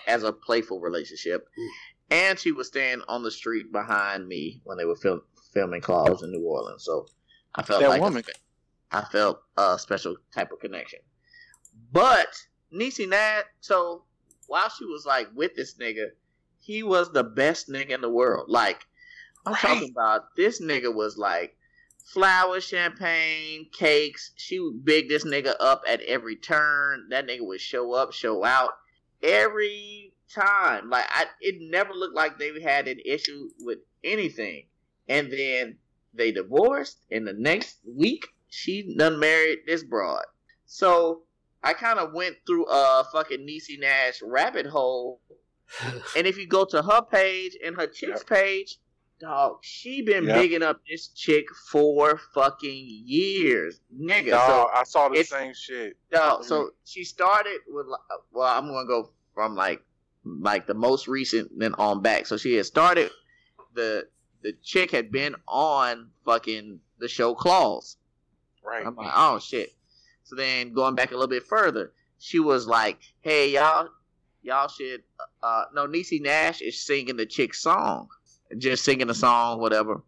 as 0.07 0.25
a 0.25 0.33
playful 0.33 0.81
relationship, 0.81 1.47
and 2.11 2.37
she 2.39 2.51
was 2.51 2.67
staying 2.67 3.03
on 3.07 3.23
the 3.23 3.31
street 3.31 3.71
behind 3.71 4.27
me 4.27 4.61
when 4.65 4.77
they 4.77 4.85
were 4.85 4.97
film, 4.97 5.21
filming 5.55 5.83
Claws 5.83 6.25
in 6.25 6.33
New 6.33 6.43
Orleans. 6.45 6.85
So 6.85 7.07
I 7.55 7.63
felt 7.63 7.83
that 7.83 7.91
like 7.91 8.01
woman. 8.01 8.25
A, 8.91 8.97
I 8.99 9.05
felt 9.05 9.41
a 9.57 9.79
special 9.79 10.17
type 10.35 10.51
of 10.53 10.59
connection, 10.59 10.99
but. 11.93 12.27
Niecy 12.71 13.09
Nash, 13.09 13.45
so 13.61 14.05
while 14.49 14.69
she 14.71 14.85
was 14.87 15.05
like 15.07 15.29
with 15.37 15.55
this 15.55 15.75
nigga, 15.75 16.07
he 16.59 16.83
was 16.83 17.13
the 17.13 17.23
best 17.23 17.69
nigga 17.69 17.91
in 17.91 18.01
the 18.01 18.09
world. 18.11 18.47
Like 18.49 18.85
I'm 19.47 19.53
right. 19.53 19.61
talking 19.63 19.93
about 19.97 20.23
this 20.37 20.61
nigga 20.61 20.93
was 20.93 21.17
like 21.17 21.57
flowers, 22.07 22.65
champagne, 22.65 23.67
cakes. 23.71 24.33
She 24.37 24.59
would 24.59 24.85
big 24.85 25.09
this 25.09 25.25
nigga 25.25 25.53
up 25.61 25.83
at 25.89 26.01
every 26.01 26.35
turn. 26.37 27.07
That 27.11 27.29
nigga 27.29 27.43
would 27.43 27.61
show 27.61 27.93
up, 27.93 28.13
show 28.13 28.43
out 28.45 28.71
every 29.23 30.15
time. 30.35 30.89
Like 30.91 31.05
I, 31.11 31.27
it 31.43 31.57
never 31.61 31.93
looked 31.93 32.17
like 32.17 32.39
they 32.39 32.51
had 32.61 32.89
an 32.89 32.99
issue 33.05 33.51
with 33.61 33.79
anything. 34.03 34.65
And 35.11 35.31
then 35.33 35.79
they 36.13 36.33
divorced, 36.33 36.99
and 37.11 37.27
the 37.27 37.33
next 37.33 37.79
week 37.87 38.27
she 38.49 38.95
done 38.99 39.19
married 39.19 39.61
this 39.67 39.83
broad. 39.83 40.25
So 40.67 41.23
I 41.63 41.75
kind 41.75 41.99
of 41.99 42.13
went 42.13 42.37
through 42.47 42.67
a 42.67 43.05
fucking 43.13 43.41
Niecy 43.47 43.79
Nash 43.81 44.21
rabbit 44.23 44.67
hole. 44.67 45.21
and 46.17 46.27
if 46.27 46.39
you 46.39 46.47
go 46.47 46.65
to 46.65 46.83
her 46.83 47.03
page 47.03 47.57
and 47.65 47.77
her 47.77 47.87
chick's 47.87 48.21
yep. 48.21 48.27
page, 48.27 48.79
dog, 49.21 49.59
she 49.63 50.03
been 50.03 50.25
yep. 50.25 50.37
bigging 50.37 50.63
up 50.63 50.79
this 50.89 51.09
chick 51.09 51.45
for 51.71 52.19
fucking 52.35 52.85
years, 53.05 53.81
nigga. 53.95 54.31
Dog, 54.31 54.69
so 54.73 54.81
I 54.81 54.85
saw 54.85 55.09
the 55.09 55.23
same 55.25 55.53
shit. 55.55 55.95
Dog, 56.11 56.41
mm-hmm. 56.41 56.49
so 56.49 56.71
she 56.85 57.05
started 57.05 57.59
with 57.67 57.87
well, 58.33 58.47
I'm 58.47 58.67
gonna 58.69 58.87
go 58.87 59.11
from 59.35 59.55
like 59.55 59.83
like 60.25 60.67
the 60.67 60.75
most 60.75 61.07
recent 61.07 61.51
then 61.59 61.75
on 61.75 62.01
back. 62.01 62.27
So 62.27 62.37
she 62.39 62.55
had 62.55 62.65
started 62.65 63.11
the 63.75 64.09
the 64.43 64.55
chick 64.63 64.93
had 64.93 65.11
been 65.11 65.35
on 65.47 66.11
fucking 66.25 66.81
the 66.99 67.09
show 67.09 67.35
Claws. 67.35 67.97
Right. 68.65 68.87
I'm 68.87 68.95
like, 68.97 69.13
oh 69.15 69.39
shit. 69.39 69.71
So 70.29 70.37
then 70.37 70.75
going 70.75 70.95
back 70.95 71.11
a 71.11 71.15
little 71.15 71.27
bit 71.27 71.43
further, 71.47 71.93
she 72.19 72.39
was 72.39 72.67
like, 72.67 72.99
"Hey 73.21 73.51
y'all, 73.51 73.89
y'all 74.43 74.69
should 74.69 75.03
uh 75.43 75.65
no 75.75 75.87
Niecy 75.87 76.21
Nash 76.21 76.61
is 76.61 76.85
singing 76.85 77.17
the 77.17 77.25
chick 77.25 77.55
song, 77.55 78.09
just 78.59 78.85
singing 78.85 79.07
the 79.07 79.15
song, 79.15 79.59
whatever." 79.59 80.03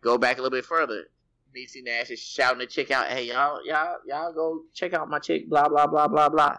Go 0.00 0.16
back 0.16 0.38
a 0.38 0.42
little 0.42 0.56
bit 0.56 0.64
further. 0.64 1.06
Niecy 1.56 1.82
Nash 1.82 2.10
is 2.10 2.20
shouting 2.20 2.60
the 2.60 2.66
chick 2.66 2.92
out, 2.92 3.08
"Hey 3.08 3.24
y'all, 3.24 3.58
y'all, 3.64 3.96
y'all 4.06 4.32
go 4.32 4.60
check 4.74 4.94
out 4.94 5.10
my 5.10 5.18
chick." 5.18 5.50
Blah 5.50 5.68
blah 5.68 5.88
blah 5.88 6.06
blah 6.06 6.28
blah. 6.28 6.54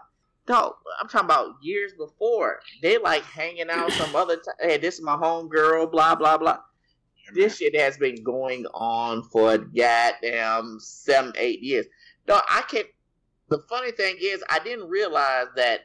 No, 0.46 0.74
I'm 1.00 1.08
talking 1.08 1.24
about 1.24 1.54
years 1.62 1.92
before. 1.96 2.60
They 2.82 2.98
like 2.98 3.22
hanging 3.22 3.70
out 3.70 3.92
some 3.92 4.14
other 4.14 4.36
time. 4.36 4.56
Hey, 4.60 4.76
this 4.76 4.96
is 4.96 5.02
my 5.02 5.16
home 5.16 5.48
girl. 5.48 5.86
Blah 5.86 6.16
blah 6.16 6.36
blah. 6.36 6.58
This 7.34 7.56
shit 7.56 7.74
has 7.80 7.96
been 7.96 8.22
going 8.22 8.66
on 8.74 9.22
for 9.22 9.56
goddamn 9.56 10.76
seven, 10.80 11.32
eight 11.38 11.62
years. 11.62 11.86
No, 12.28 12.42
I 12.46 12.60
can't 12.68 12.86
the 13.48 13.58
funny 13.68 13.92
thing 13.92 14.16
is, 14.20 14.42
I 14.50 14.58
didn't 14.58 14.88
realize 14.88 15.46
that 15.56 15.80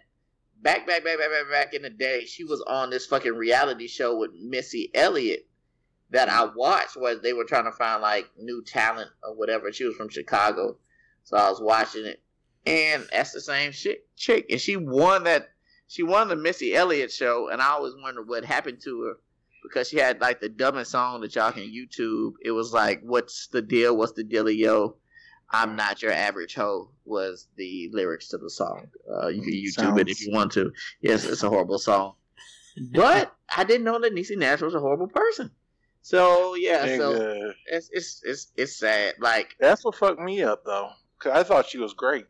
back, 0.61 0.87
back, 0.87 1.03
back, 1.03 1.17
back, 1.17 1.29
back, 1.29 1.51
back 1.51 1.73
in 1.73 1.83
the 1.83 1.89
day, 1.89 2.25
she 2.25 2.43
was 2.43 2.61
on 2.61 2.89
this 2.89 3.05
fucking 3.05 3.35
reality 3.35 3.87
show 3.87 4.17
with 4.17 4.31
Missy 4.33 4.89
Elliott 4.95 5.47
that 6.09 6.29
I 6.29 6.45
watched, 6.55 6.95
where 6.97 7.15
they 7.15 7.33
were 7.33 7.43
trying 7.45 7.65
to 7.65 7.71
find 7.71 8.01
like 8.01 8.25
new 8.39 8.63
talent 8.63 9.09
or 9.23 9.35
whatever. 9.35 9.71
She 9.71 9.85
was 9.85 9.95
from 9.95 10.09
Chicago, 10.09 10.77
so 11.23 11.37
I 11.37 11.49
was 11.49 11.61
watching 11.61 12.05
it, 12.05 12.21
and 12.65 13.05
that's 13.11 13.31
the 13.31 13.41
same 13.41 13.71
shit 13.71 14.05
chick, 14.15 14.45
and 14.49 14.59
she 14.59 14.75
won 14.75 15.23
that. 15.25 15.47
She 15.87 16.03
won 16.03 16.29
the 16.29 16.35
Missy 16.37 16.73
Elliott 16.73 17.11
show, 17.11 17.49
and 17.49 17.61
I 17.61 17.69
always 17.71 17.93
wondered 18.01 18.27
what 18.27 18.43
happened 18.45 18.79
to 18.85 19.01
her 19.03 19.13
because 19.63 19.89
she 19.89 19.97
had 19.97 20.19
like 20.21 20.39
the 20.41 20.47
dumbest 20.49 20.91
song 20.91 21.21
that 21.21 21.35
y'all 21.35 21.51
can 21.51 21.63
YouTube. 21.63 22.33
It 22.41 22.51
was 22.51 22.73
like, 22.73 23.01
"What's 23.03 23.47
the 23.47 23.61
deal? 23.61 23.95
What's 23.95 24.13
the 24.13 24.23
dealio?" 24.23 24.95
I'm 25.53 25.75
not 25.75 26.01
your 26.01 26.13
average 26.13 26.55
hoe 26.55 26.89
was 27.05 27.47
the 27.57 27.89
lyrics 27.93 28.29
to 28.29 28.37
the 28.37 28.49
song. 28.49 28.87
Uh, 29.11 29.27
you 29.27 29.41
can 29.41 29.51
YouTube 29.53 29.73
Sounds... 29.93 29.99
it 29.99 30.07
if 30.09 30.21
you 30.25 30.31
want 30.31 30.51
to. 30.53 30.71
Yes, 31.01 31.25
it's 31.25 31.43
a 31.43 31.49
horrible 31.49 31.77
song. 31.79 32.15
but 32.93 33.33
I 33.55 33.65
didn't 33.65 33.83
know 33.83 33.99
that 33.99 34.13
Niecy 34.15 34.37
Nash 34.37 34.61
was 34.61 34.73
a 34.75 34.79
horrible 34.79 35.07
person. 35.09 35.51
So 36.03 36.55
yeah, 36.55 36.85
Dang 36.85 36.99
so 36.99 37.51
it's, 37.67 37.89
it's 37.91 38.21
it's 38.23 38.51
it's 38.55 38.75
sad. 38.77 39.15
Like 39.19 39.55
that's 39.59 39.83
what 39.83 39.95
fucked 39.95 40.21
me 40.21 40.41
up 40.41 40.63
though, 40.65 40.89
because 41.19 41.37
I 41.37 41.43
thought 41.43 41.67
she 41.67 41.77
was 41.77 41.93
great. 41.93 42.25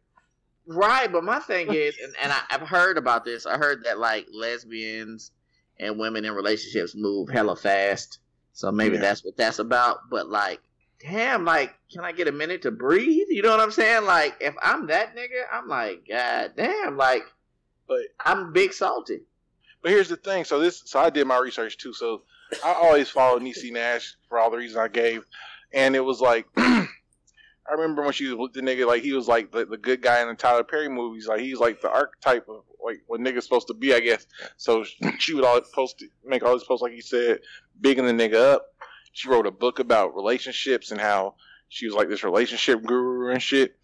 Right, 0.66 1.10
but 1.12 1.24
my 1.24 1.40
thing 1.40 1.68
is, 1.74 1.96
and, 2.04 2.14
and 2.22 2.32
I, 2.32 2.40
have 2.50 2.62
heard 2.62 2.98
about 2.98 3.24
this. 3.24 3.46
I 3.46 3.58
heard 3.58 3.86
that 3.86 4.00
like 4.00 4.28
lesbians 4.34 5.32
and 5.80 5.98
women 6.00 6.26
in 6.26 6.34
relationships 6.34 6.96
move 6.98 7.30
hella 7.30 7.56
fast. 7.56 8.18
So 8.54 8.72
maybe 8.72 8.96
yeah. 8.96 9.02
that's 9.02 9.24
what 9.24 9.38
that's 9.38 9.60
about. 9.60 10.00
But 10.10 10.28
like, 10.28 10.60
damn, 11.02 11.46
like, 11.46 11.74
can 11.92 12.04
I 12.04 12.12
get 12.12 12.28
a 12.28 12.32
minute 12.32 12.62
to 12.64 12.72
breathe? 12.72 13.28
You 13.30 13.42
know 13.42 13.50
what 13.52 13.60
I'm 13.60 13.72
saying? 13.72 14.06
Like, 14.06 14.36
if 14.40 14.56
I'm 14.62 14.88
that 14.88 15.16
nigga, 15.16 15.44
I'm 15.52 15.68
like, 15.68 16.06
god 16.08 16.52
damn, 16.56 16.98
like, 16.98 17.24
but 17.88 18.00
I'm 18.24 18.54
big 18.54 18.74
salty. 18.74 19.20
But 19.82 19.92
here's 19.92 20.10
the 20.10 20.16
thing. 20.16 20.44
So 20.44 20.60
this, 20.60 20.84
so 20.86 21.00
I 21.00 21.10
did 21.10 21.26
my 21.28 21.40
research 21.40 21.78
too. 21.78 21.94
So 21.94 22.22
I 22.64 22.74
always 22.74 23.10
followed 23.10 23.42
Niecy 23.42 23.72
Nash 23.72 24.16
for 24.30 24.38
all 24.38 24.52
the 24.52 24.58
reasons 24.58 24.78
I 24.78 24.88
gave, 24.88 25.24
and 25.74 25.96
it 25.96 26.02
was 26.02 26.22
like. 26.22 26.46
I 27.70 27.74
remember 27.76 28.02
when 28.02 28.12
she 28.12 28.26
was 28.26 28.36
with 28.36 28.54
the 28.54 28.60
nigga, 28.62 28.86
like 28.86 29.02
he 29.04 29.14
was 29.14 29.30
like 29.30 29.52
the, 29.52 29.66
the 29.66 29.78
good 29.78 30.02
guy 30.02 30.22
in 30.22 30.28
the 30.28 30.34
Tyler 30.34 30.64
Perry 30.64 30.90
movies. 30.90 31.28
Like 31.28 31.40
he's 31.40 31.60
like 31.60 31.80
the 31.80 31.90
archetype 31.90 32.50
of 32.50 32.64
like 32.84 32.98
what 33.08 33.22
nigga's 33.22 33.44
supposed 33.46 33.68
to 33.68 33.74
be, 33.76 33.94
I 33.94 34.00
guess. 34.02 34.26
So 34.58 34.84
she 35.20 35.36
would 35.36 35.46
always 35.46 35.64
post, 35.74 36.04
make 36.26 36.44
all 36.44 36.52
these 36.54 36.66
posts, 36.66 36.82
like 36.82 36.92
you 36.94 37.04
said, 37.04 37.40
bigging 37.80 38.06
the 38.08 38.12
nigga 38.14 38.56
up. 38.56 38.66
She 39.14 39.30
wrote 39.30 39.46
a 39.46 39.52
book 39.52 39.80
about 39.80 40.16
relationships 40.16 40.92
and 40.92 41.00
how 41.00 41.36
she 41.70 41.86
was 41.86 41.96
like 41.96 42.08
this 42.10 42.24
relationship 42.24 42.82
guru 42.84 43.32
and 43.32 43.42
shit. 43.42 43.76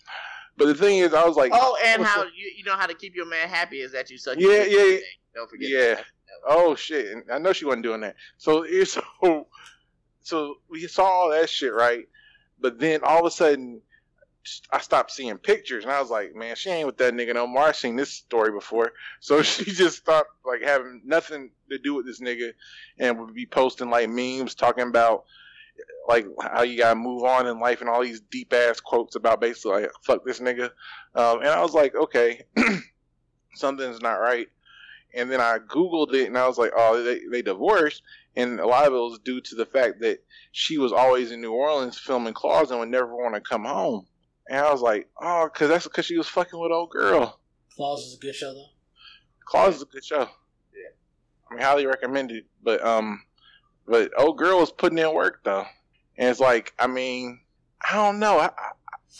But 0.57 0.65
the 0.67 0.75
thing 0.75 0.99
is, 0.99 1.13
I 1.13 1.25
was 1.25 1.35
like, 1.35 1.51
oh, 1.53 1.77
and 1.85 2.03
how 2.03 2.23
the... 2.23 2.29
you, 2.35 2.51
you 2.57 2.63
know 2.63 2.75
how 2.75 2.87
to 2.87 2.93
keep 2.95 3.13
your 3.15 3.25
man 3.27 3.47
happy 3.49 3.81
is 3.81 3.91
that 3.91 4.09
you 4.09 4.17
suck. 4.17 4.37
Yeah, 4.39 4.63
yeah, 4.63 4.83
yeah. 4.83 4.97
Don't 5.35 5.49
forget. 5.49 5.69
Yeah. 5.69 5.93
That. 5.95 6.05
Oh 6.47 6.75
shit! 6.75 7.07
And 7.07 7.23
I 7.31 7.37
know 7.39 7.53
she 7.53 7.65
wasn't 7.65 7.83
doing 7.83 8.01
that. 8.01 8.15
So 8.37 8.65
so 8.85 9.47
so 10.21 10.55
we 10.69 10.87
saw 10.87 11.03
all 11.03 11.29
that 11.31 11.49
shit, 11.49 11.73
right? 11.73 12.07
But 12.59 12.79
then 12.79 13.01
all 13.03 13.19
of 13.19 13.25
a 13.25 13.31
sudden, 13.31 13.81
I 14.71 14.79
stopped 14.79 15.11
seeing 15.11 15.37
pictures, 15.37 15.83
and 15.83 15.91
I 15.91 15.99
was 16.01 16.09
like, 16.09 16.33
man, 16.35 16.55
she 16.55 16.69
ain't 16.69 16.85
with 16.85 16.97
that 16.97 17.13
nigga 17.13 17.33
no 17.33 17.47
more. 17.47 17.63
I 17.63 17.71
seen 17.73 17.95
this 17.97 18.11
story 18.11 18.51
before, 18.51 18.93
so 19.19 19.41
she 19.41 19.65
just 19.71 19.97
stopped 19.97 20.29
like 20.45 20.61
having 20.61 21.01
nothing 21.05 21.51
to 21.69 21.77
do 21.77 21.93
with 21.93 22.05
this 22.05 22.21
nigga, 22.21 22.51
and 22.99 23.19
would 23.19 23.33
be 23.33 23.45
posting 23.45 23.89
like 23.89 24.09
memes 24.09 24.55
talking 24.55 24.87
about 24.87 25.25
like 26.07 26.25
how 26.41 26.63
you 26.63 26.77
gotta 26.77 26.95
move 26.95 27.23
on 27.23 27.45
in 27.45 27.59
life 27.59 27.81
and 27.81 27.89
all 27.89 28.01
these 28.01 28.21
deep 28.31 28.51
ass 28.53 28.79
quotes 28.79 29.15
about 29.15 29.41
basically 29.41 29.81
like 29.81 29.91
fuck 30.01 30.25
this 30.25 30.39
nigga, 30.39 30.71
um, 31.15 31.39
and 31.39 31.49
I 31.49 31.61
was 31.61 31.73
like, 31.73 31.93
okay, 31.95 32.45
something's 33.55 34.01
not 34.01 34.13
right. 34.15 34.47
And 35.13 35.29
then 35.31 35.41
I 35.41 35.57
googled 35.57 36.13
it, 36.13 36.27
and 36.27 36.37
I 36.37 36.47
was 36.47 36.57
like, 36.57 36.71
oh, 36.75 37.03
they 37.03 37.19
they 37.29 37.41
divorced, 37.41 38.01
and 38.37 38.59
a 38.61 38.65
lot 38.67 38.87
of 38.87 38.93
it 38.93 38.95
was 38.95 39.19
due 39.25 39.41
to 39.41 39.55
the 39.55 39.65
fact 39.65 39.99
that 40.01 40.19
she 40.53 40.77
was 40.77 40.93
always 40.93 41.31
in 41.33 41.41
New 41.41 41.51
Orleans 41.51 41.97
filming 41.99 42.33
claws 42.33 42.71
and 42.71 42.79
would 42.79 42.87
never 42.89 43.13
want 43.13 43.35
to 43.35 43.41
come 43.41 43.65
home. 43.65 44.05
And 44.49 44.59
I 44.65 44.71
was 44.71 44.81
like, 44.81 45.09
oh, 45.19 45.49
because 45.51 45.69
that's 45.69 45.83
because 45.85 46.05
she 46.05 46.17
was 46.17 46.27
fucking 46.27 46.59
with 46.59 46.71
old 46.71 46.89
girl. 46.91 47.39
Claws 47.75 47.99
is 48.03 48.15
a 48.15 48.19
good 48.19 48.33
show 48.35 48.53
though. 48.53 48.67
Claws 49.45 49.75
is 49.75 49.81
a 49.81 49.85
good 49.85 50.05
show. 50.05 50.19
Yeah, 50.21 50.89
I 51.49 51.53
mean, 51.55 51.63
highly 51.63 51.85
recommended. 51.85 52.45
But 52.63 52.83
um, 52.85 53.23
but 53.87 54.11
old 54.17 54.37
girl 54.37 54.59
was 54.59 54.71
putting 54.71 54.97
in 54.97 55.13
work 55.13 55.41
though, 55.43 55.65
and 56.17 56.29
it's 56.29 56.39
like, 56.39 56.73
I 56.79 56.87
mean, 56.87 57.41
I 57.91 57.95
don't 57.95 58.19
know. 58.19 58.39
I, 58.39 58.45
I, 58.45 58.69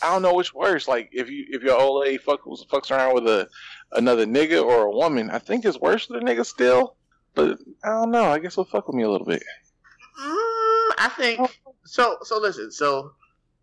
I 0.02 0.12
don't 0.12 0.22
know 0.22 0.32
which 0.34 0.54
worse. 0.54 0.88
Like 0.88 1.10
if 1.12 1.28
you 1.28 1.44
if 1.50 1.62
your 1.62 1.78
old 1.78 2.04
lady 2.04 2.16
fucks 2.18 2.66
fucks 2.68 2.90
around 2.90 3.14
with 3.14 3.26
a 3.26 3.48
another 3.92 4.24
nigga 4.24 4.62
or 4.64 4.84
a 4.86 4.90
woman, 4.94 5.28
I 5.30 5.38
think 5.40 5.64
it's 5.66 5.78
worse 5.78 6.06
than 6.06 6.16
a 6.22 6.24
nigga 6.24 6.44
still. 6.46 6.96
But 7.34 7.58
I 7.84 7.88
don't 7.90 8.10
know. 8.10 8.24
I 8.24 8.38
guess 8.38 8.54
it'll 8.54 8.64
fuck 8.64 8.86
with 8.86 8.96
me 8.96 9.02
a 9.02 9.10
little 9.10 9.26
bit. 9.26 9.42
Mm, 10.20 10.90
I 10.98 11.12
think 11.18 11.58
so. 11.84 12.16
So 12.22 12.38
listen. 12.38 12.72
So 12.72 13.12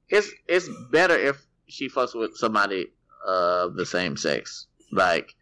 it's 0.10 0.30
it's 0.48 0.70
better 0.92 1.16
if 1.18 1.44
she 1.68 1.90
fucks 1.90 2.18
with 2.18 2.36
somebody 2.36 2.92
of 3.28 3.76
the 3.76 3.86
same 3.86 4.18
sex. 4.18 4.68
Like, 4.92 5.34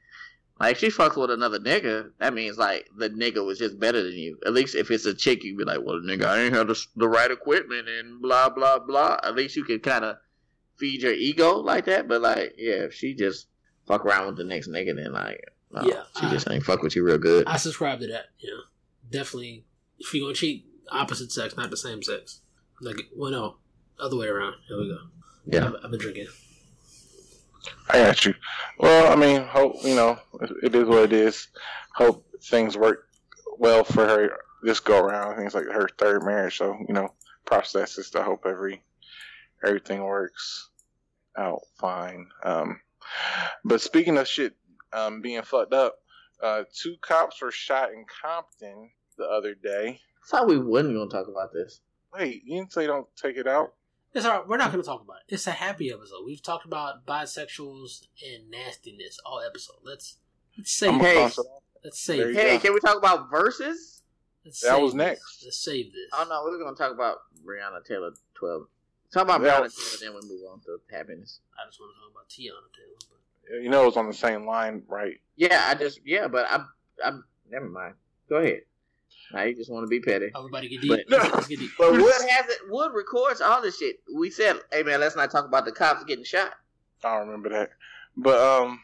like 0.60 0.78
she 0.78 0.88
fucks 0.88 1.16
with 1.20 1.32
another 1.32 1.60
nigga. 1.60 2.10
That 2.20 2.34
means 2.34 2.58
like 2.58 2.88
the 2.98 3.10
nigga 3.10 3.46
was 3.46 3.60
just 3.60 3.80
better 3.80 4.02
than 4.02 4.14
you. 4.14 4.38
At 4.46 4.54
least 4.54 4.76
if 4.76 4.92
it's 4.92 5.06
a 5.06 5.14
chick, 5.14 5.44
you'd 5.44 5.58
be 5.58 5.66
like, 5.66 5.80
well, 5.84 5.96
nigga, 6.00 6.26
I 6.26 6.42
ain't 6.44 6.54
have 6.56 6.68
the, 6.68 6.80
the 6.96 7.08
right 7.08 7.30
equipment 7.32 7.88
and 7.88 8.22
blah 8.22 8.50
blah 8.50 8.80
blah. 8.80 9.18
At 9.24 9.36
least 9.36 9.56
you 9.56 9.64
can 9.64 9.80
kind 9.80 10.06
of 10.06 10.18
feed 10.78 11.02
your 11.02 11.14
ego 11.14 11.56
like 11.58 11.86
that. 11.86 12.08
But 12.08 12.22
like, 12.22 12.56
yeah, 12.58 12.86
if 12.88 12.94
she 12.94 13.14
just 13.16 13.48
fuck 13.88 14.06
around 14.06 14.28
with 14.28 14.38
the 14.38 14.44
next 14.46 14.70
nigga, 14.70 14.96
then 14.96 15.12
like, 15.14 15.42
no, 15.72 15.82
yeah, 15.84 16.04
she 16.20 16.28
I, 16.28 16.30
just 16.30 16.50
ain't 16.50 16.64
fuck 16.64 16.82
with 16.84 16.96
you 16.96 17.04
real 17.04 17.18
good. 17.18 17.48
I 17.48 17.58
subscribe 17.58 18.00
to 18.00 18.08
that. 18.08 18.26
Yeah, 18.40 18.52
definitely. 19.10 19.66
If 20.00 20.14
you 20.14 20.22
gonna 20.24 20.34
cheat, 20.36 20.66
opposite 20.92 21.32
sex, 21.32 21.58
not 21.58 21.70
the 21.70 21.78
same 21.78 22.02
sex. 22.04 22.42
Like, 22.82 22.98
well, 23.16 23.32
no, 23.32 23.56
other 24.00 24.18
way 24.18 24.28
around. 24.28 24.56
Here 24.68 24.78
we 24.78 24.88
go. 24.88 24.98
Yeah, 25.46 25.72
I've, 25.84 25.92
been 25.92 26.00
drinking. 26.00 26.28
I 27.90 27.98
got 28.00 28.24
you. 28.26 28.34
Well, 28.80 29.12
I 29.12 29.16
mean, 29.16 29.44
hope 29.44 29.76
you 29.84 29.96
know 29.96 30.18
it 30.64 30.74
is 30.74 30.86
what 30.88 31.04
it 31.04 31.14
is. 31.14 31.48
Hope 31.96 32.26
things 32.44 32.78
work 32.78 33.10
well 33.58 33.84
for 33.84 34.06
her 34.08 34.38
this 34.64 34.80
go 34.80 34.98
around. 34.98 35.32
I 35.32 35.36
think 35.36 35.46
it's 35.48 35.56
like 35.56 35.66
her 35.66 35.90
third 35.98 36.24
marriage, 36.24 36.58
so 36.58 36.78
you 36.88 36.94
know, 36.94 37.14
processes 37.46 38.10
to 38.12 38.24
hope 38.24 38.46
every 38.46 38.82
everything 39.66 40.02
works 40.02 40.70
out 41.38 41.62
fine. 41.78 42.28
Um, 42.44 42.80
but 43.66 43.82
speaking 43.82 44.18
of 44.18 44.28
shit 44.28 44.56
um, 44.94 45.22
being 45.22 45.42
fucked 45.42 45.74
up, 45.74 45.98
uh, 46.42 46.64
two 46.74 46.96
cops 47.02 47.42
were 47.42 47.52
shot 47.52 47.92
in 47.92 48.06
Compton 48.22 48.90
the 49.18 49.26
other 49.26 49.54
day. 49.56 50.00
I 50.24 50.28
thought 50.30 50.48
we 50.48 50.58
would 50.58 50.86
not 50.86 50.94
going 50.94 51.10
to 51.10 51.14
talk 51.16 51.28
about 51.28 51.52
this. 51.52 51.82
Wait, 52.14 52.44
you 52.46 52.58
didn't 52.60 52.72
say 52.72 52.88
don't 52.88 53.08
take 53.18 53.36
it 53.36 53.46
out? 53.48 53.74
It's 54.14 54.26
all 54.26 54.32
right. 54.40 54.48
We're 54.48 54.58
not 54.58 54.72
going 54.72 54.82
to 54.84 54.88
talk 54.88 55.02
about 55.02 55.18
it. 55.28 55.34
It's 55.34 55.48
a 55.48 55.52
happy 55.52 55.92
episode. 55.92 56.24
We've 56.24 56.42
talked 56.42 56.66
about 56.66 57.06
bisexuals 57.08 58.06
and 58.24 58.50
nastiness 58.52 59.18
all 59.26 59.42
episode. 59.42 59.78
Let's 59.84 60.18
let's 60.58 60.72
save 60.72 60.94
hey, 61.02 61.16
this. 61.16 61.40
Let's 61.84 62.00
save. 62.00 62.28
Hey, 62.36 62.54
this. 62.54 62.62
can 62.62 62.74
we 62.76 62.80
talk 62.80 62.98
about 62.98 63.32
verses? 63.32 64.04
Let's 64.46 64.62
that 64.62 64.80
was 64.80 64.92
this. 64.92 64.98
next. 64.98 65.42
Let's 65.44 65.58
save 65.64 65.94
this. 65.94 66.08
Oh 66.14 66.26
no, 66.30 66.42
we're 66.46 66.60
going 66.60 66.76
to 66.76 66.80
talk 66.82 66.92
about 66.94 67.18
Teyana 67.44 67.86
Taylor 67.86 68.12
twelve. 68.36 68.68
Talk 69.12 69.24
about 69.24 69.42
yeah. 69.42 69.56
Taylor, 69.58 69.70
then 70.00 70.10
we 70.14 70.28
move 70.28 70.42
on 70.52 70.60
to 70.62 70.78
happiness. 70.96 71.40
I 71.58 71.68
just 71.68 71.80
want 71.80 71.92
to 71.94 72.02
talk 72.02 72.12
about 72.12 72.30
Teyana 72.30 72.70
Taylor. 72.74 73.10
But... 73.10 73.64
You 73.64 73.70
know, 73.70 73.88
it's 73.88 73.98
on 73.98 74.08
the 74.08 74.14
same 74.14 74.46
line, 74.46 74.84
right? 74.88 75.20
Yeah, 75.38 75.66
I 75.70 75.74
just 75.76 76.02
yeah, 76.06 76.28
but 76.28 76.46
I 76.50 76.64
I 77.04 77.18
never 77.50 77.68
mind. 77.70 77.96
Go 78.30 78.38
ahead. 78.38 78.62
I 79.34 79.54
just 79.54 79.70
want 79.72 79.84
to 79.84 79.88
be 79.88 80.00
petty. 80.00 80.32
Oh, 80.36 80.40
Everybody 80.40 80.70
get 80.70 80.82
deep. 80.82 80.92
But, 81.10 81.10
no. 81.10 81.42
get 81.42 81.60
deep. 81.60 81.72
but 81.78 81.92
Wood 81.92 82.14
has 82.30 82.46
it. 82.50 82.60
Wood 82.70 82.92
records 82.94 83.42
all 83.42 83.62
this 83.62 83.80
shit. 83.80 84.00
We 84.14 84.30
said, 84.30 84.58
"Hey 84.72 84.84
man, 84.84 85.00
let's 85.00 85.16
not 85.16 85.32
talk 85.32 85.46
about 85.46 85.66
the 85.66 85.72
cops 85.72 86.04
getting 86.04 86.24
shot." 86.26 86.54
I 87.04 87.18
don't 87.18 87.28
remember 87.28 87.50
that, 87.50 87.72
but 88.16 88.40
um, 88.40 88.80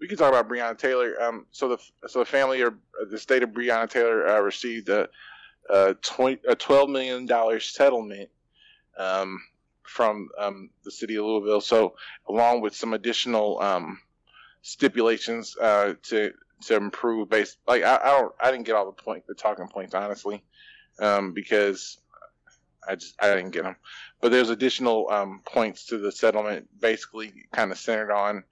we 0.00 0.08
can 0.08 0.16
talk 0.18 0.28
about 0.28 0.48
Breonna 0.48 0.76
Taylor. 0.76 1.20
Um, 1.22 1.46
so 1.52 1.68
the 1.68 2.08
so 2.08 2.18
the 2.20 2.24
family 2.24 2.62
or 2.62 2.68
uh, 2.68 3.04
the 3.08 3.18
state 3.18 3.42
of 3.42 3.50
Breonna 3.50 3.88
Taylor 3.88 4.26
uh, 4.28 4.40
received 4.40 4.88
a 4.88 5.08
a, 5.70 5.94
20, 5.94 6.42
a 6.48 6.54
twelve 6.56 6.88
million 6.90 7.26
dollars 7.26 7.66
settlement 7.70 8.28
um, 8.98 9.40
from 9.84 10.28
um, 10.38 10.70
the 10.84 10.90
city 10.90 11.14
of 11.16 11.24
Louisville. 11.24 11.60
So 11.60 11.94
along 12.28 12.60
with 12.60 12.74
some 12.74 12.92
additional 12.92 13.60
um, 13.60 14.00
stipulations 14.62 15.56
uh, 15.56 15.94
to 16.04 16.32
to 16.62 16.76
improve 16.76 17.28
based 17.28 17.58
like 17.68 17.82
I, 17.82 17.96
I 18.02 18.18
don't 18.18 18.34
I 18.40 18.50
didn't 18.50 18.64
get 18.66 18.76
all 18.76 18.86
the 18.86 19.02
point 19.02 19.26
the 19.26 19.34
talking 19.34 19.68
points 19.68 19.94
honestly 19.94 20.42
um, 20.98 21.32
because 21.32 21.98
I 22.86 22.94
just 22.94 23.14
I 23.22 23.34
didn't 23.34 23.50
get 23.50 23.64
them 23.64 23.76
but 24.20 24.30
there's 24.32 24.50
additional 24.50 25.08
um, 25.10 25.42
points 25.44 25.86
to 25.86 25.98
the 25.98 26.10
settlement 26.10 26.68
basically 26.80 27.32
kind 27.52 27.72
of 27.72 27.78
centered 27.78 28.12
on 28.12 28.42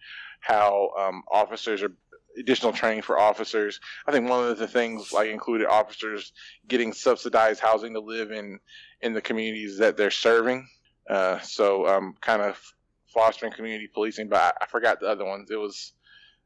how 0.40 0.90
um, 0.98 1.22
officers 1.30 1.82
are 1.82 1.92
additional 2.38 2.72
training 2.72 3.02
for 3.02 3.18
officers 3.18 3.80
I 4.06 4.12
think 4.12 4.28
one 4.28 4.48
of 4.50 4.58
the 4.58 4.66
things 4.68 5.12
like 5.12 5.30
included 5.30 5.66
officers 5.66 6.32
getting 6.68 6.92
subsidized 6.92 7.60
housing 7.60 7.94
to 7.94 8.00
live 8.00 8.32
in 8.32 8.60
in 9.00 9.14
the 9.14 9.22
communities 9.22 9.78
that 9.78 9.96
they're 9.96 10.10
serving 10.10 10.68
uh, 11.08 11.38
so 11.40 11.86
um, 11.86 12.14
kind 12.20 12.42
of 12.42 12.60
fostering 13.06 13.52
community 13.52 13.86
policing 13.86 14.28
but 14.28 14.40
I, 14.40 14.64
I 14.64 14.66
forgot 14.66 15.00
the 15.00 15.06
other 15.08 15.24
ones 15.24 15.50
it 15.50 15.56
was 15.56 15.92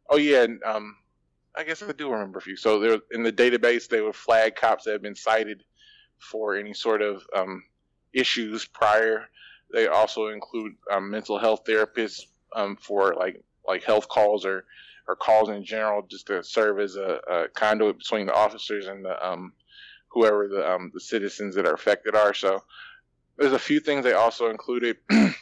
oh 0.08 0.18
yeah 0.18 0.42
and, 0.44 0.62
um, 0.64 0.94
I 1.58 1.64
guess 1.64 1.80
hmm. 1.80 1.90
I 1.90 1.92
do 1.92 2.10
remember 2.12 2.38
a 2.38 2.42
few. 2.42 2.56
So 2.56 2.78
there, 2.78 2.98
in 3.10 3.24
the 3.24 3.32
database, 3.32 3.88
they 3.88 4.00
would 4.00 4.14
flag 4.14 4.54
cops 4.54 4.84
that 4.84 4.92
have 4.92 5.02
been 5.02 5.16
cited 5.16 5.64
for 6.18 6.54
any 6.56 6.72
sort 6.72 7.02
of 7.02 7.22
um, 7.36 7.64
issues 8.12 8.64
prior. 8.64 9.24
They 9.74 9.88
also 9.88 10.28
include 10.28 10.74
um, 10.90 11.10
mental 11.10 11.36
health 11.38 11.64
therapists 11.68 12.22
um, 12.54 12.76
for 12.76 13.14
like 13.18 13.42
like 13.66 13.82
health 13.82 14.08
calls 14.08 14.46
or 14.46 14.64
or 15.08 15.16
calls 15.16 15.48
in 15.48 15.64
general, 15.64 16.06
just 16.08 16.26
to 16.28 16.44
serve 16.44 16.78
as 16.78 16.96
a, 16.96 17.18
a 17.28 17.48
conduit 17.48 17.98
between 17.98 18.26
the 18.26 18.34
officers 18.34 18.86
and 18.86 19.04
the 19.04 19.28
um, 19.28 19.52
whoever 20.12 20.46
the 20.48 20.70
um, 20.70 20.92
the 20.94 21.00
citizens 21.00 21.56
that 21.56 21.66
are 21.66 21.74
affected 21.74 22.14
are. 22.14 22.32
So 22.34 22.62
there's 23.36 23.52
a 23.52 23.58
few 23.58 23.80
things 23.80 24.04
they 24.04 24.12
also 24.14 24.48
included. 24.48 24.96
I 25.10 25.34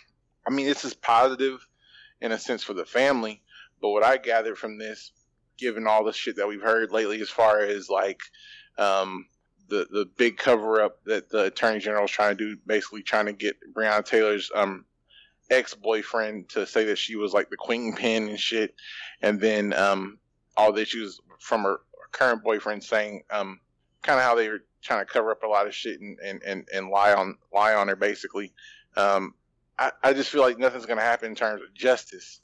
mean, 0.50 0.64
this 0.66 0.84
is 0.84 0.94
positive 0.94 1.64
in 2.22 2.32
a 2.32 2.38
sense 2.38 2.62
for 2.64 2.72
the 2.72 2.86
family, 2.86 3.42
but 3.82 3.90
what 3.90 4.02
I 4.04 4.16
gathered 4.16 4.56
from 4.58 4.78
this 4.78 5.12
given 5.58 5.86
all 5.86 6.04
the 6.04 6.12
shit 6.12 6.36
that 6.36 6.48
we've 6.48 6.62
heard 6.62 6.90
lately 6.90 7.20
as 7.20 7.30
far 7.30 7.60
as 7.60 7.88
like 7.88 8.20
um, 8.78 9.26
the 9.68 9.86
the 9.90 10.08
big 10.16 10.36
cover 10.36 10.82
up 10.82 11.02
that 11.04 11.28
the 11.30 11.44
attorney 11.44 11.78
general 11.80 12.04
is 12.04 12.10
trying 12.10 12.36
to 12.36 12.54
do, 12.54 12.60
basically 12.66 13.02
trying 13.02 13.26
to 13.26 13.32
get 13.32 13.56
Breonna 13.74 14.04
Taylor's 14.04 14.50
um, 14.54 14.84
ex 15.50 15.74
boyfriend 15.74 16.48
to 16.50 16.66
say 16.66 16.84
that 16.84 16.98
she 16.98 17.16
was 17.16 17.32
like 17.32 17.50
the 17.50 17.56
queen 17.56 17.94
pin 17.94 18.28
and 18.28 18.40
shit, 18.40 18.74
and 19.22 19.40
then 19.40 19.72
um, 19.74 20.18
all 20.56 20.72
the 20.72 20.82
issues 20.82 21.20
from 21.40 21.62
her, 21.62 21.80
her 21.80 22.08
current 22.12 22.42
boyfriend 22.42 22.82
saying 22.84 23.22
um, 23.30 23.60
kind 24.02 24.18
of 24.18 24.24
how 24.24 24.34
they 24.34 24.48
were 24.48 24.64
trying 24.82 25.04
to 25.04 25.10
cover 25.12 25.32
up 25.32 25.42
a 25.42 25.46
lot 25.48 25.66
of 25.66 25.74
shit 25.74 26.00
and, 26.00 26.16
and, 26.24 26.42
and, 26.46 26.68
and 26.72 26.88
lie 26.90 27.12
on 27.12 27.36
lie 27.52 27.74
on 27.74 27.88
her 27.88 27.96
basically. 27.96 28.52
Um, 28.96 29.34
I, 29.78 29.92
I 30.02 30.12
just 30.14 30.30
feel 30.30 30.40
like 30.40 30.58
nothing's 30.58 30.86
going 30.86 30.96
to 30.98 31.02
happen 31.04 31.28
in 31.30 31.34
terms 31.36 31.60
of 31.60 31.74
justice 31.74 32.40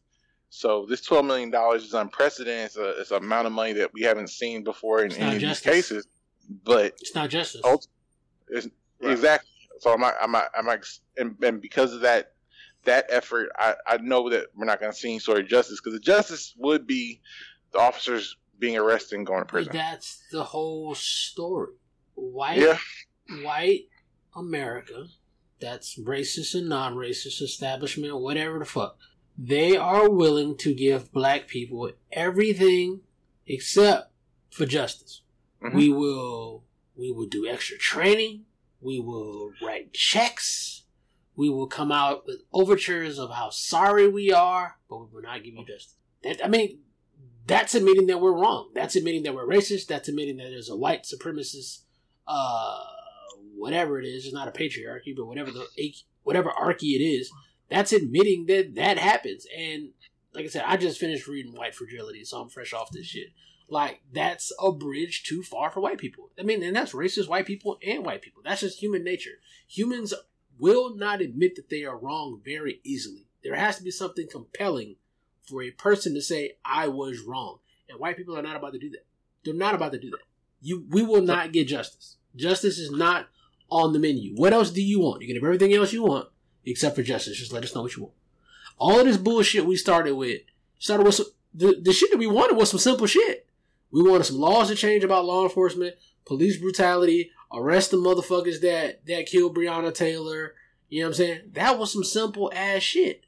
so 0.55 0.85
this 0.87 1.01
twelve 1.01 1.25
million 1.25 1.51
dollars 1.51 1.83
is 1.83 1.95
unprecedented. 1.95 2.67
It's, 2.67 2.77
a, 2.77 3.01
it's 3.01 3.11
an 3.11 3.23
amount 3.25 3.47
of 3.47 3.55
money 3.55 3.73
that 3.73 3.91
we 3.95 4.03
haven't 4.03 4.29
seen 4.29 4.63
before 4.65 5.01
in 5.01 5.07
it's 5.07 5.17
any 5.17 5.37
of 5.37 5.41
these 5.41 5.61
cases. 5.61 6.07
But 6.63 6.93
it's 7.01 7.15
not 7.15 7.31
justice. 7.31 7.63
It's, 8.51 8.69
right. 9.03 9.13
Exactly. 9.13 9.49
So 9.81 9.95
I'm, 9.95 10.05
I'm, 10.05 10.37
I'm, 10.37 10.69
and, 11.17 11.43
and 11.43 11.59
because 11.63 11.95
of 11.95 12.03
that, 12.03 12.33
that 12.85 13.07
effort, 13.09 13.49
I, 13.57 13.77
I 13.87 13.97
know 13.97 14.29
that 14.29 14.49
we're 14.55 14.67
not 14.67 14.79
going 14.79 14.93
to 14.93 14.99
see 14.99 15.09
any 15.13 15.19
sort 15.21 15.41
of 15.41 15.49
justice 15.49 15.81
because 15.81 15.95
the 15.99 16.05
justice 16.05 16.55
would 16.59 16.87
be 16.87 17.23
the 17.73 17.79
officers 17.79 18.37
being 18.59 18.77
arrested 18.77 19.17
and 19.17 19.27
going 19.27 19.41
to 19.41 19.47
prison. 19.47 19.73
That's 19.73 20.23
the 20.33 20.45
whole 20.45 20.95
story. 20.95 21.73
White, 22.15 22.59
yeah. 22.59 22.77
white 23.43 23.85
America, 24.37 25.07
that's 25.63 25.99
racist 25.99 26.55
and 26.55 26.69
non-racist 26.69 27.41
establishment, 27.41 28.19
whatever 28.21 28.59
the 28.59 28.67
fuck 28.67 28.99
they 29.39 29.76
are 29.76 30.11
willing 30.11 30.57
to 30.59 30.74
give 30.74 31.12
black 31.12 31.49
people 31.49 31.91
everything 32.12 33.01
except 33.47 34.12
for 34.51 34.66
justice. 34.66 35.22
Mm-hmm. 35.62 35.76
We 35.76 35.89
will 35.93 36.64
we 36.95 37.11
will 37.11 37.26
do 37.26 37.47
extra 37.47 37.78
training. 37.78 38.43
We 38.80 39.01
will 39.01 39.53
write 39.62 39.95
checks. 39.95 40.83
We 41.35 41.49
will 41.49 41.66
come 41.66 41.91
out 41.91 42.26
with 42.26 42.43
overtures 42.53 43.18
of 43.18 43.30
how 43.30 43.49
sorry 43.51 44.07
we 44.07 44.33
are, 44.33 44.76
but 44.91 44.99
we 44.99 45.07
will 45.14 45.22
not 45.22 45.43
give 45.43 45.55
you 45.55 45.64
justice. 45.64 45.97
That 46.22 46.45
I 46.45 46.49
mean, 46.49 46.80
that's 47.47 47.74
admitting 47.74 48.09
that 48.09 48.20
we're 48.20 48.39
wrong. 48.39 48.70
That's 48.74 48.97
admitting 48.97 49.22
that 49.22 49.35
we're 49.35 49.47
racist. 49.47 49.87
That's 49.87 50.09
admitting 50.11 50.37
that 50.37 50.51
there's 50.51 50.68
a 50.68 50.76
white 50.76 51.05
supremacist, 51.05 51.78
uh, 52.28 52.78
whatever 53.57 53.99
it 53.99 54.05
is. 54.05 54.26
It's 54.26 54.35
not 54.35 54.49
a 54.49 54.53
patriarchy, 54.53 55.16
but 55.16 55.24
whatever 55.26 55.51
the 55.51 55.66
whatever 56.24 56.51
archy 56.51 56.89
it 56.97 57.01
is 57.01 57.33
that's 57.73 57.93
admitting 57.93 58.47
that 58.47 58.75
that 58.77 58.99
happens. 58.99 59.47
And 59.57 59.91
like 60.35 60.45
I 60.45 60.49
said, 60.49 60.64
I 60.66 60.77
just 60.77 61.01
finished 61.01 61.27
reading 61.27 61.55
White 61.55 61.75
Fragility, 61.75 62.25
so 62.25 62.39
I'm 62.41 62.49
fresh 62.49 62.73
off 62.73 62.93
this 62.93 63.07
shit. 63.07 63.29
Like 63.68 64.01
that's 64.12 64.53
a 64.62 64.70
bridge 64.70 65.25
too 65.25 65.43
far 65.43 65.70
for 65.70 65.81
white 65.81 65.99
people. 65.99 66.31
I 66.39 66.43
mean, 66.43 66.62
and 66.62 66.77
that's 66.77 66.93
racist 66.93 67.29
white 67.29 67.47
people 67.47 67.79
and 67.87 68.05
white 68.05 68.20
people. 68.20 68.43
That's 68.45 68.61
just 68.61 68.79
human 68.79 69.03
nature. 69.03 69.39
Humans 69.68 70.14
will 70.59 70.95
not 70.95 71.23
admit 71.23 71.57
that 71.57 71.70
they 71.70 71.85
are 71.85 71.97
wrong 71.99 72.41
very 72.45 72.81
easily. 72.85 73.27
There 73.43 73.57
has 73.57 73.79
to 73.79 73.83
be 73.83 73.91
something 73.91 74.27
compelling 74.31 74.97
for 75.49 75.62
a 75.62 75.70
person 75.70 76.12
to 76.14 76.20
say 76.20 76.57
I 76.64 76.89
was 76.89 77.20
wrong. 77.20 77.59
And 77.89 77.99
white 77.99 78.16
people 78.16 78.39
are 78.39 78.43
not 78.43 78.57
about 78.57 78.75
to 78.75 78.79
do 78.79 78.91
that. 78.91 79.05
They're 79.45 79.55
not 79.55 79.75
about 79.75 79.93
to 79.93 79.99
do 79.99 80.11
that. 80.11 80.18
You 80.61 80.85
we 80.91 81.03
will 81.03 81.23
not 81.23 81.53
get 81.53 81.66
justice. 81.68 82.18
Justice 82.37 82.79
is 82.79 82.91
not 82.91 83.29
on 83.70 83.95
the 83.95 83.99
menu. 83.99 84.35
What 84.35 84.53
else 84.53 84.70
do 84.70 84.83
you 84.83 85.01
want? 85.01 85.23
You 85.23 85.29
can 85.29 85.37
have 85.37 85.45
everything 85.45 85.73
else 85.73 85.95
you 85.95 86.05
want, 86.05 86.29
except 86.65 86.97
for 86.97 87.03
justice. 87.03 87.37
Just 87.37 87.53
let 87.53 87.65
us 87.65 87.75
know 87.75 87.83
what 87.83 87.97
you 87.97 88.05
want. 88.05 88.15
All 88.79 88.99
of 88.99 89.07
this 89.07 89.17
bullshit 89.17 89.67
we 89.67 89.77
started 89.77 90.13
with 90.15 90.41
started 90.79 91.05
with 91.07 91.15
some, 91.15 91.27
the, 91.55 91.79
the 91.83 91.93
shit 91.93 92.11
that 92.11 92.19
we 92.19 92.27
wanted 92.27 92.57
was 92.57 92.71
some 92.71 92.81
simple 92.81 93.07
shit. 93.07 93.47
We 93.93 94.03
wanted 94.09 94.25
some 94.25 94.39
laws 94.39 94.69
to 94.69 94.75
change 94.75 95.05
about 95.05 95.25
law 95.27 95.45
enforcement, 95.45 95.97
police 96.25 96.57
brutality, 96.57 97.31
arrest 97.53 97.91
the 97.91 97.97
motherfuckers 97.99 98.61
that 98.63 99.07
that 99.07 99.27
killed 99.27 99.55
Breonna 99.57 99.95
Taylor. 99.95 100.55
You 100.89 101.01
know 101.01 101.07
what 101.07 101.11
I'm 101.11 101.15
saying? 101.15 101.41
That 101.53 101.79
was 101.79 101.93
some 101.93 102.05
simple 102.05 102.51
ass 102.55 102.83
shit. 102.83 103.25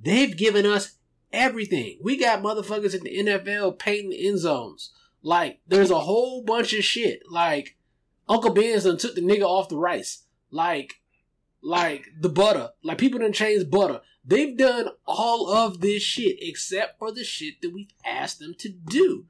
They've 0.00 0.36
given 0.36 0.66
us 0.66 0.96
everything. 1.32 1.98
We 2.02 2.16
got 2.18 2.42
motherfuckers 2.42 2.94
in 2.96 3.04
the 3.04 3.16
NFL 3.16 3.78
painting 3.78 4.10
the 4.10 4.28
end 4.28 4.38
zones. 4.38 4.90
Like, 5.20 5.58
there's 5.66 5.90
a 5.90 5.98
whole 6.00 6.44
bunch 6.44 6.72
of 6.74 6.84
shit. 6.84 7.22
Like, 7.28 7.76
Uncle 8.28 8.54
Ben's 8.54 8.84
done 8.84 8.98
took 8.98 9.14
the 9.16 9.20
nigga 9.20 9.42
off 9.42 9.68
the 9.68 9.76
rice. 9.76 10.22
Like, 10.52 11.00
like 11.62 12.08
the 12.18 12.28
butter. 12.28 12.70
Like 12.82 12.98
people 12.98 13.18
didn't 13.20 13.34
change 13.34 13.70
butter. 13.70 14.00
They've 14.24 14.56
done 14.56 14.90
all 15.06 15.48
of 15.50 15.80
this 15.80 16.02
shit 16.02 16.36
except 16.40 16.98
for 16.98 17.12
the 17.12 17.24
shit 17.24 17.62
that 17.62 17.72
we've 17.72 17.90
asked 18.04 18.38
them 18.38 18.54
to 18.58 18.68
do. 18.68 19.26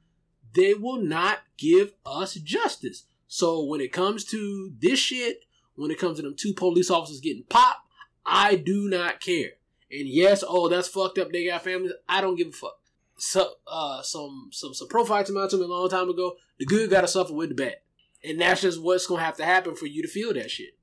They 0.55 0.73
will 0.73 1.01
not 1.01 1.39
give 1.57 1.93
us 2.05 2.33
justice. 2.35 3.05
So 3.27 3.63
when 3.63 3.81
it 3.81 3.93
comes 3.93 4.25
to 4.25 4.73
this 4.79 4.99
shit, 4.99 5.39
when 5.75 5.91
it 5.91 5.99
comes 5.99 6.17
to 6.17 6.23
them 6.23 6.35
two 6.37 6.53
police 6.53 6.89
officers 6.89 7.19
getting 7.21 7.43
popped, 7.47 7.87
I 8.25 8.55
do 8.55 8.89
not 8.89 9.21
care. 9.21 9.51
And 9.91 10.07
yes, 10.07 10.43
oh 10.47 10.67
that's 10.69 10.87
fucked 10.87 11.17
up. 11.17 11.31
They 11.31 11.47
got 11.47 11.63
families. 11.63 11.93
I 12.07 12.21
don't 12.21 12.35
give 12.35 12.49
a 12.49 12.51
fuck. 12.51 12.75
So 13.17 13.49
uh, 13.67 14.01
some 14.01 14.49
some 14.51 14.73
some 14.73 14.87
profile 14.87 15.23
came 15.23 15.37
out 15.37 15.49
to 15.49 15.57
me 15.57 15.63
a 15.63 15.67
long 15.67 15.89
time 15.89 16.09
ago. 16.09 16.35
The 16.57 16.65
good 16.65 16.89
got 16.89 17.01
to 17.01 17.07
suffer 17.07 17.33
with 17.33 17.49
the 17.49 17.55
bad, 17.55 17.75
and 18.23 18.39
that's 18.39 18.61
just 18.61 18.81
what's 18.81 19.05
gonna 19.07 19.21
have 19.23 19.35
to 19.37 19.45
happen 19.45 19.75
for 19.75 19.87
you 19.87 20.01
to 20.01 20.07
feel 20.07 20.33
that 20.33 20.49
shit 20.51 20.77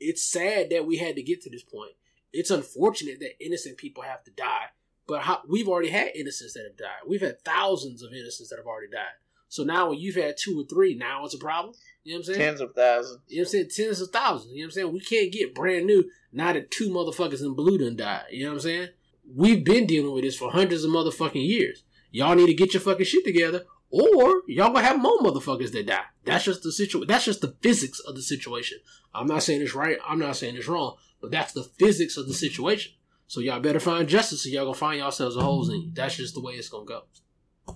it's 0.00 0.22
sad 0.22 0.70
that 0.70 0.86
we 0.86 0.96
had 0.96 1.16
to 1.16 1.22
get 1.22 1.40
to 1.42 1.50
this 1.50 1.62
point. 1.62 1.92
It's 2.32 2.50
unfortunate 2.50 3.20
that 3.20 3.42
innocent 3.42 3.78
people 3.78 4.02
have 4.02 4.22
to 4.24 4.30
die, 4.32 4.66
but 5.06 5.22
how, 5.22 5.40
we've 5.48 5.68
already 5.68 5.90
had 5.90 6.12
innocents 6.14 6.54
that 6.54 6.66
have 6.68 6.76
died. 6.76 7.08
We've 7.08 7.20
had 7.20 7.40
thousands 7.44 8.02
of 8.02 8.12
innocents 8.12 8.50
that 8.50 8.56
have 8.58 8.66
already 8.66 8.90
died. 8.90 9.14
So 9.48 9.62
now 9.62 9.88
when 9.90 9.98
you've 9.98 10.16
had 10.16 10.36
two 10.36 10.60
or 10.60 10.64
three, 10.66 10.96
now 10.96 11.24
it's 11.24 11.34
a 11.34 11.38
problem. 11.38 11.74
You 12.02 12.12
know 12.14 12.18
what 12.18 12.28
I'm 12.28 12.34
saying? 12.34 12.38
Tens 12.40 12.60
of 12.60 12.72
thousands. 12.74 13.20
You 13.28 13.36
know 13.36 13.40
what 13.42 13.46
I'm 13.46 13.50
saying? 13.50 13.68
Tens 13.88 14.00
of 14.00 14.10
thousands. 14.10 14.52
You 14.52 14.58
know 14.58 14.62
what 14.62 14.66
I'm 14.66 14.70
saying? 14.72 14.92
We 14.92 15.00
can't 15.00 15.32
get 15.32 15.54
brand 15.54 15.86
new 15.86 16.10
now 16.32 16.52
that 16.52 16.70
two 16.70 16.90
motherfuckers 16.90 17.40
in 17.40 17.54
blue 17.54 17.78
done 17.78 17.96
died. 17.96 18.24
You 18.30 18.44
know 18.44 18.50
what 18.50 18.54
I'm 18.56 18.60
saying? 18.60 18.88
We've 19.34 19.64
been 19.64 19.86
dealing 19.86 20.12
with 20.12 20.24
this 20.24 20.36
for 20.36 20.50
hundreds 20.50 20.84
of 20.84 20.90
motherfucking 20.90 21.46
years. 21.46 21.84
Y'all 22.10 22.34
need 22.34 22.46
to 22.46 22.54
get 22.54 22.74
your 22.74 22.80
fucking 22.82 23.06
shit 23.06 23.24
together 23.24 23.62
or 23.90 24.42
y'all 24.46 24.72
gonna 24.72 24.82
have 24.82 25.00
more 25.00 25.18
motherfuckers 25.18 25.72
that 25.72 25.86
die. 25.86 26.04
That's 26.24 26.44
just 26.44 26.62
the 26.62 26.72
situation. 26.72 27.08
That's 27.08 27.24
just 27.24 27.40
the 27.40 27.56
physics 27.60 28.00
of 28.00 28.14
the 28.16 28.22
situation. 28.22 28.78
I'm 29.14 29.26
not 29.26 29.42
saying 29.42 29.62
it's 29.62 29.74
right. 29.74 29.98
I'm 30.06 30.18
not 30.18 30.36
saying 30.36 30.56
it's 30.56 30.68
wrong. 30.68 30.96
But 31.20 31.30
that's 31.30 31.52
the 31.52 31.64
physics 31.64 32.16
of 32.16 32.26
the 32.26 32.34
situation. 32.34 32.92
So 33.26 33.40
y'all 33.40 33.60
better 33.60 33.80
find 33.80 34.08
justice, 34.08 34.44
or 34.46 34.50
y'all 34.50 34.64
gonna 34.66 34.74
find 34.76 34.98
yourselves 34.98 35.36
a 35.36 35.42
holes 35.42 35.70
in 35.70 35.92
That's 35.94 36.16
just 36.16 36.34
the 36.34 36.40
way 36.40 36.54
it's 36.54 36.68
gonna 36.68 36.84
go. 36.84 37.04
Yeah. 37.68 37.74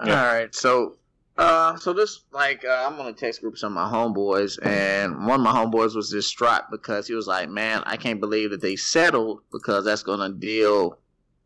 All 0.00 0.32
right. 0.34 0.54
So, 0.54 0.96
uh, 1.36 1.76
so 1.76 1.92
this 1.92 2.20
like 2.32 2.64
uh, 2.64 2.84
I'm 2.88 2.98
on 3.00 3.08
a 3.08 3.12
text 3.12 3.40
group 3.40 3.54
with 3.54 3.60
some 3.60 3.76
of 3.76 3.90
my 3.90 3.96
homeboys, 3.98 4.64
and 4.64 5.26
one 5.26 5.40
of 5.40 5.44
my 5.44 5.52
homeboys 5.52 5.94
was 5.96 6.10
distraught 6.10 6.62
because 6.70 7.08
he 7.08 7.14
was 7.14 7.26
like, 7.26 7.48
"Man, 7.50 7.82
I 7.86 7.96
can't 7.96 8.20
believe 8.20 8.50
that 8.52 8.60
they 8.60 8.76
settled 8.76 9.40
because 9.52 9.84
that's 9.84 10.02
gonna 10.02 10.30
deal." 10.32 10.98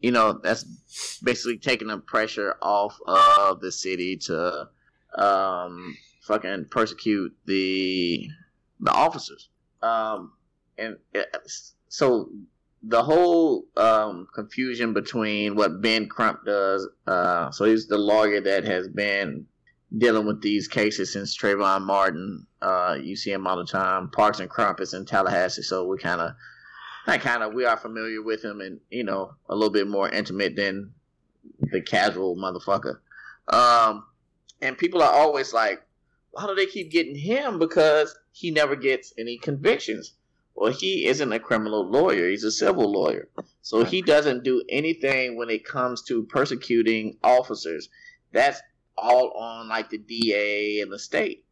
you 0.02 0.10
know, 0.10 0.32
that's 0.42 1.20
basically 1.24 1.56
taking 1.58 1.88
the 1.88 1.98
pressure 1.98 2.56
off 2.60 2.94
of 3.06 3.60
the 3.60 3.70
city 3.70 4.16
to 4.16 4.68
um, 5.16 5.96
fucking 6.26 6.66
persecute 6.70 7.32
the 7.46 8.28
the 8.80 8.90
officers. 8.90 9.48
Um, 9.80 10.32
and 10.76 10.96
it, 11.14 11.34
so 11.86 12.30
the 12.82 13.02
whole 13.02 13.64
um, 13.76 14.26
confusion 14.34 14.92
between 14.92 15.54
what 15.54 15.80
Ben 15.80 16.08
Crump 16.08 16.44
does. 16.44 16.86
Uh, 17.06 17.50
so 17.52 17.64
he's 17.64 17.86
the 17.86 17.96
lawyer 17.98 18.40
that 18.40 18.64
has 18.64 18.88
been 18.88 19.46
dealing 19.98 20.26
with 20.26 20.42
these 20.42 20.66
cases 20.66 21.12
since 21.12 21.36
Trayvon 21.36 21.82
Martin. 21.82 22.44
Uh, 22.60 22.96
you 23.00 23.14
see 23.14 23.30
him 23.30 23.46
all 23.46 23.56
the 23.56 23.66
time. 23.66 24.10
Parks 24.10 24.40
and 24.40 24.50
Crump 24.50 24.80
is 24.80 24.94
in 24.94 25.04
Tallahassee, 25.04 25.62
so 25.62 25.86
we 25.86 25.96
kind 25.98 26.20
of 26.20 26.30
I 27.06 27.18
kind 27.18 27.42
of 27.42 27.52
we 27.54 27.64
are 27.64 27.76
familiar 27.76 28.22
with 28.22 28.42
him, 28.42 28.60
and 28.60 28.80
you 28.90 29.04
know 29.04 29.34
a 29.48 29.54
little 29.54 29.70
bit 29.72 29.88
more 29.88 30.08
intimate 30.08 30.54
than 30.56 30.92
the 31.60 31.80
casual 31.80 32.36
motherfucker. 32.36 33.00
Um, 33.48 34.04
and 34.60 34.78
people 34.78 35.02
are 35.02 35.12
always 35.12 35.52
like, 35.52 35.82
why 36.30 36.46
do 36.46 36.54
they 36.54 36.66
keep 36.66 36.90
getting 36.90 37.16
him? 37.16 37.58
Because 37.58 38.16
he 38.30 38.50
never 38.52 38.76
gets 38.76 39.12
any 39.18 39.36
convictions. 39.38 40.12
Well, 40.54 40.70
he 40.72 41.06
isn't 41.06 41.32
a 41.32 41.40
criminal 41.40 41.90
lawyer; 41.90 42.28
he's 42.28 42.44
a 42.44 42.52
civil 42.52 42.90
lawyer, 42.92 43.28
so 43.62 43.82
he 43.84 44.00
doesn't 44.02 44.44
do 44.44 44.62
anything 44.68 45.36
when 45.36 45.50
it 45.50 45.64
comes 45.64 46.02
to 46.02 46.24
persecuting 46.24 47.18
officers. 47.24 47.88
That's 48.32 48.60
all 48.96 49.32
on 49.32 49.68
like 49.68 49.90
the 49.90 49.98
DA 49.98 50.80
and 50.80 50.92
the 50.92 50.98
state 51.00 51.44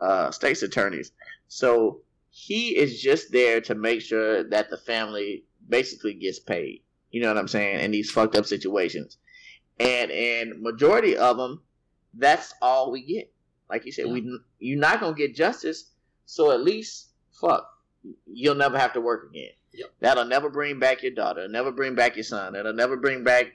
uh, 0.00 0.30
state's 0.30 0.62
attorneys. 0.62 1.12
So 1.48 2.00
he 2.38 2.76
is 2.76 3.00
just 3.00 3.32
there 3.32 3.62
to 3.62 3.74
make 3.74 4.02
sure 4.02 4.44
that 4.50 4.68
the 4.68 4.76
family 4.76 5.46
basically 5.66 6.12
gets 6.12 6.38
paid. 6.38 6.82
You 7.10 7.22
know 7.22 7.28
what 7.28 7.38
I'm 7.38 7.48
saying? 7.48 7.80
In 7.80 7.92
these 7.92 8.10
fucked 8.10 8.36
up 8.36 8.44
situations, 8.44 9.16
and 9.80 10.10
in 10.10 10.62
majority 10.62 11.16
of 11.16 11.38
them, 11.38 11.62
that's 12.12 12.52
all 12.60 12.90
we 12.92 13.06
get. 13.06 13.32
Like 13.70 13.86
you 13.86 13.92
said, 13.92 14.08
yeah. 14.08 14.12
we 14.12 14.38
you're 14.58 14.78
not 14.78 15.00
gonna 15.00 15.16
get 15.16 15.34
justice. 15.34 15.92
So 16.26 16.50
at 16.50 16.60
least 16.60 17.06
fuck, 17.40 17.70
you'll 18.26 18.54
never 18.54 18.78
have 18.78 18.92
to 18.92 19.00
work 19.00 19.30
again. 19.30 19.52
Yep. 19.72 19.90
That'll 20.00 20.24
never 20.26 20.50
bring 20.50 20.78
back 20.78 21.02
your 21.02 21.12
daughter. 21.14 21.40
It'll 21.44 21.52
never 21.52 21.72
bring 21.72 21.94
back 21.94 22.16
your 22.16 22.24
son. 22.24 22.54
It'll 22.54 22.74
never 22.74 22.98
bring 22.98 23.24
back 23.24 23.46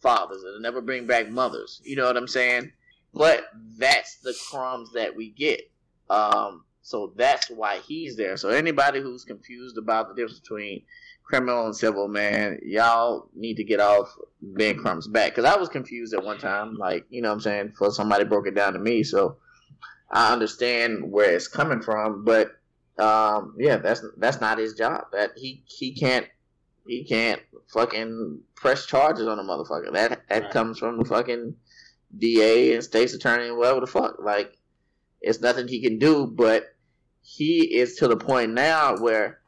fathers. 0.00 0.42
It'll 0.44 0.60
never 0.60 0.80
bring 0.80 1.06
back 1.06 1.28
mothers. 1.30 1.80
You 1.84 1.94
know 1.94 2.06
what 2.06 2.16
I'm 2.16 2.26
saying? 2.28 2.72
But 3.14 3.44
that's 3.78 4.18
the 4.18 4.34
crumbs 4.50 4.90
that 4.94 5.14
we 5.14 5.30
get. 5.30 5.70
Um, 6.10 6.64
so 6.86 7.12
that's 7.16 7.50
why 7.50 7.80
he's 7.84 8.16
there. 8.16 8.36
So 8.36 8.48
anybody 8.50 9.00
who's 9.00 9.24
confused 9.24 9.76
about 9.76 10.06
the 10.08 10.14
difference 10.14 10.38
between 10.38 10.82
criminal 11.24 11.64
and 11.66 11.74
civil, 11.74 12.06
man, 12.06 12.60
y'all 12.62 13.28
need 13.34 13.56
to 13.56 13.64
get 13.64 13.80
off 13.80 14.14
Ben 14.40 14.78
Crump's 14.78 15.08
back. 15.08 15.32
Because 15.34 15.52
I 15.52 15.58
was 15.58 15.68
confused 15.68 16.14
at 16.14 16.22
one 16.22 16.38
time, 16.38 16.76
like, 16.76 17.04
you 17.10 17.22
know 17.22 17.28
what 17.30 17.34
I'm 17.34 17.40
saying, 17.40 17.72
for 17.76 17.90
somebody 17.90 18.22
broke 18.22 18.46
it 18.46 18.54
down 18.54 18.72
to 18.74 18.78
me. 18.78 19.02
So 19.02 19.36
I 20.12 20.32
understand 20.32 21.10
where 21.10 21.34
it's 21.34 21.48
coming 21.48 21.82
from, 21.82 22.24
but 22.24 22.52
um, 23.00 23.56
yeah, 23.58 23.78
that's 23.78 24.04
that's 24.18 24.40
not 24.40 24.56
his 24.58 24.74
job. 24.74 25.06
That 25.12 25.32
he 25.36 25.64
he 25.66 25.92
can't 25.92 26.28
he 26.86 27.02
can't 27.02 27.42
fucking 27.66 28.38
press 28.54 28.86
charges 28.86 29.26
on 29.26 29.40
a 29.40 29.42
motherfucker. 29.42 29.92
That 29.92 30.20
that 30.28 30.42
right. 30.44 30.50
comes 30.52 30.78
from 30.78 30.98
the 30.98 31.04
fucking 31.04 31.52
DA 32.16 32.74
and 32.74 32.84
state's 32.84 33.12
attorney 33.12 33.48
and 33.48 33.58
whatever 33.58 33.80
the 33.80 33.88
fuck. 33.88 34.20
Like 34.22 34.56
it's 35.20 35.40
nothing 35.40 35.66
he 35.66 35.82
can 35.82 35.98
do 35.98 36.26
but 36.28 36.66
he 37.26 37.64
is 37.76 37.96
to 37.96 38.06
the 38.06 38.16
point 38.16 38.52
now 38.52 38.96
where 38.98 39.40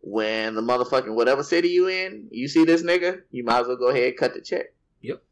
when 0.00 0.54
the 0.56 0.60
motherfucking 0.60 1.14
whatever 1.14 1.44
city 1.44 1.68
you 1.68 1.86
in, 1.86 2.26
you 2.32 2.48
see 2.48 2.64
this 2.64 2.82
nigga, 2.82 3.20
you 3.30 3.44
might 3.44 3.60
as 3.60 3.66
well 3.68 3.76
go 3.76 3.88
ahead 3.88 4.08
and 4.08 4.16
cut 4.16 4.34
the 4.34 4.40
check. 4.40 4.66
Yep. 5.02 5.22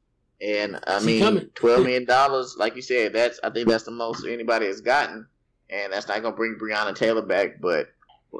And 0.40 0.78
I 0.86 1.00
mean, 1.00 1.50
twelve 1.56 1.82
million 1.84 2.04
dollars, 2.04 2.54
like 2.56 2.76
you 2.76 2.82
said, 2.82 3.14
that's 3.14 3.40
I 3.42 3.50
think 3.50 3.68
that's 3.68 3.82
the 3.82 3.90
most 3.90 4.24
anybody 4.24 4.66
has 4.66 4.80
gotten, 4.80 5.26
and 5.70 5.92
that's 5.92 6.06
not 6.06 6.22
gonna 6.22 6.36
bring 6.36 6.56
Breonna 6.62 6.94
Taylor 6.94 7.22
back. 7.22 7.60
But 7.60 7.88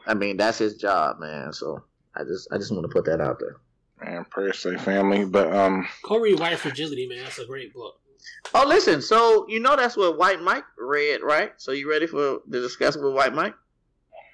I 0.07 0.15
mean, 0.15 0.37
that's 0.37 0.59
his 0.59 0.75
job, 0.77 1.19
man. 1.19 1.53
So 1.53 1.83
I 2.15 2.23
just 2.23 2.47
I 2.53 2.59
just 2.59 2.71
want 2.71 2.85
to 2.85 2.93
put 2.93 3.07
that 3.07 3.21
out 3.21 3.41
there. 3.41 3.57
Man, 4.01 4.25
per 4.31 4.53
se 4.53 4.77
family, 4.77 5.25
but 5.25 5.53
um, 5.53 5.89
Corey 6.03 6.37
White 6.37 6.61
fragility, 6.61 7.09
man, 7.09 7.25
that's 7.25 7.41
a 7.41 7.47
great 7.47 7.75
book. 7.75 7.97
Oh, 8.55 8.64
listen. 8.66 9.03
So 9.03 9.47
you 9.49 9.61
know 9.61 9.77
that's 9.77 9.97
what 9.97 10.19
White 10.19 10.41
Mike 10.41 10.64
read, 10.79 11.21
right? 11.23 11.53
So 11.57 11.73
you 11.73 11.89
ready 11.91 12.07
for 12.07 12.41
the 12.47 12.61
discussion 12.61 13.03
with 13.05 13.14
White 13.14 13.35
Mike? 13.35 13.55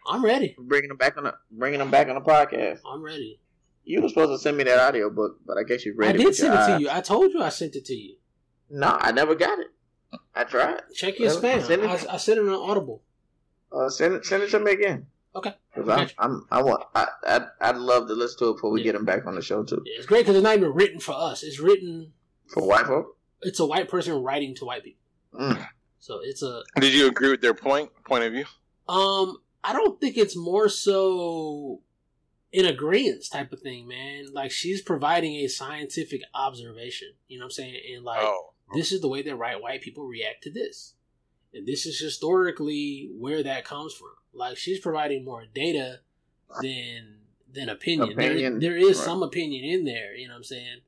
I'm 0.07 0.25
ready. 0.25 0.55
Bringing 0.59 0.91
him 0.91 0.97
back 0.97 1.17
on 1.17 1.25
the 1.25 1.35
bringing 1.51 1.81
him 1.81 1.91
back 1.91 2.09
on 2.09 2.15
the 2.15 2.21
podcast. 2.21 2.81
I'm 2.87 3.03
ready. 3.03 3.41
You 3.85 4.01
were 4.01 4.09
supposed 4.09 4.31
to 4.31 4.39
send 4.43 4.57
me 4.57 4.65
that 4.65 4.79
audio 4.79 5.11
book, 5.11 5.39
but 5.47 5.59
I 5.59 5.63
guess 5.63 5.85
you 5.85 5.95
read 5.97 6.13
I 6.13 6.15
I 6.19 6.25
did 6.25 6.35
send 6.35 6.55
it 6.55 6.67
to 6.75 6.81
you. 6.83 6.91
I 6.91 7.01
told 7.01 7.33
you 7.33 7.43
I 7.43 7.51
sent 7.51 7.75
it 7.77 7.85
to 7.87 7.95
you. 7.95 8.17
No, 8.71 8.97
I 8.99 9.13
never 9.13 9.35
got 9.35 9.59
it. 9.59 9.69
I 10.35 10.45
tried. 10.45 10.83
Check 10.95 11.19
your 11.19 11.31
spam. 11.31 11.57
I 11.57 11.63
sent 11.63 11.83
it, 11.83 11.91
I, 11.91 12.15
I 12.15 12.17
sent 12.17 12.39
it 12.39 12.43
on 12.49 12.71
Audible. 12.71 13.03
Uh, 13.73 13.89
send 13.89 14.15
it. 14.15 14.25
Send 14.27 14.43
it 14.43 14.51
to 14.51 14.61
me 14.61 14.73
again. 14.73 15.07
Okay. 15.37 15.53
Because 15.75 15.91
I'm, 15.91 16.11
I'm, 16.31 16.47
i 16.51 16.63
want, 16.63 16.85
I, 16.95 17.07
I, 17.27 17.41
I'd 17.61 17.77
love 17.77 18.07
to 18.07 18.15
listen 18.15 18.39
to 18.39 18.51
it 18.51 18.55
before 18.55 18.71
we 18.71 18.81
yeah. 18.81 18.85
get 18.85 18.95
him 18.95 19.05
back 19.05 19.27
on 19.27 19.35
the 19.35 19.43
show 19.43 19.65
too. 19.65 19.83
Yeah, 19.85 19.97
it's 19.99 20.07
great 20.07 20.21
because 20.21 20.37
it's 20.37 20.45
not 20.45 20.57
even 20.57 20.73
written 20.73 21.01
for 21.01 21.13
us. 21.15 21.43
It's 21.43 21.59
written 21.59 22.13
for 22.49 22.63
white 22.65 22.87
folk 22.87 23.17
it's 23.45 23.61
a 23.61 23.67
white 23.67 23.89
person 23.89 24.15
writing 24.23 24.55
to 24.57 24.65
white 24.65 24.83
people. 24.83 25.03
Mm. 25.39 25.67
So 26.01 26.21
it's 26.23 26.43
a. 26.43 26.63
Did 26.81 26.93
you 26.95 27.07
agree 27.07 27.31
with 27.31 27.41
their 27.41 27.55
point 27.55 27.91
point 28.05 28.25
of 28.25 28.33
view? 28.33 28.47
Um, 28.89 29.39
I 29.63 29.73
don't 29.73 30.01
think 30.01 30.17
it's 30.17 30.37
more 30.37 30.69
so 30.69 31.81
in 32.53 32.65
agreement 32.67 33.25
type 33.31 33.53
of 33.53 33.61
thing, 33.61 33.87
man. 33.87 34.33
Like 34.33 34.51
she's 34.51 34.83
providing 34.83 35.35
a 35.37 35.49
scientific 35.49 36.23
observation. 36.35 37.11
You 37.29 37.39
know 37.39 37.45
what 37.45 37.49
I'm 37.49 37.51
saying? 37.53 37.77
And 37.95 38.05
like 38.05 38.23
oh. 38.23 38.51
this 38.75 38.91
is 38.93 39.01
the 39.01 39.09
way 39.09 39.23
that 39.23 39.37
right 39.37 39.61
white 39.61 39.83
people 39.83 40.05
react 40.07 40.43
to 40.45 40.53
this. 40.53 40.95
And 41.53 41.67
this 41.67 41.87
is 41.87 42.01
historically 42.01 43.11
where 43.17 43.43
that 43.43 43.65
comes 43.65 43.95
from. 43.95 44.09
Like 44.33 44.57
she's 44.57 44.81
providing 44.81 45.25
more 45.25 45.45
data 45.53 46.01
than 46.63 47.19
than 47.53 47.69
opinion. 47.69 48.13
opinion. 48.13 48.59
There, 48.59 48.71
there 48.71 48.79
is 48.79 48.99
right. 48.99 49.05
some 49.05 49.23
opinion 49.23 49.65
in 49.65 49.85
there, 49.85 50.15
you 50.15 50.27
know 50.27 50.35
what 50.35 50.39
I'm 50.39 50.45
saying? 50.45 50.79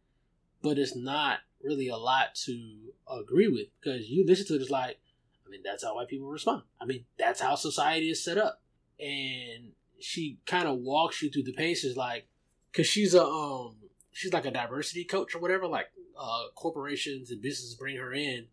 But 0.62 0.78
it's 0.78 0.96
not 0.96 1.38
really 1.62 1.88
a 1.88 1.96
lot 1.96 2.34
to 2.34 2.76
agree 3.10 3.48
with 3.48 3.66
because 3.80 4.08
you 4.08 4.24
listen 4.26 4.46
to 4.46 4.54
it, 4.54 4.62
it's 4.62 4.70
like, 4.70 4.98
I 5.46 5.50
mean, 5.50 5.60
that's 5.64 5.84
how 5.84 5.94
white 5.94 6.08
people 6.08 6.28
respond. 6.28 6.62
I 6.80 6.84
mean, 6.84 7.04
that's 7.18 7.40
how 7.40 7.54
society 7.54 8.10
is 8.10 8.22
set 8.24 8.38
up. 8.38 8.60
And 8.98 9.72
she 10.00 10.38
kind 10.46 10.66
of 10.66 10.78
walks 10.78 11.22
you 11.22 11.30
through 11.30 11.44
the 11.44 11.52
paces, 11.52 11.96
like, 11.96 12.26
because 12.72 12.86
she's 12.86 13.14
a, 13.14 13.24
um, 13.24 13.76
she's 14.12 14.32
like 14.32 14.46
a 14.46 14.50
diversity 14.50 15.04
coach 15.04 15.34
or 15.34 15.38
whatever, 15.40 15.66
like, 15.66 15.86
uh, 16.18 16.48
corporations 16.54 17.30
and 17.30 17.42
businesses 17.42 17.74
bring 17.74 17.96
her 17.96 18.12
in 18.12 18.46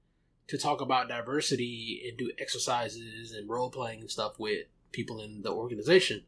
to 0.49 0.57
talk 0.57 0.81
about 0.81 1.07
diversity 1.07 2.03
and 2.07 2.17
do 2.17 2.31
exercises 2.37 3.31
and 3.33 3.49
role 3.49 3.69
playing 3.69 4.01
and 4.01 4.11
stuff 4.11 4.37
with 4.37 4.65
people 4.91 5.21
in 5.21 5.41
the 5.41 5.49
organization. 5.51 6.23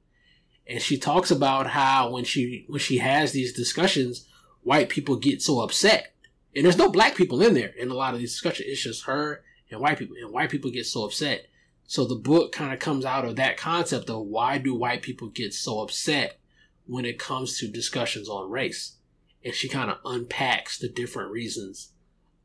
And 0.68 0.82
she 0.82 0.98
talks 0.98 1.30
about 1.30 1.68
how 1.68 2.10
when 2.10 2.24
she 2.24 2.66
when 2.70 2.80
she 2.80 2.98
has 2.98 3.34
these 3.34 3.54
discussions, 3.54 4.26
white 4.64 4.90
people 4.90 5.18
get 5.18 5.42
so 5.42 5.60
upset 5.62 6.15
and 6.56 6.64
there's 6.64 6.78
no 6.78 6.90
black 6.90 7.16
people 7.16 7.42
in 7.42 7.54
there 7.54 7.74
in 7.78 7.90
a 7.90 7.94
lot 7.94 8.14
of 8.14 8.20
these 8.20 8.32
discussions. 8.32 8.70
It's 8.70 8.82
just 8.84 9.04
her 9.06 9.44
and 9.70 9.80
white 9.82 10.00
people, 10.00 10.16
and 10.22 10.32
white 10.32 10.50
people 10.50 10.72
get 10.72 10.86
so 10.86 11.04
upset. 11.04 11.48
So 11.88 12.06
the 12.06 12.16
book 12.16 12.52
kind 12.52 12.74
of 12.74 12.80
comes 12.80 13.04
out 13.06 13.26
of 13.26 13.36
that 13.36 13.58
concept 13.58 14.10
of 14.10 14.26
why 14.26 14.58
do 14.58 14.74
white 14.74 15.02
people 15.02 15.28
get 15.28 15.54
so 15.54 15.82
upset 15.82 16.40
when 16.88 17.06
it 17.06 17.20
comes 17.20 17.60
to 17.60 17.68
discussions 17.68 18.30
on 18.30 18.50
race, 18.50 18.96
and 19.44 19.54
she 19.54 19.68
kind 19.68 19.92
of 19.92 19.98
unpacks 20.06 20.78
the 20.80 20.88
different 20.88 21.32
reasons, 21.32 21.92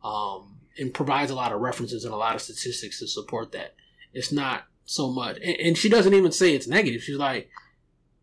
um, 0.03 0.59
and 0.79 0.93
provides 0.93 1.31
a 1.31 1.35
lot 1.37 1.53
of 1.53 1.61
references 1.61 2.05
and 2.05 2.13
a 2.13 2.17
lot 2.17 2.35
of 2.35 2.43
statistics 2.43 2.99
to 2.99 3.07
support 3.07 3.53
that. 3.53 3.75
It's 4.13 4.33
not 4.33 4.65
so 4.85 5.11
much, 5.11 5.37
and, 5.37 5.57
and 5.57 5.79
she 5.79 5.89
doesn't 5.89 6.15
even 6.15 6.33
say 6.33 6.55
it's 6.55 6.67
negative. 6.69 7.03
She's 7.03 7.17
like, 7.17 7.49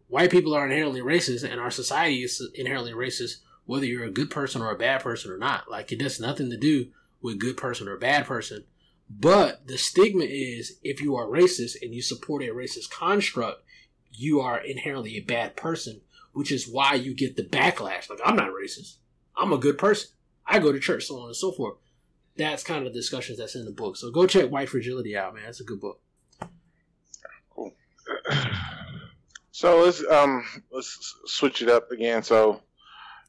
white 0.07 0.31
people 0.31 0.53
are 0.53 0.65
inherently 0.65 1.01
racist, 1.01 1.49
and 1.49 1.61
our 1.61 1.72
society 1.72 2.23
is 2.23 2.41
inherently 2.55 2.91
racist 2.93 3.35
whether 3.68 3.85
you're 3.85 4.06
a 4.06 4.10
good 4.10 4.31
person 4.31 4.61
or 4.61 4.72
a 4.72 4.77
bad 4.77 5.02
person 5.03 5.30
or 5.31 5.38
not. 5.38 5.69
Like 5.69 5.91
it 5.91 6.02
has 6.02 6.19
nothing 6.19 6.49
to 6.49 6.57
do 6.57 6.88
with 7.22 7.39
good 7.39 7.57
person 7.57 7.88
or 7.88 7.98
bad 7.98 8.26
person. 8.26 8.64
But 9.10 9.68
the 9.68 9.77
stigma 9.77 10.23
is 10.23 10.80
if 10.84 11.02
you 11.02 11.15
are 11.15 11.27
racist 11.27 11.76
and 11.81 11.94
you 11.94 12.02
support 12.02 12.41
a 12.41 12.48
racist 12.48 12.89
construct, 12.89 13.61
you 14.11 14.39
are 14.41 14.57
inherently 14.57 15.15
a 15.18 15.22
bad 15.22 15.56
person, 15.56 16.02
which 16.34 16.52
is 16.52 16.68
why 16.68 16.94
you 16.95 17.14
get 17.14 17.35
the 17.38 17.44
backlash. 17.44 18.10
Like, 18.10 18.19
I'm 18.26 18.35
not 18.35 18.49
racist. 18.49 18.95
I'm 19.35 19.53
a 19.53 19.57
good 19.57 19.77
person. 19.77 20.10
I 20.45 20.60
go 20.60 20.72
to 20.72 20.80
church, 20.80 21.03
so 21.06 21.19
on 21.19 21.27
and 21.27 21.35
so 21.35 21.52
forth. 21.52 21.76
That's 22.38 22.64
kind 22.64 22.85
of 22.88 22.91
the 22.94 22.99
discussions 22.99 23.38
that's 23.38 23.56
in 23.56 23.65
the 23.65 23.72
book. 23.72 23.95
So 23.98 24.11
go 24.11 24.26
check 24.27 24.49
White 24.49 24.69
Fragility 24.69 25.15
out, 25.15 25.34
man. 25.35 25.44
It's 25.48 25.61
a 25.61 25.65
good 25.65 25.81
book. 25.81 25.99
Cool. 27.53 27.73
So 29.49 29.81
let's 29.81 30.06
um 30.06 30.45
let's 30.72 31.15
switch 31.26 31.64
it 31.64 31.68
up 31.68 31.91
again. 31.91 32.22
So 32.22 32.61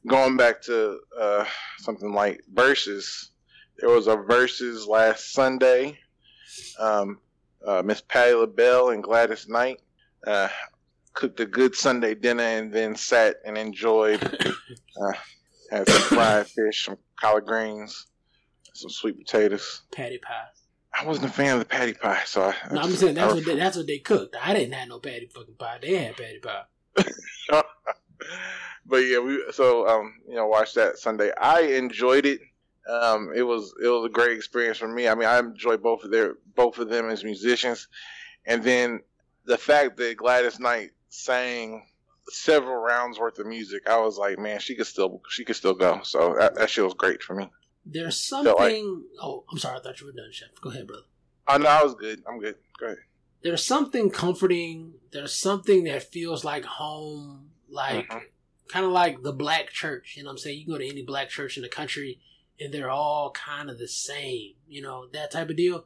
going 0.06 0.36
back 0.36 0.62
to 0.62 0.98
uh, 1.18 1.44
something 1.78 2.12
like 2.12 2.42
Verzuz, 2.54 3.28
there 3.78 3.90
was 3.90 4.06
a 4.06 4.16
Verzuz 4.16 4.86
last 4.86 5.32
Sunday. 5.32 5.98
Um, 6.78 7.18
uh, 7.66 7.82
Miss 7.84 8.00
Patti 8.00 8.34
LaBelle 8.34 8.90
and 8.90 9.02
Gladys 9.02 9.48
Knight 9.48 9.80
uh, 10.26 10.48
cooked 11.12 11.40
a 11.40 11.46
good 11.46 11.74
Sunday 11.74 12.14
dinner 12.14 12.42
and 12.42 12.72
then 12.72 12.94
sat 12.94 13.36
and 13.44 13.58
enjoyed 13.58 14.22
uh, 15.02 15.12
had 15.70 15.88
some 15.88 16.02
fried 16.02 16.46
fish, 16.46 16.86
some 16.86 16.96
collard 17.20 17.44
greens, 17.46 18.06
some 18.72 18.88
sweet 18.90 19.18
potatoes, 19.18 19.82
patty 19.92 20.18
pie. 20.18 20.46
I 20.98 21.04
wasn't 21.04 21.26
a 21.26 21.32
fan 21.32 21.52
of 21.52 21.58
the 21.58 21.64
patty 21.66 21.92
pie, 21.92 22.22
so 22.24 22.42
I. 22.42 22.54
I 22.64 22.72
no, 22.74 22.80
I'm 22.80 22.88
just, 22.88 23.00
saying 23.00 23.14
that's 23.14 23.34
what 23.34 23.44
they, 23.44 23.56
that's 23.56 23.76
what 23.76 23.86
they 23.86 23.98
cooked. 23.98 24.34
I 24.40 24.54
didn't 24.54 24.72
have 24.72 24.88
no 24.88 24.98
patty 24.98 25.26
fucking 25.32 25.54
pie. 25.56 25.78
They 25.82 25.94
had 25.96 26.16
patty 26.16 26.38
pie. 26.40 27.62
but 28.89 28.97
yeah, 28.98 29.19
we 29.19 29.43
so 29.52 29.86
um, 29.86 30.15
you 30.27 30.35
know, 30.35 30.47
watched 30.47 30.74
that 30.77 30.98
Sunday. 30.98 31.31
I 31.40 31.60
enjoyed 31.62 32.24
it. 32.27 32.40
Um, 32.89 33.31
it 33.36 33.43
was 33.43 33.74
it 33.82 33.86
was 33.86 34.06
a 34.06 34.09
great 34.09 34.36
experience 34.36 34.78
for 34.78 34.89
me. 34.89 35.06
I 35.09 35.15
mean, 35.15 35.28
I 35.28 35.39
enjoy 35.39 35.77
both 35.77 36.02
of 36.05 36.10
their 36.10 36.36
both 36.56 36.78
of 36.78 36.89
them 36.89 37.10
as 37.10 37.23
musicians, 37.23 37.86
and 38.47 38.65
then 38.65 39.01
the 39.44 39.59
fact 39.59 39.97
that 39.98 40.16
Gladys 40.16 40.59
Knight 40.59 40.90
sang 41.10 41.85
several 42.31 42.77
rounds 42.77 43.19
worth 43.19 43.39
of 43.39 43.47
music, 43.47 43.89
I 43.89 43.98
was 43.98 44.16
like, 44.19 44.39
man, 44.39 44.59
she 44.60 44.74
could 44.74 44.86
still 44.86 45.20
she 45.28 45.44
could 45.44 45.56
still 45.56 45.74
go. 45.74 46.01
So 46.02 46.35
that, 46.39 46.55
that 46.55 46.70
shit 46.70 46.85
was 46.85 46.94
great 46.94 47.23
for 47.23 47.35
me. 47.35 47.48
There's 47.85 48.19
something. 48.19 48.55
So 48.56 48.62
like, 48.62 48.82
oh, 49.23 49.44
I'm 49.52 49.59
sorry. 49.59 49.78
I 49.78 49.82
thought 49.82 50.01
you 50.01 50.06
were 50.06 50.12
done, 50.12 50.31
Chef. 50.32 50.48
Go 50.62 50.70
ahead, 50.70 50.86
brother. 50.86 51.02
I 51.47 51.55
oh, 51.55 51.59
know 51.59 51.69
I 51.69 51.82
was 51.82 51.94
good. 51.94 52.23
I'm 52.27 52.39
good. 52.39 52.56
Go 52.81 52.86
ahead. 52.86 52.98
There's 53.43 53.65
something 53.65 54.10
comforting. 54.10 54.94
There's 55.12 55.35
something 55.35 55.85
that 55.85 56.02
feels 56.05 56.43
like 56.44 56.65
home. 56.65 57.51
Like 57.70 58.09
mm-hmm 58.09 58.19
kind 58.68 58.84
of 58.84 58.92
like 58.92 59.22
the 59.22 59.32
black 59.32 59.68
church. 59.68 60.14
You 60.16 60.22
know 60.22 60.28
what 60.28 60.32
I'm 60.34 60.38
saying? 60.38 60.58
You 60.58 60.64
can 60.64 60.74
go 60.74 60.78
to 60.78 60.88
any 60.88 61.02
black 61.02 61.28
church 61.30 61.56
in 61.56 61.62
the 61.62 61.68
country 61.68 62.20
and 62.60 62.72
they're 62.72 62.90
all 62.90 63.30
kind 63.32 63.70
of 63.70 63.78
the 63.78 63.88
same, 63.88 64.52
you 64.68 64.82
know, 64.82 65.06
that 65.12 65.30
type 65.30 65.48
of 65.48 65.56
deal. 65.56 65.84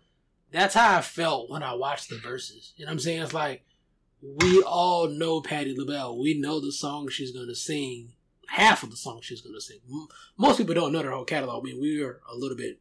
That's 0.51 0.75
how 0.75 0.99
I 0.99 1.01
felt 1.01 1.49
when 1.51 1.63
I 1.63 1.75
watched 1.75 2.11
the 2.11 2.17
Verzuz. 2.17 2.73
You 2.77 2.85
know 2.85 2.91
what 2.91 2.95
I'm 2.95 2.99
saying? 3.01 3.23
It's 3.23 3.35
like, 3.35 3.65
we 4.23 4.63
all 4.63 5.07
know 5.09 5.41
Patti 5.41 5.75
LaBelle. 5.77 6.19
We 6.19 6.39
know 6.41 6.61
the 6.61 6.73
song 6.73 7.09
she's 7.09 7.33
going 7.33 7.49
to 7.49 7.55
sing, 7.55 8.13
half 8.49 8.83
of 8.83 8.91
the 8.91 8.97
song 8.97 9.21
she's 9.23 9.41
going 9.41 9.55
to 9.55 9.61
sing. 9.61 9.79
Most 10.37 10.59
people 10.59 10.75
don't 10.75 10.93
know 10.93 11.03
their 11.03 11.11
whole 11.13 11.25
catalog. 11.25 11.63
I 11.65 11.71
mean, 11.73 11.81
we 11.81 12.03
are 12.03 12.21
a 12.31 12.37
little 12.37 12.57
bit, 12.57 12.81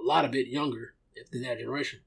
a 0.00 0.06
lot 0.06 0.24
of 0.24 0.30
bit 0.30 0.46
younger 0.48 0.94
than 1.32 1.42
that 1.42 1.58
generation. 1.58 2.00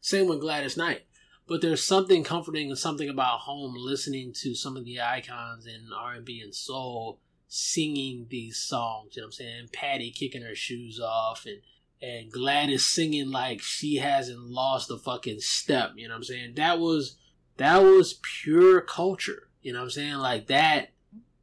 Same 0.00 0.28
with 0.28 0.40
Gladys 0.40 0.76
Knight 0.76 1.02
but 1.50 1.60
there's 1.62 1.82
something 1.82 2.22
comforting 2.22 2.68
and 2.68 2.78
something 2.78 3.08
about 3.08 3.40
home 3.40 3.74
listening 3.76 4.32
to 4.32 4.54
some 4.54 4.76
of 4.76 4.84
the 4.84 5.00
icons 5.00 5.66
in 5.66 5.88
R&B 5.94 6.40
and 6.40 6.54
soul 6.54 7.18
singing 7.48 8.28
these 8.30 8.56
songs. 8.56 9.16
You 9.16 9.22
know 9.22 9.26
what 9.26 9.28
I'm 9.30 9.32
saying? 9.32 9.68
Patti 9.72 10.12
kicking 10.12 10.42
her 10.42 10.54
shoes 10.54 11.00
off 11.00 11.44
and 11.46 11.60
and 12.02 12.30
Gladys 12.32 12.86
singing 12.86 13.30
like 13.30 13.60
she 13.60 13.96
hasn't 13.96 14.38
lost 14.38 14.92
a 14.92 14.96
fucking 14.96 15.40
step. 15.40 15.90
You 15.96 16.06
know 16.06 16.14
what 16.14 16.18
I'm 16.18 16.24
saying? 16.24 16.52
That 16.54 16.78
was 16.78 17.16
that 17.56 17.82
was 17.82 18.20
pure 18.42 18.80
culture. 18.80 19.48
You 19.60 19.72
know 19.72 19.80
what 19.80 19.86
I'm 19.86 19.90
saying? 19.90 20.14
Like 20.18 20.46
that 20.46 20.92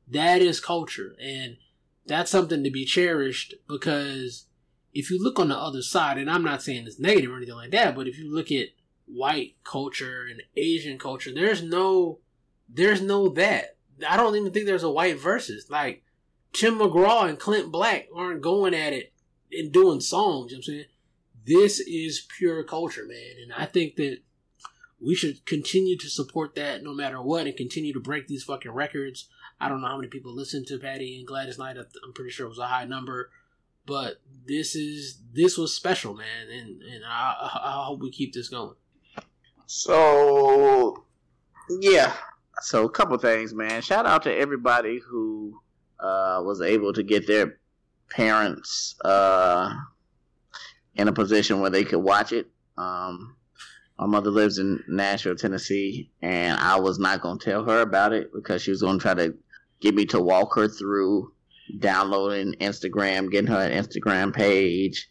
that 0.08 0.42
is 0.42 0.62
culture 0.62 1.18
and 1.22 1.58
that's 2.06 2.32
something 2.32 2.64
to 2.64 2.72
be 2.72 2.86
cherished 2.86 3.56
because 3.68 4.46
if 4.94 5.12
you 5.12 5.22
look 5.22 5.38
on 5.38 5.50
the 5.50 5.58
other 5.58 5.82
side, 5.82 6.18
and 6.18 6.32
I'm 6.32 6.44
not 6.46 6.64
saying 6.64 6.86
it's 6.88 6.98
negative 6.98 7.30
or 7.30 7.36
anything 7.36 7.56
like 7.56 7.72
that, 7.72 7.94
but 7.94 8.08
if 8.08 8.18
you 8.18 8.34
look 8.34 8.50
at 8.54 8.68
white 9.08 9.56
culture 9.64 10.28
and 10.30 10.42
Asian 10.56 11.00
culture. 11.00 11.34
There's 11.34 11.64
no, 11.64 12.20
there's 12.70 13.02
no 13.02 13.30
that. 13.30 13.78
I 14.08 14.18
don't 14.18 14.36
even 14.36 14.52
think 14.52 14.66
there's 14.68 14.84
a 14.84 14.92
white 14.92 15.18
Verzuz. 15.18 15.70
Like 15.70 16.04
Tim 16.54 16.76
McGraw 16.78 17.28
and 17.28 17.40
Clint 17.40 17.72
Black 17.72 18.08
aren't 18.16 18.42
going 18.42 18.74
at 18.76 18.94
it 18.94 19.14
and 19.52 19.72
doing 19.72 20.02
songs. 20.02 20.52
You 20.52 20.58
know 20.58 20.60
I'm 20.60 20.64
saying 20.64 20.86
this 21.46 21.80
is 21.80 22.28
pure 22.38 22.64
culture, 22.64 23.06
man, 23.08 23.42
and 23.42 23.54
I 23.54 23.66
think 23.66 23.96
that 23.96 24.18
we 25.00 25.16
should 25.16 25.46
continue 25.46 25.98
to 25.98 26.10
support 26.10 26.56
that 26.56 26.84
no 26.84 26.94
matter 26.94 27.22
what, 27.22 27.48
and 27.48 27.56
continue 27.56 27.94
to 27.94 28.00
break 28.00 28.28
these 28.28 28.44
fucking 28.44 28.72
records. 28.72 29.30
I 29.62 29.70
don't 29.70 29.82
know 29.82 29.88
how 29.88 29.98
many 29.98 30.10
people 30.10 30.36
listened 30.36 30.68
to 30.68 30.78
Patti 30.80 31.18
and 31.18 31.26
Gladys 31.28 31.58
Knight. 31.58 31.78
I'm 31.78 32.14
pretty 32.14 32.32
sure 32.32 32.46
it 32.46 32.50
was 32.50 32.60
a 32.60 32.68
high 32.68 32.86
number 32.86 33.30
but 33.88 34.18
this 34.46 34.76
is 34.76 35.22
this 35.32 35.58
was 35.58 35.74
special, 35.74 36.14
man, 36.14 36.50
and 36.52 36.82
and 36.82 37.06
I, 37.08 37.36
I 37.68 37.84
hope 37.86 38.02
we 38.02 38.12
keep 38.12 38.34
this 38.34 38.50
going. 38.50 38.76
So 39.68 41.04
yeah. 41.82 42.14
So 42.62 42.86
a 42.86 42.90
couple 42.90 43.18
things, 43.20 43.54
man. 43.54 43.82
Shout 43.84 44.08
out 44.08 44.24
to 44.24 44.34
everybody 44.36 45.00
who 45.08 45.60
uh, 46.00 46.42
was 46.44 46.62
able 46.62 46.94
to 46.94 47.04
get 47.04 47.28
their 47.28 47.58
parents 48.10 48.96
uh, 49.06 49.72
in 50.96 51.08
a 51.08 51.14
position 51.14 51.60
where 51.60 51.70
they 51.70 51.84
could 51.84 52.00
watch 52.00 52.32
it. 52.32 52.48
Um, 52.78 53.36
my 54.00 54.08
mother 54.08 54.32
lives 54.32 54.58
in 54.58 54.82
Nashville, 54.88 55.36
Tennessee, 55.36 56.12
and 56.22 56.60
I 56.60 56.80
was 56.80 56.98
not 56.98 57.22
going 57.22 57.38
to 57.38 57.46
tell 57.46 57.64
her 57.66 57.82
about 57.82 58.14
it 58.14 58.32
because 58.34 58.62
she 58.64 58.72
was 58.72 58.82
going 58.82 58.98
to 58.98 59.02
try 59.02 59.14
to 59.16 59.36
get 59.82 59.94
me 59.94 60.06
to 60.06 60.22
walk 60.22 60.56
her 60.56 60.68
through 60.68 61.32
downloading 61.80 62.56
Instagram, 62.62 63.30
getting 63.30 63.52
her 63.52 63.60
an 63.60 63.84
Instagram 63.84 64.34
page, 64.34 65.08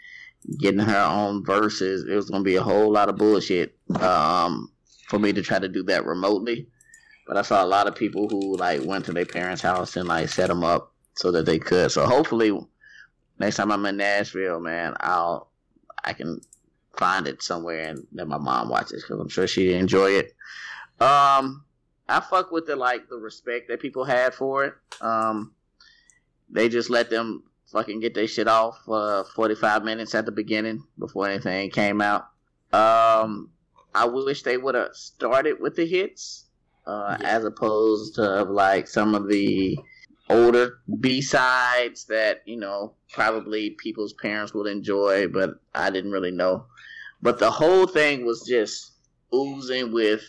getting 0.61 0.81
her 0.81 1.07
own 1.09 1.45
Verzuz. 1.45 2.07
It 2.09 2.15
was 2.15 2.31
going 2.31 2.43
to 2.43 2.47
be 2.49 2.57
a 2.57 2.63
whole 2.63 2.93
lot 2.93 3.09
of 3.09 3.17
bullshit 3.17 3.77
um, 4.01 4.71
for 5.09 5.19
me 5.19 5.33
to 5.33 5.43
try 5.43 5.59
to 5.59 5.69
do 5.69 5.83
that 5.85 6.07
remotely. 6.07 6.69
But 7.27 7.37
I 7.37 7.43
saw 7.43 7.65
a 7.65 7.67
lot 7.67 7.89
of 7.89 7.97
people 7.97 8.29
who 8.29 8.57
like 8.57 8.85
went 8.85 9.07
to 9.07 9.13
their 9.13 9.25
parents' 9.27 9.63
house 9.63 9.97
and 9.97 10.09
like 10.09 10.29
set 10.29 10.47
them 10.49 10.63
up 10.63 10.93
so 11.15 11.33
that 11.33 11.47
they 11.47 11.59
could. 11.59 11.91
So 11.91 12.07
hopefully, 12.07 12.57
next 13.41 13.57
time 13.57 13.73
I'm 13.73 13.85
in 13.87 13.97
Nashville, 13.97 14.61
man, 14.61 14.95
I'll 15.01 15.51
I 16.05 16.13
can 16.13 16.41
find 16.97 17.27
it 17.27 17.43
somewhere 17.43 17.89
and 17.89 18.07
let 18.13 18.29
my 18.29 18.39
mom 18.39 18.69
watch 18.69 18.93
it 18.93 19.03
because 19.03 19.19
I'm 19.19 19.29
sure 19.29 19.49
she'd 19.49 19.75
enjoy 19.75 20.11
it. 20.11 20.27
Um, 21.01 21.65
I 22.09 22.21
fuck 22.21 22.53
with 22.53 22.67
the 22.69 22.77
like 22.77 23.09
the 23.09 23.17
respect 23.17 23.67
that 23.69 23.81
people 23.81 24.05
had 24.05 24.33
for 24.33 24.65
it. 24.65 24.75
Um, 25.01 25.53
they 26.49 26.69
just 26.69 26.91
let 26.91 27.11
them 27.11 27.43
fucking 27.67 28.01
get 28.01 28.15
their 28.15 28.27
shit 28.29 28.49
off 28.49 28.81
for 28.85 29.21
uh, 29.21 29.25
45 29.35 29.85
minutes 29.85 30.15
at 30.15 30.25
the 30.25 30.33
beginning 30.33 30.85
before 30.99 31.29
anything 31.29 31.71
came 31.71 32.01
out. 32.01 32.23
Um, 32.73 33.51
I 33.95 34.07
wish 34.07 34.43
they 34.43 34.57
would 34.59 34.75
have 34.75 34.95
started 34.95 35.61
with 35.61 35.75
the 35.77 35.87
hits 35.87 36.47
uh, 36.87 37.17
yeah. 37.21 37.27
as 37.29 37.45
opposed 37.45 38.15
to 38.17 38.45
like 38.45 38.87
some 38.87 39.15
of 39.15 39.29
the 39.29 39.79
older 40.31 40.79
B 41.01 41.21
sides 41.21 42.05
that 42.07 42.43
you 42.47 42.57
know 42.57 42.95
probably 43.13 43.71
people's 43.71 44.13
parents 44.15 44.55
would 44.55 44.67
enjoy, 44.71 45.29
but 45.29 45.55
I 45.75 45.91
didn't 45.91 46.13
really 46.13 46.31
know. 46.33 46.67
But 47.23 47.39
the 47.39 47.51
whole 47.51 47.87
thing 47.87 48.27
was 48.27 48.45
just 48.47 48.93
oozing 49.35 49.93
with 49.93 50.23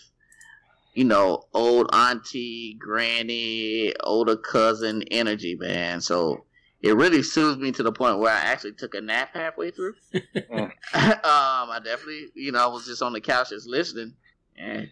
you 0.94 1.04
know 1.04 1.44
old 1.54 1.90
auntie, 1.94 2.78
granny, 2.80 3.94
older 4.04 4.38
cousin 4.38 5.04
energy, 5.12 5.56
man. 5.56 6.00
So 6.02 6.46
it 6.82 6.96
really 6.96 7.24
soothed 7.24 7.60
me 7.60 7.72
to 7.72 7.84
the 7.84 7.92
point 7.92 8.20
where 8.20 8.32
I 8.34 8.40
actually 8.40 8.74
took 8.74 8.94
a 8.94 9.02
nap 9.02 9.30
halfway 9.34 9.72
through. 9.72 9.94
um, 10.14 10.72
I 10.94 11.80
definitely, 11.84 12.28
you 12.36 12.52
know, 12.52 12.64
I 12.64 12.68
was 12.72 12.86
just 12.86 13.02
on 13.02 13.14
the 13.14 13.22
couch 13.22 13.50
just 13.50 13.68
listening 13.68 14.14
and 14.58 14.90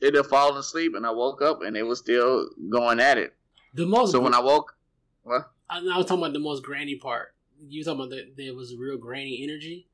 it 0.00 0.14
had 0.16 0.26
fallen 0.26 0.56
asleep 0.58 0.94
and 0.96 1.06
I 1.06 1.10
woke 1.12 1.40
up 1.42 1.60
and 1.62 1.76
it 1.76 1.84
was 1.84 1.98
still 2.00 2.48
going 2.70 2.98
at 2.98 3.18
it. 3.18 3.34
The 3.74 3.86
most 3.86 4.12
So 4.12 4.20
when 4.20 4.34
I 4.34 4.40
woke 4.40 4.74
what? 5.22 5.50
I, 5.70 5.78
I 5.78 5.96
was 5.96 6.06
talking 6.06 6.22
about 6.24 6.32
the 6.32 6.40
most 6.40 6.64
granny 6.64 6.96
part. 6.96 7.34
You 7.68 7.80
were 7.80 7.84
talking 7.84 8.00
about 8.00 8.10
that 8.10 8.36
there 8.36 8.54
was 8.54 8.74
real 8.76 8.96
granny 8.96 9.40
energy. 9.42 9.86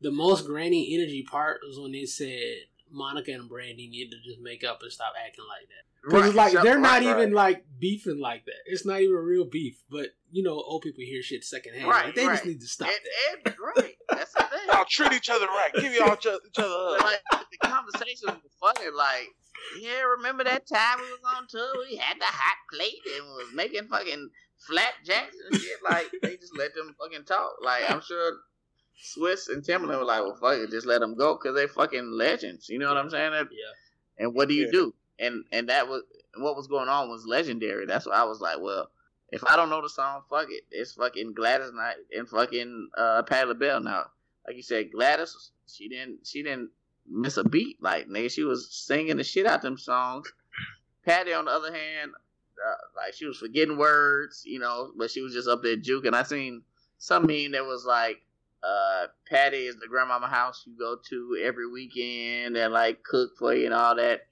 The 0.00 0.10
most 0.10 0.46
granny 0.46 0.94
energy 0.94 1.22
part 1.22 1.60
was 1.66 1.78
when 1.78 1.92
they 1.92 2.06
said 2.06 2.62
Monica 2.92 3.32
and 3.32 3.48
Brandy 3.48 3.88
need 3.88 4.10
to 4.10 4.16
just 4.24 4.40
make 4.40 4.64
up 4.64 4.80
and 4.82 4.92
stop 4.92 5.12
acting 5.26 5.44
like 5.48 5.68
that. 5.68 5.84
Because 6.02 6.34
right, 6.34 6.54
like 6.54 6.64
they're 6.64 6.74
right, 6.78 6.82
not 6.82 7.04
right. 7.12 7.18
even 7.20 7.32
like 7.32 7.64
beefing 7.78 8.18
like 8.20 8.44
that. 8.46 8.56
It's 8.66 8.86
not 8.86 9.00
even 9.00 9.14
real 9.14 9.44
beef. 9.44 9.78
But 9.90 10.08
you 10.30 10.42
know, 10.42 10.52
old 10.54 10.82
people 10.82 11.02
hear 11.04 11.22
shit 11.22 11.44
secondhand. 11.44 11.88
Right, 11.88 12.06
like, 12.06 12.14
they 12.14 12.24
just 12.26 12.46
need 12.46 12.60
to 12.60 12.66
stop. 12.66 12.88
And, 12.88 13.44
that. 13.44 13.50
And, 13.50 13.56
right, 13.76 13.94
that's 14.08 14.32
the 14.32 14.42
thing. 14.44 14.60
Y'all 14.68 14.84
treat 14.88 15.12
each 15.12 15.28
other 15.30 15.46
right. 15.46 15.70
Give 15.74 15.92
y'all 15.94 16.14
each 16.14 16.26
other. 16.26 16.98
like 17.00 17.20
the 17.50 17.58
conversation 17.68 18.28
was 18.28 18.52
funny. 18.60 18.88
Like, 18.96 19.28
yeah, 19.80 20.00
remember 20.16 20.42
that 20.44 20.66
time 20.66 20.98
we 20.98 21.04
was 21.10 21.20
on 21.36 21.46
tour? 21.48 21.72
We 21.90 21.96
had 21.96 22.18
the 22.18 22.24
hot 22.24 22.56
plate 22.72 22.96
and 23.16 23.26
was 23.26 23.48
making 23.54 23.84
fucking 23.88 24.30
flat 24.66 24.92
jacks 25.04 25.36
and 25.50 25.60
shit. 25.60 25.76
Like 25.88 26.06
they 26.22 26.36
just 26.36 26.56
let 26.58 26.74
them 26.74 26.94
fucking 26.98 27.26
talk. 27.26 27.56
Like 27.62 27.90
I'm 27.90 28.00
sure 28.00 28.36
Swizz 29.02 29.48
and 29.52 29.62
Timbaland 29.64 29.98
were 29.98 30.04
like, 30.04 30.20
well, 30.20 30.34
fuck 30.36 30.58
it, 30.58 30.70
just 30.70 30.86
let 30.86 31.00
them 31.00 31.14
go 31.14 31.34
because 31.34 31.54
they 31.56 31.66
fucking 31.66 32.10
legends. 32.10 32.68
You 32.68 32.78
know 32.78 32.88
what 32.88 32.96
I'm 32.98 33.08
saying? 33.10 33.32
Yeah. 33.32 34.18
And 34.24 34.34
what 34.34 34.48
do 34.48 34.54
you 34.54 34.66
yeah. 34.66 34.72
do? 34.72 34.94
And 35.18 35.44
and 35.52 35.68
that 35.70 35.88
was 35.88 36.02
what 36.38 36.54
was 36.56 36.66
going 36.66 36.88
on 36.88 37.08
was 37.08 37.24
legendary. 37.26 37.86
That's 37.86 38.04
why 38.06 38.16
I 38.16 38.24
was 38.24 38.40
like, 38.42 38.58
well, 38.60 38.90
if 39.30 39.42
I 39.44 39.56
don't 39.56 39.70
know 39.70 39.80
the 39.82 39.88
song, 39.88 40.20
fuck 40.28 40.48
it. 40.50 40.64
It's 40.70 40.92
fucking 40.94 41.32
Gladys 41.34 41.70
Knight 41.72 41.96
and 42.16 42.28
fucking 42.28 42.90
uh, 42.96 43.22
Patti 43.22 43.46
LaBelle 43.48 43.80
now. 43.80 44.04
Like 44.46 44.56
you 44.56 44.62
said, 44.62 44.92
Gladys, 44.92 45.50
she 45.66 45.88
didn't 45.88 46.26
she 46.26 46.42
didn't 46.42 46.70
miss 47.08 47.36
a 47.38 47.44
beat. 47.44 47.82
Like 47.82 48.06
nigga, 48.08 48.30
she 48.30 48.44
was 48.44 48.68
singing 48.70 49.16
the 49.16 49.24
shit 49.24 49.46
out 49.46 49.62
them 49.62 49.78
songs. 49.78 50.30
Patti, 51.06 51.32
on 51.32 51.46
the 51.46 51.50
other 51.52 51.72
hand, 51.72 52.10
uh, 52.14 52.74
like 53.02 53.14
she 53.14 53.24
was 53.26 53.38
forgetting 53.38 53.78
words, 53.78 54.42
you 54.44 54.58
know, 54.58 54.92
but 54.96 55.10
she 55.10 55.22
was 55.22 55.32
just 55.32 55.48
up 55.48 55.62
there 55.62 55.78
juking. 55.78 56.12
I 56.12 56.22
seen 56.24 56.62
some 56.98 57.26
meme 57.26 57.52
that 57.52 57.64
was 57.64 57.86
like 57.86 58.22
uh, 58.62 59.06
Patti 59.26 59.66
is 59.66 59.76
the 59.76 59.88
grandmama 59.88 60.26
house 60.28 60.62
you 60.66 60.76
go 60.78 60.96
to 61.08 61.40
every 61.42 61.68
weekend 61.68 62.56
and 62.56 62.72
like 62.72 63.02
cook 63.02 63.30
for 63.38 63.54
you 63.54 63.66
and 63.66 63.74
all 63.74 63.96
that. 63.96 64.22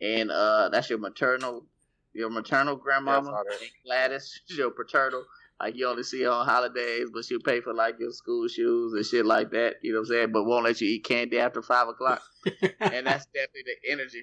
And 0.00 0.30
uh, 0.30 0.70
that's 0.70 0.88
your 0.90 0.98
maternal, 0.98 1.66
your 2.12 2.30
maternal 2.30 2.76
grandmama. 2.76 3.42
Gladys, 3.84 4.40
your 4.48 4.70
paternal. 4.70 5.24
Like 5.60 5.76
you 5.76 5.86
only 5.88 6.04
see 6.04 6.22
her 6.22 6.30
on 6.30 6.46
holidays, 6.46 7.08
but 7.12 7.26
she'll 7.26 7.38
pay 7.38 7.60
for 7.60 7.74
like 7.74 7.96
your 8.00 8.12
school 8.12 8.48
shoes 8.48 8.94
and 8.94 9.04
shit 9.04 9.26
like 9.26 9.50
that. 9.50 9.74
You 9.82 9.92
know 9.92 9.98
what 9.98 10.04
I'm 10.04 10.06
saying? 10.06 10.32
But 10.32 10.44
won't 10.44 10.64
let 10.64 10.80
you 10.80 10.88
eat 10.88 11.04
candy 11.04 11.38
after 11.38 11.60
five 11.60 11.86
o'clock. 11.88 12.22
and 12.46 13.06
that's 13.06 13.26
definitely 13.26 13.64
the 13.66 13.92
energy 13.92 14.22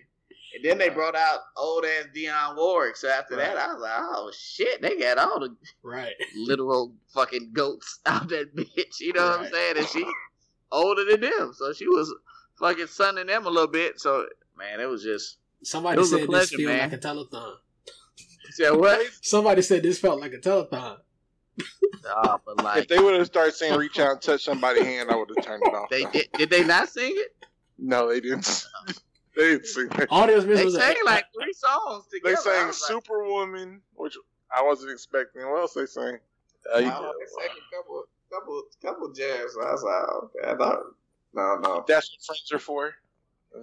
and 0.55 0.63
then 0.63 0.77
they 0.77 0.89
brought 0.89 1.15
out 1.15 1.39
old 1.55 1.85
ass 1.85 2.07
Dionne 2.15 2.55
Warwick. 2.55 2.95
So 2.95 3.07
after 3.09 3.35
right. 3.35 3.47
that, 3.53 3.57
I 3.57 3.67
was 3.73 3.81
like, 3.81 3.93
oh 3.99 4.31
shit, 4.37 4.81
they 4.81 4.97
got 4.97 5.17
all 5.17 5.39
the 5.39 5.55
right 5.83 6.13
literal 6.37 6.93
fucking 7.13 7.51
goats 7.53 7.99
out 8.05 8.29
that 8.29 8.55
bitch. 8.55 8.99
You 8.99 9.13
know 9.13 9.25
right. 9.27 9.37
what 9.39 9.45
I'm 9.47 9.51
saying? 9.53 9.77
And 9.77 9.87
she 9.87 10.05
older 10.71 11.05
than 11.05 11.21
them, 11.21 11.51
so 11.55 11.73
she 11.73 11.87
was 11.87 12.13
fucking 12.59 12.87
sunning 12.87 13.27
them 13.27 13.45
a 13.45 13.49
little 13.49 13.67
bit. 13.67 13.99
So 13.99 14.25
man, 14.57 14.79
it 14.79 14.89
was 14.89 15.03
just 15.03 15.37
somebody 15.63 15.97
was 15.99 16.11
said 16.11 16.25
pleasure, 16.25 16.57
this 16.57 16.65
felt 16.65 16.81
like 16.81 16.93
a 16.93 16.97
telethon. 16.97 17.53
Yeah, 18.59 18.71
what? 18.71 19.05
Somebody 19.21 19.61
said 19.61 19.83
this 19.83 19.99
felt 19.99 20.19
like 20.21 20.33
a 20.33 20.37
telethon. 20.39 20.97
Nah, 22.03 22.37
but 22.45 22.63
like, 22.63 22.83
if 22.83 22.87
they 22.87 22.99
would 22.99 23.15
have 23.15 23.25
started 23.25 23.55
saying 23.55 23.77
"reach 23.79 23.99
out 23.99 24.11
and 24.11 24.21
touch 24.21 24.43
somebody's 24.43 24.83
hand," 24.83 25.09
I 25.09 25.15
would 25.15 25.29
have 25.35 25.43
turned 25.43 25.63
it 25.65 25.73
off. 25.73 25.89
They 25.89 26.05
did, 26.05 26.27
did 26.37 26.49
they 26.51 26.63
not 26.63 26.87
sing 26.87 27.11
it? 27.15 27.33
No, 27.79 28.09
they 28.09 28.19
didn't 28.21 28.65
they 29.37 29.59
sing 29.61 29.87
All 30.09 30.25
They 30.27 30.33
sang 30.39 30.95
like 31.05 31.25
three 31.33 31.53
songs 31.53 32.05
together. 32.11 32.35
They 32.35 32.35
sang 32.35 32.65
like, 32.65 32.73
Superwoman, 32.73 33.81
which 33.95 34.15
I 34.55 34.63
wasn't 34.63 34.91
expecting. 34.91 35.49
What 35.49 35.61
else 35.61 35.73
they 35.73 35.85
sang? 35.85 36.17
Uh, 36.73 36.79
you- 36.79 36.85
they 36.85 36.85
sang 36.85 36.91
a 37.03 37.75
couple, 37.75 38.03
couple, 38.33 38.63
couple 38.81 39.13
jams. 39.13 39.53
So 39.53 39.61
I 39.63 39.71
was 39.71 39.83
like, 39.83 39.93
oh, 39.93 40.29
okay, 40.39 40.51
I 40.51 40.55
thought, 40.57 40.79
no, 41.33 41.55
no, 41.61 41.85
That's 41.87 42.11
what 42.25 42.37
friends 42.37 42.51
are 42.51 42.59
for. 42.59 42.93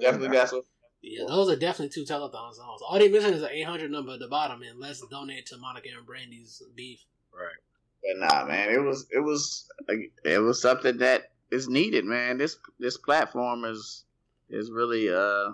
definitely 0.01 0.36
that's 0.36 0.52
what. 0.52 0.64
Yeah, 1.02 1.24
those 1.28 1.51
are 1.51 1.56
definitely 1.56 1.90
two 1.90 2.10
telethon 2.10 2.55
songs. 2.55 2.80
All 2.88 2.98
they 2.98 3.09
missing 3.10 3.34
is 3.34 3.42
an 3.42 3.51
800 3.51 3.90
number 3.90 4.14
at 4.14 4.20
the 4.20 4.28
bottom, 4.28 4.62
and 4.62 4.80
let's 4.80 5.06
donate 5.09 5.44
to 5.46 5.59
Monica 5.59 5.90
and 5.94 6.06
Brandy's 6.06 6.62
beef. 6.74 7.05
But 7.30 8.16
nah, 8.28 8.46
man, 8.46 8.70
it 8.70 8.82
was, 8.82 9.06
it 9.10 9.18
was, 9.18 9.66
it 9.88 10.38
was 10.40 10.60
something 10.60 10.98
that 10.98 11.32
is 11.51 11.68
needed, 11.68 12.05
man. 12.05 12.36
This, 12.38 12.56
this 12.78 12.98
platform 12.98 13.64
is, 13.64 14.05
is 14.51 14.70
really, 14.70 15.09
uh, 15.12 15.52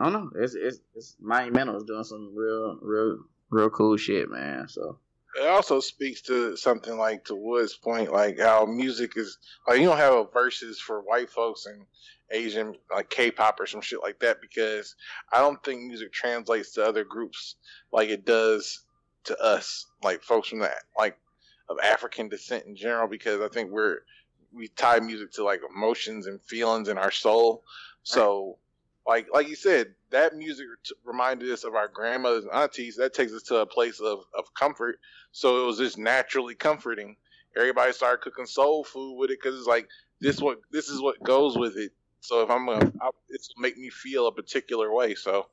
I 0.00 0.04
don't 0.04 0.12
know. 0.14 0.30
It's 0.42 0.54
it's, 0.54 0.78
it's 0.94 1.16
Mike 1.20 1.50
It's 1.54 1.84
doing 1.84 2.04
some 2.04 2.34
real 2.34 2.78
real 2.80 3.18
real 3.50 3.70
cool 3.70 3.98
shit, 3.98 4.30
man. 4.30 4.66
So 4.66 4.98
it 5.38 5.46
also 5.46 5.78
speaks 5.80 6.22
to 6.22 6.56
something 6.56 6.96
like 6.96 7.26
to 7.26 7.34
Wood's 7.34 7.76
point, 7.76 8.10
like 8.10 8.40
how 8.40 8.64
music 8.64 9.12
is 9.16 9.36
like 9.68 9.78
you 9.78 9.84
don't 9.86 9.98
have 9.98 10.14
a 10.14 10.24
Verzuz 10.24 10.76
for 10.78 11.02
white 11.02 11.28
folks 11.28 11.66
and 11.66 11.84
Asian 12.30 12.74
like 12.90 13.10
K-pop 13.10 13.60
or 13.60 13.66
some 13.66 13.80
shit 13.82 14.00
like 14.00 14.20
that 14.20 14.40
because 14.40 14.94
I 15.32 15.40
don't 15.40 15.62
think 15.62 15.82
music 15.82 16.12
translates 16.12 16.72
to 16.72 16.86
other 16.86 17.04
groups 17.04 17.56
like 17.92 18.08
it 18.08 18.24
does 18.24 18.80
to 19.24 19.38
us, 19.38 19.84
like 20.02 20.22
folks 20.22 20.48
from 20.48 20.60
that 20.60 20.78
like 20.96 21.18
of 21.68 21.78
African 21.78 22.28
descent 22.30 22.64
in 22.66 22.74
general, 22.74 23.06
because 23.06 23.42
I 23.42 23.48
think 23.48 23.70
we're 23.70 23.98
we 24.52 24.68
tie 24.68 24.98
music 25.00 25.32
to 25.32 25.44
like 25.44 25.60
emotions 25.76 26.26
and 26.26 26.40
feelings 26.40 26.88
in 26.88 26.96
our 26.96 27.10
soul. 27.12 27.62
So 28.02 28.56
like 29.10 29.26
like 29.34 29.48
you 29.48 29.56
said, 29.56 29.88
that 30.10 30.36
music 30.36 30.64
reminded 31.04 31.50
us 31.50 31.64
of 31.64 31.74
our 31.74 31.88
grandmothers 31.88 32.44
and 32.44 32.54
aunties. 32.54 32.96
That 32.96 33.12
takes 33.12 33.32
us 33.32 33.42
to 33.44 33.56
a 33.56 33.66
place 33.66 33.98
of 34.00 34.20
of 34.38 34.54
comfort. 34.54 34.98
So 35.32 35.62
it 35.62 35.66
was 35.66 35.78
just 35.78 35.98
naturally 35.98 36.54
comforting. 36.54 37.16
Everybody 37.56 37.92
started 37.92 38.22
cooking 38.22 38.46
soul 38.46 38.84
food 38.84 39.18
with 39.18 39.30
it 39.30 39.38
because 39.42 39.58
it's 39.58 39.66
like 39.66 39.88
this 40.20 40.40
what 40.40 40.60
this 40.70 40.88
is 40.88 41.00
what 41.02 41.20
goes 41.24 41.58
with 41.58 41.76
it. 41.76 41.90
So 42.20 42.42
if 42.42 42.50
I'm 42.50 42.66
gonna, 42.66 42.92
it's 43.28 43.50
make 43.58 43.76
me 43.76 43.90
feel 43.90 44.28
a 44.28 44.32
particular 44.32 44.94
way. 44.94 45.14
So 45.16 45.46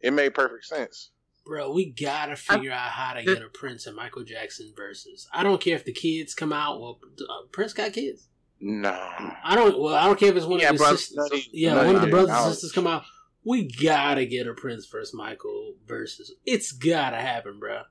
it 0.00 0.12
made 0.12 0.34
perfect 0.34 0.66
sense. 0.66 1.10
Bro, 1.46 1.72
we 1.72 1.86
gotta 1.86 2.36
figure 2.36 2.72
out 2.72 2.90
how 2.90 3.14
to 3.14 3.24
get 3.24 3.40
a 3.42 3.48
Prince 3.48 3.86
and 3.86 3.96
Michael 3.96 4.24
Jackson 4.24 4.74
Verzuz. 4.78 5.26
I 5.32 5.42
don't 5.42 5.60
care 5.62 5.76
if 5.76 5.86
the 5.86 5.92
kids 5.94 6.34
come 6.34 6.52
out. 6.52 6.78
Well, 6.78 6.98
uh, 7.22 7.46
Prince 7.52 7.72
got 7.72 7.94
kids. 7.94 8.28
No, 8.60 8.90
I 8.90 9.54
don't. 9.54 9.78
Well, 9.78 9.94
I 9.94 10.06
don't 10.06 10.18
care 10.18 10.30
if 10.30 10.36
it's 10.36 10.46
one 10.46 10.58
yeah, 10.58 10.70
of 10.70 10.78
the 10.78 10.96
sisters. 10.96 11.48
yeah, 11.52 11.84
one 11.86 11.94
of 11.94 12.00
the 12.00 12.08
brothers 12.08 12.30
and 12.30 12.50
sisters 12.52 12.72
come 12.72 12.88
out. 12.88 13.04
We 13.44 13.68
gotta 13.70 14.26
get 14.26 14.48
a 14.48 14.54
Prince 14.54 14.86
versus 14.86 15.14
Michael 15.14 15.74
Verzuz. 15.86 16.30
It's 16.44 16.72
gotta 16.72 17.18
happen, 17.18 17.60
bro. 17.60 17.82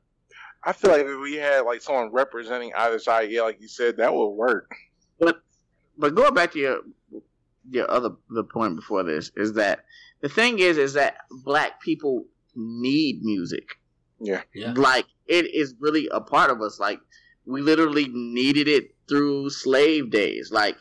I 0.62 0.74
feel 0.74 0.92
like 0.92 1.06
if 1.06 1.22
we 1.22 1.36
had 1.36 1.62
like 1.62 1.82
someone 1.82 2.12
representing 2.12 2.74
either 2.78 3.00
side, 3.00 3.32
yeah, 3.32 3.44
like 3.44 3.62
you 3.62 3.70
said, 3.70 3.98
that 3.98 4.14
would 4.14 4.28
work. 4.30 4.76
But 5.20 5.38
but 5.98 6.16
going 6.16 6.34
back 6.34 6.52
to 6.52 6.60
your 6.60 6.80
your 7.70 7.90
other 7.90 8.12
the 8.30 8.44
point 8.44 8.76
before 8.76 9.04
this 9.04 9.32
is 9.38 9.54
that 9.54 9.86
the 10.22 10.28
thing 10.30 10.60
is 10.60 10.78
is 10.78 10.94
that 10.94 11.16
black 11.44 11.80
people 11.82 12.26
need 12.56 13.24
music. 13.24 13.70
Yeah. 14.20 14.42
yeah. 14.54 14.74
Like 14.76 15.06
it 15.28 15.46
is 15.54 15.76
really 15.80 16.10
a 16.12 16.20
part 16.20 16.52
of 16.52 16.62
us. 16.62 16.78
Like 16.78 17.00
we 17.46 17.62
literally 17.62 18.10
needed 18.10 18.68
it 18.68 18.96
through 19.08 19.50
slave 19.50 20.10
days. 20.12 20.52
Like 20.52 20.78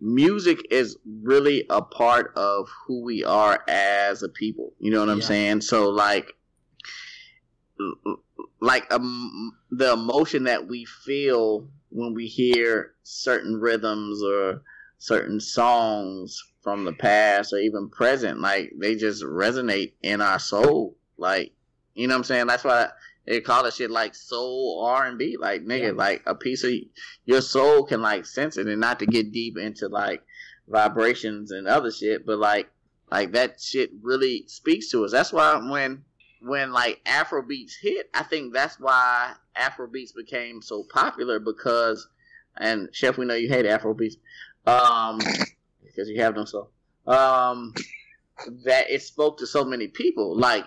music 0.00 0.58
is 0.70 0.96
really 1.22 1.64
a 1.70 1.82
part 1.82 2.32
of 2.36 2.68
who 2.86 3.02
we 3.02 3.24
are 3.24 3.62
as 3.68 4.22
a 4.22 4.28
people. 4.28 4.72
You 4.78 4.90
know 4.90 5.00
what 5.00 5.08
I'm 5.08 5.20
yeah. 5.20 5.24
saying? 5.26 5.60
So 5.62 5.88
like 5.90 6.32
like 8.60 8.92
um, 8.92 9.52
the 9.70 9.92
emotion 9.92 10.44
that 10.44 10.66
we 10.66 10.84
feel 10.84 11.68
when 11.90 12.12
we 12.14 12.26
hear 12.26 12.94
certain 13.02 13.54
rhythms 13.56 14.20
or 14.22 14.62
certain 14.98 15.40
songs 15.40 16.40
from 16.60 16.84
the 16.84 16.92
past 16.92 17.52
or 17.52 17.58
even 17.58 17.88
present 17.88 18.40
like 18.40 18.72
they 18.80 18.96
just 18.96 19.22
resonate 19.24 19.92
in 20.02 20.20
our 20.20 20.40
soul 20.40 20.96
like 21.16 21.52
you 21.94 22.04
know 22.08 22.14
what 22.14 22.18
i'm 22.18 22.24
saying 22.24 22.48
that's 22.48 22.64
why 22.64 22.88
they 23.28 23.42
call 23.42 23.66
it 23.66 23.74
shit 23.74 23.90
like 23.90 24.14
soul 24.14 24.82
R 24.86 25.04
and 25.04 25.18
B. 25.18 25.36
Like 25.38 25.64
nigga, 25.66 25.86
yeah. 25.88 25.92
like 25.92 26.22
a 26.26 26.34
piece 26.34 26.64
of 26.64 26.72
your 27.26 27.42
soul 27.42 27.82
can 27.84 28.00
like 28.00 28.24
sense 28.24 28.56
it, 28.56 28.66
and 28.66 28.80
not 28.80 29.00
to 29.00 29.06
get 29.06 29.32
deep 29.32 29.58
into 29.58 29.88
like 29.88 30.22
vibrations 30.66 31.50
and 31.50 31.68
other 31.68 31.90
shit, 31.92 32.24
but 32.24 32.38
like 32.38 32.70
like 33.10 33.32
that 33.32 33.60
shit 33.60 33.90
really 34.02 34.44
speaks 34.46 34.90
to 34.90 35.04
us. 35.04 35.12
That's 35.12 35.30
why 35.32 35.60
when 35.70 36.04
when 36.40 36.72
like 36.72 37.02
Afro 37.04 37.42
beats 37.42 37.76
hit, 37.76 38.08
I 38.14 38.22
think 38.22 38.54
that's 38.54 38.80
why 38.80 39.34
Afro 39.54 39.88
beats 39.88 40.12
became 40.12 40.62
so 40.62 40.84
popular 40.90 41.38
because 41.38 42.08
and 42.56 42.88
Chef, 42.92 43.18
we 43.18 43.26
know 43.26 43.34
you 43.34 43.48
hate 43.50 43.66
Afro 43.66 43.92
beats, 43.94 44.16
um, 44.66 45.18
because 45.84 46.08
you 46.08 46.22
have 46.22 46.34
them 46.34 46.46
so 46.46 46.70
um 47.06 47.74
that 48.64 48.88
it 48.88 49.02
spoke 49.02 49.36
to 49.40 49.46
so 49.46 49.66
many 49.66 49.86
people. 49.86 50.34
Like 50.34 50.64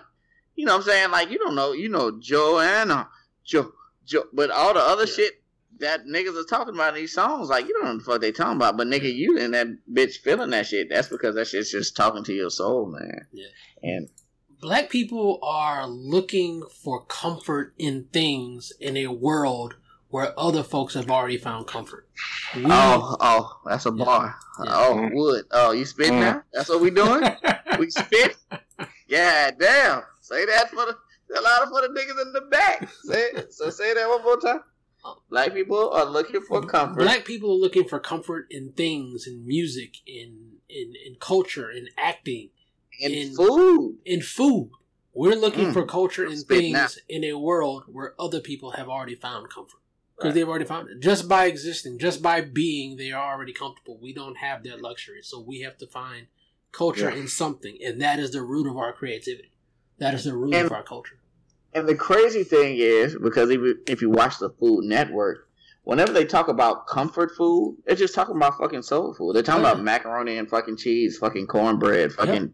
you 0.54 0.66
know 0.66 0.72
what 0.76 0.86
I'm 0.86 0.90
saying? 0.90 1.10
Like 1.10 1.30
you 1.30 1.38
don't 1.38 1.54
know, 1.54 1.72
you 1.72 1.88
know 1.88 2.18
Joanna, 2.20 3.08
Joe, 3.44 3.72
jo, 4.04 4.24
but 4.32 4.50
all 4.50 4.74
the 4.74 4.80
other 4.80 5.04
yeah. 5.06 5.12
shit 5.12 5.32
that 5.78 6.04
niggas 6.06 6.38
are 6.40 6.44
talking 6.46 6.74
about 6.74 6.90
in 6.94 6.94
these 7.02 7.14
songs, 7.14 7.48
like 7.48 7.66
you 7.66 7.74
don't 7.74 7.86
know 7.92 7.96
the 7.98 8.04
fuck 8.04 8.20
they 8.20 8.32
talking 8.32 8.56
about. 8.56 8.76
But 8.76 8.86
nigga, 8.86 9.12
you 9.12 9.38
and 9.38 9.54
that 9.54 9.68
bitch 9.92 10.16
feeling 10.18 10.50
that 10.50 10.66
shit. 10.66 10.88
That's 10.90 11.08
because 11.08 11.34
that 11.36 11.46
shit's 11.48 11.70
just 11.70 11.96
talking 11.96 12.22
to 12.24 12.32
your 12.32 12.50
soul, 12.50 12.86
man. 12.90 13.26
Yeah. 13.32 13.46
And 13.82 14.08
black 14.60 14.90
people 14.90 15.38
are 15.42 15.86
looking 15.88 16.62
for 16.82 17.04
comfort 17.06 17.74
in 17.78 18.04
things 18.12 18.72
in 18.78 18.96
a 18.98 19.06
world 19.06 19.76
where 20.10 20.38
other 20.38 20.62
folks 20.62 20.92
have 20.92 21.10
already 21.10 21.38
found 21.38 21.66
comfort. 21.66 22.06
We, 22.54 22.64
oh, 22.66 23.16
oh, 23.18 23.58
that's 23.64 23.86
a 23.86 23.90
bar. 23.90 24.36
Yeah. 24.62 24.70
Oh, 24.74 25.08
wood. 25.14 25.46
Oh, 25.50 25.72
you 25.72 25.86
spit 25.86 26.08
mm. 26.12 26.20
now? 26.20 26.42
That's 26.52 26.68
what 26.68 26.82
we 26.82 26.90
doing? 26.90 27.24
we 27.78 27.88
spit? 27.88 28.36
Yeah, 29.08 29.50
damn. 29.58 30.02
Say 30.22 30.46
that 30.46 30.70
for 30.70 30.86
the 30.86 30.94
a 31.36 31.40
lot 31.40 31.62
of 31.62 31.68
for 31.70 31.80
the 31.82 31.88
niggas 31.88 32.20
in 32.22 32.32
the 32.32 32.40
back. 32.42 32.88
Say 33.04 33.32
so 33.50 33.70
say 33.70 33.92
that 33.94 34.08
one 34.08 34.22
more 34.22 34.38
time. 34.40 34.60
Black 35.28 35.52
people 35.52 35.90
are 35.90 36.04
looking 36.04 36.40
for 36.42 36.64
comfort. 36.64 37.00
Black 37.00 37.24
people 37.24 37.50
are 37.50 37.56
looking 37.58 37.88
for 37.88 37.98
comfort 37.98 38.46
in 38.50 38.70
things, 38.72 39.26
in 39.26 39.44
music, 39.46 39.96
in 40.06 40.58
in, 40.68 40.94
in 41.04 41.16
culture, 41.20 41.70
in 41.70 41.88
acting, 41.98 42.50
in, 43.00 43.12
in 43.12 43.34
food, 43.34 43.98
in 44.04 44.20
food. 44.22 44.70
We're 45.14 45.34
looking 45.34 45.66
mm, 45.66 45.72
for 45.74 45.84
culture 45.84 46.24
and 46.24 46.42
things 46.46 46.72
now. 46.72 46.86
in 47.08 47.24
a 47.24 47.34
world 47.36 47.84
where 47.88 48.14
other 48.18 48.40
people 48.40 48.70
have 48.72 48.88
already 48.88 49.14
found 49.16 49.50
comfort 49.50 49.80
because 50.16 50.28
right. 50.28 50.34
they've 50.34 50.48
already 50.48 50.64
found 50.64 50.88
it. 50.88 51.00
Just 51.02 51.28
by 51.28 51.44
existing, 51.46 51.98
just 51.98 52.22
by 52.22 52.40
being, 52.40 52.96
they 52.96 53.10
are 53.12 53.34
already 53.34 53.52
comfortable. 53.52 53.98
We 54.00 54.14
don't 54.14 54.36
have 54.38 54.62
that 54.62 54.80
luxury, 54.80 55.20
so 55.22 55.38
we 55.40 55.60
have 55.60 55.76
to 55.78 55.86
find 55.88 56.28
culture 56.70 57.10
yeah. 57.10 57.16
in 57.18 57.28
something, 57.28 57.76
and 57.84 58.00
that 58.00 58.18
is 58.20 58.30
the 58.30 58.40
root 58.42 58.66
of 58.70 58.78
our 58.78 58.92
creativity. 58.94 59.50
That 60.02 60.14
is 60.14 60.24
the 60.24 60.36
root 60.36 60.54
and, 60.54 60.66
of 60.66 60.72
our 60.72 60.82
culture. 60.82 61.16
And 61.74 61.88
the 61.88 61.94
crazy 61.94 62.42
thing 62.42 62.76
is, 62.78 63.16
because 63.16 63.50
if 63.50 63.60
you, 63.60 63.78
if 63.86 64.02
you 64.02 64.10
watch 64.10 64.38
the 64.40 64.50
Food 64.50 64.84
Network, 64.84 65.48
whenever 65.84 66.12
they 66.12 66.24
talk 66.24 66.48
about 66.48 66.88
comfort 66.88 67.30
food, 67.36 67.76
they're 67.86 67.94
just 67.94 68.12
talking 68.12 68.34
about 68.34 68.58
fucking 68.58 68.82
soul 68.82 69.14
food. 69.14 69.34
They're 69.36 69.44
talking 69.44 69.62
yeah. 69.62 69.70
about 69.72 69.84
macaroni 69.84 70.38
and 70.38 70.48
fucking 70.50 70.78
cheese, 70.78 71.18
fucking 71.18 71.46
cornbread, 71.46 72.12
fucking 72.14 72.52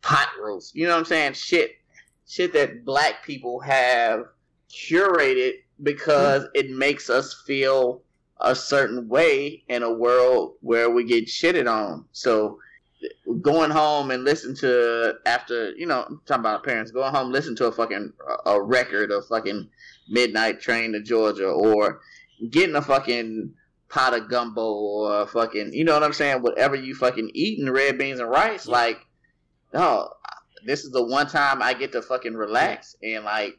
pot 0.00 0.28
roast. 0.40 0.76
You 0.76 0.86
know 0.86 0.92
what 0.92 1.00
I'm 1.00 1.04
saying? 1.06 1.32
Shit, 1.32 1.72
shit 2.28 2.52
that 2.52 2.84
black 2.84 3.24
people 3.24 3.58
have 3.60 4.20
curated 4.70 5.54
because 5.82 6.44
mm. 6.44 6.48
it 6.54 6.70
makes 6.70 7.10
us 7.10 7.34
feel 7.48 8.02
a 8.40 8.54
certain 8.54 9.08
way 9.08 9.64
in 9.68 9.82
a 9.82 9.92
world 9.92 10.52
where 10.60 10.88
we 10.88 11.02
get 11.02 11.26
shitted 11.26 11.68
on. 11.68 12.04
So 12.12 12.60
going 13.42 13.70
home 13.70 14.10
and 14.10 14.24
listen 14.24 14.54
to 14.54 15.14
after 15.26 15.72
you 15.72 15.86
know 15.86 16.04
I'm 16.08 16.20
talking 16.26 16.40
about 16.40 16.64
parents 16.64 16.90
going 16.90 17.12
home 17.12 17.30
listen 17.30 17.54
to 17.56 17.66
a 17.66 17.72
fucking 17.72 18.12
a 18.46 18.60
record 18.62 19.10
of 19.10 19.26
fucking 19.26 19.68
midnight 20.08 20.60
train 20.60 20.92
to 20.92 21.02
Georgia 21.02 21.46
or 21.48 22.00
getting 22.50 22.74
a 22.74 22.82
fucking 22.82 23.52
pot 23.88 24.14
of 24.14 24.30
gumbo 24.30 24.64
or 24.72 25.26
fucking 25.26 25.74
you 25.74 25.84
know 25.84 25.92
what 25.94 26.02
I'm 26.02 26.12
saying 26.14 26.42
whatever 26.42 26.74
you 26.74 26.94
fucking 26.94 27.30
eating 27.34 27.68
red 27.70 27.98
beans 27.98 28.20
and 28.20 28.30
rice 28.30 28.66
like 28.66 28.98
oh 29.74 30.08
this 30.64 30.84
is 30.84 30.90
the 30.92 31.04
one 31.04 31.26
time 31.26 31.60
I 31.60 31.74
get 31.74 31.92
to 31.92 32.02
fucking 32.02 32.34
relax 32.34 32.96
and 33.02 33.24
like 33.24 33.56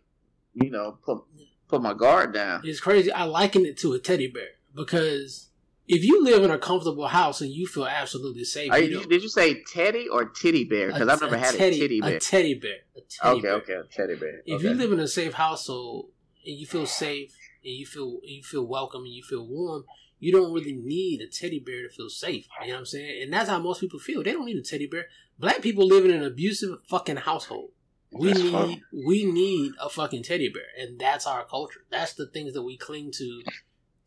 you 0.56 0.72
know 0.72 0.98
put 1.06 1.20
put 1.68 1.84
my 1.84 1.94
guard 1.94 2.34
down 2.34 2.62
it's 2.64 2.80
crazy 2.80 3.12
I 3.12 3.26
liken 3.26 3.66
it 3.66 3.78
to 3.80 3.94
a 3.94 4.00
teddy 4.00 4.28
bear 4.28 4.48
because 4.76 5.50
if 5.88 6.04
you 6.04 6.24
live 6.24 6.44
in 6.44 6.52
a 6.52 6.58
comfortable 6.58 7.08
house 7.08 7.40
and 7.42 7.50
you 7.52 7.66
feel 7.66 7.86
absolutely 7.88 8.44
safe, 8.44 8.72
you 8.78 9.00
you, 9.00 9.06
did 9.08 9.24
you 9.24 9.30
say 9.30 9.64
teddy 9.64 10.08
or 10.10 10.26
teddy 10.26 10.66
bear? 10.66 10.88
Because 10.92 11.08
I've 11.08 11.22
never 11.22 11.36
a 11.36 11.40
had 11.40 11.56
teddy, 11.56 11.78
a 11.78 11.82
teddy 11.82 12.02
bear. 12.02 12.16
A 12.16 12.20
teddy 12.20 12.54
bear. 12.56 12.72
A 12.98 13.02
teddy 13.02 13.20
okay, 13.24 13.42
bear. 13.42 13.52
okay, 13.54 13.74
a 13.74 13.84
teddy 13.86 14.16
bear. 14.20 14.42
If 14.46 14.56
okay. 14.60 14.68
you 14.68 14.74
live 14.74 14.92
in 14.92 15.00
a 15.00 15.08
safe 15.08 15.34
household 15.34 16.10
and 16.46 16.58
you 16.58 16.66
feel 16.66 16.86
safe 16.86 17.34
and 17.64 17.74
you 17.74 17.86
feel 17.86 18.20
you 18.24 18.44
feel 18.44 18.66
welcome 18.68 19.04
and 19.04 19.14
you 19.14 19.24
feel 19.24 19.48
warm, 19.48 19.86
you 20.20 20.34
don't 20.34 20.52
really 20.52 20.74
need 20.74 21.22
a 21.22 21.28
teddy 21.28 21.60
bear 21.60 21.84
to 21.88 21.90
feel 21.90 22.10
safe. 22.10 22.48
You 22.62 22.68
know 22.68 22.74
what 22.74 22.80
I'm 22.80 22.86
saying? 22.88 23.24
And 23.24 23.32
that's 23.34 23.50
how 23.50 23.58
most 23.60 23.80
people 23.80 24.00
feel. 24.00 24.24
They 24.24 24.34
don't 24.34 24.46
need 24.46 24.58
a 24.58 24.62
teddy 24.62 24.88
bear. 24.88 25.06
Black 25.40 25.62
people 25.62 25.88
live 25.88 26.04
in 26.04 26.12
an 26.12 26.24
abusive 26.24 26.80
fucking 26.90 27.18
household. 27.18 27.70
We 28.12 28.30
that's 28.32 28.40
need 28.42 28.52
fun. 28.52 28.82
we 29.06 29.24
need 29.26 29.72
a 29.82 29.88
fucking 29.90 30.24
teddy 30.24 30.50
bear, 30.50 30.64
and 30.78 30.98
that's 31.00 31.26
our 31.28 31.46
culture. 31.46 31.82
That's 31.92 32.12
the 32.14 32.28
things 32.28 32.54
that 32.54 32.64
we 32.64 32.76
cling 32.78 33.12
to 33.18 33.44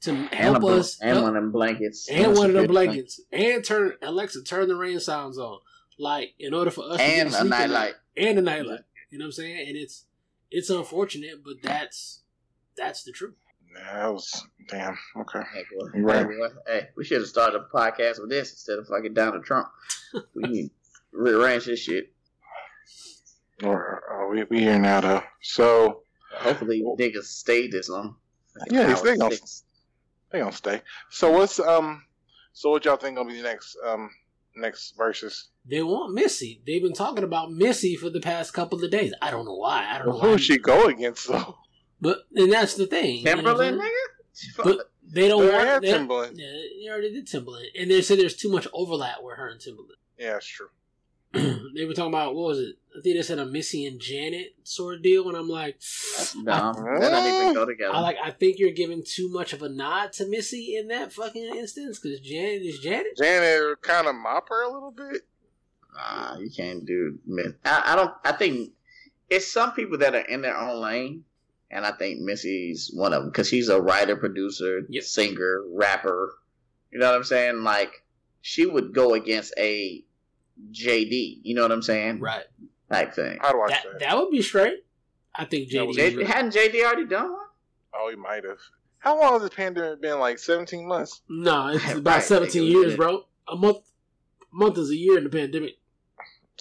to 0.03 0.15
help 0.33 0.63
a, 0.63 0.67
us. 0.67 1.01
And 1.01 1.11
help, 1.11 1.25
one 1.25 1.37
of 1.37 1.43
them 1.43 1.53
blankets. 1.53 2.09
And, 2.09 2.35
one 2.37 2.51
of 2.51 2.55
them 2.55 2.67
blankets. 2.67 3.21
And 3.33 3.65
turn 3.65 3.93
Alexa, 4.03 4.43
turn 4.45 4.69
the 4.69 4.77
rain 4.77 5.01
sounds 5.01 5.39
on. 5.39 5.59
Like 5.99 6.35
in 6.39 6.55
order 6.55 6.71
for 6.71 6.85
us 6.91 7.01
and 7.01 7.29
to 7.31 7.35
get 7.37 7.47
a 7.47 7.49
nightlight. 7.49 7.95
And 8.17 8.39
a 8.39 8.43
nightlight. 8.43 8.81
You 9.11 9.19
know 9.19 9.25
what 9.25 9.27
I'm 9.29 9.33
saying? 9.33 9.69
And 9.69 9.77
it's 9.77 10.05
it's 10.51 10.71
unfortunate, 10.71 11.45
but 11.45 11.55
that's 11.63 12.23
that's 12.77 13.03
the 13.05 13.13
truth. 13.13 13.35
that 13.77 14.13
was 14.13 14.47
damn 14.69 14.97
okay. 15.19 15.41
Hey, 15.53 15.65
boy. 15.79 16.01
Right. 16.01 16.19
Hey, 16.21 16.25
boy. 16.25 16.49
hey 16.67 16.89
we 16.97 17.05
should 17.05 17.19
have 17.19 17.27
started 17.29 17.61
a 17.61 17.77
podcast 17.77 18.21
with 18.21 18.31
this 18.31 18.51
instead 18.51 18.79
of 18.79 18.87
fucking 18.87 19.13
Donald 19.15 19.45
Trump. 19.45 19.69
we 20.35 20.43
need 20.49 20.67
to 20.67 20.71
rearrange 21.13 21.67
this 21.67 21.81
shit. 21.81 22.13
Or 23.63 24.03
oh, 24.13 24.25
uh, 24.25 24.29
we 24.29 24.45
we 24.57 24.61
here 24.63 24.79
now 24.79 25.03
though. 25.03 25.23
So 25.43 26.01
hopefully 26.35 26.81
well, 26.83 26.97
niggas 26.97 27.25
stayed 27.25 27.73
this 27.73 27.91
long. 27.91 28.17
Like 28.59 28.73
yeah, 28.73 28.89
he's 28.89 28.99
staying 29.01 29.19
they 30.31 30.39
gonna 30.39 30.53
stay. 30.53 30.83
So 31.11 31.31
what's 31.33 31.61
um 31.61 32.05
so 32.53 32.71
what 32.71 32.85
y'all 32.85 32.97
think 32.97 33.17
gonna 33.17 33.29
be 33.29 33.37
the 33.37 33.43
next 33.43 33.77
um 33.87 34.11
next 34.57 34.97
Verzuz? 34.97 35.45
They 35.69 35.83
want 35.83 36.15
Missy. 36.15 36.63
They've 36.67 36.83
been 36.83 36.95
talking 36.95 37.25
about 37.25 37.53
Missy 37.53 37.97
for 37.97 38.11
the 38.11 38.21
past 38.21 38.53
couple 38.55 38.83
of 38.83 38.91
days. 38.91 39.13
I 39.21 39.31
don't 39.31 39.45
know 39.45 39.57
why. 39.57 39.87
I 39.91 39.99
don't 39.99 40.09
well, 40.09 40.23
know 40.23 40.31
who 40.33 40.39
she 40.39 40.59
go 40.59 40.87
against 40.87 41.29
though. 41.29 41.57
But 42.01 42.21
and 42.35 42.53
that's 42.53 42.75
the 42.75 42.87
thing. 42.87 43.25
Timbaland, 43.25 43.73
you 43.73 43.77
know, 43.79 43.85
nigga. 43.85 44.65
But 44.65 44.79
they 45.03 45.29
don't 45.29 45.47
they 45.47 45.53
want 45.53 45.83
they, 45.83 45.93
Timbaland. 45.93 46.31
Yeah, 46.37 46.53
they 46.87 46.91
already 46.91 47.13
did 47.13 47.27
Timbaland, 47.27 47.65
and 47.79 47.91
they 47.91 48.01
said 48.01 48.19
there's 48.19 48.37
too 48.37 48.51
much 48.51 48.67
overlap 48.73 49.17
with 49.23 49.37
her 49.37 49.49
and 49.49 49.61
Timbaland. 49.61 49.97
Yeah, 50.19 50.33
that's 50.35 50.47
true. 50.47 50.69
they 51.33 51.85
were 51.85 51.95
talking 51.95 52.09
about 52.13 52.35
what 52.35 52.43
was 52.49 52.59
it? 52.59 52.77
I 52.97 53.03
think 53.03 53.17
they 53.17 53.23
said 53.23 53.39
a 53.39 53.47
Missy 53.47 53.87
and 53.87 54.01
Janet 54.01 54.57
sort 54.65 54.97
of 54.97 55.03
deal, 55.03 55.29
and 55.29 55.37
I'm 55.37 55.49
like, 55.49 55.81
no, 56.37 56.73
that 56.73 56.99
doesn't 57.01 57.35
even 57.41 57.55
go 57.55 57.65
together. 57.65 57.95
I 57.95 58.01
like, 58.01 58.17
I 58.23 58.33
think 58.33 58.59
you're 58.59 58.73
giving 58.73 59.05
too 59.07 59.31
much 59.31 59.53
of 59.53 59.63
a 59.63 59.69
nod 59.69 60.13
to 60.15 60.27
Missy 60.29 60.77
in 60.77 60.89
that 60.89 61.13
fucking 61.13 61.55
instance 61.57 62.01
because 62.01 62.19
Janet 62.19 62.63
is 62.63 62.81
Janet. 62.81 63.17
Janet 63.17 63.81
kind 63.81 64.09
of 64.09 64.17
mop 64.17 64.49
her 64.49 64.65
a 64.65 64.73
little 64.73 64.91
bit. 64.91 65.23
Ah, 65.97 66.37
you 66.39 66.51
can't 66.51 66.85
do. 66.85 67.17
I, 67.65 67.93
I 67.93 67.97
don't. 67.97 68.11
I 68.25 68.33
think 68.33 68.73
it's 69.29 69.53
some 69.53 69.71
people 69.73 69.99
that 69.99 70.17
are 70.17 70.23
in 70.27 70.43
their 70.43 70.57
own 70.59 70.81
lane, 70.81 71.25
and 71.71 71.87
I 71.87 71.93
think 71.93 72.19
Missy's 72.21 72.91
one 72.93 73.13
of 73.13 73.23
them 73.23 73.31
because 73.31 73.49
she's 73.49 73.69
a 73.69 73.81
writer, 73.81 74.17
producer, 74.17 74.81
yep. 74.89 75.05
singer, 75.05 75.63
rapper. 75.73 76.35
You 76.91 76.99
know 76.99 77.07
what 77.07 77.15
I'm 77.15 77.23
saying? 77.25 77.59
Like 77.63 78.03
she 78.41 78.67
would 78.67 78.93
go 78.93 79.15
against 79.15 79.55
a 79.57 80.05
JD. 80.73 81.41
You 81.43 81.55
know 81.55 81.63
what 81.63 81.73
I'm 81.73 81.83
saying? 81.83 82.21
Right. 82.21 82.45
Type 82.91 83.15
thing. 83.15 83.39
How 83.41 83.53
do 83.53 83.61
I 83.61 83.69
that, 83.71 83.81
that? 83.93 84.01
that? 84.01 84.17
would 84.19 84.31
be 84.31 84.43
straight. 84.43 84.85
I 85.35 85.45
think 85.45 85.71
JD. 85.71 85.87
Was, 85.87 85.97
JD 85.97 86.27
hadn't 86.27 86.55
JD 86.55 86.85
already 86.85 87.07
done 87.07 87.31
one? 87.33 87.41
Oh, 87.95 88.09
he 88.11 88.17
might 88.17 88.45
have. 88.45 88.59
How 88.99 89.19
long 89.19 89.35
has 89.35 89.43
the 89.43 89.51
pandemic 89.55 90.03
been? 90.03 90.19
Like 90.19 90.39
17 90.39 90.87
months? 90.87 91.23
No, 91.29 91.51
nah, 91.55 91.69
it's 91.73 91.91
about 91.93 92.23
17 92.23 92.63
years, 92.65 92.97
bro. 92.97 93.23
A 93.49 93.57
month 93.57 93.79
month 94.53 94.77
is 94.79 94.91
a 94.91 94.97
year 94.97 95.19
in 95.19 95.25
the 95.25 95.31
pandemic. 95.31 95.77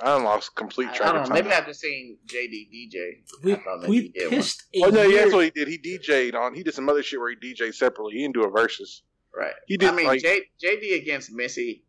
I 0.01 0.15
lost 0.21 0.55
complete 0.55 0.93
track. 0.93 1.09
I 1.09 1.11
don't 1.11 1.27
know. 1.27 1.35
Maybe 1.35 1.49
I've 1.51 1.65
just 1.65 1.81
seen 1.81 2.17
JD 2.27 2.69
DJ. 2.71 3.19
We, 3.43 3.61
we 3.87 4.09
pissed. 4.11 4.63
A 4.75 4.85
oh 4.85 4.89
no, 4.89 5.01
yeah, 5.01 5.21
that's 5.23 5.33
what 5.33 5.43
he 5.43 5.49
did. 5.49 5.67
He 5.67 5.77
DJ'd 5.77 6.35
on. 6.35 6.53
He 6.53 6.63
did 6.63 6.73
some 6.73 6.87
other 6.87 7.03
shit 7.03 7.19
where 7.19 7.31
he 7.31 7.35
DJ'd 7.35 7.75
separately. 7.75 8.13
He 8.13 8.21
didn't 8.21 8.35
do 8.35 8.43
a 8.43 8.51
Verzuz. 8.51 9.01
Right. 9.35 9.51
He 9.67 9.75
did. 9.75 9.89
I 9.89 9.95
mean, 9.95 10.07
like, 10.07 10.21
J, 10.21 10.41
JD 10.63 11.01
against 11.01 11.31
Missy 11.33 11.83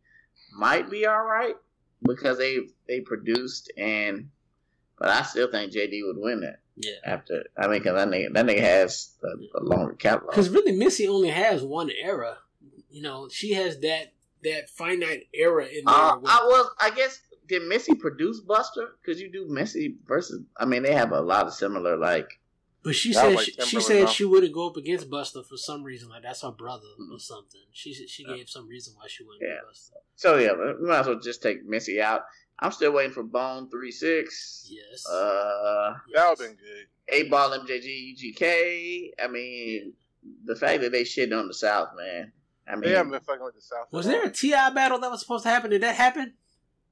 might 0.59 0.91
be 0.91 1.07
all 1.07 1.23
right, 1.23 1.55
because 2.03 2.39
they 2.39 2.59
they 2.89 3.01
produced 3.01 3.73
and, 3.77 4.31
but 4.99 5.09
I 5.09 5.23
still 5.23 5.51
think 5.51 5.73
JD 5.73 6.01
would 6.07 6.17
win 6.19 6.41
that. 6.43 6.61
Yeah. 6.77 6.95
After 7.05 7.45
I 7.57 7.69
mean, 7.69 7.79
because 7.83 7.95
that 7.97 8.09
nigga 8.09 8.33
that 8.35 8.47
nigga 8.47 8.61
has 8.61 9.11
a, 9.23 9.59
a 9.59 9.63
longer 9.63 9.95
catalog. 9.95 10.31
Because 10.31 10.51
really, 10.51 10.73
Missy 10.73 11.07
only 11.09 11.29
has 11.29 11.63
one 11.63 11.91
era. 11.91 12.37
You 12.91 13.03
know, 13.03 13.29
she 13.31 13.53
has 13.55 13.81
that 13.81 14.13
that 14.45 14.71
finite 14.71 15.27
era 15.35 15.65
in 15.67 15.85
there. 15.85 15.95
Uh, 15.95 16.15
I 16.17 16.45
was, 16.45 16.71
I 16.81 16.91
guess, 16.91 17.21
did 17.47 17.63
Missy 17.69 17.95
produce 17.95 18.41
Buster? 18.41 18.89
Because 19.03 19.21
you 19.21 19.31
do 19.31 19.47
Missy 19.49 19.97
Verzuz. 20.07 20.45
I 20.57 20.65
mean, 20.65 20.83
they 20.83 20.95
have 20.95 21.13
a 21.13 21.21
lot 21.21 21.47
of 21.47 21.53
similar 21.55 21.97
like 21.97 22.40
but 22.83 22.95
she 22.95 23.13
said 23.13 23.35
like 23.35 23.45
she, 23.45 23.53
she 23.67 23.81
said 23.81 24.09
she 24.09 24.25
wouldn't 24.25 24.55
go 24.55 24.67
up 24.69 24.77
against 24.77 25.11
Buster 25.11 25.43
for 25.43 25.57
some 25.59 25.83
reason, 25.83 26.09
like 26.09 26.23
that's 26.23 26.43
her 26.43 26.51
brother 26.51 26.87
mm-hmm. 26.99 27.15
or 27.15 27.19
something. 27.19 27.61
She 27.73 27.93
she 27.93 28.25
yeah. 28.27 28.37
gave 28.37 28.49
some 28.49 28.67
reason 28.69 28.95
why 28.97 29.05
she 29.07 29.23
wouldn't. 29.23 29.43
Yeah. 29.43 29.59
Buster. 29.69 29.97
So 30.17 30.39
yeah, 30.39 30.53
we 30.53 30.87
might 30.89 31.01
as 31.01 31.07
well 31.07 31.19
just 31.21 31.43
take 31.43 31.65
Missy 31.67 32.01
out. 32.01 32.23
I'm 32.59 32.73
still 32.73 32.93
waiting 32.93 33.13
for 33.13 33.23
Bone 33.23 33.69
three 33.69 33.91
six. 33.91 34.67
Yes. 34.71 35.07
Uh, 35.07 35.95
yes. 36.15 36.39
that 36.39 36.39
been 36.45 36.57
good. 36.57 36.87
Eight 37.15 37.31
Ball 37.31 37.51
MJG 37.51 38.17
UGK. 38.17 39.11
I 39.23 39.29
mean, 39.29 39.93
the 40.45 40.57
fact 40.57 40.81
that 40.81 40.91
they 40.93 41.03
shitting 41.03 41.39
on 41.39 41.49
the 41.49 41.55
South, 41.55 41.89
man. 41.97 42.33
I 42.67 42.73
mean, 42.77 42.83
they 42.85 42.93
haven't 42.97 43.13
been 43.13 43.21
fucking 43.21 43.45
with 43.45 43.57
the 43.57 43.61
South. 43.61 43.89
Was 43.91 44.07
there 44.07 44.25
a 44.25 44.31
Ti 44.31 44.53
battle 44.75 44.99
that 45.01 45.11
was 45.11 45.21
supposed 45.21 45.43
to 45.45 45.51
happen? 45.51 45.71
Did 45.71 45.83
that 45.83 45.97
happen? 45.97 46.33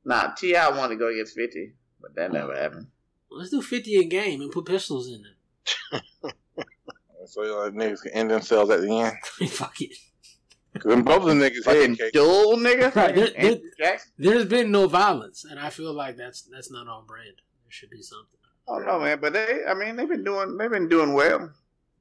Nah, 0.04 0.34
Ti 0.34 0.52
wanted 0.70 0.94
to 0.94 0.96
go 0.96 1.08
against 1.08 1.34
Fifty, 1.34 1.72
but 2.00 2.14
that 2.16 2.30
never 2.32 2.54
happened. 2.54 2.88
let's 3.30 3.50
do 3.50 3.62
Fifty 3.62 3.96
in 3.96 4.10
game 4.10 4.42
and 4.42 4.52
put 4.52 4.66
pistols 4.66 5.08
in 5.08 5.20
it. 5.20 5.32
so 7.26 7.42
the 7.42 7.70
niggas 7.72 8.02
can 8.02 8.12
end 8.12 8.30
themselves 8.30 8.70
at 8.70 8.80
the 8.80 8.90
end. 8.90 9.50
Fuck 9.52 9.80
it. 9.80 9.96
Cause 10.78 11.02
both 11.02 11.22
of 11.22 11.28
niggas 11.30 11.64
head 11.64 11.96
dull 12.12 12.56
nigga. 12.56 12.94
Right, 12.94 13.14
there, 13.14 13.54
has 13.86 14.00
there, 14.16 14.44
been 14.44 14.70
no 14.70 14.86
violence, 14.86 15.44
and 15.44 15.58
I 15.58 15.70
feel 15.70 15.92
like 15.92 16.16
that's 16.16 16.42
that's 16.42 16.70
not 16.70 16.86
on 16.86 17.04
brand. 17.04 17.36
There 17.64 17.70
should 17.72 17.90
be 17.90 18.02
something. 18.02 18.38
Oh 18.68 18.78
no, 18.78 19.00
man! 19.00 19.18
But 19.18 19.32
they, 19.32 19.62
I 19.66 19.74
mean, 19.74 19.96
they've 19.96 20.08
been 20.08 20.22
doing 20.22 20.56
they've 20.56 20.70
been 20.70 20.88
doing 20.88 21.14
well. 21.14 21.50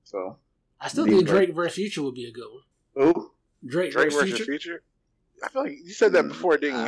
So 0.03 0.37
I 0.79 0.89
still 0.89 1.05
think 1.07 1.25
Drake 1.25 1.55
versus 1.55 1.73
Future 1.75 2.03
would 2.03 2.13
be 2.13 2.25
a 2.25 2.31
good 2.31 2.45
one. 2.53 3.13
Who? 3.13 3.31
Drake, 3.65 3.93
Drake 3.93 4.11
versus, 4.11 4.23
Future? 4.25 4.43
Future. 4.45 4.83
I 5.43 5.47
feel 5.47 5.63
like 5.63 5.71
you 5.83 5.91
said 5.93 6.11
that 6.13 6.27
before, 6.27 6.57
didn't 6.57 6.85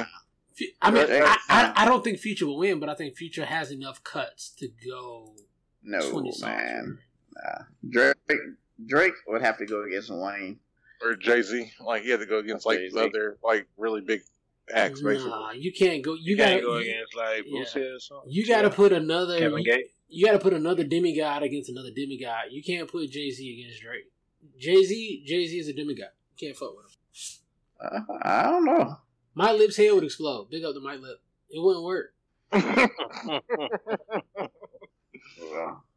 you? 0.58 0.68
I 0.82 0.92
mean, 0.92 1.08
I, 1.10 1.38
I, 1.48 1.74
I, 1.78 1.86
don't 1.86 2.04
think 2.04 2.20
Future 2.20 2.46
will 2.46 2.58
win, 2.58 2.80
but 2.80 2.90
I 2.90 2.94
think 2.96 3.16
Future 3.16 3.46
has 3.46 3.72
enough 3.72 4.04
cuts 4.04 4.50
to 4.60 4.68
go 4.86 5.34
no, 5.84 6.26
man. 6.42 7.00
Nah. 7.34 7.64
Drake 7.90 8.16
Drake 8.86 9.14
would 9.28 9.42
have 9.42 9.58
to 9.58 9.66
go 9.66 9.84
against 9.86 10.10
Wayne 10.10 10.60
or 11.04 11.16
Jay 11.16 11.42
Z. 11.42 11.72
Like 11.86 12.04
he 12.04 12.10
had 12.10 12.20
to 12.20 12.26
go 12.26 12.40
against 12.40 12.66
like 12.66 12.80
Jay-Z. 12.80 13.00
other 13.00 13.38
like 13.44 13.68
really 13.78 14.02
big 14.02 14.22
acts. 14.74 15.02
Basically, 15.02 15.30
nah, 15.30 15.52
you 15.52 15.72
can't 15.72 16.04
go. 16.04 16.14
You, 16.14 16.20
you 16.36 16.38
gotta 16.38 16.60
go 16.62 16.78
you, 16.78 16.92
against 16.92 17.16
like 17.16 17.44
yeah. 17.48 17.62
or 17.62 18.00
something. 18.00 18.30
You 18.32 18.46
gotta 18.48 18.68
yeah. 18.68 18.74
put 18.74 18.94
another 18.94 19.38
Kevin 19.40 19.60
you, 19.60 19.66
Gates. 19.66 19.90
You 20.10 20.26
gotta 20.26 20.40
put 20.40 20.54
another 20.54 20.84
demigod 20.84 21.44
against 21.44 21.70
another 21.70 21.92
demigod. 21.96 22.46
You 22.52 22.62
can't 22.64 22.90
put 22.90 23.10
Jay 23.10 23.30
Z 23.30 23.62
against 23.64 23.82
Drake. 23.82 24.10
Jay 24.58 24.84
Z, 24.84 25.24
Jay 25.26 25.48
Z 25.48 25.58
is 25.60 25.68
a 25.70 25.74
demigod. 25.74 26.10
You 26.38 26.48
can't 26.48 26.58
fuck 26.58 26.72
with 26.76 26.86
him. 26.86 28.06
Uh, 28.10 28.18
I 28.28 28.44
don't 28.44 28.66
know. 28.66 28.96
My 29.34 29.54
lips 29.54 29.78
head 29.78 29.94
would 29.94 30.04
explode. 30.04 30.50
Big 30.50 30.66
up 30.66 30.74
to 30.74 30.80
my 30.82 30.96
lip. 30.96 31.22
It 31.50 31.62
wouldn't 31.64 31.86
work. 31.86 32.14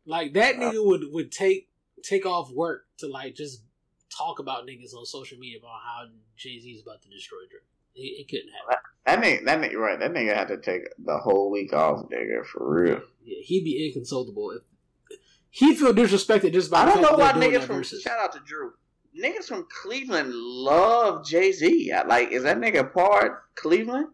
Like 0.04 0.32
that 0.34 0.56
nigga 0.56 0.84
would 0.84 1.02
would 1.12 1.30
take 1.30 1.68
take 2.02 2.26
off 2.26 2.50
work 2.50 2.86
to 2.98 3.06
like 3.08 3.34
just 3.34 3.62
talk 4.10 4.38
about 4.40 4.66
niggas 4.66 4.94
on 4.94 5.06
social 5.06 5.38
media 5.38 5.58
about 5.58 5.80
how 5.84 6.02
Jay 6.36 6.58
Z 6.58 6.68
is 6.68 6.82
about 6.82 7.02
to 7.02 7.08
destroy 7.08 7.38
Drake. 7.48 7.62
It, 7.94 8.20
it 8.22 8.28
couldn't 8.28 8.50
happen. 8.52 8.82
That 9.06 9.20
nigga, 9.20 9.44
that 9.46 9.60
nigga, 9.60 9.76
right? 9.78 9.98
That 9.98 10.12
nigga 10.12 10.34
had 10.36 10.48
to 10.48 10.56
take 10.58 10.82
the 11.04 11.18
whole 11.18 11.50
week 11.50 11.72
off, 11.72 12.06
nigga, 12.08 12.44
for 12.46 12.72
real. 12.82 13.00
Yeah, 13.24 13.42
he'd 13.42 13.64
be 13.64 13.86
inconsolable 13.86 14.52
if 14.52 14.62
he 15.50 15.74
feel 15.74 15.92
disrespected 15.92 16.52
just 16.52 16.70
by. 16.70 16.80
I 16.82 16.86
don't 16.86 17.02
know 17.02 17.16
why 17.16 17.32
niggas 17.32 17.62
from 17.64 17.82
shout 17.84 18.18
out 18.18 18.32
to 18.32 18.40
Drew. 18.44 18.72
Niggas 19.20 19.44
from 19.44 19.66
Cleveland 19.82 20.32
love 20.34 21.26
Jay 21.26 21.52
Z. 21.52 21.92
Like, 22.08 22.32
is 22.32 22.42
that 22.44 22.58
nigga 22.58 22.92
part 22.92 23.54
Cleveland? 23.54 24.08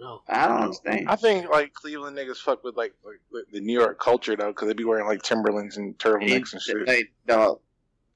know. 0.00 0.22
I 0.28 0.48
don't 0.48 0.62
understand. 0.62 1.08
I 1.08 1.16
think 1.16 1.48
like 1.50 1.74
Cleveland 1.74 2.16
niggas 2.16 2.38
fuck 2.38 2.64
with 2.64 2.76
like, 2.76 2.94
like 3.04 3.44
the 3.52 3.60
New 3.60 3.78
York 3.78 4.00
culture 4.00 4.34
though, 4.36 4.48
because 4.48 4.68
they 4.68 4.74
be 4.74 4.84
wearing 4.84 5.06
like 5.06 5.22
Timberlands 5.22 5.76
and 5.76 5.96
turtlenecks 5.98 6.52
and 6.52 6.62
shit. 6.62 6.86
They, 6.86 7.04
dog, 7.28 7.60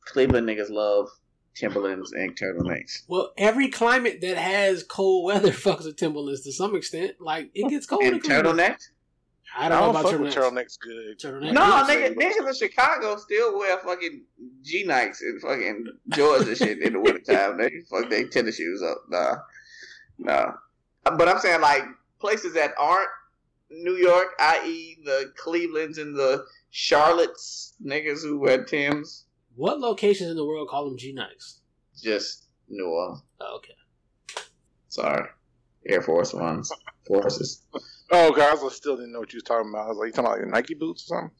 Cleveland 0.07 0.49
niggas 0.49 0.71
love 0.71 1.09
Timberlands 1.55 2.13
and 2.13 2.35
turtlenecks. 2.37 3.03
Well, 3.07 3.33
every 3.39 3.69
climate 3.69 4.21
that 4.23 4.37
has 4.37 4.83
cold 4.83 5.27
weather 5.27 5.51
fucks 5.51 5.85
with 5.85 5.97
Timberlands 5.97 6.43
to 6.43 6.53
some 6.53 6.75
extent. 6.75 7.13
Like 7.21 7.51
it 7.55 7.69
gets 7.71 7.87
cold. 7.87 8.03
And 8.03 8.23
turtlenecks. 8.23 8.89
I 9.57 9.69
don't, 9.69 9.79
I 9.79 9.81
don't 9.81 9.95
know 9.95 10.01
about 10.01 10.13
turtlenecks. 10.13 10.35
turtlenecks 10.35 10.79
good. 10.81 11.21
Turtlenecks. 11.21 11.53
No, 11.53 11.61
nigga, 11.87 12.15
niggas 12.17 12.49
in 12.49 12.55
Chicago 12.55 13.17
still 13.19 13.57
wear 13.57 13.79
fucking 13.79 14.25
G 14.65 14.85
Nikes 14.85 15.21
and 15.21 15.41
fucking 15.41 15.87
Jordans 16.11 16.49
and 16.49 16.57
shit 16.57 16.83
in 16.83 16.95
the 16.95 16.99
wintertime. 17.01 17.59
They 17.59 17.71
fuck 17.89 18.11
their 18.11 18.27
tennis 18.27 18.57
shoes 18.57 18.83
up. 18.83 19.03
Nah. 19.11 19.37
Nah 20.19 20.51
but 21.05 21.29
I'm 21.29 21.39
saying 21.39 21.61
like 21.61 21.85
places 22.21 22.55
that 22.55 22.73
aren't 22.79 23.09
New 23.71 23.95
York, 23.95 24.29
i.e., 24.39 24.99
the 25.05 25.33
Clevelands 25.43 25.99
and 26.01 26.17
the 26.17 26.45
Charlottes, 26.71 27.75
niggas 27.85 28.23
who 28.23 28.39
wear 28.39 28.65
Tim's. 28.65 29.25
What 29.57 29.81
locations 29.81 30.31
in 30.31 30.37
the 30.37 30.45
world 30.45 30.69
call 30.69 30.87
them 30.87 30.99
G 30.99 31.15
Nikes? 31.17 31.59
Just 32.03 32.47
New 32.69 32.87
Orleans. 32.87 33.23
Oh, 33.41 33.57
okay. 33.59 34.43
Sorry, 34.89 35.29
Air 35.89 36.03
Force 36.03 36.33
Ones, 36.35 36.73
forces. 37.07 37.63
Oh, 38.11 38.33
guys, 38.33 38.63
I 38.63 38.69
still 38.69 38.97
didn't 38.97 39.13
know 39.13 39.21
what 39.21 39.33
you 39.33 39.39
was 39.39 39.43
talking 39.45 39.71
about. 39.71 39.87
I 39.87 39.89
was 39.89 39.99
like, 39.99 40.07
you 40.09 40.13
talking 40.13 40.27
about 40.27 40.41
like 40.41 40.53
Nike 40.65 40.75
boots 40.75 41.09
or 41.11 41.33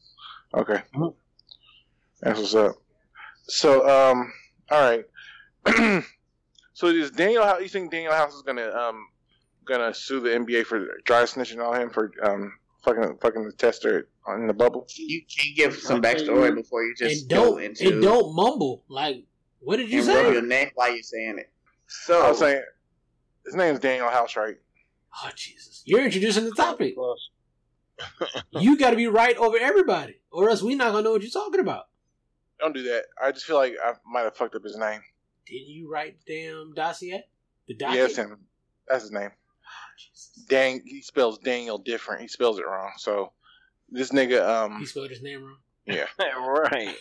something? 0.53 0.73
Okay, 0.93 1.13
that's 2.21 2.39
what's 2.39 2.55
up. 2.55 2.73
So, 3.47 3.81
um, 3.87 4.31
all 4.71 4.81
right. 4.89 5.03
so, 6.73 6.87
is 6.87 7.11
Daniel? 7.11 7.61
You 7.61 7.69
think 7.69 7.91
Daniel 7.91 8.13
House 8.13 8.33
is 8.33 8.41
gonna 8.41 8.69
um 8.73 9.05
gonna 9.65 9.93
sue 9.93 10.19
the 10.21 10.29
NBA 10.29 10.65
for 10.65 10.87
dry 11.03 11.23
snitching 11.23 11.63
on 11.63 11.79
him 11.81 11.89
for 11.89 12.11
um, 12.23 12.53
fucking 12.83 13.17
fucking 13.21 13.43
the 13.45 13.51
tester 13.53 14.07
in 14.35 14.47
the 14.47 14.53
bubble. 14.53 14.87
Can 14.95 15.09
you 15.09 15.21
can 15.25 15.49
you 15.49 15.55
give 15.55 15.75
some 15.75 16.01
backstory 16.01 16.49
you, 16.49 16.55
before 16.55 16.83
you 16.83 16.95
just 16.95 17.21
and 17.21 17.29
don't 17.29 17.61
into 17.63 17.87
and 17.91 18.01
don't 18.01 18.33
mumble 18.35 18.83
like 18.87 19.25
what 19.59 19.77
did 19.77 19.89
you 19.89 19.99
and 19.99 20.05
say? 20.05 20.31
your 20.33 20.41
name 20.41 20.69
while 20.75 20.91
you're 20.93 21.01
saying 21.03 21.39
it. 21.39 21.51
So 21.87 22.23
I 22.25 22.29
was 22.29 22.39
saying 22.39 22.61
his 23.45 23.55
name 23.55 23.73
is 23.73 23.79
Danuel 23.79 24.11
House, 24.11 24.35
right? 24.35 24.55
Oh 25.23 25.29
Jesus! 25.35 25.81
You're 25.85 26.05
introducing 26.05 26.45
the 26.45 26.51
topic. 26.55 26.93
you 28.51 28.77
got 28.77 28.89
to 28.89 28.97
be 28.97 29.07
right 29.07 29.37
over 29.37 29.55
everybody, 29.57 30.19
or 30.29 30.49
else 30.49 30.61
we're 30.61 30.75
not 30.77 30.91
gonna 30.91 31.03
know 31.03 31.11
what 31.11 31.21
you're 31.21 31.31
talking 31.31 31.61
about. 31.61 31.85
Don't 32.59 32.73
do 32.73 32.83
that. 32.83 33.03
I 33.21 33.31
just 33.31 33.45
feel 33.45 33.55
like 33.55 33.73
I 33.83 33.93
might 34.11 34.21
have 34.23 34.35
fucked 34.35 34.53
up 34.55 34.63
his 34.63 34.77
name. 34.77 34.99
Did 35.47 35.61
you 35.67 35.89
write 35.89 36.17
damn 36.27 36.73
dossier? 36.73 37.23
The 37.69 37.75
dossier. 37.75 38.01
Yes, 38.01 38.15
him. 38.17 38.37
That's 38.89 39.03
his 39.03 39.11
name. 39.13 39.29
Ah, 39.65 39.89
Dang, 40.47 40.81
he 40.85 41.01
spells 41.01 41.39
Daniel 41.39 41.77
different. 41.77 42.21
He 42.21 42.27
spells 42.27 42.59
it 42.59 42.65
wrong. 42.65 42.91
So 42.97 43.31
this 43.89 44.11
nigga, 44.11 44.45
um, 44.47 44.79
he 44.79 44.85
spelled 44.85 45.09
his 45.09 45.21
name 45.21 45.43
wrong. 45.43 45.57
Yeah, 45.85 46.05
right. 46.35 46.95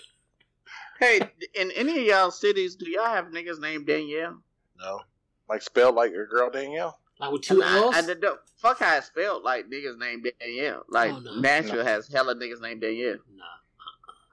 Hey, 1.00 1.20
in 1.54 1.70
any 1.72 2.00
of 2.00 2.06
y'all 2.06 2.30
cities, 2.30 2.76
do 2.76 2.88
y'all 2.88 3.04
have 3.06 3.26
niggas 3.26 3.60
named 3.60 3.86
Danielle? 3.86 4.38
No, 4.78 5.00
like 5.48 5.62
spelled 5.62 5.94
like 5.94 6.12
your 6.12 6.26
girl 6.26 6.50
Danielle. 6.50 6.98
Like 7.20 7.30
with 7.30 7.42
two 7.42 7.62
L's. 7.62 7.94
I, 7.94 8.00
I, 8.00 8.14
fuck 8.56 8.80
how 8.80 8.96
it's 8.96 9.06
spelled. 9.06 9.42
Like 9.44 9.66
niggas 9.68 9.98
named 9.98 10.28
Danielle. 10.40 10.84
Like 10.88 11.12
oh, 11.12 11.18
no. 11.20 11.36
Nashville 11.40 11.76
no. 11.76 11.84
has 11.84 12.08
hella 12.08 12.34
niggas 12.34 12.60
named 12.60 12.80
Danielle. 12.80 13.18
Nah. 13.34 13.44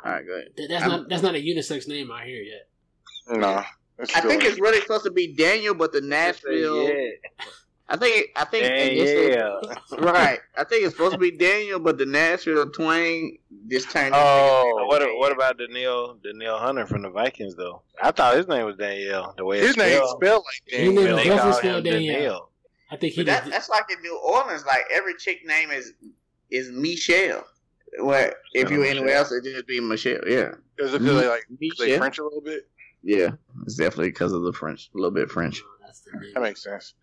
All 0.03 0.11
right, 0.15 0.25
go 0.25 0.33
ahead. 0.33 0.49
That, 0.57 0.67
that's 0.69 0.83
I'm, 0.83 0.89
not 0.89 1.09
that's 1.09 1.23
not 1.23 1.35
a 1.35 1.39
unisex 1.43 1.87
name 1.87 2.11
out 2.11 2.23
here 2.23 2.41
yet. 2.41 2.67
No. 3.29 3.37
Nah, 3.39 3.63
I 4.15 4.21
think 4.21 4.43
it's 4.43 4.59
really 4.59 4.81
supposed 4.81 5.03
to 5.03 5.11
be 5.11 5.33
Daniel, 5.35 5.75
but 5.75 5.91
the 5.93 6.01
Nashville. 6.01 6.87
Yeah. 6.89 7.09
I 7.91 7.97
think 7.97 8.29
I 8.37 8.45
think 8.45 8.63
yeah. 8.95 9.49
right. 9.99 10.39
I 10.57 10.63
think 10.63 10.83
it's 10.85 10.93
supposed 10.95 11.11
to 11.13 11.17
be 11.19 11.29
Daniel, 11.31 11.77
but 11.77 11.97
the 11.97 12.05
Nashville 12.05 12.69
Twain 12.69 13.37
just 13.67 13.91
turned. 13.91 14.13
Oh, 14.15 14.85
what 14.87 15.01
a, 15.01 15.07
what 15.17 15.33
about 15.33 15.57
Daniel 15.57 16.17
Danielle 16.23 16.57
Hunter 16.57 16.87
from 16.87 17.01
the 17.01 17.09
Vikings 17.09 17.53
though? 17.57 17.81
I 18.01 18.11
thought 18.11 18.37
his 18.37 18.47
name 18.47 18.65
was 18.65 18.77
Daniel. 18.77 19.33
The 19.35 19.43
way 19.43 19.59
his 19.59 19.75
name 19.75 19.97
spelled. 19.97 20.21
spelled 20.21 20.43
like 20.45 20.73
Daniel. 20.73 21.17
He 21.17 21.81
Danielle. 21.81 22.49
I 22.91 22.95
think 22.95 23.13
he. 23.13 23.23
That, 23.23 23.47
that's 23.49 23.67
like 23.67 23.83
in 23.91 24.01
New 24.01 24.17
Orleans. 24.19 24.63
Like 24.65 24.83
every 24.93 25.17
chick 25.17 25.45
name 25.45 25.71
is 25.71 25.91
is 26.49 26.69
Michelle. 26.71 27.43
Well, 27.99 28.31
if 28.53 28.71
you 28.71 28.83
are 28.83 28.85
anywhere 28.85 29.15
else, 29.15 29.33
it'd 29.33 29.43
just 29.43 29.67
be 29.67 29.81
Michelle. 29.81 30.21
Yeah. 30.25 30.51
Is 30.79 30.93
it 30.93 30.99
because 31.01 31.19
they 31.19 31.27
like 31.27 31.45
they 31.77 31.97
French 31.97 32.19
a 32.19 32.23
little 32.23 32.41
bit? 32.41 32.69
Yeah, 33.03 33.31
it's 33.63 33.75
definitely 33.75 34.09
because 34.11 34.31
of 34.31 34.43
the 34.43 34.53
French, 34.53 34.89
a 34.95 34.97
little 34.97 35.11
bit 35.11 35.29
French. 35.29 35.61
Oh, 35.83 36.19
that 36.35 36.41
makes 36.41 36.63
sense. 36.63 36.93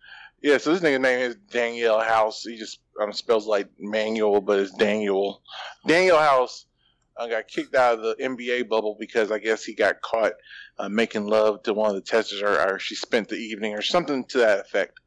Yeah, 0.41 0.57
so 0.57 0.73
this 0.73 0.81
nigga's 0.81 1.01
name 1.01 1.19
is 1.19 1.35
Danuel 1.51 2.01
House. 2.05 2.43
He 2.43 2.55
just 2.57 2.79
um, 3.01 3.11
spells 3.11 3.45
like 3.45 3.67
manual, 3.77 4.39
but 4.39 4.59
it's 4.59 4.71
Daniel. 4.71 5.41
Danuel 5.85 6.19
House 6.19 6.65
uh, 7.17 7.27
got 7.27 7.49
kicked 7.49 7.75
out 7.75 7.99
of 7.99 8.01
the 8.01 8.23
NBA 8.23 8.69
bubble 8.69 8.95
because 8.97 9.31
I 9.31 9.39
guess 9.39 9.65
he 9.65 9.73
got 9.75 10.01
caught 10.01 10.33
uh, 10.77 10.87
making 10.87 11.27
love 11.27 11.61
to 11.63 11.73
one 11.73 11.89
of 11.89 11.95
the 11.95 12.01
testers, 12.09 12.41
or, 12.41 12.57
or, 12.75 12.79
she 12.79 12.95
spent 12.95 13.27
the 13.27 13.35
evening, 13.35 13.73
or 13.73 13.81
something 13.81 14.23
to 14.25 14.37
that 14.37 14.61
effect. 14.61 14.97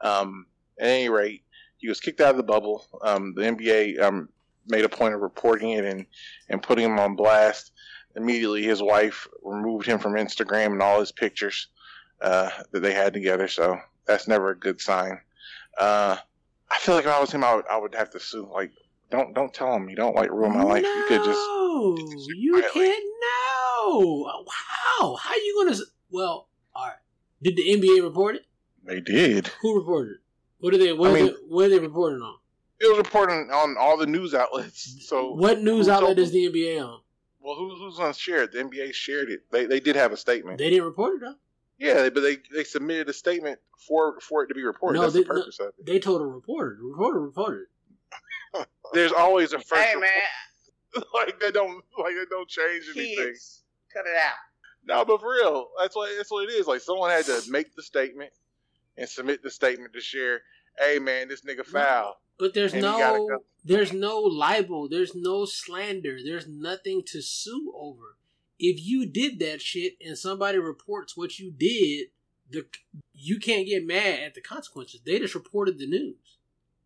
Um, 0.00 0.46
at 0.80 0.88
any 0.88 1.08
rate, 1.08 1.44
he 1.76 1.88
was 1.88 2.00
kicked 2.00 2.20
out 2.20 2.30
of 2.30 2.36
the 2.36 2.42
bubble. 2.42 2.84
Um, 3.02 3.34
the 3.36 3.42
NBA 3.42 4.00
um, 4.02 4.30
made 4.66 4.84
a 4.84 4.88
point 4.88 5.14
of 5.14 5.20
reporting 5.20 5.70
it 5.70 5.84
and, 5.84 6.06
and 6.48 6.60
putting 6.60 6.86
him 6.86 6.98
on 6.98 7.14
blast. 7.14 7.70
Immediately, 8.16 8.64
his 8.64 8.82
wife 8.82 9.28
removed 9.44 9.86
him 9.86 10.00
from 10.00 10.14
Instagram 10.14 10.72
and 10.72 10.82
all 10.82 10.98
his 10.98 11.12
pictures 11.12 11.68
uh, 12.20 12.50
that 12.72 12.80
they 12.80 12.92
had 12.92 13.12
together. 13.12 13.46
So 13.46 13.78
that's 14.06 14.28
never 14.28 14.50
a 14.50 14.58
good 14.58 14.80
sign. 14.80 15.20
Uh, 15.78 16.16
I 16.70 16.76
feel 16.78 16.94
like 16.94 17.04
if 17.04 17.10
I 17.10 17.20
was 17.20 17.30
him, 17.32 17.44
I 17.44 17.54
would, 17.54 17.66
I 17.66 17.76
would 17.78 17.94
have 17.94 18.10
to 18.10 18.20
sue. 18.20 18.48
Like, 18.50 18.72
don't 19.10 19.34
don't 19.34 19.52
tell 19.52 19.74
him 19.74 19.88
you 19.90 19.96
don't 19.96 20.16
like 20.16 20.30
ruin 20.30 20.52
my 20.54 20.62
life. 20.62 20.82
No, 20.82 20.88
you 20.94 21.06
could 21.08 21.24
just 21.24 22.28
you 22.38 22.64
can't 22.72 23.04
know. 23.86 24.36
Wow, 25.00 25.16
how 25.16 25.32
are 25.34 25.36
you 25.36 25.64
gonna? 25.64 25.76
Well, 26.10 26.48
all 26.74 26.86
right. 26.86 26.96
Did 27.42 27.56
the 27.56 27.62
NBA 27.62 28.02
report 28.02 28.36
it? 28.36 28.46
They 28.84 29.00
did. 29.00 29.48
Who 29.62 29.76
reported? 29.78 30.12
It? 30.14 30.18
What 30.58 30.74
are 30.74 30.78
they? 30.78 30.92
What, 30.92 31.10
I 31.10 31.14
mean, 31.14 31.26
they, 31.26 31.32
what 31.48 31.66
are 31.66 31.68
they 31.70 31.78
reporting 31.78 32.20
on? 32.22 32.36
It 32.80 32.88
was 32.90 32.98
reporting 32.98 33.48
on 33.52 33.76
all 33.78 33.96
the 33.96 34.06
news 34.06 34.34
outlets. 34.34 35.06
So 35.06 35.32
what 35.34 35.60
news 35.62 35.88
outlet 35.88 36.18
is 36.18 36.32
the 36.32 36.48
NBA 36.50 36.80
on? 36.84 37.00
Well, 37.40 37.56
who, 37.56 37.74
who's 37.76 37.98
on 37.98 38.12
shared? 38.14 38.52
The 38.52 38.60
NBA 38.62 38.94
shared 38.94 39.28
it. 39.30 39.42
They 39.50 39.66
they 39.66 39.80
did 39.80 39.96
have 39.96 40.12
a 40.12 40.16
statement. 40.16 40.58
They 40.58 40.70
didn't 40.70 40.84
report 40.84 41.16
it 41.16 41.20
though. 41.20 41.34
Yeah, 41.78 42.08
but 42.10 42.20
they, 42.20 42.36
they 42.54 42.64
submitted 42.64 43.08
a 43.08 43.12
statement 43.12 43.58
for 43.86 44.18
for 44.20 44.44
it 44.44 44.48
to 44.48 44.54
be 44.54 44.62
reported. 44.64 44.96
No, 44.98 45.02
That's 45.02 45.14
they, 45.14 45.20
the 45.22 45.26
purpose 45.26 45.58
no, 45.60 45.66
of 45.66 45.74
it. 45.78 45.86
They 45.86 45.98
told 45.98 46.20
a 46.20 46.26
reporter. 46.26 46.76
The 46.80 46.86
reporter 46.86 47.20
reported. 47.20 47.66
There's 48.92 49.12
always 49.12 49.52
a 49.52 49.58
first. 49.58 49.80
Hey 49.82 49.94
report. 49.94 50.10
man, 50.94 51.04
like 51.24 51.40
they 51.40 51.50
don't 51.50 51.82
like 51.98 52.14
they 52.14 52.24
don't 52.30 52.48
change 52.48 52.84
anything. 52.94 53.16
Kids, 53.24 53.62
cut 53.92 54.06
it 54.06 54.16
out. 54.16 54.34
No, 54.84 55.04
but 55.04 55.20
for 55.20 55.32
real, 55.32 55.66
that's 55.80 55.94
what 55.96 56.10
that's 56.16 56.30
what 56.30 56.48
it 56.48 56.52
is. 56.52 56.66
Like 56.66 56.80
someone 56.80 57.10
had 57.10 57.24
to 57.26 57.42
make 57.50 57.74
the 57.74 57.82
statement 57.82 58.30
and 58.96 59.08
submit 59.08 59.42
the 59.42 59.50
statement 59.50 59.92
to 59.94 60.00
share. 60.00 60.42
Hey, 60.78 60.98
man, 60.98 61.28
this 61.28 61.42
nigga 61.42 61.64
foul. 61.66 62.16
But 62.38 62.54
there's 62.54 62.74
no 62.74 63.40
there's 63.64 63.92
no 63.92 64.18
libel. 64.20 64.88
There's 64.88 65.14
no 65.14 65.44
slander. 65.46 66.18
There's 66.24 66.46
nothing 66.48 67.02
to 67.08 67.20
sue 67.22 67.72
over 67.76 68.16
if 68.62 68.86
you 68.86 69.04
did 69.06 69.40
that 69.40 69.60
shit 69.60 69.94
and 70.04 70.16
somebody 70.16 70.56
reports 70.56 71.16
what 71.16 71.38
you 71.40 71.50
did, 71.50 72.06
the 72.48 72.64
you 73.12 73.40
can't 73.40 73.66
get 73.66 73.84
mad 73.84 74.20
at 74.20 74.34
the 74.34 74.40
consequences. 74.40 75.00
They 75.04 75.18
just 75.18 75.34
reported 75.34 75.78
the 75.78 75.86
news. 75.88 76.38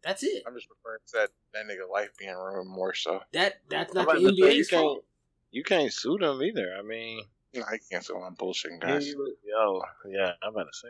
That's 0.02 0.22
it. 0.22 0.42
I'm 0.46 0.54
just 0.54 0.68
referring 0.70 1.00
to 1.08 1.12
that, 1.14 1.30
that 1.52 1.64
nigga 1.66 1.88
life 1.90 2.10
being 2.18 2.34
ruined 2.34 2.70
more 2.70 2.94
so. 2.94 3.20
That 3.34 3.60
that's 3.68 3.92
not 3.94 4.06
the 4.06 4.20
NBA. 4.28 4.54
you 4.56 4.64
fault. 4.64 5.04
You 5.50 5.62
can't 5.62 5.92
sue 5.92 6.16
them 6.18 6.42
either. 6.42 6.74
I 6.78 6.82
mean, 6.82 7.20
I 7.54 7.78
can't 7.90 8.02
sue 8.04 8.14
them 8.14 8.34
bullshit 8.38 8.72
guys. 8.80 9.06
Yo, 9.06 9.82
yeah, 10.08 10.32
I'm 10.42 10.52
about 10.54 10.68
to 10.72 10.78
say. 10.78 10.88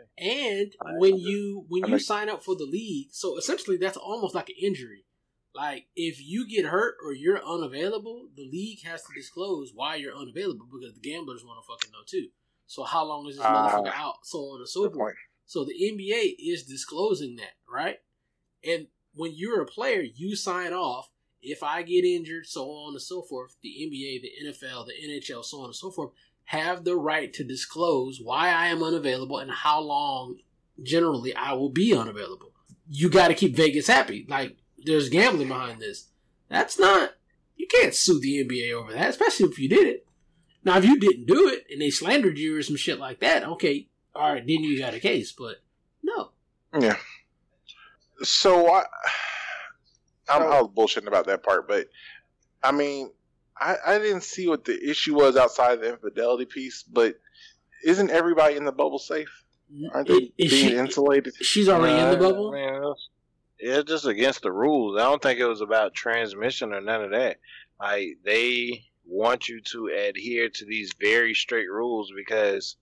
And 0.55 0.73
I, 0.81 0.91
when 0.99 1.15
I, 1.15 1.17
you 1.17 1.65
when 1.67 1.83
I, 1.83 1.87
you 1.89 1.99
sign 1.99 2.29
up 2.29 2.43
for 2.43 2.55
the 2.55 2.65
league, 2.65 3.09
so 3.11 3.37
essentially 3.37 3.75
that's 3.75 3.97
almost 3.97 4.33
like 4.35 4.47
an 4.49 4.55
injury. 4.61 5.03
Like, 5.57 5.87
if 5.95 6.23
you 6.23 6.47
get 6.47 6.65
hurt 6.67 6.97
or 7.03 7.13
you're 7.13 7.43
unavailable, 7.43 8.27
the 8.35 8.43
league 8.43 8.83
has 8.85 9.01
to 9.01 9.07
disclose 9.15 9.71
why 9.73 9.95
you're 9.95 10.15
unavailable 10.15 10.67
because 10.71 10.93
the 10.93 10.99
gamblers 11.09 11.43
want 11.43 11.61
to 11.63 11.67
fucking 11.67 11.91
know 11.91 12.03
too. 12.05 12.27
So 12.67 12.83
how 12.83 13.03
long 13.05 13.27
is 13.27 13.37
this 13.37 13.45
uh, 13.45 13.49
motherfucker 13.51 13.91
out? 13.93 14.23
So 14.23 14.37
on 14.37 14.59
and 14.59 14.69
so 14.69 14.87
forth. 14.91 15.15
So 15.47 15.65
the 15.65 15.73
NBA 15.73 16.35
is 16.37 16.63
disclosing 16.63 17.37
that, 17.37 17.55
right? 17.67 17.97
And 18.63 18.87
when 19.15 19.31
you're 19.33 19.61
a 19.61 19.65
player, 19.65 20.01
you 20.01 20.35
sign 20.35 20.73
off. 20.73 21.09
If 21.41 21.63
I 21.63 21.81
get 21.81 22.03
injured, 22.05 22.45
so 22.45 22.65
on 22.65 22.93
and 22.93 23.01
so 23.01 23.21
forth, 23.23 23.55
the 23.63 23.69
NBA, 23.79 24.21
the 24.21 24.31
NFL, 24.47 24.85
the 24.87 24.93
NHL, 25.09 25.43
so 25.43 25.59
on 25.61 25.65
and 25.65 25.75
so 25.75 25.89
forth, 25.89 26.11
have 26.45 26.83
the 26.83 26.95
right 26.95 27.33
to 27.33 27.43
disclose 27.43 28.19
why 28.21 28.49
I 28.49 28.67
am 28.67 28.83
unavailable 28.83 29.39
and 29.39 29.49
how 29.49 29.79
long 29.81 30.37
generally 30.83 31.33
I 31.35 31.53
will 31.53 31.69
be 31.69 31.95
unavailable. 31.97 32.51
You 32.87 33.09
got 33.09 33.29
to 33.29 33.33
keep 33.33 33.55
Vegas 33.55 33.87
happy. 33.87 34.25
Like, 34.27 34.55
there's 34.85 35.09
gambling 35.09 35.47
behind 35.47 35.79
this. 35.79 36.05
That's 36.49 36.79
not 36.79 37.11
you 37.55 37.67
can't 37.67 37.93
sue 37.95 38.19
the 38.19 38.43
NBA 38.47 38.71
over 38.73 38.93
that, 38.93 39.09
especially 39.09 39.49
if 39.49 39.59
you 39.59 39.67
did 39.67 39.87
it. 39.87 40.05
Now, 40.63 40.77
if 40.77 40.85
you 40.85 40.99
didn't 40.99 41.25
do 41.25 41.47
it 41.49 41.65
and 41.71 41.81
they 41.81 41.89
slandered 41.89 42.37
you 42.37 42.57
or 42.57 42.61
some 42.61 42.75
shit 42.75 42.99
like 42.99 43.19
that, 43.21 43.43
okay, 43.43 43.87
all 44.13 44.33
right, 44.33 44.43
then 44.45 44.63
you 44.63 44.77
got 44.79 44.93
a 44.93 44.99
case. 44.99 45.31
But 45.31 45.57
no, 46.03 46.31
yeah. 46.79 46.97
So 48.23 48.71
I, 48.71 48.83
I'm, 50.29 50.43
I 50.43 50.61
bullshitting 50.61 51.07
about 51.07 51.27
that 51.27 51.43
part, 51.43 51.67
but 51.67 51.87
I 52.63 52.71
mean, 52.71 53.11
I, 53.59 53.75
I 53.85 53.97
didn't 53.99 54.23
see 54.23 54.47
what 54.47 54.65
the 54.65 54.89
issue 54.89 55.15
was 55.15 55.35
outside 55.35 55.81
the 55.81 55.89
infidelity 55.93 56.45
piece, 56.45 56.83
but 56.83 57.15
isn't 57.85 58.09
everybody 58.09 58.55
in 58.55 58.65
the 58.65 58.71
bubble 58.71 58.99
safe? 58.99 59.43
Aren't 59.93 60.07
they 60.07 60.31
being 60.37 60.49
she, 60.49 60.75
insulated? 60.75 61.33
She's 61.43 61.67
already 61.69 61.99
uh, 61.99 62.05
in 62.05 62.11
the 62.11 62.17
bubble. 62.29 62.51
Man, 62.51 62.93
it's 63.59 63.89
just 63.89 64.05
against 64.05 64.43
the 64.43 64.51
rules. 64.51 64.97
I 64.97 65.03
don't 65.03 65.21
think 65.21 65.39
it 65.39 65.45
was 65.45 65.61
about 65.61 65.93
transmission 65.93 66.73
or 66.73 66.81
none 66.81 67.03
of 67.03 67.11
that. 67.11 67.37
Like 67.79 68.07
they 68.23 68.81
want 69.05 69.47
you 69.47 69.61
to 69.61 69.87
adhere 70.07 70.49
to 70.49 70.65
these 70.65 70.91
very 70.99 71.33
strict 71.33 71.69
rules 71.69 72.11
because 72.15 72.75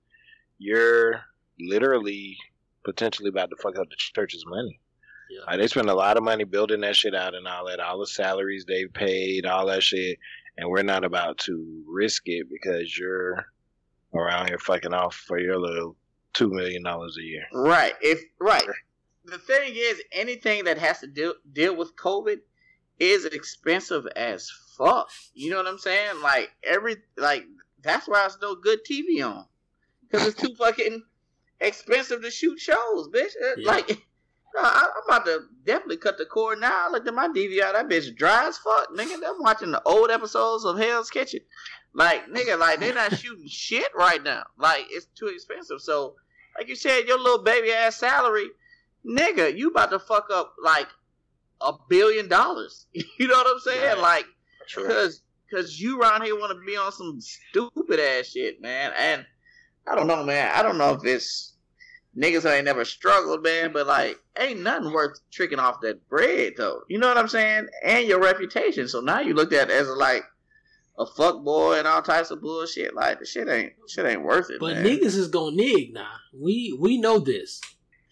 you're 0.58 1.22
literally 1.60 2.36
potentially 2.84 3.30
about 3.30 3.50
to 3.50 3.56
fuck 3.62 3.78
up 3.78 3.90
the 3.90 3.96
church's 3.98 4.44
money. 4.48 4.80
Yeah. 5.30 5.46
Like 5.52 5.60
they 5.60 5.68
spend 5.68 5.90
a 5.90 5.94
lot 5.96 6.18
of 6.18 6.24
money 6.24 6.44
building 6.44 6.82
that 6.82 6.96
shit 6.96 7.16
out 7.16 7.34
and 7.36 7.48
all 7.48 7.68
that, 7.68 7.80
all 7.80 8.00
the 8.00 8.08
salaries 8.08 8.66
they 8.68 8.86
paid, 8.86 9.46
all 9.46 9.66
that 9.68 9.84
shit, 9.84 10.18
and 10.58 10.70
we're 10.70 10.84
not 10.84 11.04
about 11.04 11.38
to 11.40 11.84
risk 11.88 12.24
it 12.26 12.48
because 12.52 12.98
you're 12.98 13.44
around 14.14 14.48
here 14.50 14.60
fucking 14.60 14.94
off 14.94 15.16
for 15.16 15.40
your 15.40 15.60
little 15.60 15.96
two 16.34 16.50
million 16.50 16.84
dollars 16.84 17.18
a 17.20 17.24
year. 17.24 17.44
Right. 17.54 17.94
If 18.02 18.22
right 18.40 18.64
the 19.26 19.38
thing 19.38 19.74
is, 19.76 20.02
anything 20.12 20.66
that 20.66 20.78
has 20.78 21.00
to 21.00 21.08
deal 21.08 21.34
deal 21.52 21.76
with 21.76 21.96
COVID 21.96 22.38
is 23.00 23.26
expensive 23.26 24.08
as 24.16 24.52
fuck. 24.78 25.10
You 25.34 25.52
know 25.52 25.58
what 25.58 25.68
I'm 25.68 25.78
saying? 25.80 26.22
Like 26.22 26.52
every 26.64 26.98
like 27.18 27.44
that's 27.82 28.08
why 28.08 28.26
it's 28.26 28.38
no 28.42 28.56
good 28.56 28.80
TV 28.90 29.26
on 29.28 29.46
because 30.02 30.28
it's 30.28 30.42
too 30.42 30.56
fucking 30.56 31.04
expensive 31.60 32.22
to 32.22 32.32
shoot 32.32 32.60
shows, 32.60 33.10
bitch. 33.14 33.34
Uh, 33.44 33.56
yeah. 33.58 33.68
Like. 33.68 34.02
No, 34.56 34.62
I, 34.62 34.84
am 34.86 34.90
about 35.06 35.26
to 35.26 35.42
definitely 35.66 35.98
cut 35.98 36.18
the 36.18 36.24
cord 36.24 36.62
now. 36.62 36.88
I 36.88 36.90
looked 36.90 37.06
at 37.06 37.14
my 37.14 37.28
DVR. 37.28 37.74
That 37.74 37.90
bitch 37.90 38.16
dry 38.16 38.48
as 38.48 38.58
fuck, 38.58 38.88
nigga. 38.96 39.16
I'm 39.16 39.42
watching 39.42 39.72
the 39.72 39.82
old 39.86 40.10
episodes 40.10 40.64
of 40.64 40.78
Hell's 40.78 41.10
Kitchen. 41.10 41.42
Like, 41.94 42.30
nigga, 42.30 42.58
like 42.58 42.80
they're 42.80 42.94
not 42.94 43.18
shooting 43.18 43.50
shit 43.50 43.92
right 43.94 44.24
now. 44.24 44.44
Like, 44.58 44.86
it's 44.92 45.08
too 45.08 45.28
expensive. 45.28 45.82
So, 45.82 46.16
like 46.58 46.70
you 46.70 46.78
said, 46.78 47.06
your 47.06 47.20
little 47.20 47.44
baby 47.44 47.74
ass 47.74 47.98
salary– 47.98 48.46
nigga, 49.08 49.56
you 49.56 49.70
about 49.70 49.92
to 49.92 50.00
fuck 50.00 50.28
up 50.32 50.56
like 50.62 50.88
a 51.62 51.74
billion 51.90 52.28
dollars. 52.28 52.88
you 52.94 53.28
know 53.28 53.36
what 53.36 53.48
I'm 53.48 53.60
saying? 53.60 54.02
Like, 54.02 54.26
because 54.76 55.22
because 55.50 55.80
you 55.80 56.00
around 56.02 56.24
here 56.24 56.36
want 56.38 56.58
to 56.58 56.66
be 56.66 56.76
on 56.76 56.92
some 56.92 57.22
stupid 57.22 58.00
ass 58.00 58.28
shit, 58.28 58.62
man. 58.62 58.92
And 58.98 59.26
I 59.90 59.96
don't 59.96 60.08
know, 60.08 60.24
man. 60.24 60.52
I 60.54 60.64
don't 60.64 60.78
know 60.78 60.94
if 60.94 61.06
it's 61.06 61.54
niggas 62.18 62.50
ain't 62.52 62.66
never 62.66 62.84
struggled, 62.86 63.44
man. 63.44 63.72
But 63.72 63.88
like, 63.88 64.18
ain't 64.40 64.62
nothing 64.62 64.92
worth 64.92 65.20
tricking 65.32 65.60
off 65.60 65.82
that 65.82 66.08
bread, 66.10 66.54
though. 66.58 66.82
You 66.90 66.98
know 66.98 67.08
what 67.08 67.18
I'm 67.18 67.28
saying? 67.28 67.68
And 67.84 68.08
your 68.08 68.20
reputation. 68.22 68.88
So 68.88 69.02
now 69.02 69.20
you 69.20 69.34
looked 69.34 69.54
at 69.54 69.70
as 69.70 69.88
like 69.88 70.24
a 70.98 71.06
fuck 71.06 71.44
boy 71.44 71.78
and 71.78 71.88
all 71.88 72.02
types 72.02 72.32
of 72.32 72.42
bullshit. 72.42 72.96
Like 72.96 73.20
the 73.20 73.26
shit 73.26 73.48
ain't 73.48 73.74
shit 73.88 74.06
ain't 74.06 74.24
worth 74.24 74.50
it. 74.50 74.60
But 74.60 74.78
man. 74.78 74.86
niggas 74.86 75.16
is 75.16 75.28
gonna 75.28 75.56
nig 75.56 75.94
now. 75.94 76.10
We 76.38 76.76
we 76.80 76.98
know 76.98 77.20
this. 77.20 77.62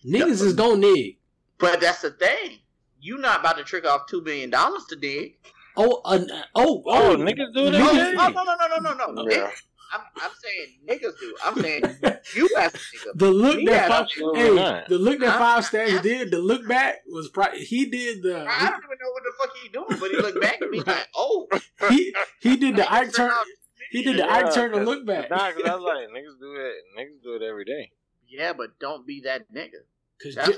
Niggas 0.05 0.39
just 0.43 0.55
don't 0.57 0.79
dig. 0.81 1.17
But 1.59 1.79
that's 1.79 2.01
the 2.01 2.11
thing. 2.11 2.59
You 2.99 3.17
not 3.17 3.39
about 3.39 3.57
to 3.57 3.63
trick 3.63 3.85
off 3.85 4.05
two 4.09 4.21
million 4.23 4.49
dollars 4.49 4.85
to 4.89 4.95
dig. 4.95 5.35
Oh, 5.75 6.01
uh, 6.05 6.19
oh, 6.55 6.83
oh, 6.83 6.83
oh 6.85 7.15
niggas 7.17 7.53
do 7.53 7.71
that. 7.71 7.71
No, 7.71 7.91
no, 7.91 8.29
no, 8.31 8.43
no, 8.43 8.77
no, 8.77 8.79
no, 8.79 8.93
no. 8.93 9.21
Oh, 9.23 9.29
yeah. 9.33 9.49
I'm, 9.93 10.01
I'm 10.17 10.31
saying 10.43 10.77
niggas 10.89 11.19
do. 11.19 11.35
I'm 11.45 11.61
saying 11.61 11.83
you 12.35 12.49
as 12.57 12.73
a 12.73 12.77
nigga. 12.77 13.07
The 13.15 13.31
look 13.31 13.59
that 13.65 13.89
five, 13.89 14.07
hey, 14.35 14.83
the 14.89 14.97
look 14.97 15.19
that 15.19 15.37
five 15.37 15.65
stars 15.65 16.01
did. 16.01 16.31
The 16.31 16.39
look 16.39 16.67
back 16.67 16.95
was 17.07 17.29
probably 17.29 17.59
he 17.61 17.85
did 17.85 18.23
the. 18.23 18.41
I 18.47 18.69
don't 18.69 18.81
even 18.83 18.97
know 19.01 19.11
what 19.13 19.23
the 19.23 19.33
fuck 19.37 19.51
he 19.61 19.69
doing, 19.69 19.99
but 19.99 20.11
he 20.11 20.17
looked 20.17 20.41
back 20.41 20.61
at 20.61 20.69
me 20.69 20.77
right. 20.79 20.87
like, 20.87 21.07
oh, 21.15 21.47
he 21.89 22.13
he 22.41 22.57
did 22.57 22.75
the 22.75 22.91
eye 22.93 23.07
turn. 23.07 23.31
He 23.91 24.01
did 24.03 24.17
the 24.17 24.25
Ike 24.27 24.51
turn 24.51 24.71
to 24.71 24.77
look 24.79 25.05
back. 25.05 25.29
Nah, 25.29 25.51
cause 25.51 25.61
I 25.67 25.75
was 25.75 25.83
like, 25.83 26.07
niggas 26.09 26.39
do 26.39 26.55
it. 26.55 26.75
Niggas 26.99 27.21
do 27.21 27.33
it 27.35 27.43
every 27.43 27.63
day. 27.63 27.91
Yeah, 28.27 28.53
but 28.53 28.79
don't 28.79 29.05
be 29.05 29.21
that 29.25 29.53
nigga. 29.53 29.81
Because 30.17 30.35
that's 30.35 30.49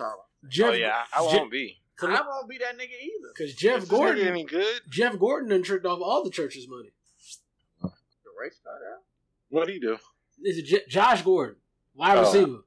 Jeff, 0.49 0.69
oh 0.69 0.73
yeah, 0.73 1.03
I 1.15 1.21
won't 1.21 1.49
Je- 1.51 1.51
be. 1.51 1.81
I 2.01 2.21
won't 2.27 2.49
be 2.49 2.57
that 2.59 2.75
nigga 2.75 3.01
either. 3.01 3.31
Because 3.35 3.55
Jeff 3.55 3.83
Is 3.83 3.89
Gordon 3.89 4.27
any 4.27 4.43
good. 4.43 4.81
Jeff 4.89 5.17
Gordon 5.17 5.49
done 5.49 5.63
tricked 5.63 5.85
off 5.85 5.99
all 6.01 6.23
the 6.23 6.29
church's 6.29 6.67
money. 6.67 6.91
The 7.81 7.89
race 8.41 8.59
got 8.63 8.71
out. 8.73 9.03
What 9.49 9.67
do 9.67 9.73
he 9.73 9.79
do? 9.79 9.97
This 10.43 10.57
is 10.57 10.69
J- 10.69 10.83
Josh 10.87 11.21
Gordon, 11.23 11.55
wide 11.93 12.17
oh. 12.17 12.21
receiver. 12.21 12.57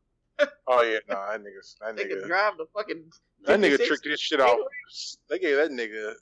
Oh 0.69 0.82
yeah, 0.82 0.98
nah, 1.09 1.32
that 1.32 1.40
nigga, 1.40 1.78
that 1.81 1.97
nigga 1.97 2.24
drive 2.24 2.59
the 2.59 2.66
fucking. 2.73 3.06
That 3.44 3.59
nigga 3.59 3.85
tricked 3.85 4.05
this 4.05 4.20
shit 4.20 4.39
off. 4.40 4.56
They 5.28 5.40
gave 5.40 5.56
that 5.56 5.70
nigga 5.73 6.12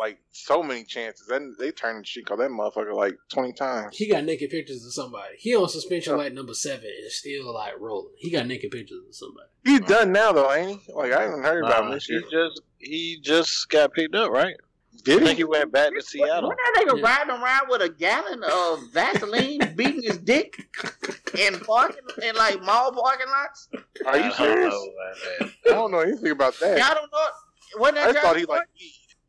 like 0.00 0.18
so 0.32 0.62
many 0.64 0.82
chances. 0.84 1.28
And 1.28 1.54
they 1.58 1.70
turned 1.70 2.04
Chico 2.06 2.36
that 2.36 2.50
motherfucker 2.50 2.94
like 2.94 3.16
twenty 3.28 3.52
times. 3.52 3.96
He 3.96 4.08
got 4.08 4.24
naked 4.24 4.50
pictures 4.50 4.84
of 4.84 4.92
somebody. 4.92 5.34
He 5.38 5.54
on 5.54 5.68
suspension 5.68 6.16
like 6.16 6.32
number 6.32 6.54
seven 6.54 6.90
and 7.02 7.10
still 7.12 7.52
like 7.54 7.74
rolling. 7.78 8.14
He 8.16 8.30
got 8.30 8.46
naked 8.46 8.70
pictures 8.72 8.98
of 9.08 9.14
somebody. 9.14 9.48
He's 9.64 9.80
right. 9.80 9.88
done 9.88 10.12
now 10.12 10.32
though, 10.32 10.52
ain't 10.52 10.80
he? 10.80 10.92
Like 10.92 11.12
I 11.12 11.22
haven't 11.22 11.42
heard 11.42 11.64
about 11.64 11.84
him 11.84 11.90
this 11.92 12.06
he 12.06 12.14
year. 12.14 12.22
Just 12.30 12.62
he 12.78 13.18
just 13.22 13.68
got 13.68 13.92
picked 13.92 14.14
up, 14.14 14.30
right? 14.32 14.56
Did 15.04 15.14
I 15.22 15.26
think 15.26 15.36
he? 15.36 15.36
he 15.36 15.44
went 15.44 15.72
back 15.72 15.94
to 15.94 16.02
Seattle. 16.02 16.48
What, 16.48 16.58
not 16.64 16.74
that 16.74 16.84
nigga 16.94 17.00
yeah. 17.00 17.18
riding 17.18 17.30
around 17.30 17.60
with 17.70 17.80
a 17.80 17.88
gallon 17.88 18.42
of 18.44 18.92
Vaseline 18.92 19.74
beating 19.76 20.02
his 20.02 20.18
dick 20.18 20.56
in 21.38 21.58
parking 21.60 22.02
in 22.22 22.34
like 22.36 22.62
mall 22.62 22.92
parking 22.92 23.28
lots? 23.28 23.68
Are 24.06 24.18
you 24.18 24.24
I 24.30 24.30
serious? 24.32 24.74
Don't 24.76 25.44
I 25.66 25.70
don't 25.70 25.90
know 25.90 25.98
anything 26.00 26.30
about 26.32 26.58
that. 26.60 26.76
Yeah, 26.78 26.88
I 26.90 26.94
don't 26.94 27.10
know. 27.12 27.26
What 27.78 27.94
that 27.94 28.16
I 28.16 28.20
thought 28.20 28.36
he 28.36 28.44
like 28.46 28.62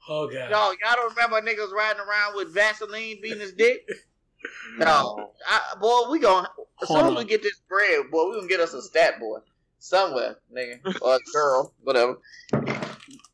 Oh 0.10 0.28
god. 0.28 0.50
Y'all, 0.50 0.72
y'all 0.72 0.76
don't 0.96 1.16
remember 1.16 1.42
niggas 1.42 1.72
riding 1.72 2.02
around 2.02 2.36
with 2.36 2.54
Vaseline 2.54 3.20
beating 3.22 3.40
his 3.40 3.54
dick? 3.54 3.88
no. 4.78 5.32
I, 5.48 5.76
boy, 5.80 6.10
we 6.10 6.20
gonna 6.20 6.50
as 6.82 6.88
soon 6.88 7.06
as 7.06 7.16
we 7.16 7.26
get 7.26 7.44
this 7.44 7.60
bread, 7.70 8.10
boy, 8.10 8.30
we 8.30 8.36
gonna 8.36 8.48
get 8.48 8.60
us 8.60 8.74
a 8.74 8.82
stat 8.82 9.20
boy. 9.20 9.40
Somewhere, 9.84 10.36
nigga. 10.56 10.78
or 11.02 11.16
a 11.16 11.20
girl, 11.34 11.74
whatever. 11.82 12.18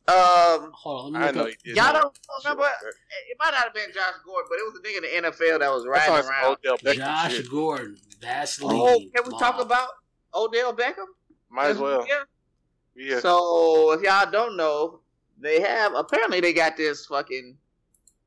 Um, 0.07 0.71
Hold 0.71 1.13
on, 1.15 1.21
I 1.21 1.31
know 1.31 1.47
you 1.63 1.81
all 1.81 1.91
don't 1.91 2.19
remember. 2.45 2.63
Sure. 2.79 2.89
It 2.89 3.37
might 3.37 3.51
not 3.51 3.55
have 3.65 3.73
been 3.73 3.91
Josh 3.93 4.13
Gordon, 4.25 4.45
but 4.47 4.57
it 4.57 4.63
was 4.63 4.79
a 4.79 4.81
nigga 4.81 5.15
in 5.17 5.23
the 5.23 5.31
NFL 5.31 5.59
that 5.59 5.69
was 5.69 5.85
riding 5.85 6.15
around. 6.25 6.57
Odell 6.65 6.93
Josh 6.93 7.41
Gordon, 7.49 7.97
Vaseline. 8.21 8.79
Oh, 8.79 9.01
can 9.23 9.29
we 9.29 9.37
talk 9.37 9.59
about 9.61 9.89
Odell 10.33 10.73
Beckham? 10.73 11.07
Might 11.49 11.67
as 11.71 11.79
well. 11.79 12.05
Yeah. 12.07 12.23
Yeah. 12.95 13.19
So 13.19 13.91
if 13.91 14.01
y'all 14.01 14.31
don't 14.31 14.55
know, 14.55 15.01
they 15.39 15.61
have 15.61 15.93
apparently 15.95 16.39
they 16.41 16.53
got 16.53 16.77
this 16.77 17.05
fucking 17.05 17.55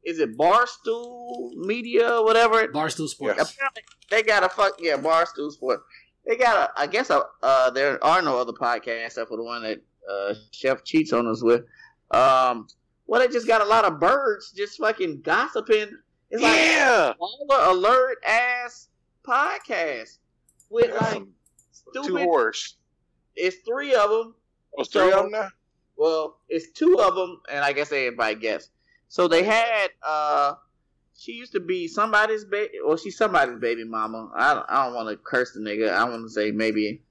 is 0.04 0.18
it 0.18 0.36
Barstool 0.38 1.50
Media 1.56 2.22
whatever 2.22 2.66
Barstool 2.68 3.08
Sports. 3.08 3.52
Apparently 3.56 3.82
they 4.10 4.22
got 4.22 4.44
a 4.44 4.48
fuck 4.48 4.74
yeah 4.80 4.96
Barstool 4.96 5.50
Sports. 5.50 5.82
They 6.26 6.36
got 6.36 6.70
a 6.76 6.80
I 6.80 6.86
guess 6.86 7.10
a, 7.10 7.22
uh, 7.42 7.70
there 7.70 8.02
are 8.04 8.22
no 8.22 8.38
other 8.38 8.52
podcasts 8.52 9.06
except 9.06 9.28
for 9.28 9.36
the 9.36 9.42
one 9.44 9.62
that 9.62 9.78
uh, 10.10 10.34
Chef 10.52 10.84
cheats 10.84 11.12
on 11.12 11.26
us 11.26 11.42
with. 11.42 11.62
Um, 12.10 12.66
well, 13.06 13.20
they 13.20 13.28
just 13.28 13.46
got 13.46 13.60
a 13.60 13.64
lot 13.64 13.84
of 13.84 14.00
birds 14.00 14.52
just 14.56 14.78
fucking 14.78 15.22
gossiping. 15.22 15.90
It's 16.30 16.42
like 16.42 16.56
yeah. 16.58 17.12
all 17.18 17.46
the 17.48 17.70
alert 17.70 18.18
ass 18.26 18.88
podcasts 19.26 20.18
with 20.70 20.90
like 21.00 21.24
stupid. 21.72 22.08
Two 22.08 22.16
horse. 22.18 22.76
It's 23.34 23.56
three 23.68 23.94
of 23.94 24.10
them. 24.10 24.34
Oh, 24.78 24.84
three 24.84 24.84
so, 24.84 25.00
three 25.02 25.12
of 25.12 25.22
them 25.24 25.30
now. 25.32 25.48
Well, 26.00 26.38
it's 26.48 26.70
two 26.70 26.98
of 26.98 27.14
them, 27.14 27.42
and 27.50 27.62
I 27.62 27.74
guess 27.74 27.92
everybody 27.92 28.34
guess. 28.36 28.70
So 29.08 29.28
they 29.28 29.44
had. 29.44 29.90
uh 30.02 30.54
she 31.14 31.32
used 31.32 31.52
to 31.52 31.60
be 31.60 31.86
somebody's 31.86 32.46
baby, 32.46 32.78
or 32.78 32.96
she's 32.96 33.18
somebody's 33.18 33.58
baby 33.60 33.84
mama. 33.84 34.30
I 34.34 34.54
don't, 34.54 34.66
I 34.70 34.86
don't 34.86 34.94
want 34.94 35.10
to 35.10 35.16
curse 35.18 35.52
the 35.52 35.60
nigga. 35.60 35.92
I 35.92 36.04
want 36.04 36.24
to 36.24 36.30
say 36.30 36.50
maybe, 36.50 37.02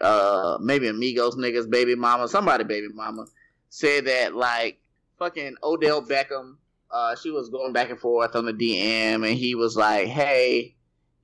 uh, 0.00 0.58
maybe 0.60 0.88
Amigos 0.88 1.36
niggas 1.36 1.70
baby 1.70 1.94
mama, 1.94 2.26
somebody 2.26 2.64
baby 2.64 2.88
mama 2.92 3.26
said 3.68 4.06
that 4.06 4.34
like 4.34 4.78
fucking 5.20 5.54
Odell 5.62 6.02
Beckham. 6.02 6.56
Uh, 6.90 7.14
she 7.14 7.30
was 7.30 7.48
going 7.48 7.72
back 7.72 7.90
and 7.90 8.00
forth 8.00 8.34
on 8.34 8.44
the 8.44 8.52
DM, 8.52 9.24
and 9.24 9.38
he 9.38 9.54
was 9.54 9.76
like, 9.76 10.08
"Hey, 10.08 10.74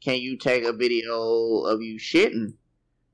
can 0.00 0.18
you 0.20 0.38
take 0.38 0.62
a 0.62 0.72
video 0.72 1.64
of 1.66 1.82
you 1.82 1.98
shitting?" 1.98 2.52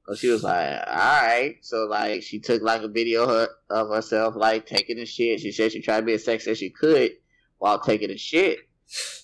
And 0.09 0.17
she 0.17 0.29
was 0.29 0.43
like, 0.43 0.81
all 0.87 0.97
right. 1.23 1.57
So, 1.61 1.85
like, 1.85 2.23
she 2.23 2.39
took, 2.39 2.63
like, 2.63 2.81
a 2.83 2.89
video 2.89 3.47
of 3.69 3.89
herself, 3.91 4.35
like, 4.37 4.65
taking 4.67 4.99
a 5.01 5.05
shit. 5.05 5.41
She 5.41 5.53
said 5.53 5.71
she 5.73 5.83
tried 5.83 6.01
to 6.01 6.07
be 6.07 6.15
as 6.15 6.25
sexy 6.25 6.51
as 6.51 6.59
she 6.59 6.71
could 6.71 7.13
while 7.59 7.79
taking 7.79 8.11
a 8.11 8.17
shit. 8.17 8.59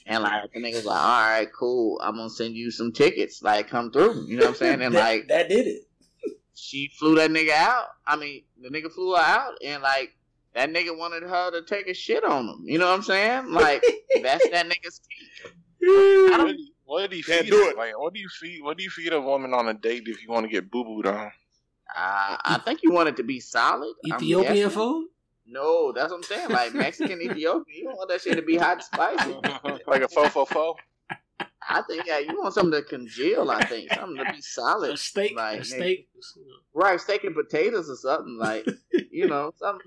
And, 0.04 0.22
like, 0.22 0.52
the 0.52 0.60
nigga 0.60 0.74
was 0.74 0.84
like, 0.84 1.02
all 1.02 1.22
right, 1.30 1.48
cool. 1.58 1.98
I'm 2.04 2.16
going 2.16 2.28
to 2.28 2.34
send 2.34 2.54
you 2.54 2.70
some 2.70 2.92
tickets. 2.92 3.42
Like, 3.42 3.68
come 3.70 3.92
through. 3.92 4.26
You 4.26 4.36
know 4.36 4.42
what 4.44 4.50
I'm 4.50 4.56
saying? 4.56 4.82
And, 4.82 4.94
that, 4.94 5.00
like, 5.10 5.28
that 5.28 5.48
did 5.48 5.66
it. 5.66 5.80
She 6.54 6.90
flew 6.98 7.14
that 7.14 7.30
nigga 7.30 7.52
out. 7.52 7.86
I 8.06 8.16
mean, 8.16 8.42
the 8.60 8.68
nigga 8.68 8.92
flew 8.92 9.14
her 9.16 9.22
out. 9.22 9.52
And, 9.64 9.82
like, 9.82 10.10
that 10.54 10.68
nigga 10.70 10.96
wanted 10.96 11.22
her 11.22 11.50
to 11.52 11.62
take 11.62 11.88
a 11.88 11.94
shit 11.94 12.24
on 12.24 12.46
him. 12.46 12.60
You 12.66 12.78
know 12.78 12.88
what 12.90 12.96
I'm 12.96 13.02
saying? 13.02 13.52
Like, 13.52 13.82
that's 14.22 14.46
that 14.50 14.66
nigga's 14.68 14.98
key. 15.00 15.48
I 15.86 16.34
don't 16.36 16.58
what 16.84 17.10
do 17.10 17.16
you 17.16 17.24
Can't 17.24 17.42
feed 17.44 17.50
do 17.50 17.68
it. 17.68 17.76
Like, 17.76 17.98
what 17.98 18.12
do 18.12 18.20
you 18.20 18.28
feed? 18.28 18.62
What 18.62 18.76
do 18.76 18.84
you 18.84 18.90
feed 18.90 19.12
a 19.12 19.20
woman 19.20 19.54
on 19.54 19.68
a 19.68 19.74
date 19.74 20.04
if 20.06 20.22
you 20.22 20.28
want 20.30 20.44
to 20.44 20.52
get 20.52 20.70
boo 20.70 20.84
booed 20.84 21.06
on? 21.06 21.14
Uh, 21.88 22.36
I 22.44 22.60
think 22.64 22.82
you 22.82 22.92
want 22.92 23.08
it 23.08 23.16
to 23.16 23.22
be 23.22 23.40
solid. 23.40 23.94
Ethiopian 24.06 24.70
food? 24.70 25.08
No, 25.46 25.92
that's 25.92 26.10
what 26.10 26.16
I'm 26.18 26.22
saying. 26.22 26.50
Like 26.50 26.74
Mexican 26.74 27.20
Ethiopian, 27.22 27.76
you 27.78 27.84
don't 27.84 27.96
want 27.96 28.08
that 28.10 28.20
shit 28.22 28.36
to 28.36 28.42
be 28.42 28.56
hot 28.56 28.82
spicy. 28.82 29.32
like 29.86 30.02
a 30.02 30.08
fo 30.08 30.28
fo 30.28 30.44
fo. 30.46 30.76
I 31.68 31.80
think 31.88 32.04
yeah, 32.06 32.18
you 32.18 32.28
want 32.38 32.52
something 32.54 32.72
to 32.72 32.82
congeal. 32.82 33.50
I 33.50 33.62
think 33.64 33.92
something 33.92 34.16
to 34.24 34.32
be 34.32 34.40
solid. 34.42 34.92
A 34.92 34.96
steak, 34.96 35.32
like, 35.36 35.60
a 35.60 35.64
steak, 35.64 36.08
right? 36.74 36.98
Steak 37.00 37.24
and 37.24 37.34
potatoes 37.34 37.88
or 37.90 37.96
something 37.96 38.38
like 38.38 38.66
you 39.10 39.26
know 39.28 39.52
something 39.58 39.86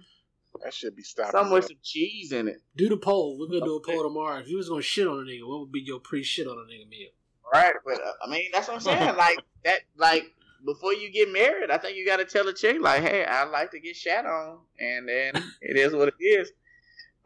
that 0.64 0.74
should 0.74 0.96
be 0.96 1.04
stopped. 1.04 1.32
Some 1.32 1.52
with 1.52 1.66
some 1.66 1.78
cheese 1.84 2.32
in 2.32 2.48
it. 2.48 2.58
Do 2.76 2.90
the 2.90 2.98
poll. 2.98 3.38
We're 3.40 3.48
gonna 3.48 3.66
do 3.66 3.76
a 3.76 3.86
poll 3.86 4.04
tomorrow. 4.04 4.40
If 4.40 4.48
you 4.50 4.58
was 4.58 4.70
gonna 4.70 4.82
shit 4.82 5.08
on 5.08 5.18
a 5.18 5.22
nigga, 5.22 5.48
what 5.48 5.60
would 5.62 5.72
be 5.72 5.82
your 5.86 6.00
pre 6.00 6.24
shit 6.24 6.48
on 6.48 6.58
a 6.58 6.62
nigga 6.62 6.88
meal? 6.90 7.10
Right, 7.54 7.74
but 7.86 7.96
uh, 7.96 8.12
I 8.26 8.30
mean 8.30 8.46
that's 8.54 8.68
what 8.68 8.76
I'm 8.76 8.80
saying. 8.82 9.16
like 9.18 9.40
that, 9.64 9.80
like 9.98 10.24
before 10.66 10.94
you 10.94 11.12
get 11.12 11.32
married, 11.32 11.70
I 11.70 11.78
think 11.78 11.96
you 11.98 12.06
got 12.06 12.18
to 12.18 12.26
tell 12.26 12.48
a 12.48 12.54
chick 12.54 12.78
like, 12.82 13.02
"Hey, 13.04 13.24
I 13.26 13.44
like 13.46 13.72
to 13.72 13.80
get 13.80 13.96
shat 13.96 14.26
on," 14.26 14.60
and 14.80 15.08
then 15.08 15.34
it 15.62 15.78
is 15.78 15.94
what 15.94 16.10
it 16.10 16.24
is. 16.24 16.50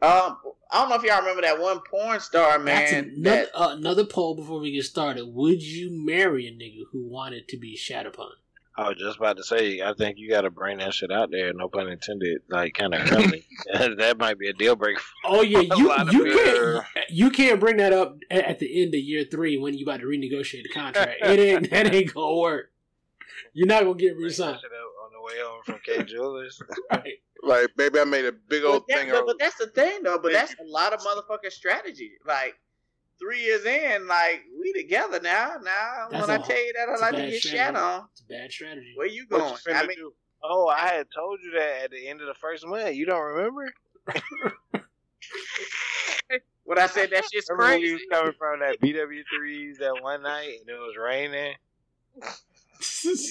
Um, 0.00 0.36
I 0.70 0.80
don't 0.80 0.88
know 0.88 0.96
if 0.96 1.04
y'all 1.04 1.20
remember 1.20 1.42
that 1.42 1.60
one 1.60 1.80
porn 1.88 2.18
star 2.20 2.58
man. 2.58 3.04
Another, 3.16 3.22
that, 3.22 3.48
uh, 3.54 3.68
another 3.78 4.04
poll 4.04 4.34
before 4.34 4.58
we 4.60 4.72
get 4.72 4.84
started. 4.84 5.26
Would 5.26 5.62
you 5.62 5.90
marry 6.04 6.46
a 6.46 6.50
nigga 6.52 6.82
who 6.92 7.06
wanted 7.08 7.46
to 7.48 7.56
be 7.56 7.76
shat 7.76 8.04
upon? 8.06 8.30
I 8.76 8.88
was 8.88 8.96
just 8.98 9.18
about 9.18 9.36
to 9.36 9.42
say, 9.44 9.82
I 9.82 9.92
think 9.92 10.16
you 10.18 10.30
got 10.30 10.42
to 10.42 10.50
bring 10.50 10.78
that 10.78 10.94
shit 10.94 11.10
out 11.12 11.30
there. 11.30 11.52
No 11.52 11.68
pun 11.68 11.88
intended. 11.88 12.40
Like 12.48 12.74
kind 12.74 12.94
of 12.94 13.06
that 13.98 14.16
might 14.18 14.38
be 14.38 14.48
a 14.48 14.52
deal 14.52 14.76
breaker. 14.76 15.00
Oh 15.24 15.42
yeah, 15.42 15.60
you 15.76 15.92
you 16.10 16.24
can't 16.32 16.84
you 17.10 17.30
can't 17.30 17.60
bring 17.60 17.76
that 17.78 17.92
up 17.92 18.16
at 18.30 18.58
the 18.58 18.82
end 18.82 18.94
of 18.94 19.00
year 19.00 19.24
three 19.30 19.58
when 19.58 19.74
you 19.76 19.84
about 19.84 20.00
to 20.00 20.06
renegotiate 20.06 20.62
the 20.62 20.70
contract. 20.72 21.16
it 21.22 21.38
ain't 21.38 21.70
that 21.70 21.94
ain't 21.94 22.14
gonna 22.14 22.36
work. 22.36 22.72
You're 23.52 23.66
not 23.66 23.82
gonna 23.82 23.94
get 23.94 24.16
resigned 24.16 24.54
on 24.56 25.10
the 25.16 25.20
way 25.20 25.34
home 25.42 25.60
from 25.66 25.78
Kay 25.84 26.02
Jewelers. 26.04 26.58
right. 26.90 27.18
Like, 27.44 27.70
baby, 27.76 27.98
I 27.98 28.04
made 28.04 28.24
a 28.24 28.30
big 28.32 28.62
old 28.62 28.84
but 28.88 28.96
thing. 28.96 29.10
But, 29.10 29.26
but 29.26 29.36
that's 29.40 29.56
the 29.56 29.66
thing, 29.66 30.04
though. 30.04 30.16
But 30.16 30.30
that's 30.32 30.52
a 30.64 30.64
lot 30.68 30.92
of 30.92 31.00
motherfucking 31.00 31.50
strategy. 31.50 32.12
Like, 32.24 32.54
three 33.22 33.40
years 33.42 33.64
in, 33.64 34.06
like 34.08 34.42
we 34.60 34.72
together 34.72 35.20
now. 35.22 35.52
Now 35.62 36.08
That's 36.10 36.26
when 36.26 36.40
I 36.40 36.42
tell 36.46 36.56
you 36.66 36.72
that, 36.74 36.88
I 36.88 36.96
like 37.00 37.14
to 37.16 37.30
get 37.30 37.42
shat 37.42 37.76
on. 37.76 38.06
It's 38.12 38.20
a 38.22 38.26
bad 38.26 38.50
strategy. 38.50 38.94
Where 38.96 39.06
you 39.06 39.26
going? 39.26 39.54
You 39.66 39.72
I 39.72 39.86
mean, 39.86 39.96
do? 39.96 40.12
oh, 40.44 40.66
I 40.68 40.88
had 40.88 41.06
told 41.14 41.38
you 41.42 41.52
that 41.52 41.84
at 41.84 41.90
the 41.92 42.08
end 42.08 42.20
of 42.20 42.26
the 42.26 42.34
first 42.40 42.66
month. 42.66 42.94
You 42.96 43.06
don't 43.06 43.22
remember? 43.22 43.72
what 46.64 46.78
I 46.80 46.86
said? 46.88 47.10
That 47.10 47.24
shit's 47.32 47.48
remember 47.48 47.76
You 47.78 47.92
was 47.94 48.02
coming 48.10 48.32
from 48.38 48.60
that 48.60 48.78
BW 48.80 49.22
threes 49.36 49.78
that 49.78 49.96
one 50.02 50.22
night, 50.22 50.58
and 50.60 50.68
it 50.68 50.74
was 50.74 50.94
raining. 51.02 51.54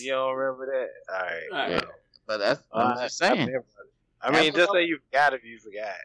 you 0.02 0.12
don't 0.12 0.34
remember 0.36 0.66
that? 0.68 0.90
All 1.14 1.20
right. 1.22 1.42
All 1.52 1.58
right. 1.58 1.72
Yeah. 1.72 1.82
But 2.28 2.38
that's 2.38 2.62
uh, 2.72 2.78
I'm 2.78 2.98
just 3.06 3.18
saying. 3.18 3.62
I 4.24 4.30
mean, 4.30 4.46
that's 4.54 4.58
just 4.68 4.72
say 4.72 4.84
you 4.86 5.00
forgot 5.12 5.34
if 5.34 5.44
you 5.44 5.58
forgot. 5.58 5.98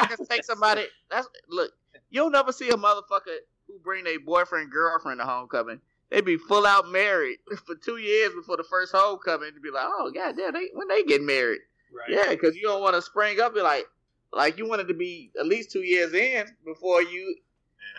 that's 0.00 0.20
what 0.20 0.28
take 0.30 0.44
somebody. 0.44 0.82
That's 1.10 1.28
look. 1.48 1.70
You'll 2.10 2.30
never 2.30 2.52
see 2.52 2.68
a 2.70 2.74
motherfucker 2.74 3.38
who 3.66 3.78
bring 3.82 4.04
their 4.04 4.20
boyfriend 4.20 4.70
girlfriend 4.70 5.20
to 5.20 5.24
homecoming. 5.26 5.80
They 6.10 6.20
be 6.20 6.36
full 6.36 6.66
out 6.66 6.88
married 6.88 7.38
for 7.66 7.74
two 7.74 7.96
years 7.96 8.32
before 8.34 8.56
the 8.56 8.64
first 8.64 8.92
homecoming. 8.94 9.50
To 9.54 9.60
be 9.60 9.70
like, 9.70 9.86
oh 9.86 10.10
goddamn, 10.14 10.52
they 10.52 10.68
when 10.74 10.88
they 10.88 11.02
get 11.02 11.22
married, 11.22 11.60
right. 11.92 12.10
yeah, 12.10 12.30
because 12.30 12.56
you 12.56 12.62
don't 12.62 12.82
want 12.82 12.94
to 12.94 13.02
spring 13.02 13.40
up. 13.40 13.54
Be 13.54 13.62
like, 13.62 13.86
like 14.32 14.58
you 14.58 14.68
wanted 14.68 14.88
to 14.88 14.94
be 14.94 15.32
at 15.38 15.46
least 15.46 15.70
two 15.72 15.80
years 15.80 16.12
in 16.12 16.46
before 16.64 17.02
you 17.02 17.36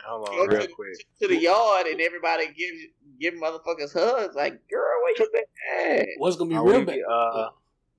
hold 0.08 0.30
on, 0.30 0.36
real 0.48 0.62
to, 0.62 0.68
quick. 0.68 0.96
to 1.22 1.28
the 1.28 1.38
yard 1.38 1.88
and 1.88 2.00
everybody 2.00 2.46
gives 2.54 2.78
give 3.20 3.34
motherfuckers 3.34 3.92
hugs. 3.94 4.36
Like, 4.36 4.54
girl, 4.70 4.96
where 5.04 5.16
you 5.18 5.98
been? 5.98 6.06
What's 6.20 6.36
gonna 6.36 6.52
be 6.52 6.56
why 6.58 6.72
real? 6.72 6.86
bad? 6.86 7.00
uh, 7.12 7.50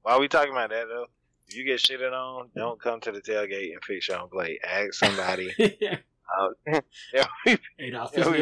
why 0.02 0.12
are 0.12 0.20
we 0.20 0.28
talking 0.28 0.52
about 0.52 0.70
that 0.70 0.86
though? 0.88 1.06
If 1.48 1.56
you 1.56 1.64
get 1.64 1.78
shitted 1.78 2.12
on, 2.12 2.50
don't 2.56 2.80
come 2.80 3.00
to 3.02 3.12
the 3.12 3.20
tailgate 3.20 3.72
and 3.72 3.84
fix 3.84 4.08
your 4.08 4.18
own 4.18 4.28
plate. 4.28 4.58
Ask 4.68 4.92
somebody. 4.94 5.52
yeah. 5.80 5.98
uh, 6.38 6.80
be, 7.44 7.58
Adolf, 7.78 8.14
fix 8.14 8.26
me 8.26 8.38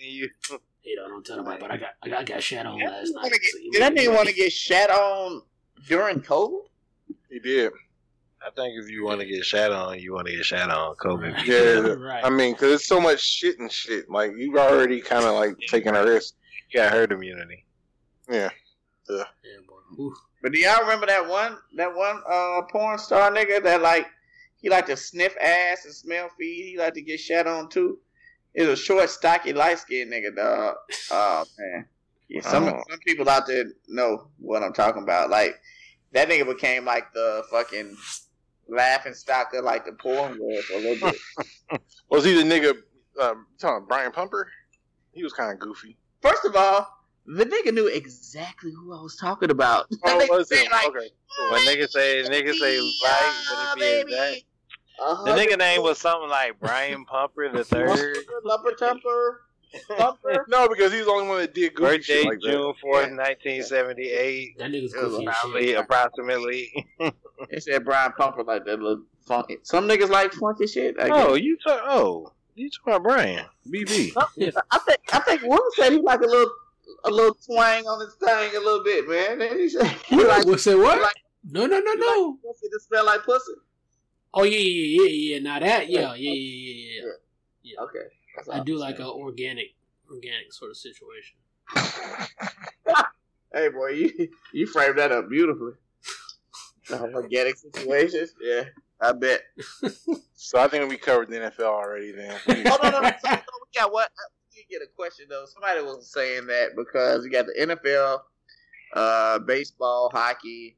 you. 0.00 0.30
don't 0.96 1.24
tell 1.24 1.38
nobody, 1.38 1.58
but 1.60 1.70
I 1.70 1.76
got 1.76 1.90
I 2.02 2.08
got, 2.08 2.20
I 2.20 2.24
got 2.24 2.42
shat 2.42 2.66
on 2.66 2.78
yeah, 2.78 2.90
last 2.90 3.10
night. 3.14 3.30
Get, 3.30 3.40
so 3.44 3.58
did 3.72 3.82
that 3.82 3.94
nigga 3.94 4.14
want 4.14 4.28
to 4.28 4.34
get 4.34 4.52
shat 4.52 4.90
on 4.90 5.42
during 5.86 6.20
COVID? 6.20 6.60
He 7.30 7.38
did. 7.38 7.72
I 8.46 8.50
think 8.54 8.74
if 8.80 8.88
you 8.88 9.04
want 9.04 9.20
to 9.20 9.26
get 9.26 9.44
shat 9.44 9.72
on, 9.72 9.98
you 9.98 10.14
want 10.14 10.28
to 10.28 10.36
get 10.36 10.44
shat 10.44 10.70
on 10.70 10.94
COVID. 10.96 11.32
Right. 11.34 11.46
Yeah, 11.46 11.94
right. 11.94 12.24
I 12.24 12.30
mean, 12.30 12.52
because 12.52 12.72
it's 12.72 12.86
so 12.86 13.00
much 13.00 13.20
shit 13.20 13.58
and 13.58 13.72
shit. 13.72 14.08
Like 14.10 14.32
you 14.36 14.58
already 14.58 15.00
kind 15.00 15.24
of 15.24 15.34
like 15.34 15.56
taking 15.68 15.96
a 15.96 16.04
risk. 16.04 16.34
You 16.70 16.80
got 16.80 16.92
herd 16.92 17.12
immunity. 17.12 17.64
Yeah. 18.30 18.50
Yeah. 19.10 19.22
yeah 19.44 19.56
but 20.42 20.52
do 20.52 20.58
y'all 20.60 20.80
remember 20.82 21.06
that 21.06 21.26
one 21.28 21.56
that 21.76 21.94
one 21.94 22.22
uh 22.30 22.62
porn 22.70 22.98
star 22.98 23.30
nigga 23.32 23.62
that 23.64 23.82
like 23.82 24.06
he 24.60 24.68
like 24.70 24.86
to 24.86 24.96
sniff 24.96 25.36
ass 25.40 25.84
and 25.84 25.94
smell 25.94 26.28
feet. 26.38 26.70
He 26.72 26.78
like 26.78 26.94
to 26.94 27.02
get 27.02 27.20
shat 27.20 27.46
on 27.46 27.68
too. 27.68 27.98
It's 28.54 28.66
a 28.68 28.76
short, 28.82 29.08
stocky, 29.10 29.52
light 29.52 29.78
skinned 29.78 30.12
nigga, 30.12 30.34
dog. 30.34 30.74
Oh 31.10 31.44
man. 31.58 31.86
Yeah, 32.28 32.42
some 32.42 32.64
oh. 32.68 32.82
some 32.88 32.98
people 33.06 33.28
out 33.28 33.46
there 33.46 33.64
know 33.88 34.28
what 34.38 34.62
I'm 34.62 34.72
talking 34.72 35.02
about. 35.02 35.30
Like 35.30 35.54
that 36.12 36.28
nigga 36.28 36.46
became 36.46 36.84
like 36.84 37.12
the 37.12 37.44
fucking 37.50 37.96
laughing 38.68 39.14
stock 39.14 39.52
of 39.54 39.64
like 39.64 39.84
the 39.84 39.92
porn 39.92 40.38
world 40.40 40.64
for 40.64 40.74
a 40.74 40.78
little 40.80 41.10
bit. 41.10 41.80
Was 42.10 42.24
he 42.24 42.34
the 42.34 42.42
nigga 42.42 42.74
um, 43.22 43.46
talking 43.58 43.86
Brian 43.86 44.12
Pumper? 44.12 44.48
He 45.12 45.22
was 45.24 45.32
kind 45.32 45.52
of 45.52 45.58
goofy. 45.58 45.96
First 46.22 46.44
of 46.44 46.54
all, 46.54 46.86
the 47.28 47.44
nigga 47.44 47.74
knew 47.74 47.86
exactly 47.88 48.72
who 48.72 48.92
I 48.96 49.02
was 49.02 49.16
talking 49.16 49.50
about. 49.50 49.86
Oh, 50.10 50.16
was 50.30 50.50
it? 50.50 50.70
Like, 50.70 50.86
okay. 50.86 51.10
When 51.50 51.60
niggas 51.62 51.90
say, 51.90 52.22
nigga 52.26 52.54
say, 52.54 52.80
like, 52.80 53.74
would 53.78 53.82
it 53.82 54.06
be 54.06 54.12
exact? 54.12 54.44
Uh, 55.00 55.24
the 55.24 55.30
uh-huh. 55.30 55.38
nigga 55.38 55.58
name 55.58 55.82
was 55.82 55.98
something 55.98 56.28
like 56.30 56.58
Brian 56.60 57.04
Pumper 57.04 57.50
the 57.52 57.62
third. 57.64 58.16
Lumper 58.46 58.74
Temper. 58.78 59.42
Pumper. 59.98 60.46
no, 60.48 60.66
because 60.68 60.92
he's 60.92 61.04
the 61.04 61.10
only 61.10 61.28
one 61.28 61.38
that 61.40 61.52
did 61.54 61.74
good. 61.74 61.98
Birthday 62.00 62.24
like 62.24 62.40
June 62.40 62.72
fourth, 62.80 63.10
nineteen 63.10 63.62
seventy 63.62 64.08
eight. 64.10 64.56
That 64.58 64.70
nigga's 64.70 64.94
cool. 64.94 65.20
approximately. 65.78 66.72
they 67.50 67.60
said 67.60 67.84
Brian 67.84 68.12
Pumper 68.12 68.44
like 68.44 68.64
that 68.64 68.80
little 68.80 69.02
funky. 69.26 69.58
Some 69.62 69.86
niggas 69.86 70.08
like 70.08 70.32
funky 70.32 70.66
shit. 70.66 70.96
I 70.98 71.10
oh, 71.10 71.34
guess. 71.34 71.44
you 71.44 71.58
talk. 71.66 71.80
Oh, 71.84 72.32
you 72.54 72.70
talk 72.70 72.86
about 72.96 73.02
Brian 73.02 73.44
BB. 73.68 74.10
I 74.70 74.78
think 74.78 74.94
I 75.12 75.18
think 75.20 75.42
Will 75.42 75.60
said 75.76 75.92
he 75.92 75.98
like 75.98 76.20
a 76.20 76.26
little 76.26 76.50
a 77.04 77.10
little 77.10 77.34
twang 77.34 77.84
on 77.86 78.00
his 78.04 78.14
thing, 78.14 78.56
a 78.56 78.60
little 78.60 78.82
bit, 78.82 79.08
man. 79.08 79.40
And 79.40 79.58
he 79.60 79.68
said, 79.68 79.88
like, 80.10 80.44
we 80.46 80.58
say 80.58 80.74
what? 80.74 81.00
Like, 81.00 81.16
no, 81.48 81.66
no, 81.66 81.78
no, 81.78 81.92
no. 81.94 82.38
Like 82.42 82.42
pussy 82.54 82.68
to 82.72 82.80
smell 82.86 83.06
like 83.06 83.22
pussy. 83.24 83.52
Oh 84.34 84.42
yeah, 84.42 84.58
yeah, 84.58 85.02
yeah, 85.02 85.34
yeah. 85.34 85.38
Now 85.40 85.58
that, 85.60 85.88
yeah, 85.88 86.00
yeah, 86.14 86.32
yeah, 86.32 86.32
yeah, 86.32 86.74
yeah. 86.74 87.10
yeah. 87.74 87.80
Okay. 87.82 88.08
That's 88.36 88.48
I 88.50 88.60
do 88.60 88.76
like 88.76 88.98
an 88.98 89.06
organic, 89.06 89.68
organic 90.10 90.52
sort 90.52 90.70
of 90.70 90.76
situation. 90.76 91.36
hey, 93.54 93.68
boy, 93.70 93.88
you 93.88 94.28
you 94.52 94.66
framed 94.66 94.98
that 94.98 95.12
up 95.12 95.28
beautifully. 95.28 95.72
organic 96.90 97.56
situations, 97.56 98.34
yeah. 98.40 98.64
I 99.00 99.12
bet. 99.12 99.42
so 100.34 100.58
I 100.58 100.66
think 100.68 100.90
we 100.90 100.98
covered 100.98 101.30
the 101.30 101.38
NFL 101.38 101.60
already. 101.66 102.12
Then. 102.12 102.34
oh 102.48 102.54
no, 102.82 102.90
no, 102.90 103.00
no, 103.00 103.00
no, 103.00 103.10
we 103.24 103.80
got 103.80 103.92
what? 103.92 104.10
get 104.68 104.82
a 104.82 104.86
question 104.96 105.26
though. 105.28 105.44
Somebody 105.52 105.82
was 105.82 106.10
saying 106.12 106.46
that 106.46 106.74
because 106.76 107.24
you 107.24 107.30
got 107.30 107.46
the 107.46 107.54
NFL, 107.58 108.20
uh, 108.94 109.38
baseball, 109.40 110.10
hockey, 110.12 110.76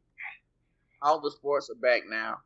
all 1.03 1.21
the 1.21 1.31
sports 1.31 1.71
are 1.71 1.81
back 1.81 2.03
now. 2.09 2.39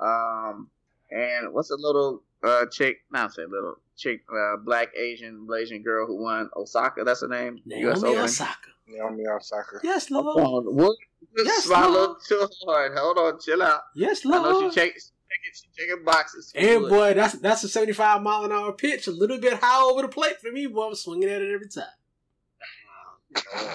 Um, 0.00 0.68
and 1.10 1.52
what's 1.52 1.70
a 1.70 1.76
little 1.76 2.22
uh 2.44 2.66
chick? 2.70 2.98
Not 3.10 3.34
say 3.34 3.42
little 3.42 3.76
chick, 3.96 4.20
uh, 4.34 4.56
black 4.64 4.88
Asian 4.96 5.46
Malaysian 5.46 5.82
girl 5.82 6.06
who 6.06 6.22
won 6.22 6.48
Osaka. 6.56 7.02
That's 7.04 7.22
her 7.22 7.28
name. 7.28 7.58
Naomi 7.64 7.90
US 7.92 8.04
Open. 8.04 8.18
Osaka. 8.18 8.68
Naomi 8.86 9.24
Osaka. 9.26 9.78
Yes, 9.82 10.10
Lord. 10.10 10.40
Hold 10.42 10.66
on. 10.66 10.96
yes, 11.36 11.64
swallow 11.64 12.16
too 12.26 12.46
hard. 12.66 12.92
Hold 12.96 13.18
on, 13.18 13.40
chill 13.40 13.62
out. 13.62 13.80
Yes, 13.94 14.24
Lord. 14.24 14.40
I 14.46 14.50
know 14.50 14.68
she 14.70 14.74
chased 14.74 15.12
boxes. 16.04 16.52
And 16.54 16.88
boy, 16.88 17.14
that's 17.14 17.34
that's 17.34 17.64
a 17.64 17.68
seventy 17.68 17.92
five 17.92 18.22
mile 18.22 18.44
an 18.44 18.52
hour 18.52 18.72
pitch, 18.72 19.06
a 19.06 19.10
little 19.12 19.38
bit 19.38 19.54
high 19.60 19.82
over 19.82 20.02
the 20.02 20.08
plate 20.08 20.40
for 20.40 20.50
me. 20.50 20.66
Boy, 20.66 20.88
I'm 20.88 20.94
swinging 20.94 21.28
at 21.28 21.42
it 21.42 21.52
every 21.52 21.68
time. 21.68 21.84
Uh, 23.54 23.74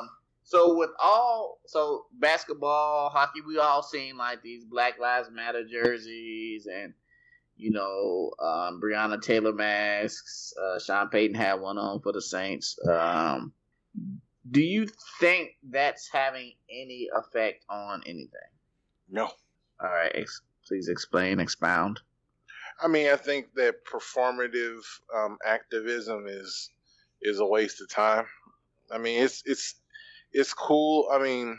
um, 0.00 0.08
so 0.44 0.74
with 0.76 0.90
all 1.02 1.58
so 1.66 2.06
basketball, 2.18 3.10
hockey, 3.10 3.40
we 3.46 3.58
all 3.58 3.82
seen 3.82 4.16
like 4.16 4.42
these 4.42 4.64
Black 4.64 4.98
Lives 4.98 5.28
Matter 5.32 5.64
jerseys 5.64 6.66
and 6.72 6.94
you 7.56 7.70
know 7.70 8.30
um, 8.44 8.80
Breonna 8.82 9.20
Taylor 9.20 9.52
masks. 9.52 10.54
Uh, 10.60 10.78
Sean 10.78 11.08
Payton 11.08 11.36
had 11.36 11.54
one 11.54 11.78
on 11.78 12.00
for 12.00 12.12
the 12.12 12.22
Saints. 12.22 12.78
Um, 12.90 13.52
do 14.50 14.60
you 14.62 14.86
think 15.20 15.56
that's 15.70 16.08
having 16.08 16.52
any 16.70 17.08
effect 17.14 17.64
on 17.68 18.02
anything? 18.06 18.30
No. 19.10 19.30
All 19.80 19.90
right, 19.90 20.12
ex- 20.14 20.40
please 20.66 20.88
explain, 20.88 21.38
expound. 21.40 22.00
I 22.82 22.88
mean, 22.88 23.08
I 23.10 23.16
think 23.16 23.54
that 23.54 23.84
performative 23.84 24.80
um, 25.14 25.38
activism 25.44 26.26
is 26.26 26.70
is 27.20 27.40
a 27.40 27.46
waste 27.46 27.80
of 27.80 27.88
time. 27.90 28.26
I 28.90 28.98
mean, 28.98 29.22
it's 29.22 29.42
it's 29.44 29.74
it's 30.32 30.54
cool. 30.54 31.08
I 31.10 31.18
mean, 31.18 31.58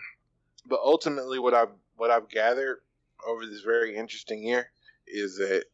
but 0.66 0.80
ultimately, 0.84 1.38
what 1.40 1.54
I've 1.54 1.70
what 1.96 2.10
I've 2.12 2.30
gathered 2.30 2.80
over 3.26 3.46
this 3.46 3.62
very 3.62 3.96
interesting 3.96 4.44
year 4.44 4.70
is 5.08 5.38
that 5.38 5.66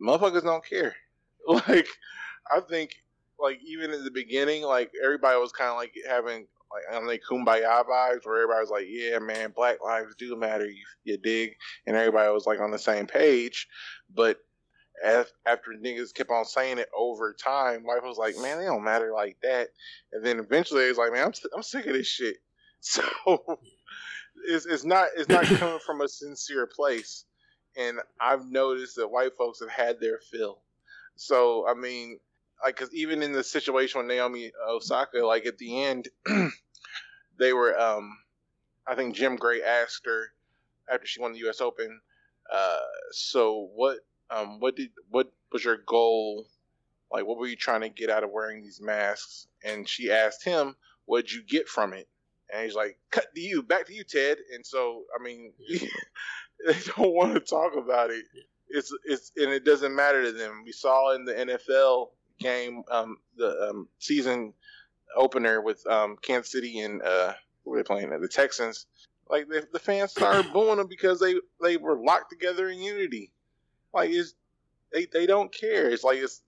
motherfuckers 0.00 0.42
don't 0.44 0.64
care. 0.64 0.94
Like, 1.48 1.86
I 2.52 2.58
think 2.58 3.04
like 3.38 3.60
even 3.64 3.92
in 3.92 4.02
the 4.02 4.10
beginning, 4.10 4.64
like 4.64 4.90
everybody 5.00 5.38
was 5.38 5.52
kind 5.52 5.70
of 5.70 5.76
like 5.76 5.94
having 6.08 6.48
like 6.90 6.94
I 6.94 7.00
do 7.00 7.18
kumbaya 7.30 7.84
vibes 7.86 8.26
where 8.26 8.42
everybody's 8.42 8.68
like, 8.70 8.84
yeah, 8.88 9.18
man, 9.18 9.50
black 9.56 9.82
lives 9.82 10.14
do 10.18 10.36
matter. 10.36 10.66
You, 10.68 10.84
you 11.04 11.16
dig? 11.16 11.54
And 11.86 11.96
everybody 11.96 12.30
was 12.30 12.46
like 12.46 12.60
on 12.60 12.70
the 12.70 12.78
same 12.78 13.06
page. 13.06 13.66
But 14.14 14.38
after 15.02 15.70
niggas 15.72 16.12
kept 16.12 16.30
on 16.30 16.44
saying 16.44 16.76
it 16.78 16.90
over 16.94 17.32
time, 17.42 17.82
white 17.84 18.02
was 18.02 18.18
like, 18.18 18.36
man, 18.40 18.58
they 18.58 18.66
don't 18.66 18.84
matter 18.84 19.10
like 19.14 19.38
that. 19.42 19.68
And 20.12 20.22
then 20.24 20.38
eventually 20.38 20.82
it's 20.82 20.98
like, 20.98 21.12
man, 21.14 21.24
I'm, 21.24 21.32
I'm 21.54 21.62
sick 21.62 21.86
of 21.86 21.94
this 21.94 22.06
shit. 22.06 22.36
So 22.80 23.02
it's, 24.48 24.64
it's 24.66 24.84
not 24.84 25.08
it's 25.16 25.28
not 25.30 25.44
coming 25.46 25.80
from 25.80 26.02
a 26.02 26.08
sincere 26.08 26.66
place. 26.68 27.24
And 27.76 27.98
I've 28.20 28.48
noticed 28.48 28.94
that 28.96 29.08
white 29.08 29.34
folks 29.36 29.58
have 29.60 29.70
had 29.70 29.98
their 29.98 30.20
fill. 30.30 30.60
So 31.16 31.66
I 31.66 31.74
mean, 31.74 32.20
like, 32.62 32.76
cause 32.76 32.90
even 32.92 33.24
in 33.24 33.32
the 33.32 33.42
situation 33.42 33.98
with 33.98 34.06
Naomi 34.06 34.52
Osaka, 34.70 35.18
like 35.26 35.46
at 35.46 35.58
the 35.58 35.82
end, 35.82 36.08
they 37.38 37.52
were 37.52 37.78
um, 37.78 38.16
I 38.86 38.94
think 38.94 39.14
Jim 39.14 39.36
Gray 39.36 39.62
asked 39.62 40.06
her 40.06 40.26
after 40.92 41.06
she 41.06 41.20
won 41.20 41.32
the 41.32 41.38
U.S. 41.40 41.60
Open. 41.60 42.00
Uh, 42.52 42.78
so 43.12 43.68
what 43.74 43.98
um, 44.30 44.60
what 44.60 44.76
did 44.76 44.90
what 45.10 45.32
was 45.52 45.64
your 45.64 45.78
goal? 45.86 46.46
Like, 47.12 47.24
what 47.26 47.38
were 47.38 47.46
you 47.46 47.56
trying 47.56 47.82
to 47.82 47.88
get 47.88 48.10
out 48.10 48.24
of 48.24 48.30
wearing 48.32 48.62
these 48.62 48.80
masks? 48.82 49.46
And 49.64 49.88
she 49.88 50.10
asked 50.10 50.44
him, 50.44 50.76
"What'd 51.04 51.32
you 51.32 51.42
get 51.44 51.68
from 51.68 51.92
it?" 51.92 52.08
And 52.52 52.64
he's 52.64 52.74
like, 52.74 52.98
"Cut 53.10 53.26
to 53.34 53.40
you, 53.40 53.62
back 53.62 53.86
to 53.86 53.94
you, 53.94 54.04
Ted." 54.04 54.38
And 54.54 54.64
so, 54.66 55.04
I 55.18 55.22
mean, 55.22 55.52
they 55.70 56.76
don't 56.96 57.14
want 57.14 57.34
to 57.34 57.40
talk 57.40 57.76
about 57.76 58.10
it. 58.10 58.24
It's 58.68 58.92
it's 59.04 59.32
and 59.36 59.50
it 59.52 59.64
doesn't 59.64 59.94
matter 59.94 60.22
to 60.24 60.32
them. 60.32 60.62
We 60.64 60.72
saw 60.72 61.14
in 61.14 61.24
the 61.24 61.34
NFL 61.34 62.08
game 62.40 62.82
um, 62.90 63.18
the 63.36 63.68
um, 63.70 63.88
season 63.98 64.52
opener 65.14 65.60
with 65.60 65.86
um, 65.86 66.16
Kansas 66.22 66.50
City 66.50 66.80
and 66.80 67.02
uh, 67.02 67.34
who 67.64 67.70
were 67.70 67.76
they 67.78 67.82
playing? 67.82 68.10
The 68.18 68.28
Texans. 68.28 68.86
Like 69.28 69.48
the, 69.48 69.66
the 69.72 69.78
fans 69.78 70.10
started 70.12 70.52
booing 70.52 70.78
them 70.78 70.86
because 70.88 71.20
they 71.20 71.34
they 71.62 71.76
were 71.76 72.00
locked 72.02 72.30
together 72.30 72.68
in 72.68 72.80
unity. 72.80 73.32
Like 73.92 74.10
it's 74.10 74.34
they 74.92 75.06
they 75.06 75.26
don't 75.26 75.52
care. 75.52 75.90
It's 75.90 76.04
like 76.04 76.18
it's 76.18 76.42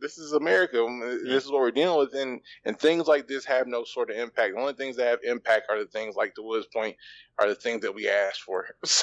this 0.00 0.18
is 0.18 0.32
America. 0.32 0.82
Um, 0.82 1.00
this 1.24 1.44
is 1.44 1.50
what 1.50 1.60
we're 1.60 1.70
dealing 1.70 1.98
with, 1.98 2.14
and 2.14 2.40
and 2.64 2.78
things 2.78 3.06
like 3.06 3.28
this 3.28 3.44
have 3.44 3.66
no 3.66 3.84
sort 3.84 4.10
of 4.10 4.16
impact. 4.16 4.54
The 4.54 4.60
only 4.60 4.72
things 4.72 4.96
that 4.96 5.06
have 5.08 5.18
impact 5.24 5.66
are 5.68 5.78
the 5.78 5.86
things 5.86 6.16
like 6.16 6.34
the 6.34 6.42
Woods 6.42 6.66
Point 6.72 6.96
are 7.38 7.48
the 7.48 7.54
things 7.54 7.82
that 7.82 7.94
we 7.94 8.08
asked 8.08 8.42
for. 8.42 8.66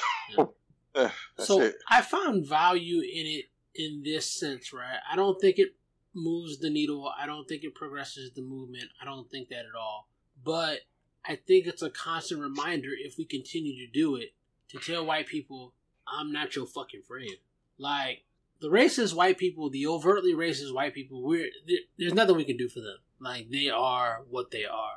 So, 0.96 1.04
yeah. 1.04 1.12
so 1.38 1.72
I 1.88 2.02
found 2.02 2.48
value 2.48 2.98
in 3.02 3.28
it 3.28 3.46
in 3.76 4.02
this 4.04 4.26
sense, 4.26 4.74
right? 4.74 4.98
I 5.10 5.16
don't 5.16 5.40
think 5.40 5.60
it 5.60 5.76
moves 6.16 6.60
the 6.60 6.70
needle. 6.70 7.12
I 7.18 7.26
don't 7.26 7.46
think 7.48 7.64
it 7.64 7.76
progresses 7.76 8.32
the 8.34 8.42
movement. 8.42 8.86
I 9.02 9.06
don't 9.06 9.30
think 9.30 9.50
that 9.50 9.60
at 9.60 9.76
all. 9.80 10.08
But 10.44 10.80
I 11.26 11.36
think 11.36 11.68
it's 11.68 11.82
a 11.82 11.90
constant 11.90 12.42
reminder 12.42 12.90
if 12.98 13.18
we 13.18 13.26
continue 13.26 13.76
to 13.86 13.92
do 13.92 14.16
it 14.16 14.34
to 14.70 14.78
tell 14.80 15.06
white 15.06 15.28
people, 15.28 15.74
I'm 16.08 16.32
not 16.32 16.56
your 16.56 16.66
fucking 16.66 17.02
friend. 17.08 17.30
Like, 17.78 18.24
the 18.62 18.70
racist 18.70 19.14
white 19.16 19.38
people, 19.38 19.70
the 19.70 19.88
overtly 19.88 20.34
racist 20.34 20.74
white 20.74 20.94
people, 20.94 21.24
we're, 21.24 21.50
there's 21.98 22.14
nothing 22.14 22.36
we 22.36 22.44
can 22.44 22.58
do 22.58 22.70
for 22.70 22.80
them. 22.80 22.98
Like, 23.20 23.50
they 23.50 23.70
are 23.70 24.24
what 24.30 24.52
they 24.52 24.66
are. 24.66 24.92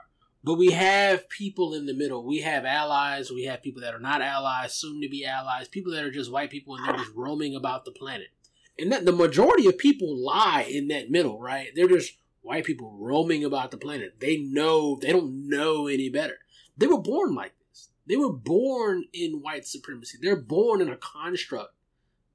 But 0.44 0.54
we 0.54 0.72
have 0.72 1.28
people 1.28 1.72
in 1.74 1.86
the 1.86 1.94
middle. 1.94 2.26
We 2.26 2.40
have 2.40 2.64
allies. 2.64 3.30
We 3.30 3.44
have 3.44 3.62
people 3.62 3.80
that 3.82 3.94
are 3.94 4.00
not 4.00 4.20
allies, 4.22 4.74
soon 4.74 5.00
to 5.02 5.08
be 5.08 5.24
allies, 5.24 5.68
people 5.68 5.92
that 5.92 6.02
are 6.04 6.10
just 6.10 6.32
white 6.32 6.50
people 6.50 6.74
and 6.76 6.84
they're 6.84 6.96
just 6.96 7.14
roaming 7.14 7.54
about 7.54 7.84
the 7.84 7.92
planet 7.92 8.28
and 8.78 8.90
that 8.92 9.04
the 9.04 9.12
majority 9.12 9.66
of 9.68 9.78
people 9.78 10.16
lie 10.16 10.66
in 10.68 10.88
that 10.88 11.10
middle, 11.10 11.38
right? 11.40 11.68
They're 11.74 11.88
just 11.88 12.14
white 12.40 12.64
people 12.64 12.96
roaming 12.98 13.44
about 13.44 13.70
the 13.70 13.76
planet. 13.76 14.16
They 14.18 14.38
know 14.38 14.96
they 15.00 15.10
don't 15.12 15.48
know 15.48 15.86
any 15.86 16.08
better. 16.08 16.38
They 16.76 16.86
were 16.86 16.98
born 17.00 17.34
like 17.34 17.52
this. 17.68 17.88
They 18.06 18.16
were 18.16 18.32
born 18.32 19.04
in 19.12 19.40
white 19.42 19.66
supremacy. 19.66 20.18
They're 20.20 20.40
born 20.40 20.80
in 20.80 20.88
a 20.88 20.96
construct 20.96 21.74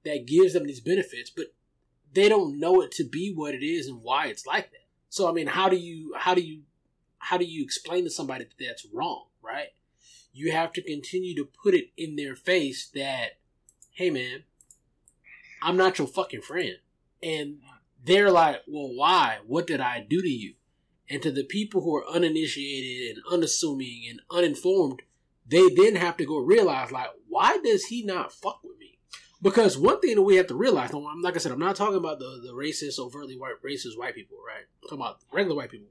that 0.05 0.26
gives 0.26 0.53
them 0.53 0.65
these 0.65 0.80
benefits, 0.80 1.30
but 1.30 1.47
they 2.14 2.30
don't 2.30 2.59
know 2.59 2.81
it 2.81 2.91
to 2.93 3.03
be 3.03 3.34
what 3.35 3.53
it 3.53 3.64
is 3.64 3.88
and 3.88 4.01
why 4.01 4.27
it's 4.27 4.45
like 4.45 4.72
that. 4.72 4.85
So 5.09 5.30
I 5.30 5.34
mean, 5.34 5.47
how 5.47 5.69
do 5.69 5.76
you 5.76 6.14
how 6.18 6.34
do 6.35 6.41
you 6.41 6.61
how 7.18 7.38
do 7.38 7.45
you 7.45 7.64
explain 7.64 8.03
to 8.03 8.09
somebody 8.09 8.45
that 8.45 8.53
that's 8.64 8.88
wrong, 8.93 9.26
right? 9.41 9.69
You 10.31 10.51
have 10.51 10.72
to 10.73 10.84
continue 10.84 11.35
to 11.35 11.45
put 11.45 11.73
it 11.73 11.89
in 11.97 12.15
their 12.15 12.35
face 12.35 12.88
that 12.93 13.39
hey 13.93 14.11
man, 14.11 14.43
I'm 15.62 15.78
not 15.78 15.98
your 15.98 16.08
fucking 16.08 16.42
friend. 16.42 16.78
And 17.22 17.60
they're 18.04 18.32
like, 18.32 18.58
well, 18.68 18.94
why? 18.94 19.40
What 19.48 19.68
did 19.68 19.82
I 19.82 20.06
do 20.08 20.22
to 20.22 20.28
you? 20.30 20.54
And 21.10 21.22
to 21.22 21.32
the 21.32 21.44
people 21.44 21.82
who 21.82 21.96
are 21.96 22.08
uninitiated 22.08 23.18
and 23.18 23.34
unassuming 23.34 24.04
and 24.10 24.22
uninformed, 24.30 25.02
they 25.48 25.70
then 25.70 25.96
have 25.96 26.18
to 26.18 26.26
go 26.26 26.38
realize, 26.40 26.92
like, 26.92 27.10
why 27.30 27.60
does 27.64 27.86
he 27.86 28.04
not 28.04 28.32
fuck 28.34 28.60
with 28.64 28.78
me? 28.78 28.98
Because 29.42 29.78
one 29.78 30.00
thing 30.02 30.16
that 30.16 30.22
we 30.24 30.36
have 30.36 30.48
to 30.48 30.56
realize, 30.56 30.92
like 30.94 31.36
I 31.36 31.38
said, 31.38 31.52
I'm 31.52 31.60
not 31.60 31.76
talking 31.76 31.96
about 31.98 32.20
the, 32.20 32.42
the 32.44 32.54
racist, 32.54 33.00
overtly 33.00 33.38
white, 33.38 33.56
racist 33.66 33.98
white 33.98 34.16
people, 34.16 34.38
right? 34.46 34.66
I'm 34.84 34.90
talking 34.90 35.02
about 35.02 35.20
regular 35.32 35.56
white 35.56 35.72
people. 35.72 35.88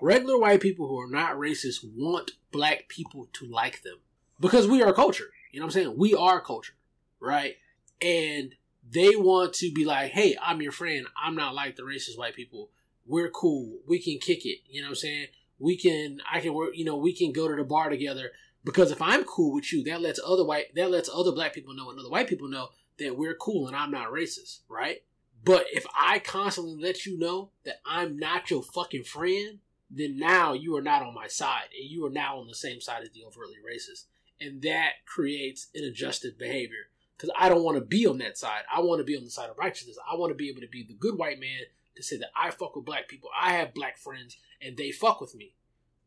Regular 0.00 0.38
white 0.38 0.60
people 0.60 0.88
who 0.88 0.98
are 0.98 1.10
not 1.10 1.36
racist 1.36 1.84
want 1.96 2.32
black 2.50 2.88
people 2.88 3.28
to 3.34 3.46
like 3.46 3.82
them 3.82 3.98
because 4.40 4.66
we 4.66 4.82
are 4.82 4.92
culture. 4.92 5.30
You 5.52 5.60
know 5.60 5.66
what 5.66 5.76
I'm 5.76 5.82
saying? 5.82 5.94
We 5.98 6.14
are 6.14 6.40
culture, 6.40 6.72
right? 7.20 7.54
And 8.00 8.54
they 8.92 9.16
want 9.16 9.54
to 9.54 9.72
be 9.72 9.86
like, 9.86 10.10
hey, 10.12 10.36
I'm 10.40 10.60
your 10.60 10.72
friend. 10.72 11.06
I'm 11.16 11.34
not 11.34 11.54
like 11.54 11.76
the 11.76 11.82
racist 11.82 12.18
white 12.18 12.34
people. 12.34 12.68
We're 13.06 13.30
cool. 13.30 13.78
We 13.88 13.98
can 13.98 14.18
kick 14.18 14.44
it. 14.44 14.58
You 14.68 14.82
know 14.82 14.88
what 14.88 14.90
I'm 14.90 14.94
saying? 14.96 15.26
We 15.58 15.78
can, 15.78 16.20
I 16.30 16.40
can 16.40 16.52
work, 16.52 16.76
you 16.76 16.84
know, 16.84 16.96
we 16.96 17.14
can 17.14 17.32
go 17.32 17.48
to 17.48 17.56
the 17.56 17.64
bar 17.64 17.88
together. 17.88 18.32
Because 18.64 18.90
if 18.90 19.00
I'm 19.00 19.24
cool 19.24 19.54
with 19.54 19.72
you, 19.72 19.82
that 19.84 20.02
lets 20.02 20.20
other 20.24 20.44
white, 20.44 20.74
that 20.74 20.90
lets 20.90 21.08
other 21.08 21.32
black 21.32 21.54
people 21.54 21.74
know 21.74 21.88
and 21.88 21.98
other 21.98 22.10
white 22.10 22.28
people 22.28 22.48
know 22.48 22.68
that 22.98 23.16
we're 23.16 23.34
cool 23.34 23.66
and 23.66 23.74
I'm 23.74 23.90
not 23.90 24.12
racist, 24.12 24.58
right? 24.68 25.02
But 25.42 25.64
if 25.72 25.86
I 25.98 26.18
constantly 26.18 26.76
let 26.76 27.06
you 27.06 27.18
know 27.18 27.48
that 27.64 27.80
I'm 27.86 28.18
not 28.18 28.50
your 28.50 28.62
fucking 28.62 29.04
friend, 29.04 29.60
then 29.90 30.18
now 30.18 30.52
you 30.52 30.76
are 30.76 30.82
not 30.82 31.02
on 31.02 31.14
my 31.14 31.28
side 31.28 31.68
and 31.80 31.90
you 31.90 32.04
are 32.04 32.10
now 32.10 32.38
on 32.40 32.46
the 32.46 32.54
same 32.54 32.82
side 32.82 33.02
as 33.04 33.10
the 33.10 33.24
overtly 33.24 33.56
racist. 33.56 34.04
And 34.38 34.60
that 34.62 35.06
creates 35.06 35.68
an 35.74 35.82
adjusted 35.82 36.36
behavior 36.36 36.88
because 37.22 37.34
I 37.38 37.48
don't 37.48 37.62
want 37.62 37.76
to 37.78 37.84
be 37.84 38.06
on 38.06 38.18
that 38.18 38.36
side. 38.36 38.62
I 38.74 38.80
want 38.80 38.98
to 38.98 39.04
be 39.04 39.16
on 39.16 39.22
the 39.24 39.30
side 39.30 39.48
of 39.48 39.56
righteousness. 39.58 39.96
I 40.10 40.16
want 40.16 40.30
to 40.30 40.34
be 40.34 40.48
able 40.50 40.60
to 40.62 40.68
be 40.68 40.82
the 40.82 40.94
good 40.94 41.16
white 41.16 41.38
man 41.38 41.60
to 41.96 42.02
say 42.02 42.16
that 42.16 42.30
I 42.36 42.50
fuck 42.50 42.74
with 42.74 42.84
black 42.84 43.06
people. 43.06 43.30
I 43.40 43.52
have 43.54 43.74
black 43.74 43.96
friends 43.96 44.36
and 44.60 44.76
they 44.76 44.90
fuck 44.90 45.20
with 45.20 45.34
me. 45.36 45.54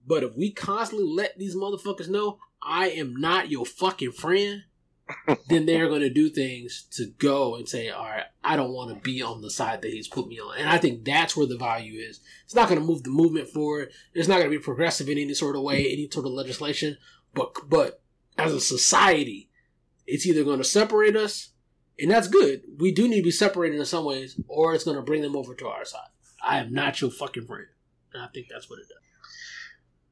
But 0.06 0.24
if 0.24 0.36
we 0.36 0.52
constantly 0.52 1.08
let 1.08 1.40
these 1.40 1.56
motherfuckers 1.56 2.10
know 2.10 2.40
I 2.62 2.90
am 2.90 3.16
not 3.16 3.50
your 3.50 3.66
fucking 3.66 4.12
friend, 4.12 4.64
then 5.48 5.66
they're 5.66 5.88
going 5.88 6.02
to 6.02 6.10
do 6.10 6.28
things 6.30 6.86
to 6.98 7.06
go 7.18 7.56
and 7.56 7.70
say, 7.70 7.90
all 7.90 8.04
right, 8.06 8.24
I 8.44 8.58
don't 8.58 8.74
want 8.74 8.90
to 8.94 9.00
be 9.02 9.22
on 9.22 9.42
the 9.42 9.50
side 9.52 9.82
that 9.84 9.92
he's 9.92 10.08
put 10.10 10.28
me 10.28 10.40
on. 10.42 10.58
And 10.58 10.68
I 10.70 10.78
think 10.80 11.06
that's 11.06 11.38
where 11.38 11.48
the 11.48 11.58
value 11.58 11.98
is. 12.02 12.20
It's 12.44 12.56
not 12.56 12.68
going 12.68 12.82
to 12.82 12.86
move 12.86 13.04
the 13.04 13.10
movement 13.10 13.48
forward. 13.48 13.92
It's 14.14 14.28
not 14.28 14.40
going 14.40 14.52
to 14.52 14.58
be 14.58 14.62
progressive 14.62 15.08
in 15.08 15.18
any 15.18 15.34
sort 15.34 15.56
of 15.56 15.62
way, 15.62 15.86
any 15.94 16.10
sort 16.12 16.26
of 16.26 16.34
legislation. 16.34 16.98
But, 17.34 17.54
but 17.70 18.02
as 18.38 18.52
a 18.52 18.60
society, 18.60 19.50
it's 20.08 20.26
either 20.26 20.44
going 20.44 20.58
to 20.60 20.64
separate 20.64 21.16
us, 21.16 21.50
and 22.00 22.12
that's 22.12 22.28
good. 22.28 22.62
We 22.78 22.92
do 22.92 23.08
need 23.08 23.18
to 23.22 23.26
be 23.26 23.32
separated 23.32 23.80
in 23.80 23.86
some 23.86 24.06
ways, 24.06 24.40
or 24.48 24.74
it's 24.76 24.84
going 24.84 24.98
to 24.98 25.04
bring 25.04 25.22
them 25.22 25.36
over 25.36 25.54
to 25.56 25.68
our 25.68 25.86
side. 25.86 26.08
I 26.44 26.60
am 26.60 26.72
not 26.74 27.00
your 27.02 27.10
fucking 27.12 27.46
friend, 27.46 27.66
and 28.14 28.24
I 28.24 28.28
think 28.28 28.48
that's 28.50 28.70
what 28.70 28.80
it 28.80 28.88
does. 28.88 28.92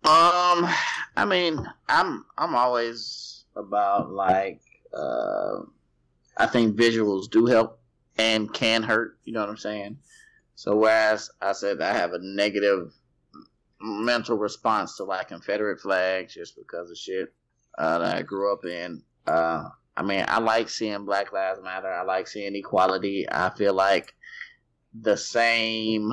Um, 0.06 0.70
I 1.16 1.26
mean, 1.26 1.60
I'm 1.88 2.26
I'm 2.38 2.56
always 2.56 3.46
about 3.56 4.12
like 4.12 4.62
uh, 4.94 5.62
I 6.38 6.48
think 6.48 6.76
visuals 6.76 7.30
do 7.30 7.46
help 7.46 7.80
and 8.18 8.52
can 8.54 8.84
hurt. 8.84 9.20
You 9.24 9.34
know 9.34 9.40
what 9.42 9.50
I'm 9.50 9.58
saying? 9.58 10.00
So 10.56 10.76
whereas 10.76 11.30
I 11.42 11.54
said 11.54 11.82
I 11.82 11.94
have 11.94 12.12
a 12.12 12.20
negative 12.22 12.92
mental 13.80 14.38
response 14.38 14.98
to 14.98 15.04
like 15.06 15.30
Confederate 15.30 15.80
flags 15.80 16.34
just 16.34 16.58
because 16.58 16.92
of 16.92 16.98
shit 16.98 17.34
uh, 17.78 18.00
that 18.00 18.16
I 18.18 18.22
grew 18.24 18.52
up 18.52 18.66
in. 18.66 19.04
Uh, 19.26 19.70
I 19.96 20.02
mean, 20.04 20.26
I 20.28 20.40
like 20.40 20.70
seeing 20.70 21.06
Black 21.06 21.32
Lives 21.32 21.60
Matter. 21.64 21.90
I 21.92 22.04
like 22.04 22.28
seeing 22.28 22.56
equality. 22.56 23.28
I 23.32 23.52
feel 23.52 23.74
like 23.74 24.14
the 25.00 25.16
same 25.18 26.12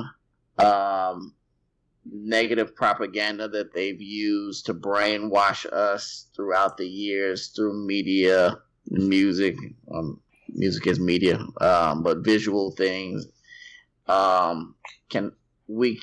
um, 0.59 1.33
negative 2.05 2.75
propaganda 2.75 3.47
that 3.47 3.73
they've 3.73 4.01
used 4.01 4.67
to 4.67 4.73
brainwash 4.73 5.65
us 5.71 6.27
throughout 6.35 6.77
the 6.77 6.87
years 6.87 7.49
through 7.55 7.85
media, 7.87 8.57
music, 8.87 9.55
um, 9.93 10.21
music 10.49 10.85
is 10.85 10.99
media, 10.99 11.39
um, 11.59 12.03
but 12.03 12.23
visual 12.23 12.71
things 12.71 13.25
um, 14.07 14.75
can 15.09 15.31
we 15.67 15.99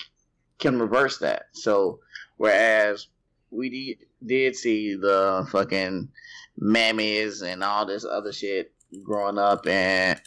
can 0.59 0.80
reverse 0.80 1.18
that. 1.18 1.44
So 1.52 2.00
whereas 2.38 3.06
we 3.50 3.68
de- 3.70 3.98
did 4.26 4.56
see 4.56 4.96
the 4.96 5.46
fucking 5.52 6.09
mammies 6.62 7.43
and 7.43 7.62
all 7.62 7.86
this 7.86 8.05
other 8.05 8.32
shit 8.32 8.72
growing 9.02 9.39
up, 9.39 9.66
and 9.66 10.20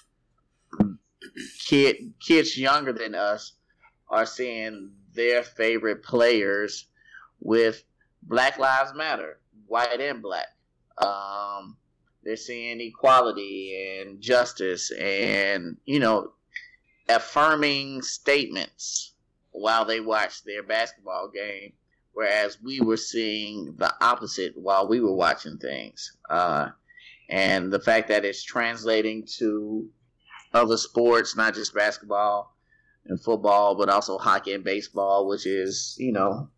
kid 1.60 1.98
kids 2.20 2.58
younger 2.58 2.94
than 2.94 3.16
us 3.16 3.54
are 4.10 4.26
seeing 4.26 4.92
their 5.14 5.44
favorite 5.44 6.04
players 6.04 6.88
with 7.40 7.84
Black 8.24 8.58
Lives 8.58 8.94
Matter, 8.96 9.40
white 9.66 10.00
and 10.00 10.22
black. 10.22 10.48
Um, 10.98 11.78
they're 12.24 12.36
seeing 12.36 12.80
equality 12.80 14.00
and 14.00 14.22
justice 14.22 14.92
and 14.92 15.78
you 15.86 16.00
know 16.00 16.32
affirming 17.10 18.02
statements 18.02 19.14
while 19.52 19.84
they 19.84 20.00
watch 20.00 20.44
their 20.44 20.64
basketball 20.64 21.30
game 21.34 21.74
whereas 22.14 22.58
we 22.62 22.80
were 22.82 22.98
seeing 22.98 23.76
the 23.78 23.94
opposite 24.04 24.54
while 24.58 24.88
we 24.88 25.00
were 25.00 25.14
watching 25.16 25.58
things. 25.58 26.18
Uh, 26.30 26.70
and 27.30 27.72
the 27.72 27.80
fact 27.80 28.10
that 28.10 28.26
it's 28.26 28.44
translating 28.44 29.26
to 29.38 29.88
other 30.54 30.78
sports, 30.78 31.36
not 31.36 31.54
just 31.54 31.74
basketball 31.74 32.56
and 33.06 33.22
football, 33.22 33.76
but 33.76 33.90
also 33.90 34.18
hockey 34.18 34.54
and 34.54 34.64
baseball, 34.64 35.28
which 35.28 35.46
is, 35.46 35.96
you 35.98 36.12
know, 36.12 36.50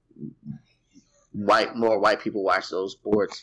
white 1.31 1.75
more 1.75 1.99
white 1.99 2.19
people 2.21 2.43
watch 2.43 2.69
those 2.69 2.93
sports. 2.93 3.41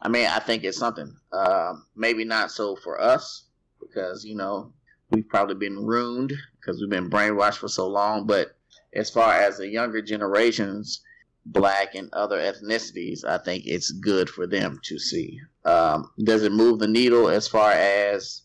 I 0.00 0.08
mean, 0.08 0.26
I 0.26 0.38
think 0.38 0.64
it's 0.64 0.78
something. 0.78 1.14
Uh, 1.32 1.74
maybe 1.96 2.24
not 2.24 2.50
so 2.50 2.76
for 2.76 3.00
us 3.00 3.46
because 3.80 4.24
you 4.24 4.34
know 4.36 4.72
we've 5.10 5.28
probably 5.28 5.54
been 5.56 5.78
ruined 5.78 6.32
because 6.60 6.80
we've 6.80 6.90
been 6.90 7.10
brainwashed 7.10 7.58
for 7.58 7.68
so 7.68 7.86
long. 7.88 8.26
But 8.26 8.56
as 8.94 9.10
far 9.10 9.34
as 9.34 9.58
the 9.58 9.68
younger 9.68 10.00
generations, 10.02 11.02
black 11.46 11.94
and 11.94 12.08
other 12.12 12.38
ethnicities, 12.38 13.24
I 13.24 13.38
think 13.38 13.64
it's 13.66 13.90
good 13.90 14.30
for 14.30 14.46
them 14.46 14.78
to 14.84 14.98
see. 14.98 15.40
Um, 15.64 16.10
does 16.24 16.42
it 16.42 16.52
move 16.52 16.78
the 16.78 16.86
needle 16.88 17.28
as 17.28 17.48
far 17.48 17.72
as 17.72 18.42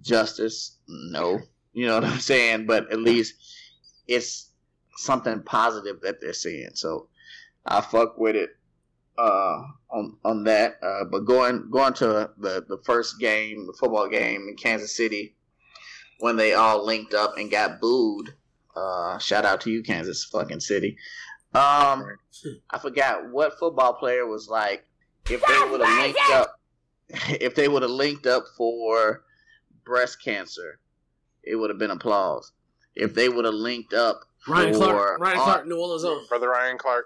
justice? 0.00 0.76
No, 0.86 1.40
you 1.72 1.86
know 1.86 1.94
what 1.96 2.04
I'm 2.04 2.18
saying. 2.20 2.66
But 2.66 2.92
at 2.92 3.00
least 3.00 3.34
it's 4.06 4.50
something 4.96 5.42
positive 5.42 6.00
that 6.02 6.20
they're 6.20 6.32
seeing. 6.32 6.70
So 6.74 7.08
I 7.66 7.80
fuck 7.80 8.16
with 8.18 8.36
it 8.36 8.50
uh, 9.18 9.58
on 9.90 10.16
on 10.24 10.44
that. 10.44 10.74
Uh, 10.82 11.04
but 11.04 11.20
going 11.24 11.68
going 11.70 11.94
to 11.94 12.30
the 12.38 12.64
the 12.68 12.80
first 12.84 13.18
game, 13.18 13.66
the 13.66 13.76
football 13.78 14.08
game 14.08 14.46
in 14.48 14.56
Kansas 14.56 14.96
City, 14.96 15.36
when 16.20 16.36
they 16.36 16.54
all 16.54 16.84
linked 16.86 17.14
up 17.14 17.36
and 17.38 17.50
got 17.50 17.80
booed. 17.80 18.34
Uh, 18.76 19.18
shout 19.18 19.44
out 19.44 19.60
to 19.60 19.68
you, 19.70 19.82
Kansas 19.82 20.24
fucking 20.30 20.60
City. 20.60 20.96
Um, 21.52 22.06
I 22.70 22.78
forgot 22.80 23.28
what 23.30 23.58
football 23.58 23.94
player 23.94 24.24
was 24.26 24.48
like. 24.48 24.86
If 25.28 25.40
they 25.44 25.68
would 25.70 25.80
have 25.80 26.00
linked 26.04 26.20
up, 26.30 26.56
if 27.40 27.54
they 27.56 27.68
would 27.68 27.82
have 27.82 27.90
linked 27.90 28.26
up 28.26 28.44
for 28.56 29.24
breast 29.84 30.22
cancer, 30.22 30.78
it 31.42 31.56
would 31.56 31.70
have 31.70 31.78
been 31.78 31.90
applause. 31.90 32.52
If 32.94 33.14
they 33.14 33.28
would 33.28 33.44
have 33.44 33.54
linked 33.54 33.92
up, 33.94 34.20
Ryan 34.46 34.74
for 34.74 34.78
Clark, 34.78 35.20
Ryan 35.20 35.38
Clark, 35.38 35.66
New 35.66 35.78
Orleans 35.80 36.28
brother 36.28 36.48
Ryan 36.50 36.78
Clark. 36.78 37.04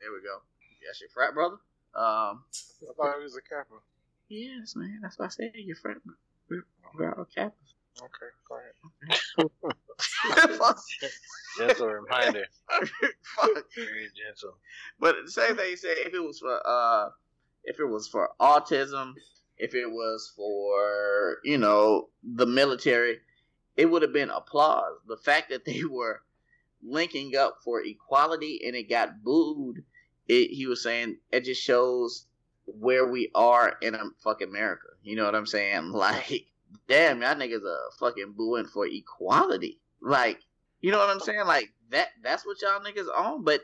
There 0.00 0.10
we 0.10 0.18
go. 0.18 0.40
That's 0.86 1.00
your 1.00 1.10
frat 1.10 1.32
brother. 1.34 1.54
Um, 1.94 2.42
I 2.82 2.92
thought 2.96 3.14
he 3.18 3.22
was 3.22 3.36
a 3.36 3.42
Kappa. 3.48 3.74
Yes, 4.28 4.74
man. 4.76 4.98
That's 5.02 5.18
what 5.18 5.26
I 5.26 5.28
said. 5.28 5.52
Your 5.54 5.76
frat, 5.76 5.96
we're, 6.50 6.64
we're 6.98 7.12
all 7.14 7.26
Kappa. 7.34 7.52
Okay, 7.98 9.20
go 9.38 9.50
ahead. 9.62 10.58
gentle 11.66 11.86
reminder. 11.88 12.44
Fuck. 12.70 13.50
Very 13.76 14.08
gentle. 14.16 14.58
But 14.98 15.16
the 15.24 15.30
same 15.30 15.56
thing 15.56 15.70
you 15.70 15.76
said, 15.76 15.96
if 15.98 16.14
it 16.14 16.20
was 16.22 16.38
for 16.38 16.60
uh 16.66 17.08
if 17.64 17.78
it 17.78 17.84
was 17.86 18.08
for 18.08 18.30
autism, 18.40 19.12
if 19.58 19.74
it 19.74 19.88
was 19.90 20.32
for, 20.36 21.36
you 21.44 21.58
know, 21.58 22.08
the 22.22 22.46
military, 22.46 23.18
it 23.76 23.86
would 23.86 24.02
have 24.02 24.12
been 24.14 24.30
applause. 24.30 24.94
The 25.06 25.16
fact 25.18 25.50
that 25.50 25.64
they 25.64 25.82
were 25.90 26.22
linking 26.82 27.32
up 27.36 27.58
for 27.62 27.82
equality 27.84 28.60
and 28.66 28.74
it 28.74 28.88
got 28.88 29.22
booed, 29.22 29.84
it, 30.26 30.48
he 30.50 30.66
was 30.66 30.82
saying 30.82 31.18
it 31.30 31.44
just 31.44 31.62
shows 31.62 32.26
where 32.64 33.06
we 33.10 33.30
are 33.34 33.74
in 33.82 33.94
fucking 34.24 34.48
America. 34.48 34.86
You 35.02 35.16
know 35.16 35.24
what 35.24 35.34
I'm 35.34 35.46
saying? 35.46 35.92
Like, 35.92 36.46
damn, 36.88 37.20
y'all 37.20 37.34
niggas 37.34 37.62
are 37.64 37.90
fucking 37.98 38.32
booing 38.34 38.66
for 38.66 38.86
equality. 38.86 39.80
Like, 40.00 40.38
you 40.80 40.90
know 40.92 40.98
what 40.98 41.10
I'm 41.10 41.20
saying? 41.20 41.44
Like 41.46 41.72
that 41.90 42.08
that's 42.22 42.44
what 42.46 42.60
y'all 42.62 42.80
niggas 42.80 43.08
on. 43.14 43.42
But 43.44 43.62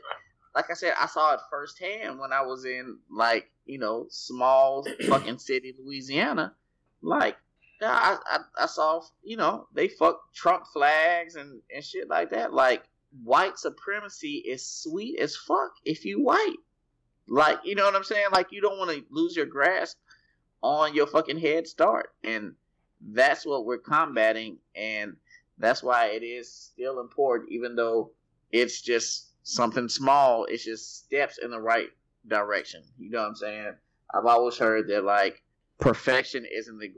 like 0.55 0.69
I 0.69 0.73
said, 0.73 0.93
I 0.99 1.07
saw 1.07 1.33
it 1.33 1.39
firsthand 1.49 2.19
when 2.19 2.31
I 2.31 2.41
was 2.41 2.65
in 2.65 2.99
like, 3.09 3.49
you 3.65 3.79
know, 3.79 4.07
small 4.09 4.85
fucking 5.07 5.39
city 5.39 5.73
Louisiana. 5.83 6.53
Like 7.01 7.37
I, 7.81 8.17
I, 8.25 8.63
I 8.63 8.65
saw, 8.65 9.01
you 9.23 9.37
know, 9.37 9.67
they 9.73 9.87
fuck 9.87 10.19
Trump 10.33 10.65
flags 10.73 11.35
and, 11.35 11.61
and 11.73 11.83
shit 11.83 12.09
like 12.09 12.31
that. 12.31 12.51
Like, 12.51 12.81
white 13.23 13.59
supremacy 13.59 14.37
is 14.45 14.65
sweet 14.65 15.19
as 15.19 15.35
fuck 15.35 15.73
if 15.85 16.03
you 16.03 16.19
white. 16.23 16.55
Like, 17.27 17.59
you 17.65 17.75
know 17.75 17.83
what 17.85 17.95
I'm 17.95 18.03
saying? 18.03 18.29
Like, 18.31 18.47
you 18.51 18.61
don't 18.61 18.79
want 18.79 18.89
to 18.97 19.03
lose 19.11 19.35
your 19.35 19.45
grasp 19.45 19.97
on 20.63 20.95
your 20.95 21.05
fucking 21.05 21.37
head 21.37 21.67
start. 21.67 22.07
And 22.23 22.55
that's 23.11 23.45
what 23.45 23.63
we're 23.63 23.77
combating. 23.77 24.57
And 24.75 25.17
that's 25.59 25.81
why 25.81 26.07
it 26.07 26.23
is 26.23 26.51
still 26.53 26.99
important, 26.99 27.51
even 27.51 27.75
though 27.75 28.13
it's 28.51 28.81
just 28.81 29.31
something 29.43 29.89
small. 29.89 30.45
It's 30.45 30.63
just 30.63 31.05
steps 31.05 31.39
in 31.41 31.49
the 31.51 31.59
right 31.59 31.89
direction. 32.27 32.83
You 32.99 33.09
know 33.09 33.21
what 33.21 33.29
I'm 33.29 33.35
saying? 33.35 33.75
I've 34.13 34.25
always 34.25 34.57
heard 34.57 34.87
that 34.89 35.03
like 35.03 35.41
perfection 35.79 36.45
isn't 36.49 36.77
the 36.77 36.89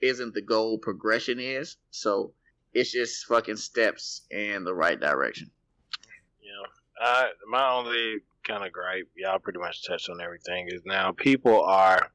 isn't 0.00 0.34
the 0.34 0.42
goal. 0.42 0.78
Progression 0.78 1.40
is. 1.40 1.76
So 1.90 2.32
it's 2.72 2.92
just 2.92 3.26
fucking 3.26 3.56
steps 3.56 4.22
in 4.30 4.62
the 4.64 4.74
right 4.74 4.98
direction. 4.98 5.50
Yeah. 6.40 7.06
Uh, 7.06 7.26
my 7.50 7.72
only 7.72 8.18
kind 8.44 8.64
of 8.64 8.72
gripe, 8.72 9.08
y'all 9.16 9.38
pretty 9.40 9.58
much 9.58 9.86
touched 9.86 10.08
on 10.08 10.20
everything, 10.20 10.66
is 10.68 10.82
now 10.84 11.12
people 11.12 11.62
are 11.62 12.12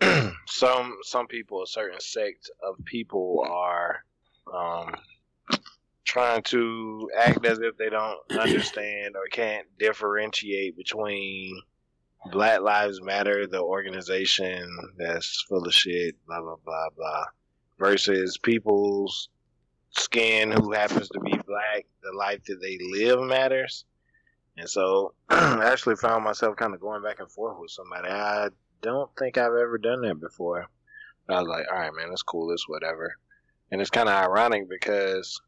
some 0.46 0.98
some 1.02 1.26
people, 1.26 1.62
a 1.62 1.66
certain 1.66 2.00
sect 2.00 2.48
of 2.62 2.82
people 2.84 3.44
are 3.50 4.04
um, 4.52 4.94
trying 6.04 6.42
to 6.42 7.10
act 7.18 7.44
as 7.46 7.58
if 7.60 7.76
they 7.76 7.88
don't 7.88 8.18
understand 8.38 9.16
or 9.16 9.26
can't 9.30 9.66
differentiate 9.78 10.76
between 10.76 11.60
Black 12.32 12.60
Lives 12.60 13.00
Matter, 13.02 13.46
the 13.46 13.60
organization 13.62 14.68
that's 14.98 15.42
full 15.48 15.64
of 15.66 15.74
shit, 15.74 16.14
blah 16.26 16.40
blah 16.40 16.56
blah 16.64 16.88
blah, 16.96 17.24
versus 17.78 18.38
people's 18.38 19.28
skin 19.90 20.50
who 20.50 20.72
happens 20.72 21.08
to 21.10 21.20
be 21.20 21.32
black, 21.46 21.86
the 22.02 22.16
life 22.16 22.40
that 22.46 22.60
they 22.60 22.78
live 22.98 23.20
matters. 23.20 23.84
And 24.56 24.68
so 24.68 25.14
I 25.28 25.70
actually 25.70 25.96
found 25.96 26.24
myself 26.24 26.56
kind 26.56 26.74
of 26.74 26.80
going 26.80 27.02
back 27.02 27.18
and 27.20 27.30
forth 27.30 27.58
with 27.60 27.70
somebody. 27.70 28.08
I 28.08 28.48
don't 28.82 29.10
think 29.18 29.36
I've 29.36 29.44
ever 29.46 29.78
done 29.78 30.00
that 30.02 30.20
before. 30.20 30.66
But 31.26 31.34
I 31.34 31.38
was 31.40 31.48
like, 31.48 31.64
all 31.72 31.78
right, 31.78 31.92
man, 31.94 32.08
it's 32.12 32.22
cool, 32.22 32.50
it's 32.52 32.68
whatever 32.68 33.16
and 33.70 33.80
it's 33.80 33.90
kind 33.90 34.08
of 34.08 34.14
ironic 34.14 34.68
because 34.68 35.40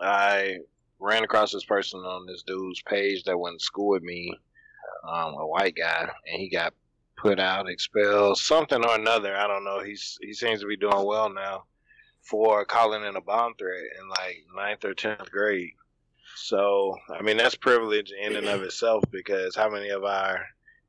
I 0.00 0.58
ran 0.98 1.24
across 1.24 1.52
this 1.52 1.64
person 1.64 2.00
on 2.00 2.26
this 2.26 2.42
dude's 2.46 2.82
page 2.82 3.24
that 3.24 3.38
went 3.38 3.58
to 3.58 3.64
school 3.64 3.88
with 3.90 4.02
me, 4.02 4.32
um, 5.06 5.34
a 5.34 5.46
white 5.46 5.74
guy, 5.76 6.02
and 6.26 6.40
he 6.40 6.48
got 6.48 6.74
put 7.16 7.38
out, 7.40 7.68
expelled, 7.68 8.38
something 8.38 8.84
or 8.84 8.94
another. 8.98 9.36
I 9.36 9.46
don't 9.46 9.64
know. 9.64 9.80
He's 9.80 10.18
he 10.22 10.32
seems 10.32 10.60
to 10.60 10.66
be 10.66 10.76
doing 10.76 11.04
well 11.06 11.32
now 11.32 11.64
for 12.22 12.64
calling 12.64 13.04
in 13.04 13.16
a 13.16 13.20
bomb 13.20 13.54
threat 13.58 13.82
in 14.00 14.08
like 14.10 14.36
ninth 14.56 14.84
or 14.84 14.94
tenth 14.94 15.30
grade. 15.30 15.70
So 16.36 16.94
I 17.18 17.22
mean 17.22 17.36
that's 17.36 17.54
privilege 17.54 18.12
in 18.20 18.36
and 18.36 18.46
of 18.48 18.62
itself 18.62 19.04
because 19.10 19.54
how 19.56 19.70
many 19.70 19.88
of 19.90 20.04
our 20.04 20.40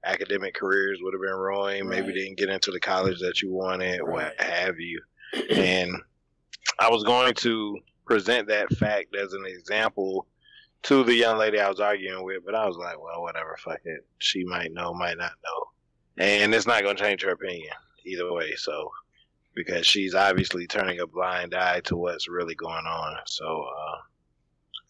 academic 0.03 0.53
careers 0.55 0.99
would 1.01 1.13
have 1.13 1.21
been 1.21 1.39
ruined? 1.39 1.87
Maybe 1.89 2.07
right. 2.07 2.13
didn't 2.15 2.37
get 2.37 2.49
into 2.49 2.71
the 2.71 2.79
college 2.79 3.19
that 3.21 3.41
you 3.41 3.51
wanted, 3.51 4.01
right. 4.03 4.11
what 4.35 4.41
have 4.41 4.75
you, 4.79 5.01
and 5.51 5.95
I 6.79 6.89
was 6.89 7.03
going 7.03 7.33
to 7.35 7.79
present 8.05 8.47
that 8.47 8.71
fact 8.77 9.15
as 9.15 9.33
an 9.33 9.45
example 9.45 10.27
to 10.83 11.03
the 11.03 11.13
young 11.15 11.37
lady 11.37 11.59
I 11.59 11.69
was 11.69 11.79
arguing 11.79 12.23
with, 12.23 12.45
but 12.45 12.55
I 12.55 12.65
was 12.67 12.77
like, 12.77 13.01
well, 13.01 13.21
whatever, 13.21 13.57
fuck 13.63 13.79
it. 13.83 14.05
She 14.19 14.43
might 14.43 14.71
know, 14.73 14.93
might 14.93 15.17
not 15.17 15.31
know. 15.43 15.65
And 16.23 16.53
it's 16.53 16.67
not 16.67 16.83
going 16.83 16.95
to 16.95 17.03
change 17.03 17.23
her 17.23 17.31
opinion 17.31 17.69
either 18.05 18.31
way. 18.31 18.53
So, 18.55 18.89
because 19.55 19.87
she's 19.87 20.13
obviously 20.13 20.67
turning 20.67 20.99
a 20.99 21.07
blind 21.07 21.55
eye 21.55 21.81
to 21.85 21.95
what's 21.97 22.27
really 22.29 22.55
going 22.55 22.85
on. 22.85 23.17
So, 23.25 23.45
uh, 23.65 23.97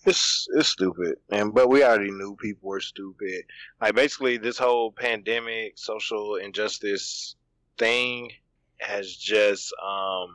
it's 0.06 0.48
it's 0.56 0.70
stupid, 0.70 1.16
and 1.32 1.54
but 1.54 1.68
we 1.68 1.84
already 1.84 2.12
knew 2.12 2.38
people 2.42 2.70
were 2.70 2.80
stupid. 2.80 3.42
Like 3.82 3.96
basically, 3.96 4.38
this 4.38 4.58
whole 4.58 4.92
pandemic, 4.98 5.74
social 5.76 6.36
injustice 6.36 7.36
thing 7.78 8.32
has 8.80 9.16
just 9.18 9.74
um, 9.86 10.30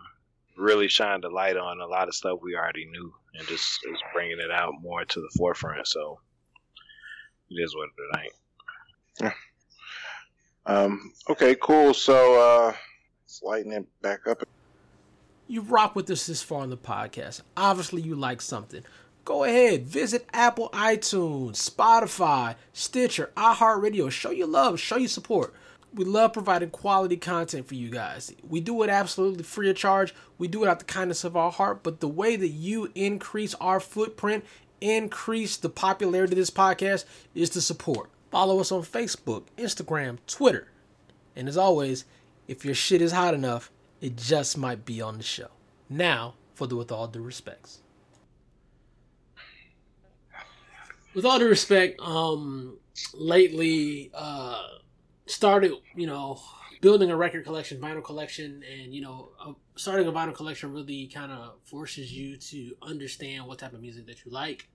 really 0.57 0.89
shined 0.89 1.25
a 1.25 1.29
light 1.29 1.57
on 1.57 1.81
a 1.81 1.87
lot 1.87 2.09
of 2.09 2.15
stuff 2.15 2.39
we 2.43 2.55
already 2.57 2.85
knew 2.87 3.13
and 3.35 3.47
just 3.49 3.81
is 3.91 4.01
bringing 4.13 4.39
it 4.39 4.51
out 4.51 4.75
more 4.81 5.05
to 5.05 5.21
the 5.21 5.31
forefront. 5.37 5.87
So 5.87 6.19
it 7.51 7.55
is 7.63 7.75
what 7.75 7.89
it 7.89 8.21
ain't. 8.23 8.33
Yeah. 10.67 10.83
Um, 10.85 11.13
okay, 11.31 11.55
cool. 11.63 11.95
So 11.95 12.39
uh, 12.41 12.75
let's 13.25 13.43
lighten 13.43 13.73
it 13.73 13.87
back 14.03 14.27
up. 14.29 14.43
You 15.49 15.63
rock 15.63 15.97
with 15.97 16.11
us 16.11 16.27
this 16.27 16.43
far 16.43 16.65
in 16.65 16.71
the 16.71 16.77
podcast. 16.77 17.43
Obviously, 17.57 18.01
you 18.03 18.15
like 18.15 18.41
something. 18.41 18.83
Go 19.25 19.45
ahead, 19.45 19.87
visit 19.87 20.27
Apple, 20.33 20.69
iTunes, 20.71 21.53
Spotify, 21.71 22.57
Stitcher, 22.73 23.31
iHeartRadio. 23.37 24.11
Show 24.11 24.33
your 24.33 24.49
love, 24.49 24.81
show 24.81 24.97
your 24.97 25.09
support. 25.09 25.55
We 25.95 26.05
love 26.05 26.33
providing 26.33 26.71
quality 26.71 27.19
content 27.19 27.67
for 27.69 27.75
you 27.75 27.91
guys. 27.91 28.35
We 28.49 28.61
do 28.61 28.83
it 28.83 28.89
absolutely 28.89 29.43
free 29.43 29.69
of 29.69 29.77
charge. 29.77 30.15
We 30.39 30.49
do 30.49 30.65
it 30.65 30.69
out 30.69 30.79
the 30.79 30.87
kindness 30.87 31.23
of 31.23 31.37
our 31.37 31.51
heart. 31.53 31.83
But 31.83 32.01
the 32.01 32.09
way 32.09 32.35
that 32.37 32.49
you 32.49 32.91
increase 32.95 33.55
our 33.57 33.79
footprint, 33.79 34.45
increase 34.81 35.59
the 35.59 35.69
popularity 35.69 36.33
of 36.33 36.39
this 36.39 36.51
podcast, 36.51 37.05
is 37.35 37.51
to 37.51 37.61
support. 37.61 38.09
Follow 38.31 38.59
us 38.59 38.73
on 38.73 38.83
Facebook, 38.83 39.45
Instagram, 39.59 40.17
Twitter. 40.27 40.69
And 41.37 41.47
as 41.47 41.59
always, 41.59 42.07
if 42.49 42.65
your 42.65 42.75
shit 42.75 43.03
is 43.03 43.13
hot 43.13 43.35
enough, 43.35 43.71
it 44.01 44.17
just 44.17 44.57
might 44.57 44.87
be 44.87 45.03
on 45.03 45.19
the 45.19 45.23
show. 45.23 45.49
Now, 45.91 46.35
for 46.55 46.67
the 46.67 46.75
with 46.77 46.91
all 46.91 47.07
due 47.07 47.21
respects. 47.23 47.81
With 51.15 51.27
all 51.27 51.39
due 51.39 51.49
respect, 51.49 52.01
um, 52.01 52.79
lately, 53.13 54.11
uh, 54.15 54.63
started, 55.33 55.73
you 55.95 56.07
know, 56.07 56.39
building 56.81 57.11
a 57.11 57.17
record 57.17 57.45
collection, 57.45 57.81
vinyl 57.81 58.05
collection, 58.05 58.63
and 58.71 58.95
you 58.95 59.01
know, 59.03 59.31
starting 59.77 60.07
a 60.07 60.13
vinyl 60.13 60.35
collection 60.35 60.73
really 60.73 61.07
kind 61.13 61.33
of 61.33 61.55
forces 61.65 62.13
you 62.13 62.37
to 62.37 62.75
understand 62.83 63.47
what 63.47 63.59
type 63.59 63.73
of 63.73 63.81
music 63.81 64.07
that 64.07 64.25
you 64.25 64.31
like. 64.33 64.69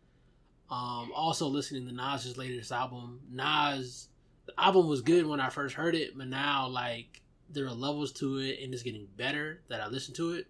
Um, 0.70 1.12
also, 1.16 1.48
listening 1.48 1.88
to 1.88 1.94
Nas's 1.94 2.38
latest 2.38 2.72
album, 2.72 3.22
Nas, 3.32 4.10
the 4.46 4.54
album 4.60 4.88
was 4.88 5.02
good 5.02 5.26
when 5.26 5.40
I 5.40 5.50
first 5.50 5.76
heard 5.76 5.96
it, 5.96 6.18
but 6.18 6.28
now 6.28 6.68
like 6.68 7.22
there 7.50 7.66
are 7.66 7.70
levels 7.72 8.12
to 8.14 8.38
it, 8.40 8.60
and 8.62 8.74
it's 8.74 8.84
getting 8.84 9.08
better 9.16 9.62
that 9.70 9.80
I 9.80 9.88
listen 9.88 10.14
to 10.16 10.34
it. 10.34 10.48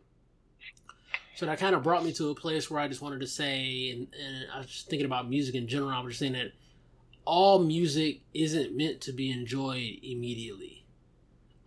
So 1.35 1.45
that 1.45 1.59
kind 1.59 1.75
of 1.75 1.83
brought 1.83 2.03
me 2.03 2.11
to 2.13 2.29
a 2.31 2.35
place 2.35 2.71
where 2.71 2.79
I 2.79 2.87
just 2.87 2.99
wanted 3.01 3.19
to 3.21 3.27
say, 3.27 3.91
and, 3.91 4.07
and 4.19 4.45
I 4.51 4.57
was 4.59 4.67
just 4.67 4.87
thinking 4.87 5.05
about 5.05 5.29
music 5.29 5.53
in 5.53 5.67
general. 5.67 5.91
I 5.91 5.99
was 5.99 6.13
just 6.13 6.19
saying 6.21 6.33
that 6.33 6.47
all 7.27 7.59
music 7.59 8.21
isn't 8.33 8.73
meant 8.75 9.01
to 9.01 9.11
be 9.11 9.29
enjoyed 9.33 9.97
immediately. 10.01 10.85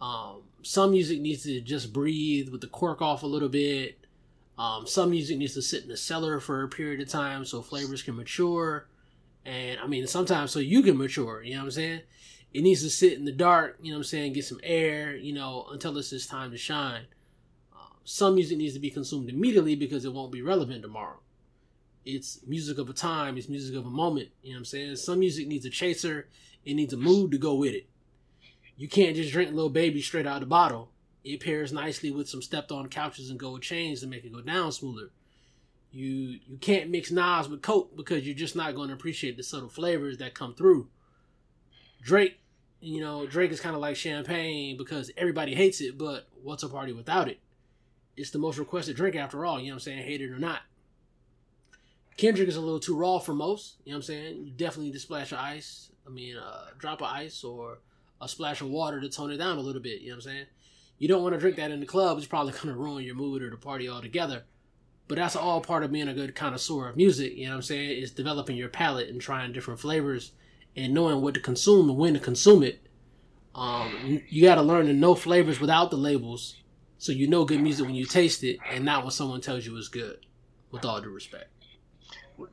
Um, 0.01 0.45
some 0.63 0.93
music 0.93 1.21
needs 1.21 1.43
to 1.43 1.61
just 1.61 1.93
breathe 1.93 2.49
with 2.49 2.63
the 2.63 2.67
cork 2.67 3.03
off 3.03 3.23
a 3.23 3.27
little 3.27 3.51
bit. 3.51 3.99
Um, 4.57 4.87
some 4.87 5.11
music 5.11 5.37
needs 5.37 5.53
to 5.55 5.63
sit 5.63 5.83
in 5.83 5.89
the 5.91 5.99
cellar 5.99 6.41
for 6.41 6.63
a 6.63 6.69
period 6.71 7.03
of 7.03 7.09
time 7.11 7.45
so 7.45 7.61
flavors 7.61 8.01
can 8.03 8.17
mature. 8.17 8.89
And 9.45 9.79
I 9.79 9.87
mean, 9.87 10.07
sometimes 10.07 10.51
so 10.51 10.61
you 10.61 10.81
can 10.83 10.97
mature, 10.97 11.43
you 11.43 11.53
know 11.53 11.59
what 11.61 11.65
I'm 11.67 11.71
saying? 11.73 12.01
It 12.55 12.63
needs 12.63 12.83
to 12.83 12.89
sit 12.91 13.13
in 13.19 13.27
the 13.27 13.31
dark, 13.33 13.77
you 13.83 13.91
know 13.93 13.99
what 13.99 14.01
I'm 14.01 14.05
saying? 14.05 14.33
Get 14.33 14.47
some 14.47 14.61
air, 14.63 15.15
you 15.15 15.35
know, 15.35 15.67
until 15.73 15.97
it's 15.99 16.09
just 16.09 16.31
time 16.31 16.53
to 16.53 16.57
shine. 16.59 17.03
Uh, 17.75 17.93
some 18.05 18.37
music 18.37 18.57
needs 18.57 18.73
to 18.75 18.81
be 18.81 18.89
consumed 18.91 19.29
immediately 19.29 19.77
because 19.77 20.07
it 20.07 20.15
won't 20.15 20.33
be 20.33 20.41
relevant 20.41 20.81
tomorrow. 20.81 21.19
It's 22.05 22.41
music 22.47 22.79
of 22.79 22.89
a 22.89 22.93
time. 22.95 23.37
It's 23.37 23.49
music 23.49 23.77
of 23.77 23.85
a 23.87 23.91
moment. 23.91 24.29
You 24.43 24.51
know 24.51 24.55
what 24.55 24.59
I'm 24.61 24.65
saying? 24.67 24.97
Some 24.97 25.21
music 25.21 25.47
needs 25.47 25.67
a 25.67 25.71
chaser. 25.71 26.29
It 26.65 26.75
needs 26.75 26.93
a 26.93 26.97
mood 26.97 27.31
to 27.33 27.39
go 27.39 27.55
with 27.55 27.75
it. 27.75 27.87
You 28.77 28.89
can't 28.89 29.17
just 29.17 29.33
drink 29.33 29.53
Lil 29.53 29.69
Baby 29.69 30.01
straight 30.01 30.27
out 30.27 30.37
of 30.37 30.41
the 30.41 30.47
bottle. 30.47 30.91
It 31.23 31.41
pairs 31.41 31.73
nicely 31.73 32.11
with 32.11 32.29
some 32.29 32.41
stepped 32.41 32.73
on 32.73 32.89
couches 32.89 33.29
and 33.29 33.39
gold 33.39 33.61
chains 33.61 34.01
to 34.01 34.07
make 34.07 34.25
it 34.25 34.33
go 34.33 34.41
down 34.41 34.73
smoother. 34.73 35.11
You 35.93 36.39
you 36.47 36.57
can't 36.59 36.89
mix 36.91 37.11
Nas 37.11 37.49
with 37.49 37.61
Coke 37.63 37.95
because 37.97 38.25
you're 38.25 38.35
just 38.35 38.57
not 38.57 38.75
going 38.75 38.89
to 38.89 38.95
appreciate 38.95 39.37
the 39.37 39.43
subtle 39.43 39.69
flavors 39.69 40.19
that 40.19 40.35
come 40.35 40.55
through. 40.55 40.89
Drake, 42.01 42.39
you 42.81 43.01
know, 43.03 43.27
Drake 43.27 43.51
is 43.51 43.61
kind 43.61 43.75
of 43.75 43.83
like 43.83 43.97
champagne 43.97 44.79
because 44.79 45.11
everybody 45.19 45.55
hates 45.55 45.83
it, 45.83 45.99
but 45.99 46.29
what's 46.43 46.63
a 46.63 46.69
party 46.69 46.93
without 46.93 47.29
it? 47.29 47.41
It's 48.17 48.31
the 48.31 48.39
most 48.39 48.59
requested 48.59 48.97
drink 48.97 49.17
after 49.17 49.45
all, 49.45 49.59
you 49.61 49.67
know 49.67 49.73
what 49.73 49.75
I'm 49.77 49.81
saying, 49.81 50.05
hate 50.05 50.23
it 50.23 50.31
or 50.31 50.39
not. 50.39 50.61
Kendrick 52.21 52.51
is 52.51 52.57
a 52.57 52.61
little 52.61 52.79
too 52.79 52.95
raw 52.95 53.19
for 53.19 53.33
most. 53.33 53.77
You 53.87 53.93
know 53.93 53.97
what 53.97 53.99
I'm 54.01 54.03
saying? 54.03 54.45
You 54.45 54.51
definitely 54.53 54.87
need 54.89 54.93
to 54.93 54.99
splash 55.01 55.33
of 55.33 55.39
ice. 55.39 55.89
I 56.07 56.11
mean, 56.11 56.37
a 56.37 56.41
uh, 56.41 56.65
drop 56.79 57.01
of 57.01 57.07
ice 57.09 57.43
or 57.43 57.79
a 58.21 58.29
splash 58.29 58.61
of 58.61 58.69
water 58.69 59.01
to 59.01 59.09
tone 59.09 59.31
it 59.31 59.39
down 59.39 59.57
a 59.57 59.61
little 59.63 59.81
bit. 59.81 60.03
You 60.03 60.09
know 60.11 60.17
what 60.17 60.27
I'm 60.27 60.31
saying? 60.33 60.45
You 60.99 61.09
don't 61.09 61.23
want 61.23 61.33
to 61.35 61.41
drink 61.41 61.57
that 61.57 61.71
in 61.71 61.81
the 61.81 61.87
club. 61.87 62.19
It's 62.19 62.27
probably 62.27 62.53
going 62.53 62.67
to 62.69 62.75
ruin 62.75 63.05
your 63.05 63.15
mood 63.15 63.41
or 63.43 63.49
the 63.49 63.57
party 63.57 63.89
altogether. 63.89 64.43
But 65.09 65.15
that's 65.17 65.35
all 65.35 65.63
part 65.63 65.83
of 65.83 65.91
being 65.93 66.09
a 66.09 66.15
good 66.15 66.35
connoisseur 66.35 66.91
of 66.91 66.97
music. 66.99 67.35
You 67.37 67.45
know 67.47 67.53
what 67.53 67.57
I'm 67.57 67.63
saying? 67.63 68.03
It's 68.03 68.11
developing 68.13 68.57
your 68.59 68.69
palate 68.69 69.09
and 69.09 69.19
trying 69.21 69.53
different 69.55 69.81
flavors 69.81 70.33
and 70.77 70.93
knowing 70.93 71.23
what 71.23 71.33
to 71.35 71.41
consume 71.41 71.89
and 71.89 71.99
when 71.99 72.13
to 72.15 72.21
consume 72.21 72.63
it. 72.63 72.87
Um, 73.55 74.21
you 74.29 74.43
got 74.45 74.57
to 74.57 74.63
learn 74.63 74.87
to 74.89 74.93
know 74.93 75.15
flavors 75.15 75.59
without 75.59 75.91
the 75.91 75.97
labels 75.97 76.55
so 76.99 77.13
you 77.13 77.27
know 77.29 77.47
good 77.47 77.63
music 77.63 77.87
when 77.87 77.95
you 77.95 78.05
taste 78.05 78.45
it 78.45 78.59
and 78.71 78.85
not 78.85 79.03
when 79.05 79.11
someone 79.11 79.41
tells 79.41 79.65
you 79.65 79.75
it's 79.79 79.89
good, 79.89 80.27
with 80.71 80.85
all 80.85 81.01
due 81.01 81.09
respect. 81.09 81.49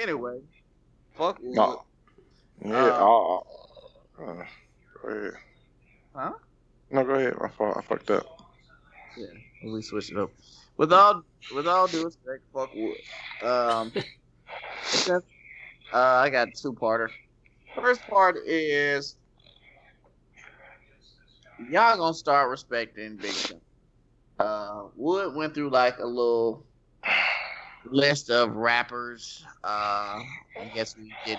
anyway, 0.01 0.39
fuck 1.17 1.41
you. 1.43 1.51
No. 1.53 1.83
Yeah. 2.65 2.75
Uh, 2.77 3.35
uh, 3.35 3.35
uh, 3.35 3.43
go 5.05 5.09
ahead. 5.11 5.33
Huh? 6.15 6.33
No, 6.93 7.05
go 7.05 7.15
ahead. 7.15 7.35
I 7.43 7.49
fucked. 7.49 7.77
I 7.77 7.81
fucked 7.83 8.11
up. 8.13 8.23
Yeah, 9.17 9.27
we 9.73 9.83
switch 9.83 10.11
it 10.13 10.17
up. 10.17 10.31
With 10.77 10.93
all 10.93 11.23
with 11.55 11.67
all 11.67 11.87
due 11.89 12.05
respect, 12.05 12.43
fuck 12.55 12.71
Wood. 12.75 13.49
Um, 13.49 13.93
except, 14.85 15.27
uh, 15.93 15.97
I 15.97 16.31
got 16.31 16.49
two 16.55 16.73
parter. 16.73 17.09
First 17.75 18.01
part 18.03 18.37
is 18.47 19.17
y'all 21.71 21.97
gonna 21.97 22.15
start 22.15 22.51
respecting 22.51 23.17
victims. 23.17 23.61
Uh, 24.39 24.85
Wood 24.97 25.35
went 25.35 25.55
through 25.55 25.71
like 25.71 25.99
a 25.99 26.07
little 26.07 26.65
list 27.87 28.31
of 28.31 28.55
rappers. 28.57 29.45
Uh, 29.65 30.21
I 30.61 30.65
guess 30.75 30.97
we 30.99 31.13
did 31.25 31.39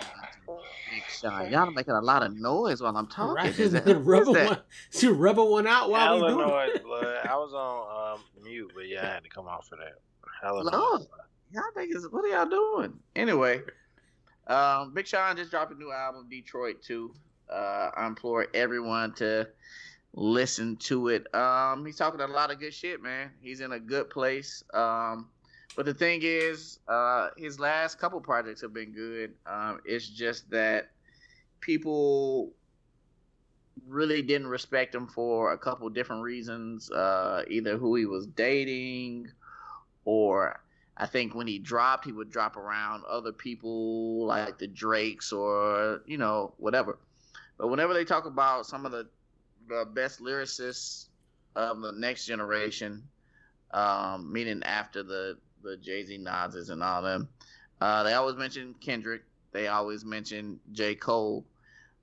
Big 0.92 1.04
Sean. 1.10 1.52
Y'all 1.52 1.68
are 1.68 1.72
making 1.72 1.94
a 1.94 2.02
lot 2.02 2.24
of 2.24 2.36
noise 2.36 2.82
while 2.82 2.98
I'm 2.98 3.08
talking. 3.08 3.36
Right. 3.36 3.60
Is 3.60 3.72
that, 3.74 3.86
rubber 4.04 4.34
that? 4.34 4.48
one, 4.50 4.60
she 4.92 5.08
rubber 5.08 5.44
one 5.44 5.68
out 5.68 5.90
while 5.90 6.18
Illinois, 6.18 6.66
we 6.68 6.80
doing 6.80 6.86
blood. 6.88 7.18
I 7.30 7.36
was 7.36 7.54
on 7.54 8.16
um, 8.18 8.44
mute, 8.44 8.72
but 8.74 8.88
yeah, 8.88 9.06
I 9.08 9.14
had 9.14 9.24
to 9.24 9.30
come 9.30 9.48
off 9.48 9.68
for 9.68 9.78
that. 9.78 10.00
Illinois. 10.48 10.72
No, 10.72 11.06
y'all 11.52 11.64
niggas, 11.78 12.12
what 12.12 12.26
are 12.26 12.30
y'all 12.30 12.50
doing? 12.50 12.94
Anyway, 13.16 13.62
um, 14.48 14.94
Big 14.96 15.06
Sean 15.06 15.36
just 15.36 15.52
dropped 15.52 15.72
a 15.72 15.76
new 15.76 15.92
album, 15.92 16.26
Detroit 16.30 16.82
Two. 16.82 17.14
Uh, 17.52 17.92
I 17.96 18.08
implore 18.08 18.48
everyone 18.54 19.14
to 19.16 19.48
listen 20.18 20.76
to 20.78 21.10
it. 21.10 21.34
Um, 21.36 21.86
he's 21.86 21.96
talking 21.96 22.20
a 22.20 22.26
lot 22.28 22.50
of 22.52 22.60
good 22.60 22.74
shit, 22.74 23.02
man. 23.04 23.30
He's 23.40 23.62
in 23.62 23.72
a 23.72 23.80
good 23.80 24.10
place. 24.10 24.64
Um, 24.74 25.28
but 25.76 25.86
the 25.86 25.94
thing 25.94 26.22
is, 26.24 26.80
uh, 26.88 27.30
his 27.38 27.60
last 27.60 28.00
couple 28.00 28.20
projects 28.20 28.60
have 28.62 28.74
been 28.74 28.92
good. 28.94 29.34
Um, 29.46 29.80
it's 29.86 30.10
just 30.10 30.50
that 30.50 30.90
people 31.62 32.52
really 33.88 34.24
didn't 34.24 34.48
respect 34.48 34.94
him 34.96 35.06
for 35.06 35.54
a 35.54 35.58
couple 35.58 35.88
different 35.92 36.24
reasons, 36.24 36.90
uh, 36.90 37.44
either 37.48 37.78
who 37.78 37.96
he 37.96 38.08
was 38.08 38.26
dating 38.26 39.28
or 40.04 40.60
I 41.00 41.06
think 41.06 41.36
when 41.36 41.46
he 41.46 41.60
dropped, 41.60 42.06
he 42.06 42.12
would 42.12 42.32
drop 42.32 42.58
around 42.58 43.04
other 43.08 43.32
people 43.32 44.26
like 44.26 44.58
the 44.58 44.66
Drakes 44.66 45.32
or, 45.32 46.02
you 46.08 46.18
know, 46.18 46.56
whatever. 46.58 46.98
But 47.60 47.68
whenever 47.68 47.94
they 47.94 48.04
talk 48.04 48.26
about 48.26 48.66
some 48.66 48.84
of 48.84 48.92
the 48.92 49.08
the 49.68 49.76
uh, 49.82 49.86
best 49.86 50.22
lyricists 50.22 51.06
of 51.56 51.82
the 51.82 51.92
next 51.94 52.26
generation, 52.26 53.04
um, 53.72 54.32
meaning 54.32 54.62
after 54.64 55.04
the 55.04 55.38
the 55.64 55.78
Jay 55.78 56.04
Z, 56.06 56.18
Nas's, 56.18 56.70
and 56.70 56.84
all 56.84 57.02
them. 57.02 57.28
Uh, 57.82 58.04
they 58.04 58.14
always 58.14 58.36
mention 58.36 58.74
Kendrick. 58.80 59.24
They 59.52 59.68
always 59.68 60.06
mention 60.06 60.60
J. 60.72 60.96
Cole. 60.96 61.46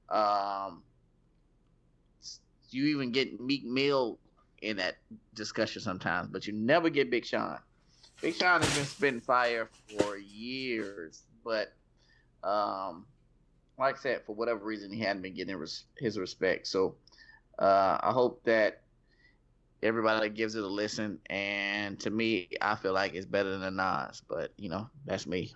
Um, 0.09 0.83
you 2.71 2.85
even 2.87 3.13
get 3.13 3.41
Meek 3.41 3.65
Mill 3.65 4.19
in 4.63 4.77
that 4.79 4.97
discussion 5.35 5.81
sometimes, 5.81 6.29
but 6.31 6.47
you 6.47 6.53
never 6.53 6.91
get 6.91 7.11
Big 7.11 7.25
Sean. 7.25 7.59
Big 8.21 8.35
Sean 8.35 8.61
has 8.61 8.77
been 8.77 8.87
spitting 8.87 9.21
fire 9.21 9.69
for 9.99 10.17
years, 10.19 11.23
but 11.45 11.73
um, 12.43 13.07
like 13.79 13.97
I 13.97 14.01
said, 14.01 14.23
for 14.27 14.35
whatever 14.35 14.65
reason, 14.65 14.93
he 14.93 15.01
hadn't 15.01 15.23
been 15.23 15.35
getting 15.35 15.57
res- 15.57 15.85
his 15.99 16.19
respect. 16.19 16.67
So 16.67 16.97
uh, 17.59 17.99
I 18.01 18.11
hope 18.13 18.43
that 18.45 18.81
everybody 19.83 20.29
gives 20.29 20.55
it 20.55 20.63
a 20.65 20.69
listen. 20.69 21.19
And 21.31 21.99
to 22.01 22.11
me, 22.11 22.49
I 22.61 22.75
feel 22.75 22.93
like 22.93 23.15
it's 23.15 23.27
better 23.27 23.59
than 23.59 23.77
Nas, 23.77 24.23
but 24.29 24.53
you 24.57 24.69
know, 24.69 24.89
that's 25.05 25.27
me. 25.27 25.53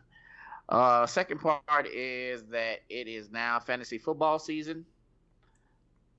Uh, 0.69 1.07
second 1.07 1.41
part 1.41 1.87
is 1.87 2.45
that 2.47 2.81
it 2.91 3.09
is 3.09 3.31
now 3.31 3.59
fantasy 3.59 3.99
football 3.99 4.39
season. 4.39 4.85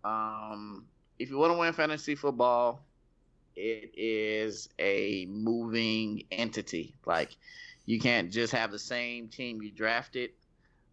Um, 0.03 0.85
if 1.19 1.29
you 1.29 1.37
want 1.37 1.53
to 1.53 1.57
win 1.59 1.71
fantasy 1.73 2.15
football, 2.15 2.83
it 3.55 3.91
is 3.95 4.69
a 4.79 5.27
moving 5.29 6.23
entity. 6.31 6.95
Like, 7.05 7.35
you 7.85 7.99
can't 7.99 8.31
just 8.31 8.53
have 8.53 8.71
the 8.71 8.79
same 8.79 9.27
team 9.27 9.61
you 9.61 9.71
drafted 9.71 10.31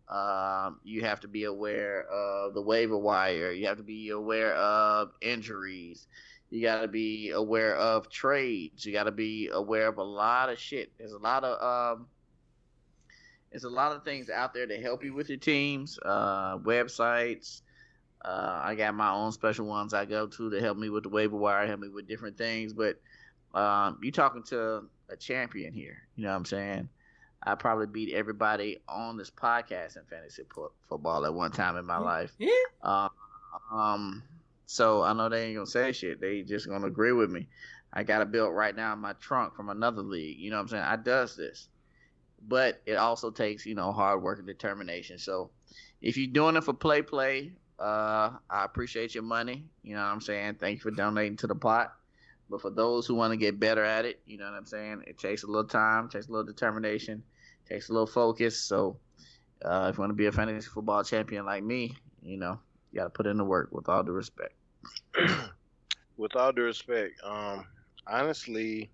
um, 0.08 0.78
you 0.84 1.02
have 1.02 1.20
to 1.20 1.28
be 1.28 1.44
aware 1.44 2.04
of 2.04 2.54
the 2.54 2.62
waiver 2.62 2.96
wire. 2.96 3.50
You 3.50 3.66
have 3.66 3.78
to 3.78 3.82
be 3.82 4.10
aware 4.10 4.54
of 4.54 5.12
injuries. 5.20 6.06
You 6.50 6.62
got 6.62 6.82
to 6.82 6.88
be 6.88 7.30
aware 7.30 7.74
of 7.76 8.08
trades. 8.08 8.86
You 8.86 8.92
got 8.92 9.04
to 9.04 9.10
be 9.12 9.48
aware 9.52 9.88
of 9.88 9.98
a 9.98 10.04
lot 10.04 10.48
of 10.48 10.58
shit. 10.60 10.92
There's 10.96 11.10
a 11.12 11.18
lot 11.18 11.42
of 11.42 11.98
um, 11.98 12.06
there's 13.50 13.64
a 13.64 13.68
lot 13.70 13.96
of 13.96 14.04
things 14.04 14.30
out 14.30 14.54
there 14.54 14.66
to 14.66 14.80
help 14.80 15.02
you 15.02 15.12
with 15.12 15.28
your 15.28 15.38
teams, 15.38 15.98
uh, 16.04 16.58
websites. 16.58 17.62
Uh, 18.24 18.60
I 18.62 18.76
got 18.76 18.94
my 18.94 19.10
own 19.10 19.32
special 19.32 19.66
ones 19.66 19.92
I 19.92 20.04
go 20.04 20.28
to 20.28 20.50
to 20.50 20.60
help 20.60 20.78
me 20.78 20.88
with 20.88 21.02
the 21.02 21.08
waiver 21.08 21.36
wire, 21.36 21.66
help 21.66 21.80
me 21.80 21.88
with 21.88 22.06
different 22.06 22.38
things. 22.38 22.72
But 22.74 23.00
um, 23.58 23.98
you're 24.02 24.12
talking 24.12 24.44
to 24.50 24.82
a 25.10 25.16
champion 25.18 25.72
here. 25.72 25.96
You 26.14 26.24
know 26.24 26.30
what 26.30 26.36
I'm 26.36 26.44
saying? 26.44 26.88
I 27.48 27.55
probably 27.55 27.86
beat 27.86 28.12
everybody 28.12 28.78
on 28.89 29.16
this 29.16 29.31
podcast 29.31 29.97
in 29.97 30.02
fantasy 30.10 30.43
po- 30.51 30.73
football 30.89 31.24
at 31.24 31.32
one 31.32 31.52
time 31.52 31.77
in 31.77 31.85
my 31.86 31.97
life. 31.97 32.32
Yeah. 32.39 32.51
Um, 32.82 33.10
um, 33.73 34.23
so 34.66 35.02
I 35.05 35.12
know 35.12 35.28
they 35.28 35.47
ain't 35.47 35.55
gonna 35.55 35.66
say 35.66 35.93
shit. 35.93 36.20
They 36.20 36.43
just 36.43 36.68
gonna 36.68 36.89
agree 36.89 37.12
with 37.12 37.31
me. 37.31 37.47
I 37.93 38.02
got 38.02 38.20
a 38.20 38.24
belt 38.27 38.52
right 38.52 38.74
now 38.74 38.93
in 38.94 38.98
my 38.98 39.12
trunk 39.14 39.55
from 39.55 39.68
another 39.68 40.02
league. 40.02 40.39
You 40.40 40.51
know 40.51 40.56
what 40.56 40.62
I'm 40.62 40.68
saying? 40.68 40.82
I 40.82 40.97
does 40.97 41.36
this, 41.36 41.68
but 42.48 42.82
it 42.85 42.94
also 42.97 43.31
takes 43.31 43.64
you 43.64 43.77
know 43.77 43.93
hard 43.93 44.23
work 44.23 44.39
and 44.39 44.47
determination. 44.48 45.16
So 45.16 45.51
if 46.02 46.16
you're 46.16 46.27
doing 46.27 46.56
it 46.56 46.64
for 46.64 46.73
play, 46.74 47.01
play, 47.01 47.52
uh, 47.78 48.32
I 48.51 48.64
appreciate 48.64 49.14
your 49.14 49.23
money. 49.24 49.64
You 49.85 49.94
know 49.94 50.02
what 50.02 50.09
I'm 50.10 50.20
saying? 50.20 50.56
Thank 50.56 50.78
you 50.78 50.81
for 50.81 50.90
donating 50.90 51.36
to 51.39 51.47
the 51.47 51.55
pot. 51.55 51.94
But 52.51 52.60
for 52.60 52.70
those 52.70 53.06
who 53.06 53.14
want 53.14 53.32
to 53.32 53.36
get 53.36 53.60
better 53.60 53.85
at 53.85 54.05
it, 54.05 54.20
you 54.27 54.36
know 54.36 54.44
what 54.47 54.55
I'm 54.55 54.66
saying? 54.66 55.05
It 55.06 55.18
takes 55.18 55.44
a 55.44 55.47
little 55.48 55.64
time, 55.64 56.09
takes 56.09 56.27
a 56.27 56.31
little 56.32 56.47
determination 56.47 57.23
takes 57.68 57.88
a 57.88 57.93
little 57.93 58.06
focus. 58.06 58.59
So 58.59 58.97
uh, 59.64 59.88
if 59.90 59.97
you 59.97 60.01
want 60.01 60.10
to 60.10 60.14
be 60.14 60.26
a 60.26 60.32
fantasy 60.32 60.68
football 60.68 61.02
champion 61.05 61.44
like 61.44 61.62
me, 61.62 61.94
you 62.22 62.38
know, 62.38 62.59
you 62.93 62.98
got 63.01 63.05
to 63.05 63.10
put 63.10 63.26
in 63.26 63.36
the 63.36 63.44
work. 63.44 63.70
With 63.72 63.88
all 63.88 64.02
due 64.02 64.12
respect. 64.12 64.55
with 66.16 66.36
all 66.36 66.52
due 66.52 66.62
respect, 66.62 67.20
um, 67.24 67.66
honestly, 68.06 68.90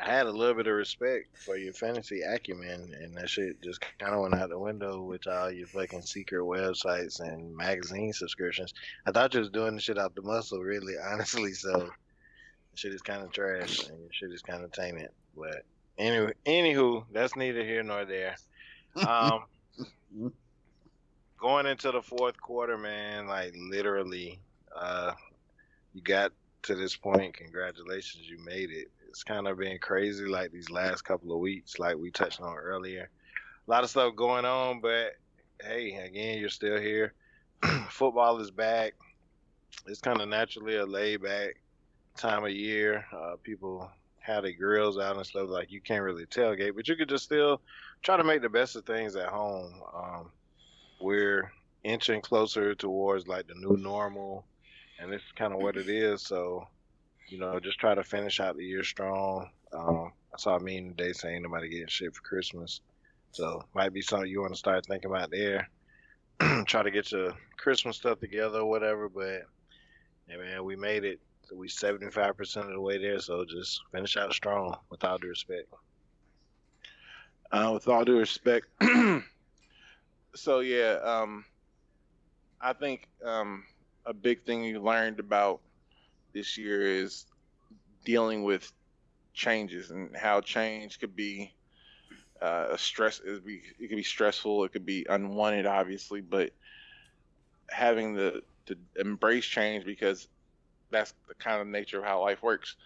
I 0.00 0.10
had 0.10 0.26
a 0.26 0.30
little 0.30 0.54
bit 0.54 0.66
of 0.66 0.74
respect 0.74 1.38
for 1.38 1.56
your 1.56 1.72
fantasy 1.72 2.20
acumen, 2.20 2.94
and 3.02 3.14
that 3.16 3.30
shit 3.30 3.62
just 3.62 3.82
kind 3.98 4.14
of 4.14 4.20
went 4.20 4.34
out 4.34 4.50
the 4.50 4.58
window 4.58 5.00
with 5.02 5.26
all 5.26 5.50
your 5.50 5.66
fucking 5.68 6.02
secret 6.02 6.40
websites 6.40 7.20
and 7.20 7.56
magazine 7.56 8.12
subscriptions. 8.12 8.74
I 9.06 9.12
thought 9.12 9.32
you 9.32 9.40
was 9.40 9.48
doing 9.48 9.74
the 9.74 9.80
shit 9.80 9.98
out 9.98 10.14
the 10.14 10.20
muscle, 10.22 10.58
really, 10.60 10.94
honestly. 11.10 11.52
So, 11.54 11.88
shit 12.74 12.92
is 12.92 13.00
kind 13.00 13.22
of 13.22 13.32
trash, 13.32 13.88
and 13.88 13.98
your 13.98 14.12
shit 14.12 14.32
is 14.32 14.42
kind 14.42 14.62
of 14.64 14.72
tainted. 14.72 15.08
But 15.34 15.64
Anyway, 15.98 16.32
anywho, 16.44 17.04
that's 17.12 17.36
neither 17.36 17.64
here 17.64 17.82
nor 17.82 18.04
there. 18.04 18.36
Um, 19.06 19.44
going 21.40 21.66
into 21.66 21.90
the 21.90 22.02
fourth 22.02 22.38
quarter, 22.40 22.76
man, 22.76 23.26
like 23.26 23.54
literally, 23.56 24.38
uh, 24.74 25.12
you 25.94 26.02
got 26.02 26.32
to 26.64 26.74
this 26.74 26.96
point. 26.96 27.34
Congratulations, 27.34 28.28
you 28.28 28.38
made 28.44 28.70
it. 28.70 28.88
It's 29.08 29.24
kind 29.24 29.48
of 29.48 29.58
been 29.58 29.78
crazy, 29.78 30.26
like 30.26 30.52
these 30.52 30.68
last 30.68 31.02
couple 31.02 31.32
of 31.32 31.38
weeks, 31.38 31.78
like 31.78 31.96
we 31.96 32.10
touched 32.10 32.42
on 32.42 32.56
earlier. 32.56 33.08
A 33.66 33.70
lot 33.70 33.82
of 33.82 33.88
stuff 33.88 34.14
going 34.14 34.44
on, 34.44 34.80
but 34.80 35.16
hey, 35.62 35.92
again, 35.94 36.38
you're 36.38 36.50
still 36.50 36.78
here. 36.78 37.14
Football 37.88 38.38
is 38.40 38.50
back. 38.50 38.92
It's 39.86 40.00
kind 40.02 40.20
of 40.20 40.28
naturally 40.28 40.76
a 40.76 40.84
laid 40.84 41.22
back 41.22 41.60
time 42.18 42.44
of 42.44 42.50
year. 42.50 43.06
Uh, 43.14 43.36
people 43.42 43.90
how 44.26 44.40
the 44.40 44.52
grills 44.52 44.98
out 44.98 45.16
and 45.16 45.24
stuff. 45.24 45.48
Like 45.48 45.70
you 45.70 45.80
can't 45.80 46.02
really 46.02 46.26
tailgate, 46.26 46.74
but 46.74 46.88
you 46.88 46.96
could 46.96 47.08
just 47.08 47.24
still 47.24 47.60
try 48.02 48.16
to 48.16 48.24
make 48.24 48.42
the 48.42 48.48
best 48.48 48.76
of 48.76 48.84
things 48.84 49.14
at 49.16 49.28
home. 49.28 49.72
Um, 49.94 50.30
we're 51.00 51.50
inching 51.84 52.20
closer 52.20 52.74
towards 52.74 53.28
like 53.28 53.46
the 53.46 53.54
new 53.54 53.76
normal, 53.76 54.44
and 55.00 55.12
it's 55.12 55.22
kind 55.36 55.52
of 55.54 55.60
what 55.60 55.76
it 55.76 55.88
is. 55.88 56.22
So, 56.22 56.66
you 57.28 57.38
know, 57.38 57.60
just 57.60 57.78
try 57.78 57.94
to 57.94 58.02
finish 58.02 58.40
out 58.40 58.56
the 58.56 58.64
year 58.64 58.82
strong. 58.82 59.48
Um, 59.72 60.12
I 60.34 60.38
saw 60.38 60.56
a 60.56 60.60
meme 60.60 60.94
today 60.94 61.12
saying 61.12 61.42
nobody 61.42 61.68
getting 61.68 61.86
shit 61.86 62.14
for 62.14 62.22
Christmas, 62.22 62.80
so 63.30 63.62
might 63.74 63.92
be 63.92 64.02
something 64.02 64.28
you 64.28 64.40
want 64.40 64.52
to 64.52 64.58
start 64.58 64.84
thinking 64.86 65.10
about 65.10 65.30
there. 65.30 65.68
try 66.66 66.82
to 66.82 66.90
get 66.90 67.12
your 67.12 67.32
Christmas 67.56 67.96
stuff 67.96 68.18
together, 68.20 68.60
or 68.60 68.68
whatever. 68.70 69.08
But 69.08 69.42
yeah, 70.28 70.36
man, 70.36 70.64
we 70.64 70.76
made 70.76 71.04
it 71.04 71.20
so 71.48 71.54
we 71.54 71.68
seventy 71.68 72.10
five 72.10 72.36
percent 72.36 72.66
of 72.66 72.72
the 72.72 72.80
way 72.80 72.98
there. 72.98 73.20
So 73.20 73.44
just 73.44 73.80
finish 73.92 74.16
out 74.16 74.32
strong. 74.32 74.76
With 74.90 75.04
all 75.04 75.16
due 75.18 75.28
respect. 75.28 75.72
Uh, 77.52 77.70
with 77.74 77.86
all 77.86 78.04
due 78.04 78.18
respect. 78.18 78.66
so 80.34 80.58
yeah, 80.58 80.98
um, 81.04 81.44
I 82.60 82.72
think 82.72 83.08
um, 83.24 83.62
a 84.06 84.12
big 84.12 84.42
thing 84.42 84.64
you 84.64 84.80
learned 84.80 85.20
about 85.20 85.60
this 86.32 86.58
year 86.58 86.82
is 86.82 87.26
dealing 88.04 88.42
with 88.42 88.72
changes 89.32 89.92
and 89.92 90.16
how 90.16 90.40
change 90.40 90.98
could 90.98 91.14
be 91.14 91.54
uh, 92.42 92.68
a 92.70 92.78
stress. 92.78 93.20
It 93.20 93.24
could 93.34 93.46
be, 93.46 93.62
it 93.78 93.86
could 93.86 93.96
be 93.96 94.02
stressful. 94.02 94.64
It 94.64 94.72
could 94.72 94.84
be 94.86 95.06
unwanted, 95.08 95.64
obviously, 95.66 96.22
but 96.22 96.50
having 97.70 98.14
the 98.14 98.42
to 98.66 98.76
embrace 98.98 99.44
change 99.44 99.84
because 99.84 100.26
that's 100.90 101.14
the 101.28 101.34
kind 101.34 101.60
of 101.60 101.66
nature 101.66 101.98
of 101.98 102.04
how 102.04 102.22
life 102.22 102.42
works. 102.42 102.76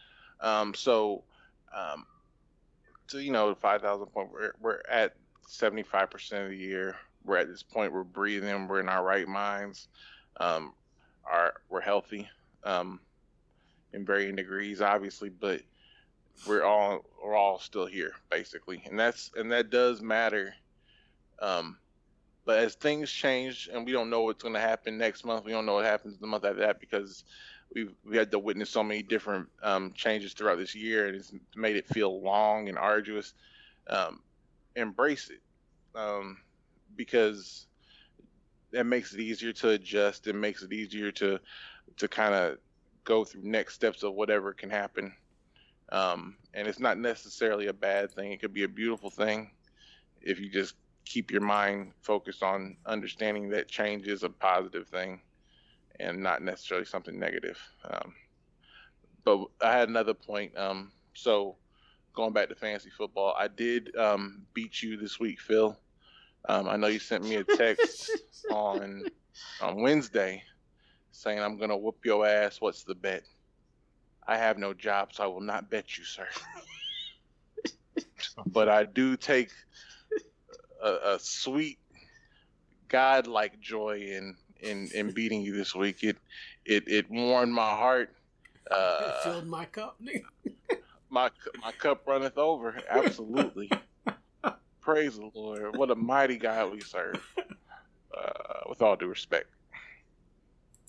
Um, 0.41 0.75
so, 0.75 1.23
um, 1.77 2.07
so 3.07 3.19
you 3.19 3.33
know, 3.33 3.55
five 3.55 3.83
thousand 3.83 4.07
point, 4.07 4.31
we're 4.33 4.53
we're 4.61 4.81
at 4.89 5.15
seventy 5.47 5.83
five 5.83 6.11
percent 6.11 6.45
of 6.45 6.51
the 6.51 6.57
year. 6.57 6.97
We're 7.25 7.39
at 7.39 7.49
this 7.49 7.63
point. 7.63 7.93
We're 7.93 8.05
breathing. 8.05 8.67
We're 8.69 8.81
in 8.81 8.89
our 8.89 9.05
right 9.05 9.29
minds. 9.29 9.89
Um, 10.39 10.73
our 11.25 11.55
we're 11.69 11.81
healthy, 11.81 12.29
um, 12.65 13.01
in 13.93 14.05
varying 14.07 14.37
degrees, 14.37 14.81
obviously, 14.81 15.29
but 15.29 15.61
we're 16.47 16.65
all 16.65 17.05
we're 17.23 17.35
all 17.37 17.59
still 17.59 17.87
here 17.87 18.13
basically, 18.31 18.83
and 18.89 18.99
that's 18.99 19.31
and 19.37 19.53
that 19.53 19.71
does 19.71 20.01
matter. 20.01 20.55
Um, 21.43 21.77
but 22.47 22.59
as 22.61 22.75
things 22.75 23.11
change, 23.11 23.69
and 23.73 23.85
we 23.85 23.93
don't 23.93 24.09
know 24.09 24.23
what's 24.23 24.43
going 24.43 24.55
to 24.55 24.61
happen 24.61 24.97
next 24.99 25.25
month, 25.25 25.45
we 25.45 25.53
don't 25.53 25.67
know 25.67 25.75
what 25.75 25.85
happens 25.85 26.19
the 26.19 26.27
month 26.27 26.45
after 26.45 26.61
that 26.61 26.81
because 26.81 27.25
we 27.75 27.89
we 28.05 28.17
had 28.17 28.31
to 28.31 28.39
witness 28.39 28.71
so 28.71 28.83
many 28.83 29.03
different 29.03 29.49
um, 29.63 29.93
changes 29.93 30.33
throughout 30.33 30.59
this 30.59 30.75
year, 30.75 31.07
and 31.07 31.17
it's 31.17 31.33
made 31.55 31.77
it 31.77 31.87
feel 31.89 32.21
long 32.23 32.69
and 32.69 32.79
arduous. 32.79 33.35
Um, 33.89 34.23
embrace 34.77 35.31
it 35.31 35.43
um, 35.99 36.39
because 36.97 37.67
that 38.73 38.87
makes 38.87 39.13
it 39.15 39.21
easier 39.21 39.53
to 39.53 39.71
adjust. 39.71 40.27
It 40.27 40.35
makes 40.35 40.63
it 40.63 40.73
easier 40.73 41.11
to 41.13 41.39
to 41.99 42.09
kind 42.09 42.35
of 42.35 42.59
go 43.05 43.25
through 43.25 43.43
next 43.45 43.75
steps 43.75 44.03
of 44.03 44.15
whatever 44.15 44.53
can 44.53 44.71
happen. 44.71 45.13
Um, 45.91 46.37
and 46.55 46.69
it's 46.69 46.79
not 46.79 46.99
necessarily 46.99 47.67
a 47.67 47.73
bad 47.73 48.13
thing. 48.13 48.31
It 48.31 48.41
could 48.41 48.55
be 48.55 48.63
a 48.63 48.69
beautiful 48.69 49.11
thing 49.11 49.51
if 50.23 50.39
you 50.39 50.49
just 50.49 50.75
keep 51.05 51.33
your 51.33 51.41
mind 51.41 51.93
focused 52.03 52.45
on 52.45 52.77
understanding 52.87 53.49
that 53.49 53.67
change 53.67 54.07
is 54.07 54.23
a 54.23 54.29
positive 54.29 54.87
thing 54.87 55.21
and 56.01 56.19
not 56.23 56.43
necessarily 56.43 56.85
something 56.87 57.19
negative. 57.19 57.59
Um, 57.89 58.15
but 59.25 59.45
I 59.63 59.73
had 59.77 59.89
another 59.89 60.15
point. 60.15 60.57
Um, 60.57 60.91
so 61.15 61.57
going 62.15 62.33
back 62.33 62.49
to 62.49 62.55
fantasy 62.55 62.91
football, 62.91 63.35
I 63.39 63.49
did 63.49 63.95
um, 63.97 64.43
beat 64.55 64.83
you 64.83 64.97
this 64.97 65.21
week, 65.21 65.41
Phil. 65.41 65.79
Um, 66.49 66.69
I 66.69 66.77
know 66.77 66.87
you 66.87 66.99
sent 66.99 67.25
me 67.25 67.37
a 67.37 67.45
text 67.45 68.11
on 68.51 69.05
on 69.61 69.81
Wednesday 69.83 70.43
saying 71.13 71.39
I'm 71.39 71.59
gonna 71.59 71.77
whoop 71.77 72.05
your 72.05 72.27
ass. 72.27 72.61
What's 72.61 72.83
the 72.83 72.95
bet? 72.95 73.25
I 74.27 74.39
have 74.39 74.57
no 74.59 74.73
job, 74.73 75.13
so 75.13 75.25
I 75.25 75.27
will 75.27 75.41
not 75.41 75.69
bet 75.71 75.99
you, 75.99 76.05
sir. 76.05 76.27
but 78.47 78.69
I 78.69 78.85
do 78.85 79.17
take 79.17 79.51
a, 80.83 80.91
a 81.15 81.19
sweet 81.19 81.79
godlike 82.89 83.61
joy 83.61 83.97
in 84.01 84.37
in, 84.63 84.89
in 84.95 85.11
beating 85.11 85.43
you 85.43 85.55
this 85.57 85.75
week. 85.75 86.03
It 86.03 86.17
it 86.65 86.89
it 86.89 87.11
warmed 87.11 87.53
my 87.53 87.69
heart. 87.71 88.11
Uh, 88.71 88.99
it 89.01 89.25
filled 89.25 89.47
my 89.47 89.65
cup. 89.67 90.01
my 91.09 91.31
my 91.63 91.73
cup 91.79 92.03
runneth 92.07 92.39
over. 92.39 92.77
Absolutely. 92.89 93.71
Praise 94.81 95.17
the 95.17 95.31
Lord. 95.35 95.77
What 95.77 95.91
a 95.91 95.95
mighty 95.95 96.37
God 96.39 96.73
we 96.73 96.81
serve. 96.81 97.21
Uh, 97.37 98.61
with 98.69 98.83
all 98.83 98.97
due 98.97 99.07
respect. 99.07 99.47